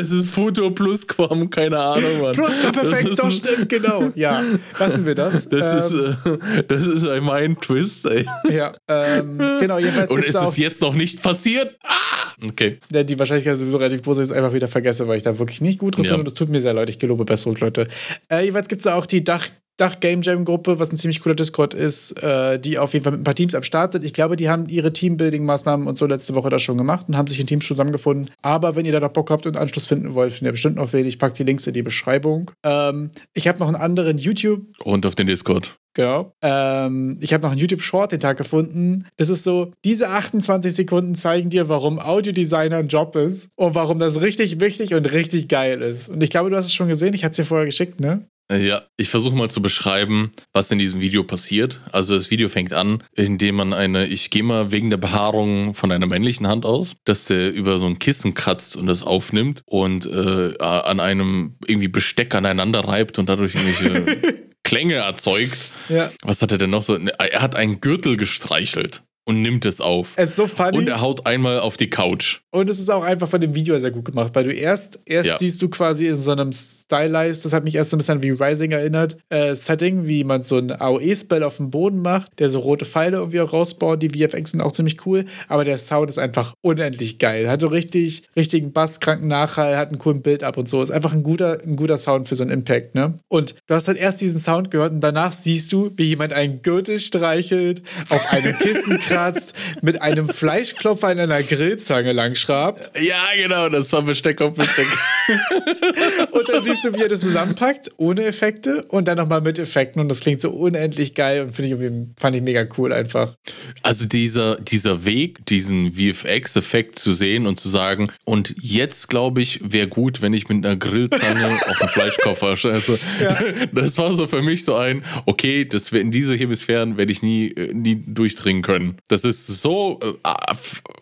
Es 0.00 0.10
ist 0.10 0.30
Futur 0.30 0.74
plus 0.74 1.06
Quam, 1.06 1.48
keine 1.50 1.78
Ahnung, 1.78 2.20
Mann. 2.20 2.32
Plus 2.32 2.54
perfekt, 2.72 3.18
doch 3.18 3.30
stimmt, 3.30 3.68
genau. 3.68 4.10
Ja, 4.14 4.42
lassen 4.78 5.06
wir 5.06 5.14
das. 5.14 5.48
Das 5.48 5.92
ähm, 5.92 5.98
ist, 5.98 6.26
äh, 6.26 6.64
das 6.68 6.86
ist 6.86 7.06
mein 7.22 7.56
Twist, 7.60 8.06
ey. 8.06 8.26
Ja, 8.50 8.76
ähm, 8.88 9.38
genau, 9.60 9.78
jedenfalls. 9.78 10.10
Und 10.12 10.24
ist 10.24 10.34
es 10.34 10.56
jetzt 10.56 10.82
noch 10.82 10.94
nicht 10.94 11.22
passiert? 11.22 11.76
Ah! 11.84 12.16
Okay. 12.44 12.78
Ja, 12.92 13.02
die 13.02 13.18
Wahrscheinlichkeit 13.18 13.54
ist 13.54 13.60
sowieso 13.60 13.78
relativ 13.78 14.02
groß, 14.02 14.18
dass 14.18 14.26
ich 14.26 14.32
es 14.32 14.36
einfach 14.36 14.52
wieder 14.52 14.68
vergesse, 14.68 15.08
weil 15.08 15.16
ich 15.16 15.22
da 15.22 15.38
wirklich 15.38 15.60
nicht 15.60 15.78
gut 15.78 15.96
drin 15.96 16.04
ja. 16.04 16.12
bin 16.12 16.20
und 16.20 16.28
es 16.28 16.34
tut 16.34 16.50
mir 16.50 16.60
sehr 16.60 16.74
leid. 16.74 16.88
Ich 16.88 16.98
gelobe 16.98 17.24
Besserung, 17.24 17.56
Leute. 17.58 17.88
Äh, 18.28 18.44
jeweils 18.44 18.68
gibt 18.68 18.82
es 18.82 18.86
auch 18.86 19.06
die 19.06 19.24
Dach 19.24 19.48
Dach 19.76 20.00
Game 20.00 20.22
Jam 20.22 20.44
Gruppe, 20.44 20.78
was 20.78 20.90
ein 20.90 20.96
ziemlich 20.96 21.20
cooler 21.20 21.34
Discord 21.34 21.74
ist, 21.74 22.22
äh, 22.22 22.58
die 22.58 22.78
auf 22.78 22.94
jeden 22.94 23.04
Fall 23.04 23.12
mit 23.12 23.20
ein 23.20 23.24
paar 23.24 23.34
Teams 23.34 23.54
am 23.54 23.62
Start 23.62 23.92
sind. 23.92 24.04
Ich 24.04 24.14
glaube, 24.14 24.36
die 24.36 24.48
haben 24.48 24.68
ihre 24.68 24.92
Teambuilding-Maßnahmen 24.92 25.86
und 25.86 25.98
so 25.98 26.06
letzte 26.06 26.34
Woche 26.34 26.48
das 26.48 26.62
schon 26.62 26.78
gemacht 26.78 27.06
und 27.08 27.16
haben 27.16 27.28
sich 27.28 27.40
in 27.40 27.46
Teams 27.46 27.66
zusammengefunden. 27.66 28.30
Aber 28.42 28.74
wenn 28.76 28.86
ihr 28.86 28.92
da 28.92 29.00
noch 29.00 29.10
Bock 29.10 29.30
habt 29.30 29.46
und 29.46 29.56
Anschluss 29.56 29.86
finden 29.86 30.14
wollt, 30.14 30.32
findet 30.32 30.48
ihr 30.48 30.52
bestimmt 30.52 30.76
noch 30.76 30.92
wen. 30.92 31.04
Ich 31.04 31.18
packe 31.18 31.34
die 31.34 31.44
Links 31.44 31.66
in 31.66 31.74
die 31.74 31.82
Beschreibung. 31.82 32.50
Ähm, 32.64 33.10
ich 33.34 33.48
habe 33.48 33.58
noch 33.58 33.66
einen 33.66 33.76
anderen 33.76 34.16
YouTube. 34.18 34.62
Und 34.82 35.04
auf 35.04 35.14
den 35.14 35.26
Discord. 35.26 35.76
Genau. 35.96 36.34
Ähm, 36.42 37.18
ich 37.22 37.32
habe 37.32 37.42
noch 37.42 37.50
einen 37.50 37.60
YouTube-Short 37.60 38.12
den 38.12 38.20
Tag 38.20 38.36
gefunden. 38.36 39.06
Das 39.16 39.30
ist 39.30 39.44
so, 39.44 39.70
diese 39.84 40.10
28 40.10 40.74
Sekunden 40.74 41.14
zeigen 41.14 41.48
dir, 41.48 41.70
warum 41.70 41.98
Audiodesigner 41.98 42.76
ein 42.76 42.88
Job 42.88 43.16
ist 43.16 43.48
und 43.56 43.74
warum 43.74 43.98
das 43.98 44.20
richtig 44.20 44.60
wichtig 44.60 44.92
und 44.92 45.10
richtig 45.12 45.48
geil 45.48 45.80
ist. 45.80 46.10
Und 46.10 46.22
ich 46.22 46.28
glaube, 46.28 46.50
du 46.50 46.56
hast 46.56 46.66
es 46.66 46.74
schon 46.74 46.88
gesehen. 46.88 47.14
Ich 47.14 47.24
hatte 47.24 47.30
es 47.32 47.36
dir 47.36 47.44
vorher 47.46 47.64
geschickt, 47.64 48.00
ne? 48.00 48.26
Äh, 48.50 48.66
ja, 48.66 48.82
ich 48.96 49.08
versuche 49.08 49.34
mal 49.34 49.50
zu 49.50 49.60
beschreiben, 49.60 50.30
was 50.52 50.70
in 50.70 50.78
diesem 50.78 51.00
Video 51.00 51.24
passiert. 51.24 51.80
Also 51.92 52.14
das 52.14 52.30
Video 52.30 52.48
fängt 52.48 52.72
an, 52.72 53.02
indem 53.14 53.56
man 53.56 53.72
eine, 53.72 54.06
ich 54.06 54.30
gehe 54.30 54.42
mal 54.42 54.70
wegen 54.70 54.90
der 54.90 54.98
Behaarung 54.98 55.74
von 55.74 55.90
einer 55.90 56.06
männlichen 56.06 56.46
Hand 56.46 56.64
aus, 56.64 56.94
dass 57.04 57.26
der 57.26 57.52
über 57.52 57.78
so 57.78 57.86
ein 57.86 57.98
Kissen 57.98 58.34
kratzt 58.34 58.76
und 58.76 58.86
das 58.86 59.02
aufnimmt 59.02 59.62
und 59.66 60.06
äh, 60.06 60.54
an 60.58 61.00
einem 61.00 61.56
irgendwie 61.66 61.88
Besteck 61.88 62.34
aneinander 62.34 62.80
reibt 62.80 63.18
und 63.18 63.28
dadurch 63.28 63.54
irgendwelche 63.54 64.46
Klänge 64.64 64.94
erzeugt. 64.94 65.70
Ja. 65.88 66.10
Was 66.22 66.42
hat 66.42 66.52
er 66.52 66.58
denn 66.58 66.70
noch 66.70 66.82
so? 66.82 66.96
Er 66.96 67.42
hat 67.42 67.56
einen 67.56 67.80
Gürtel 67.80 68.16
gestreichelt 68.16 69.02
und 69.26 69.42
nimmt 69.42 69.64
es 69.64 69.80
auf. 69.80 70.14
Es 70.16 70.30
ist 70.30 70.36
so 70.36 70.46
funny. 70.46 70.78
Und 70.78 70.88
er 70.88 71.00
haut 71.00 71.26
einmal 71.26 71.58
auf 71.58 71.76
die 71.76 71.90
Couch. 71.90 72.40
Und 72.52 72.70
es 72.70 72.78
ist 72.78 72.88
auch 72.90 73.04
einfach 73.04 73.28
von 73.28 73.40
dem 73.40 73.54
Video 73.54 73.78
sehr 73.78 73.90
gut 73.90 74.04
gemacht, 74.04 74.30
weil 74.34 74.44
du 74.44 74.52
erst, 74.52 75.00
erst 75.04 75.28
ja. 75.28 75.38
siehst 75.38 75.60
du 75.60 75.68
quasi 75.68 76.06
in 76.06 76.16
so 76.16 76.30
einem 76.30 76.52
Stylized, 76.52 77.44
das 77.44 77.52
hat 77.52 77.64
mich 77.64 77.74
erst 77.74 77.90
so 77.90 77.96
ein 77.96 77.98
bisschen 77.98 78.22
wie 78.22 78.30
Rising 78.30 78.70
erinnert, 78.70 79.18
äh, 79.28 79.54
Setting, 79.54 80.06
wie 80.06 80.22
man 80.22 80.42
so 80.44 80.56
ein 80.56 80.70
AOE-Spell 80.70 81.42
auf 81.42 81.56
dem 81.56 81.70
Boden 81.70 82.02
macht, 82.02 82.38
der 82.38 82.48
so 82.50 82.60
rote 82.60 82.84
Pfeile 82.84 83.18
irgendwie 83.18 83.40
auch 83.40 83.52
rausbaut. 83.52 84.00
Die 84.00 84.10
VFX 84.10 84.52
sind 84.52 84.60
auch 84.60 84.72
ziemlich 84.72 85.04
cool, 85.06 85.24
aber 85.48 85.64
der 85.64 85.78
Sound 85.78 86.08
ist 86.08 86.18
einfach 86.18 86.54
unendlich 86.62 87.18
geil. 87.18 87.50
Hat 87.50 87.60
so 87.60 87.66
richtig, 87.66 88.22
richtigen 88.36 88.72
Bass, 88.72 89.00
kranken 89.00 89.26
Nachhall, 89.26 89.76
hat 89.76 89.88
einen 89.88 89.98
coolen 89.98 90.22
Bild 90.22 90.44
ab 90.44 90.56
und 90.56 90.68
so. 90.68 90.80
Ist 90.82 90.92
einfach 90.92 91.12
ein 91.12 91.24
guter, 91.24 91.58
ein 91.64 91.74
guter 91.74 91.98
Sound 91.98 92.28
für 92.28 92.36
so 92.36 92.44
einen 92.44 92.52
Impact, 92.52 92.94
ne? 92.94 93.18
Und 93.28 93.56
du 93.66 93.74
hast 93.74 93.88
dann 93.88 93.96
erst 93.96 94.20
diesen 94.20 94.38
Sound 94.38 94.70
gehört 94.70 94.92
und 94.92 95.00
danach 95.00 95.32
siehst 95.32 95.72
du, 95.72 95.90
wie 95.96 96.04
jemand 96.04 96.32
einen 96.32 96.62
Gürtel 96.62 97.00
streichelt, 97.00 97.82
auf 98.08 98.30
einem 98.30 98.56
Kissen 98.58 99.00
kratzt, 99.16 99.54
mit 99.82 100.02
einem 100.02 100.28
Fleischklopfer 100.28 101.10
in 101.10 101.20
einer 101.20 101.42
Grillzange 101.42 102.12
langschrabt. 102.12 102.90
Ja, 103.00 103.24
genau, 103.34 103.68
das 103.68 103.92
war 103.92 104.02
Besteck 104.02 104.42
auf 104.42 104.56
Besteck. 104.56 104.86
und 106.32 106.48
dann 106.48 106.62
siehst 106.64 106.84
du, 106.84 106.94
wie 106.94 107.02
er 107.02 107.08
das 107.08 107.20
zusammenpackt, 107.20 107.92
ohne 107.96 108.24
Effekte 108.24 108.84
und 108.88 109.08
dann 109.08 109.16
nochmal 109.16 109.40
mit 109.40 109.58
Effekten 109.58 110.00
und 110.00 110.08
das 110.08 110.20
klingt 110.20 110.40
so 110.40 110.50
unendlich 110.50 111.14
geil 111.14 111.42
und 111.42 111.52
finde 111.54 111.74
ich 111.74 112.20
fand 112.20 112.36
ich 112.36 112.42
mega 112.42 112.66
cool 112.76 112.92
einfach. 112.92 113.34
Also 113.82 114.06
dieser, 114.06 114.56
dieser 114.56 115.04
Weg, 115.04 115.46
diesen 115.46 115.94
VFX-Effekt 115.94 116.98
zu 116.98 117.12
sehen 117.12 117.46
und 117.46 117.58
zu 117.58 117.68
sagen, 117.68 118.12
und 118.24 118.54
jetzt 118.60 119.08
glaube 119.08 119.40
ich, 119.40 119.60
wäre 119.62 119.88
gut, 119.88 120.20
wenn 120.20 120.32
ich 120.32 120.48
mit 120.48 120.64
einer 120.64 120.76
Grillzange 120.76 121.46
auf 121.68 121.78
den 121.78 121.88
Fleischkoffer 121.88 122.56
scheiße. 122.56 122.98
Ja. 123.22 123.38
Das 123.72 123.96
war 123.98 124.12
so 124.12 124.26
für 124.26 124.42
mich 124.42 124.64
so 124.64 124.74
ein, 124.74 125.04
okay, 125.24 125.64
das 125.64 125.90
in 125.92 126.10
diese 126.10 126.36
Hemisphären 126.36 126.96
werde 126.96 127.12
ich 127.12 127.22
nie, 127.22 127.48
äh, 127.48 127.72
nie 127.72 128.02
durchdringen 128.06 128.62
können. 128.62 128.98
Das 129.08 129.24
ist 129.24 129.46
so, 129.46 130.00
äh, 130.02 130.14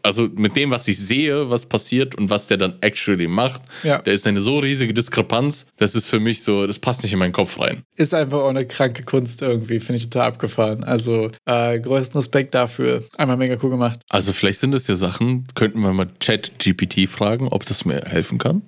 also 0.02 0.28
mit 0.34 0.56
dem, 0.56 0.70
was 0.70 0.88
ich 0.88 0.98
sehe, 0.98 1.50
was 1.50 1.66
passiert 1.66 2.14
und 2.14 2.30
was 2.30 2.46
der 2.46 2.58
dann 2.58 2.74
actually 2.80 3.26
macht, 3.26 3.62
ja. 3.82 4.00
da 4.02 4.10
ist 4.10 4.26
eine 4.26 4.40
so 4.40 4.58
riesige 4.58 4.92
Diskrepanz, 4.92 5.66
das 5.76 5.94
ist 5.94 6.08
für 6.08 6.20
mich 6.20 6.42
so, 6.42 6.66
das 6.66 6.78
passt 6.78 7.02
nicht 7.02 7.12
in 7.12 7.18
meinen 7.18 7.32
Kopf 7.32 7.58
rein. 7.58 7.82
Ist 7.96 8.14
einfach 8.14 8.40
auch 8.40 8.50
eine 8.50 8.66
kranke 8.66 9.04
Kunst 9.04 9.42
irgendwie, 9.42 9.80
finde 9.80 9.96
ich 9.96 10.10
total 10.10 10.28
abgefahren. 10.28 10.84
Also 10.84 11.30
äh, 11.46 11.78
größten 11.80 12.18
Respekt 12.18 12.54
dafür. 12.54 13.02
Einmal 13.16 13.36
mega 13.36 13.56
cool 13.62 13.70
gemacht. 13.70 14.00
Also 14.10 14.32
vielleicht 14.32 14.58
sind 14.58 14.72
das 14.72 14.86
ja 14.86 14.96
Sachen, 14.96 15.44
könnten 15.54 15.80
wir 15.80 15.92
mal 15.92 16.08
Chat 16.20 16.52
GPT 16.58 17.08
fragen, 17.08 17.48
ob 17.48 17.64
das 17.66 17.84
mir 17.84 18.02
helfen 18.02 18.38
kann. 18.38 18.62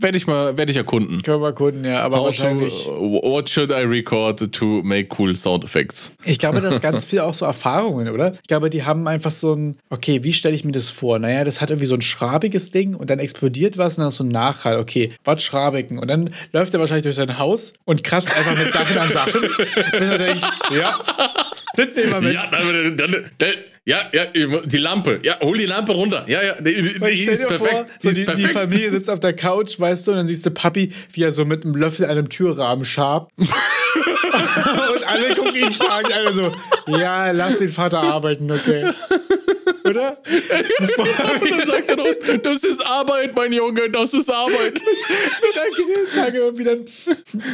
Werde 0.00 0.16
ich 0.16 0.26
mal, 0.26 0.56
werde 0.56 0.70
ich 0.70 0.76
erkunden. 0.76 1.22
Können 1.22 1.40
wir 1.40 1.48
erkunden, 1.48 1.84
ja, 1.84 2.02
aber 2.02 2.18
How 2.18 2.26
wahrscheinlich. 2.26 2.84
To, 2.84 3.20
what 3.22 3.48
should 3.48 3.70
I 3.70 3.82
record 3.84 4.52
to 4.52 4.82
make 4.82 5.08
cool 5.18 5.34
sound 5.36 5.64
effects? 5.64 6.12
Ich 6.24 6.38
glaube, 6.38 6.60
das 6.60 6.76
ist 6.76 6.82
ganz 6.82 7.04
viel 7.06 7.20
auch 7.20 7.34
so 7.34 7.44
Erfahrungen, 7.44 8.08
oder? 8.08 8.32
Ich 8.34 8.48
glaube, 8.48 8.70
die 8.70 8.84
haben 8.84 9.06
einfach 9.06 9.30
so 9.30 9.54
ein, 9.54 9.76
okay, 9.90 10.24
wie 10.24 10.32
stelle 10.32 10.54
ich 10.54 10.64
mir 10.64 10.72
das 10.72 10.90
vor? 10.90 11.18
Naja, 11.18 11.44
das 11.44 11.60
hat 11.60 11.70
irgendwie 11.70 11.86
so 11.86 11.94
ein 11.94 12.02
schrabiges 12.02 12.70
Ding 12.70 12.94
und 12.94 13.10
dann 13.10 13.18
explodiert 13.18 13.78
was 13.78 13.98
und 13.98 14.02
dann 14.02 14.08
ist 14.08 14.16
so 14.16 14.24
ein 14.24 14.28
Nachhall. 14.28 14.78
Okay, 14.78 15.12
was 15.24 15.42
schrabigen? 15.42 15.98
Und 15.98 16.08
dann 16.08 16.30
läuft 16.52 16.74
er 16.74 16.80
wahrscheinlich 16.80 17.04
durch 17.04 17.16
sein 17.16 17.38
Haus 17.38 17.72
und 17.84 18.04
kratzt 18.04 18.36
einfach 18.36 18.56
mit 18.56 18.72
Sachen 18.72 18.98
an 18.98 19.10
Sachen, 19.10 19.42
bis 19.92 20.08
er 20.08 20.18
denkt, 20.18 20.46
ja, 20.76 20.98
das 21.76 21.88
nehmen 21.96 22.10
wir 22.12 22.20
mit. 22.20 22.34
Ja, 22.34 22.44
dann, 22.50 22.96
dann, 22.96 23.30
dann, 23.38 23.54
ja, 23.86 23.98
ja, 24.12 24.26
die 24.26 24.78
Lampe. 24.78 25.20
Ja, 25.22 25.40
hol 25.40 25.56
die 25.56 25.66
Lampe 25.66 25.92
runter. 25.92 26.24
Ja, 26.28 26.42
ja, 26.42 26.60
die, 26.60 26.74
die, 26.74 27.00
die 27.00 27.16
stell 27.16 27.34
ist 27.34 27.42
dir 27.42 27.46
perfekt. 27.46 27.70
vor, 27.70 27.86
Die 28.02 28.08
so 28.08 28.32
die, 28.34 28.42
die. 28.42 28.48
Familie 28.48 28.90
sitzt 28.90 29.08
auf 29.08 29.20
der 29.20 29.32
Couch, 29.32 29.80
weißt 29.80 30.06
du, 30.06 30.10
und 30.12 30.18
dann 30.18 30.26
siehst 30.26 30.44
du 30.44 30.50
Papi, 30.50 30.92
wie 31.12 31.22
er 31.22 31.32
so 31.32 31.44
mit 31.44 31.64
einem 31.64 31.74
Löffel 31.74 32.04
an 32.04 32.12
einem 32.12 32.28
Türrahmen 32.28 32.84
schabt. 32.84 33.32
und 33.38 35.08
alle 35.08 35.34
gucken 35.34 35.56
ihn 35.56 35.70
fragen, 35.70 36.12
alle 36.12 36.32
so, 36.34 36.52
ja, 36.86 37.30
lass 37.30 37.58
den 37.58 37.70
Vater 37.70 38.00
arbeiten, 38.00 38.50
okay. 38.52 38.92
Oder? 39.84 40.18
Bevor 40.78 41.04
Und 41.40 41.66
sagt 41.66 41.88
er 41.88 41.96
noch, 41.96 42.06
das 42.42 42.64
ist 42.64 42.84
Arbeit, 42.86 43.34
mein 43.34 43.52
Junge, 43.52 43.90
das 43.90 44.14
ist 44.14 44.30
Arbeit. 44.30 44.74
mit 44.74 45.54
der 45.54 45.84
Grillzange 45.84 46.38
irgendwie 46.38 46.64
dann 46.64 46.84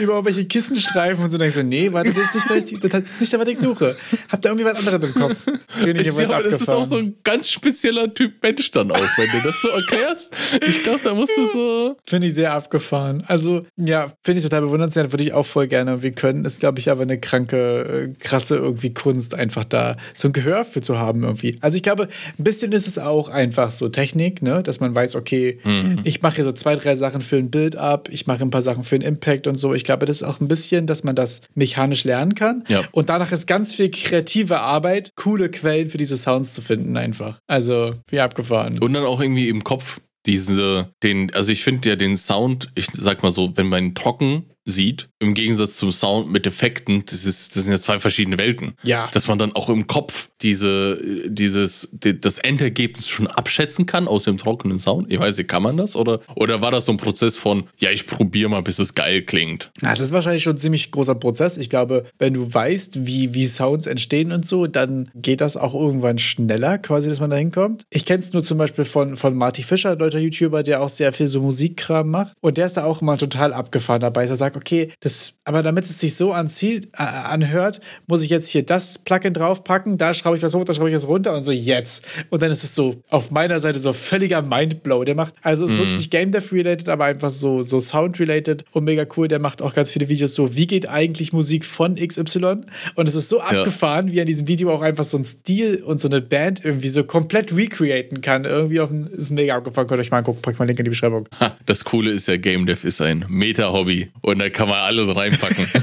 über 0.01 0.15
irgendwelche 0.15 0.45
Kissenstreifen 0.47 1.23
und 1.23 1.31
so 1.31 1.39
denkst 1.39 1.57
du, 1.57 1.65
nee, 1.65 1.93
warte, 1.93 2.13
das 2.13 2.35
ist 2.35 2.51
nicht, 2.51 2.85
das 2.85 2.91
das 2.91 3.03
ist 3.03 3.21
nicht, 3.21 3.39
was 3.39 3.49
ich 3.49 3.59
suche. 3.59 3.97
Habt 4.29 4.45
ihr 4.45 4.51
irgendwie 4.51 4.65
was 4.65 4.79
anderes 4.79 5.15
im 5.15 5.21
Kopf? 5.21 5.37
Ich 5.81 5.87
Ich 5.87 6.17
glaube, 6.17 6.49
das 6.49 6.61
ist 6.61 6.69
auch 6.69 6.87
so 6.87 6.97
ein 6.97 7.17
ganz 7.23 7.49
spezieller 7.49 8.13
Typ 8.13 8.43
Mensch 8.43 8.71
dann 8.71 8.91
auch, 8.91 8.97
wenn 8.97 9.31
du 9.31 9.47
das 9.47 9.61
so 9.63 9.69
erklärst. 9.69 10.37
Ich 10.67 10.83
glaube, 10.83 11.01
da 11.03 11.15
musst 11.15 11.37
du 11.37 11.47
so. 11.47 11.97
Finde 12.07 12.27
ich 12.29 12.35
sehr 12.35 12.53
abgefahren. 12.53 13.25
Also, 13.27 13.67
ja, 13.77 14.13
finde 14.25 14.39
ich 14.39 14.45
total 14.45 14.63
bewundernswert, 14.63 15.13
würde 15.13 15.25
ich 15.25 15.33
auch 15.33 15.47
voll 15.47 15.67
gerne. 15.69 16.03
Wir 16.03 16.13
können, 16.13 16.45
ist, 16.45 16.61
glaube 16.61 16.79
ich, 16.79 16.91
aber 16.91 17.03
eine 17.03 17.19
kranke, 17.21 18.13
äh, 18.17 18.23
krasse 18.23 18.57
irgendwie 18.57 18.93
Kunst, 18.95 19.35
einfach 19.35 19.65
da 19.65 19.97
so 20.15 20.29
ein 20.29 20.33
Gehör 20.33 20.65
für 20.65 20.81
zu 20.81 20.99
haben 20.99 21.25
irgendwie. 21.25 21.59
Also, 21.61 21.77
ich 21.77 21.83
glaube, 21.83 22.09
ein 22.39 22.45
bisschen 22.45 22.73
ist 22.73 22.87
es 22.87 22.99
auch 22.99 23.29
einfach 23.29 23.71
so 23.71 23.89
Technik, 23.89 24.43
ne, 24.43 24.63
dass 24.63 24.81
man 24.81 24.95
weiß, 24.95 25.17
okay, 25.17 25.59
ich 26.05 26.23
mache 26.23 26.37
hier 26.37 26.45
so 26.45 26.53
zwei, 26.53 26.77
drei 26.77 26.97
Sachen 26.97 27.21
für 27.21 27.37
ein 27.37 27.51
Bild 27.51 27.77
ab, 27.77 28.09
ich 28.11 28.27
mache 28.27 28.43
ein 28.43 28.51
paar 28.51 28.63
Sachen 28.63 28.85
für 28.85 28.95
einen 28.95 29.05
Impact 29.05 29.47
und 29.47 29.57
so. 29.57 29.75
Ich 29.75 29.85
glaube, 29.85 30.07
das 30.07 30.17
ist 30.17 30.23
auch 30.23 30.41
ein 30.41 30.49
bisschen, 30.49 30.87
dass 30.87 31.05
man 31.05 31.17
das 31.17 31.43
mechanisch 31.55 32.05
lernen 32.05 32.35
kann. 32.35 32.65
Ja. 32.69 32.83
Und 32.93 33.09
danach 33.09 33.33
ist 33.33 33.47
ganz 33.47 33.75
viel 33.75 33.91
kreative 33.91 34.61
Arbeit, 34.61 35.11
coole 35.17 35.51
Quellen 35.51 35.89
für 35.89 35.99
diese 35.99 36.17
Sounds 36.17 36.55
zu 36.55 36.63
finden, 36.63 36.97
einfach. 36.97 37.39
Also, 37.47 37.95
wie 38.09 38.21
abgefahren. 38.21 38.79
Und 38.79 38.93
dann 38.93 39.05
auch 39.05 39.21
irgendwie 39.21 39.49
im 39.49 39.65
Kopf 39.65 40.01
diese, 40.27 40.91
den, 41.03 41.33
also 41.35 41.53
ich 41.53 41.63
finde 41.63 41.89
ja 41.89 41.97
den 41.97 42.17
Sound, 42.17 42.71
ich 42.75 42.87
sag 42.93 43.23
mal 43.23 43.33
so, 43.33 43.57
wenn 43.57 43.69
man 43.69 43.95
trocken 43.95 44.47
sieht, 44.67 45.09
im 45.21 45.33
Gegensatz 45.35 45.77
zum 45.77 45.93
Sound 45.93 46.31
mit 46.31 46.47
Effekten, 46.47 47.05
das, 47.07 47.25
ist, 47.25 47.55
das 47.57 47.63
sind 47.65 47.73
ja 47.73 47.79
zwei 47.81 47.99
verschiedene 48.01 48.37
Welten. 48.37 48.75
Ja. 48.83 49.09
Dass 49.13 49.29
man 49.29 49.39
dann 49.39 49.53
auch 49.53 49.71
im 49.71 49.87
Kopf 49.87 50.29
diese, 50.43 50.99
dieses, 51.29 51.89
die- 51.93 52.19
das 52.21 52.39
Endergebnis 52.39 53.09
schon 53.09 53.27
abschätzen 53.29 53.87
kann 53.87 54.09
aus 54.09 54.25
dem 54.25 54.39
trockenen 54.39 54.79
Sound. 54.79 55.11
Ich 55.11 55.19
weiß 55.19 55.39
nicht, 55.39 55.49
kann 55.49 55.63
man 55.63 55.77
das? 55.77 55.95
Oder, 55.97 56.21
oder 56.35 56.61
war 56.63 56.71
das 56.73 56.87
so 56.87 56.93
ein 56.93 56.97
Prozess 56.99 57.39
von, 57.39 57.65
ja, 57.79 57.91
ich 57.91 58.07
probiere 58.07 58.51
mal, 58.51 58.63
bis 58.63 58.79
es 58.79 58.95
geil 58.95 59.23
klingt? 59.23 59.71
Ja, 59.83 59.91
das 59.91 60.01
ist 60.01 60.13
wahrscheinlich 60.13 60.43
schon 60.43 60.57
ein 60.57 60.59
ziemlich 60.59 60.91
großer 60.91 61.15
Prozess. 61.15 61.57
Ich 61.57 61.71
glaube, 61.71 62.05
wenn 62.19 62.35
du 62.35 62.53
weißt, 62.53 63.07
wie, 63.07 63.35
wie 63.35 63.47
Sounds 63.47 63.87
entstehen 63.87 64.33
und 64.33 64.47
so, 64.47 64.67
dann 64.67 65.11
geht 65.15 65.41
das 65.41 65.57
auch 65.57 65.75
irgendwann 65.75 66.19
schneller, 66.19 66.79
quasi, 66.79 67.09
dass 67.09 67.21
man 67.21 67.31
da 67.31 67.37
hinkommt. 67.37 67.85
Ich 67.91 68.05
kenne 68.05 68.21
es 68.21 68.33
nur 68.33 68.43
zum 68.43 68.59
Beispiel 68.59 68.85
von, 68.85 69.17
von 69.17 69.35
Marty 69.37 69.63
Fischer, 69.63 69.93
ein 69.93 69.99
deutscher 69.99 70.19
YouTuber, 70.19 70.63
der 70.65 70.83
auch 70.83 70.89
sehr 70.89 71.13
viel 71.13 71.29
so 71.29 71.41
Musikkram 71.41 72.11
macht. 72.11 72.33
Und 72.41 72.57
der 72.59 72.67
ist 72.67 72.77
da 72.77 72.85
auch 72.85 73.01
immer 73.01 73.17
total 73.17 73.53
abgefahren 73.53 74.01
dabei. 74.01 74.25
Er 74.27 74.35
sagt, 74.35 74.56
okay, 74.57 74.91
das, 75.01 75.35
aber 75.45 75.63
damit 75.63 75.85
es 75.85 76.01
sich 76.01 76.15
so 76.15 76.33
anzieht, 76.33 76.89
äh, 76.95 77.03
anhört, 77.03 77.81
muss 78.07 78.23
ich 78.23 78.31
jetzt 78.31 78.49
hier 78.49 78.65
das 78.65 78.99
Plugin 78.99 79.33
draufpacken, 79.33 79.99
da 79.99 80.15
schraube 80.15 80.37
ich 80.37 80.43
was 80.43 80.55
hoch, 80.55 80.65
da 80.65 80.75
schraube 80.75 80.91
ich 80.91 80.97
was 80.97 81.07
runter 81.07 81.35
und 81.35 81.43
so 81.43 81.53
jetzt. 81.53 82.05
Und 82.31 82.43
dann 82.43 82.51
ist 82.51 82.65
es 82.65 82.75
so 82.75 82.97
auf 83.11 83.31
meiner 83.31 83.61
Seite 83.61 83.79
so 83.79 83.93
völliger 83.93 84.43
Mindblow. 84.43 85.05
Der 85.05 85.15
macht, 85.15 85.35
also 85.43 85.67
ist 85.67 85.77
wirklich 85.77 85.97
nicht 85.97 86.11
Game 86.11 86.33
Dev 86.33 86.55
related, 86.55 86.89
aber 86.89 87.05
einfach 87.05 87.31
so, 87.31 87.63
so 87.63 87.81
Sound 87.81 88.19
related 88.19 88.65
und 88.73 88.85
mega 88.85 89.07
cool. 89.17 89.29
Der 89.29 89.39
macht 89.39 89.63
auch 89.63 89.75
ganz 89.75 89.93
viele 89.93 90.09
Videos 90.09 90.35
so, 90.35 90.57
wie 90.57 90.67
geht 90.67 90.89
eigentlich 90.89 91.33
Musik 91.33 91.65
von 91.65 91.97
XY? 91.97 92.63
Und 92.95 93.09
es 93.09 93.15
ist 93.15 93.29
so 93.29 93.41
abgefahren, 93.41 94.11
wie 94.11 94.19
er 94.19 94.23
in 94.23 94.27
diesem 94.27 94.49
Video 94.49 94.73
auch 94.73 94.83
einfach 94.83 95.05
so 95.05 95.17
einen 95.17 95.25
Stil 95.25 95.83
und 95.85 96.01
so 96.01 96.09
eine 96.09 96.21
Band 96.21 96.65
irgendwie 96.65 96.89
so 96.89 97.05
komplett 97.05 97.55
recreaten 97.57 98.21
kann. 98.21 98.45
Irgendwie 98.45 98.81
auf 98.81 98.91
ein, 98.91 99.07
ist 99.07 99.31
mega 99.31 99.57
abgefahren. 99.57 99.87
Könnt 99.89 100.01
ihr 100.01 100.03
euch 100.03 100.11
mal 100.11 100.19
angucken, 100.19 100.41
pack 100.43 100.59
mal 100.59 100.65
Link 100.65 100.79
in 100.79 100.85
die 100.85 100.91
Beschreibung. 100.91 101.29
Ha, 101.41 101.57
das 101.67 101.85
Coole 101.85 102.11
ist 102.11 102.29
ja, 102.29 102.37
Game 102.37 102.67
Dev 102.67 102.87
ist 102.87 103.01
ein 103.01 103.25
Meta-Hobby 103.29 104.09
und 104.23 104.39
da 104.39 104.46
kann 104.51 104.69
man 104.69 104.79
alles 104.79 105.15
reinpacken. 105.15 105.67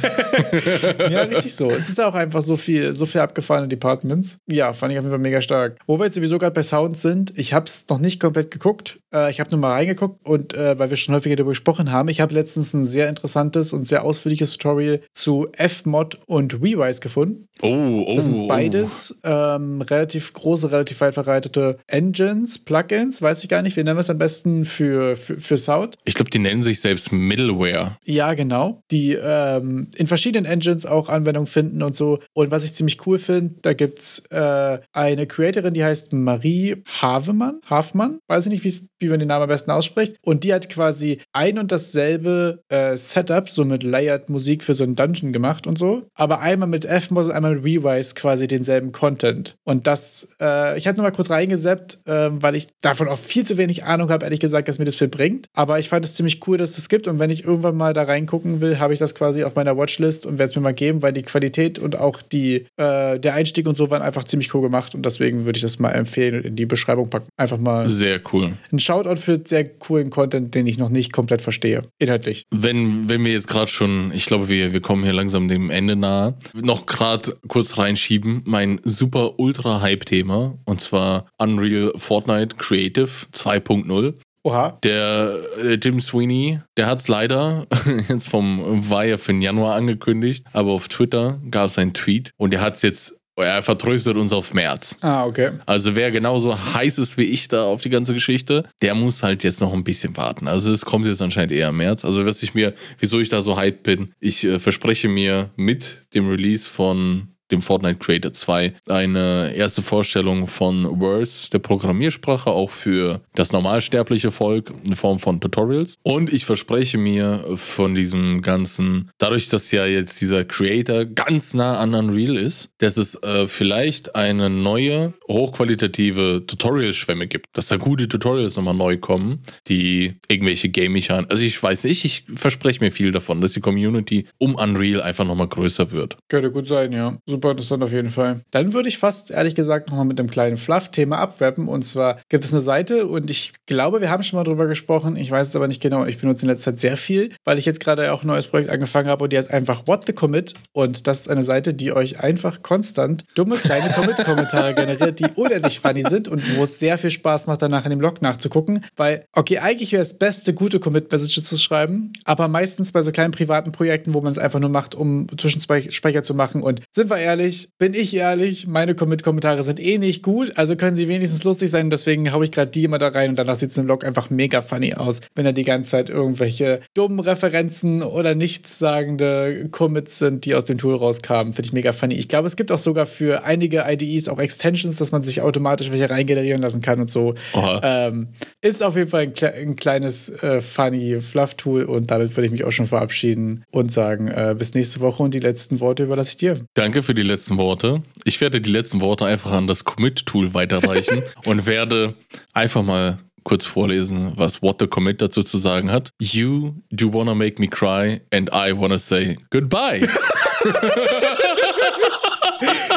Ja, 1.09 1.23
richtig 1.23 1.53
so. 1.55 1.69
Es 1.71 1.89
ist 1.89 2.01
auch 2.01 2.15
einfach 2.15 2.41
so 2.41 2.57
viel, 2.57 2.93
so 2.93 3.05
viel 3.05 3.21
abgefahrene 3.21 3.67
Departments. 3.67 4.37
Ja, 4.47 4.73
fand 4.73 4.91
ich 4.91 4.97
auf 4.97 5.03
jeden 5.03 5.11
Fall 5.11 5.19
mega 5.19 5.41
stark. 5.41 5.77
Wo 5.85 5.99
wir 5.99 6.05
jetzt 6.05 6.15
sowieso 6.15 6.39
gerade 6.39 6.53
bei 6.53 6.63
Sounds 6.63 7.01
sind, 7.01 7.37
ich 7.37 7.53
habe 7.53 7.65
es 7.65 7.85
noch 7.89 7.99
nicht 7.99 8.19
komplett 8.19 8.51
geguckt. 8.51 8.99
Äh, 9.13 9.31
ich 9.31 9.39
habe 9.39 9.51
nur 9.51 9.59
mal 9.59 9.73
reingeguckt 9.73 10.27
und 10.27 10.55
äh, 10.55 10.77
weil 10.79 10.89
wir 10.89 10.97
schon 10.97 11.13
häufiger 11.13 11.35
darüber 11.35 11.51
gesprochen 11.51 11.91
haben, 11.91 12.09
ich 12.09 12.21
habe 12.21 12.33
letztens 12.33 12.73
ein 12.73 12.85
sehr 12.85 13.09
interessantes 13.09 13.73
und 13.73 13.87
sehr 13.87 14.03
ausführliches 14.03 14.53
Tutorial 14.53 15.01
zu 15.13 15.47
Fmod 15.53 16.19
und 16.25 16.55
Rewise 16.55 17.01
gefunden. 17.01 17.47
Oh, 17.61 18.05
oh. 18.07 18.15
Das 18.15 18.25
sind 18.25 18.35
oh. 18.35 18.47
beides 18.47 19.19
ähm, 19.23 19.81
relativ 19.81 20.33
große, 20.33 20.71
relativ 20.71 20.99
weit 21.01 21.13
verbreitete 21.13 21.77
Engines, 21.87 22.59
Plugins, 22.59 23.21
weiß 23.21 23.43
ich 23.43 23.49
gar 23.49 23.61
nicht. 23.61 23.75
Wir 23.75 23.83
nennen 23.83 23.97
wir 23.97 24.01
es 24.01 24.09
am 24.09 24.17
besten 24.17 24.65
für, 24.65 25.15
für, 25.15 25.39
für 25.39 25.57
Sound. 25.57 25.97
Ich 26.05 26.15
glaube, 26.15 26.31
die 26.31 26.39
nennen 26.39 26.63
sich 26.63 26.81
selbst 26.81 27.11
Middleware. 27.11 27.97
Ja, 28.03 28.33
genau. 28.33 28.52
Die 28.91 29.13
ähm, 29.13 29.89
in 29.95 30.07
verschiedenen 30.07 30.45
Engines 30.45 30.85
auch 30.85 31.09
Anwendung 31.09 31.47
finden 31.47 31.83
und 31.83 31.95
so. 31.95 32.19
Und 32.33 32.51
was 32.51 32.63
ich 32.63 32.73
ziemlich 32.73 33.05
cool 33.05 33.19
finde, 33.19 33.55
da 33.61 33.73
gibt 33.73 33.99
es 33.99 34.19
äh, 34.31 34.79
eine 34.93 35.27
Creatorin, 35.27 35.73
die 35.73 35.83
heißt 35.83 36.13
Marie 36.13 36.83
Havemann. 37.01 37.59
Hafmann, 37.69 38.19
weiß 38.27 38.47
ich 38.47 38.63
nicht, 38.63 38.89
wie 38.99 39.09
man 39.09 39.19
den 39.19 39.27
Namen 39.27 39.43
am 39.43 39.49
besten 39.49 39.71
ausspricht. 39.71 40.15
Und 40.21 40.43
die 40.43 40.53
hat 40.53 40.69
quasi 40.69 41.19
ein 41.33 41.57
und 41.57 41.71
dasselbe 41.71 42.61
äh, 42.69 42.97
Setup, 42.97 43.49
so 43.49 43.65
mit 43.65 43.83
Layered 43.83 44.29
Musik 44.29 44.63
für 44.63 44.73
so 44.73 44.83
einen 44.83 44.95
Dungeon 44.95 45.33
gemacht 45.33 45.67
und 45.67 45.77
so. 45.77 46.03
Aber 46.13 46.41
einmal 46.41 46.69
mit 46.69 46.85
F-Mod 46.85 47.25
und 47.25 47.31
einmal 47.31 47.55
mit 47.55 47.63
Rewise 47.63 48.15
quasi 48.15 48.47
denselben 48.47 48.91
Content. 48.91 49.55
Und 49.63 49.87
das, 49.87 50.35
äh, 50.41 50.77
ich 50.77 50.87
habe 50.87 50.97
nur 50.97 51.03
mal 51.03 51.15
kurz 51.15 51.29
reingeseppt, 51.29 51.99
äh, 52.05 52.29
weil 52.31 52.55
ich 52.55 52.67
davon 52.81 53.07
auch 53.07 53.19
viel 53.19 53.45
zu 53.45 53.57
wenig 53.57 53.83
Ahnung 53.83 54.09
habe, 54.09 54.25
ehrlich 54.25 54.39
gesagt, 54.39 54.67
dass 54.67 54.79
mir 54.79 54.85
das 54.85 54.95
viel 54.95 55.07
bringt. 55.07 55.47
Aber 55.53 55.79
ich 55.79 55.89
fand 55.89 56.05
es 56.05 56.15
ziemlich 56.15 56.45
cool, 56.47 56.57
dass 56.57 56.71
es 56.71 56.75
das 56.75 56.89
gibt. 56.89 57.07
Und 57.07 57.19
wenn 57.19 57.29
ich 57.29 57.43
irgendwann 57.43 57.75
mal 57.75 57.93
da 57.93 58.03
reingucken 58.43 58.61
will, 58.61 58.79
habe 58.79 58.93
ich 58.93 58.99
das 58.99 59.15
quasi 59.15 59.43
auf 59.43 59.55
meiner 59.55 59.77
Watchlist 59.77 60.25
und 60.25 60.37
werde 60.37 60.49
es 60.49 60.55
mir 60.55 60.61
mal 60.61 60.73
geben, 60.73 61.01
weil 61.01 61.13
die 61.13 61.21
Qualität 61.21 61.79
und 61.79 61.97
auch 61.97 62.21
die, 62.21 62.65
äh, 62.77 63.19
der 63.19 63.33
Einstieg 63.33 63.67
und 63.67 63.77
so 63.77 63.89
waren 63.89 64.01
einfach 64.01 64.23
ziemlich 64.25 64.53
cool 64.53 64.61
gemacht. 64.61 64.95
Und 64.95 65.05
deswegen 65.05 65.45
würde 65.45 65.57
ich 65.57 65.63
das 65.63 65.79
mal 65.79 65.91
empfehlen 65.91 66.35
und 66.35 66.45
in 66.45 66.55
die 66.55 66.65
Beschreibung 66.65 67.09
packen. 67.09 67.27
Einfach 67.37 67.57
mal 67.57 67.87
Sehr 67.87 68.19
cool. 68.31 68.53
ein 68.71 68.79
Shoutout 68.79 69.19
für 69.19 69.41
sehr 69.43 69.65
coolen 69.65 70.09
Content, 70.09 70.53
den 70.55 70.67
ich 70.67 70.77
noch 70.77 70.89
nicht 70.89 71.13
komplett 71.13 71.41
verstehe. 71.41 71.83
Inhaltlich. 71.99 72.43
Wenn, 72.51 73.09
wenn 73.09 73.23
wir 73.23 73.31
jetzt 73.31 73.47
gerade 73.47 73.67
schon, 73.67 74.11
ich 74.13 74.25
glaube, 74.25 74.49
wir, 74.49 74.73
wir 74.73 74.81
kommen 74.81 75.03
hier 75.03 75.13
langsam 75.13 75.47
dem 75.47 75.69
Ende 75.69 75.95
nahe, 75.95 76.35
noch 76.53 76.85
gerade 76.85 77.35
kurz 77.47 77.77
reinschieben, 77.77 78.43
mein 78.45 78.79
super 78.83 79.39
ultra 79.39 79.81
Hype-Thema 79.81 80.57
und 80.65 80.81
zwar 80.81 81.25
Unreal 81.37 81.93
Fortnite 81.95 82.55
Creative 82.57 83.09
2.0. 83.33 84.13
Oha. 84.43 84.77
Der 84.83 85.39
äh, 85.57 85.77
Tim 85.77 86.01
Sweeney, 86.01 86.59
der 86.75 86.87
hat 86.87 86.99
es 86.99 87.07
leider 87.07 87.65
jetzt 88.09 88.27
vom, 88.27 88.83
ja 88.89 89.17
für 89.17 89.31
den 89.31 89.41
Januar 89.41 89.75
angekündigt, 89.75 90.45
aber 90.51 90.71
auf 90.71 90.89
Twitter 90.89 91.39
gab 91.49 91.67
es 91.67 91.77
einen 91.77 91.93
Tweet 91.93 92.31
und 92.37 92.51
der 92.51 92.59
hat 92.59 92.75
es 92.75 92.81
jetzt, 92.81 93.19
er 93.37 93.63
vertröstet 93.63 94.17
uns 94.17 94.33
auf 94.33 94.53
März. 94.53 94.97
Ah, 94.99 95.25
okay. 95.25 95.51
Also 95.65 95.95
wer 95.95 96.11
genauso 96.11 96.57
heiß 96.73 96.97
ist 96.99 97.17
wie 97.17 97.23
ich 97.23 97.47
da 97.47 97.63
auf 97.63 97.81
die 97.81 97.89
ganze 97.89 98.13
Geschichte, 98.13 98.65
der 98.81 98.95
muss 98.95 99.23
halt 99.23 99.45
jetzt 99.45 99.61
noch 99.61 99.71
ein 99.71 99.85
bisschen 99.85 100.15
warten. 100.17 100.49
Also 100.49 100.73
es 100.73 100.83
kommt 100.83 101.05
jetzt 101.07 101.21
anscheinend 101.21 101.53
eher 101.53 101.69
im 101.69 101.77
März. 101.77 102.03
Also 102.03 102.25
was 102.25 102.43
ich 102.43 102.53
mir, 102.53 102.73
wieso 102.99 103.21
ich 103.21 103.29
da 103.29 103.41
so 103.41 103.57
hyped 103.57 103.83
bin, 103.83 104.11
ich 104.19 104.43
äh, 104.43 104.59
verspreche 104.59 105.07
mir 105.07 105.51
mit 105.55 106.03
dem 106.13 106.27
Release 106.27 106.69
von 106.69 107.32
dem 107.53 107.61
Fortnite 107.61 107.99
Creator 107.99 108.33
2 108.33 108.73
eine 108.89 109.53
erste 109.55 109.81
Vorstellung 109.81 110.47
von 110.47 110.99
Verse, 110.99 111.49
der 111.51 111.59
Programmiersprache, 111.59 112.49
auch 112.49 112.71
für 112.71 113.21
das 113.35 113.51
normalsterbliche 113.51 114.31
Volk 114.31 114.73
in 114.85 114.93
Form 114.93 115.19
von 115.19 115.39
Tutorials. 115.39 115.97
Und 116.03 116.33
ich 116.33 116.45
verspreche 116.45 116.97
mir 116.97 117.45
von 117.55 117.95
diesem 117.95 118.41
ganzen, 118.41 119.11
dadurch, 119.19 119.49
dass 119.49 119.71
ja 119.71 119.85
jetzt 119.85 120.19
dieser 120.21 120.43
Creator 120.43 121.05
ganz 121.05 121.53
nah 121.53 121.77
an 121.77 121.93
Unreal 121.93 122.35
ist, 122.35 122.69
dass 122.79 122.97
es 122.97 123.21
äh, 123.23 123.47
vielleicht 123.47 124.15
eine 124.15 124.49
neue, 124.49 125.13
hochqualitative 125.27 126.43
Tutorial-Schwemme 126.47 127.27
gibt. 127.27 127.45
Dass 127.53 127.67
da 127.67 127.77
gute 127.77 128.07
Tutorials 128.07 128.55
nochmal 128.57 128.73
neu 128.73 128.97
kommen, 128.97 129.41
die 129.67 130.15
irgendwelche 130.27 130.69
Game-Mechaniken, 130.69 131.29
also 131.29 131.43
ich 131.43 131.61
weiß 131.61 131.83
nicht, 131.85 132.03
ich 132.05 132.25
verspreche 132.33 132.83
mir 132.83 132.91
viel 132.91 133.11
davon, 133.11 133.41
dass 133.41 133.53
die 133.53 133.61
Community 133.61 134.25
um 134.39 134.55
Unreal 134.55 135.01
einfach 135.01 135.25
nochmal 135.25 135.47
größer 135.47 135.91
wird. 135.91 136.17
Könnte 136.29 136.51
gut 136.51 136.67
sein, 136.67 136.91
ja. 136.91 137.15
Super 137.27 137.42
super 137.43 137.51
interessant 137.51 137.83
auf 137.83 137.91
jeden 137.91 138.09
Fall. 138.09 138.39
Dann 138.51 138.71
würde 138.71 138.87
ich 138.87 138.97
fast, 138.97 139.29
ehrlich 139.29 139.53
gesagt, 139.53 139.89
nochmal 139.89 140.05
mit 140.05 140.17
einem 140.17 140.29
kleinen 140.29 140.57
Fluff-Thema 140.57 141.17
abwrappen. 141.17 141.67
Und 141.67 141.83
zwar 141.83 142.19
gibt 142.29 142.45
es 142.45 142.53
eine 142.53 142.61
Seite 142.61 143.05
und 143.05 143.29
ich 143.29 143.51
glaube, 143.65 143.99
wir 143.99 144.09
haben 144.09 144.23
schon 144.23 144.37
mal 144.37 144.45
drüber 144.45 144.65
gesprochen. 144.67 145.17
Ich 145.17 145.29
weiß 145.29 145.49
es 145.49 145.55
aber 145.55 145.67
nicht 145.67 145.81
genau. 145.81 146.05
Ich 146.05 146.19
benutze 146.19 146.45
in 146.45 146.49
letzter 146.49 146.71
Zeit 146.71 146.79
sehr 146.79 146.97
viel, 146.97 147.31
weil 147.43 147.57
ich 147.57 147.65
jetzt 147.65 147.81
gerade 147.81 148.13
auch 148.13 148.23
ein 148.23 148.27
neues 148.27 148.47
Projekt 148.47 148.69
angefangen 148.69 149.09
habe 149.09 149.25
und 149.25 149.33
die 149.33 149.37
heißt 149.37 149.51
einfach 149.51 149.87
What 149.87 150.05
the 150.07 150.13
Commit. 150.13 150.53
Und 150.71 151.05
das 151.05 151.21
ist 151.21 151.29
eine 151.29 151.43
Seite, 151.43 151.73
die 151.73 151.91
euch 151.91 152.21
einfach 152.21 152.61
konstant 152.61 153.25
dumme 153.35 153.57
kleine 153.57 153.91
Commit-Kommentare 153.91 154.73
generiert, 154.75 155.19
die 155.19 155.25
unendlich 155.35 155.81
funny 155.81 156.03
sind 156.03 156.29
und 156.29 156.57
wo 156.57 156.63
es 156.63 156.79
sehr 156.79 156.97
viel 156.97 157.11
Spaß 157.11 157.47
macht, 157.47 157.61
danach 157.61 157.83
in 157.83 157.89
dem 157.89 157.99
Log 157.99 158.21
nachzugucken. 158.21 158.85
Weil, 158.95 159.25
okay, 159.33 159.57
eigentlich 159.57 159.91
wäre 159.91 160.03
es 160.03 160.17
beste, 160.17 160.53
gute 160.53 160.79
Commit-Messages 160.79 161.43
zu 161.43 161.57
schreiben, 161.57 162.13
aber 162.23 162.47
meistens 162.47 162.93
bei 162.93 163.01
so 163.01 163.11
kleinen 163.11 163.33
privaten 163.33 163.73
Projekten, 163.73 164.13
wo 164.13 164.21
man 164.21 164.31
es 164.31 164.37
einfach 164.37 164.61
nur 164.61 164.69
macht, 164.69 164.95
um 164.95 165.27
Zwischenspeicher 165.37 166.23
zu 166.23 166.33
machen. 166.33 166.63
Und 166.63 166.81
sind 166.89 167.09
wir 167.09 167.17
ehrlich, 167.17 167.32
bin 167.77 167.93
ich 167.93 168.15
ehrlich, 168.15 168.67
meine 168.67 168.95
Commit-Kommentare 168.95 169.63
sind 169.63 169.79
eh 169.79 169.97
nicht 169.97 170.23
gut, 170.23 170.57
also 170.57 170.75
können 170.75 170.95
sie 170.95 171.07
wenigstens 171.07 171.43
lustig 171.43 171.71
sein. 171.71 171.89
Deswegen 171.89 172.31
haue 172.31 172.45
ich 172.45 172.51
gerade 172.51 172.71
die 172.71 172.83
immer 172.83 172.97
da 172.97 173.09
rein 173.09 173.31
und 173.31 173.35
danach 173.37 173.57
sieht 173.57 173.71
es 173.71 173.77
im 173.77 173.87
Log 173.87 174.05
einfach 174.05 174.29
mega 174.29 174.61
funny 174.61 174.93
aus, 174.93 175.21
wenn 175.35 175.45
da 175.45 175.51
die 175.51 175.63
ganze 175.63 175.91
Zeit 175.91 176.09
irgendwelche 176.09 176.79
dummen 176.93 177.19
Referenzen 177.19 178.03
oder 178.03 178.35
nichtssagende 178.35 179.69
Commits 179.71 180.19
sind, 180.19 180.45
die 180.45 180.55
aus 180.55 180.65
dem 180.65 180.77
Tool 180.77 180.95
rauskamen. 180.95 181.53
Finde 181.53 181.67
ich 181.67 181.73
mega 181.73 181.93
funny. 181.93 182.15
Ich 182.15 182.27
glaube, 182.27 182.47
es 182.47 182.55
gibt 182.55 182.71
auch 182.71 182.79
sogar 182.79 183.05
für 183.05 183.43
einige 183.43 183.85
IDEs 183.87 184.29
auch 184.29 184.39
Extensions, 184.39 184.97
dass 184.97 185.11
man 185.11 185.23
sich 185.23 185.41
automatisch 185.41 185.91
welche 185.91 186.09
reingenerieren 186.09 186.61
lassen 186.61 186.81
kann 186.81 186.99
und 186.99 187.09
so. 187.09 187.35
Ähm, 187.83 188.29
ist 188.61 188.83
auf 188.83 188.95
jeden 188.95 189.09
Fall 189.09 189.23
ein, 189.23 189.33
ein 189.55 189.75
kleines 189.75 190.29
äh, 190.43 190.61
funny 190.61 191.21
Fluff-Tool 191.21 191.83
und 191.83 192.11
damit 192.11 192.35
würde 192.35 192.45
ich 192.45 192.51
mich 192.51 192.63
auch 192.63 192.71
schon 192.71 192.85
verabschieden 192.85 193.63
und 193.71 193.91
sagen, 193.91 194.27
äh, 194.27 194.55
bis 194.57 194.73
nächste 194.73 194.99
Woche 194.99 195.23
und 195.23 195.33
die 195.33 195.39
letzten 195.39 195.79
Worte 195.79 196.03
überlasse 196.03 196.31
ich 196.31 196.37
dir. 196.37 196.59
Danke 196.73 197.01
für 197.13 197.21
die 197.21 197.21
letzten 197.21 197.57
Worte. 197.57 198.01
Ich 198.23 198.41
werde 198.41 198.59
die 198.59 198.71
letzten 198.71 198.99
Worte 198.99 199.25
einfach 199.25 199.51
an 199.51 199.67
das 199.67 199.83
Commit-Tool 199.83 200.55
weiterreichen 200.55 201.21
und 201.45 201.67
werde 201.67 202.15
einfach 202.53 202.81
mal 202.81 203.19
kurz 203.43 203.67
vorlesen, 203.67 204.33
was 204.35 204.63
What 204.63 204.77
the 204.79 204.87
Commit 204.87 205.21
dazu 205.21 205.43
zu 205.43 205.59
sagen 205.59 205.91
hat. 205.91 206.09
You 206.19 206.73
do 206.89 207.13
wanna 207.13 207.35
make 207.35 207.61
me 207.61 207.67
cry 207.67 208.21
and 208.33 208.49
I 208.51 208.75
wanna 208.75 208.97
say 208.97 209.37
goodbye. 209.51 210.01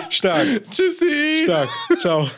Stark. 0.09 0.47
Tschüssi. 0.71 1.43
Stark. 1.43 1.69
Ciao. 1.99 2.31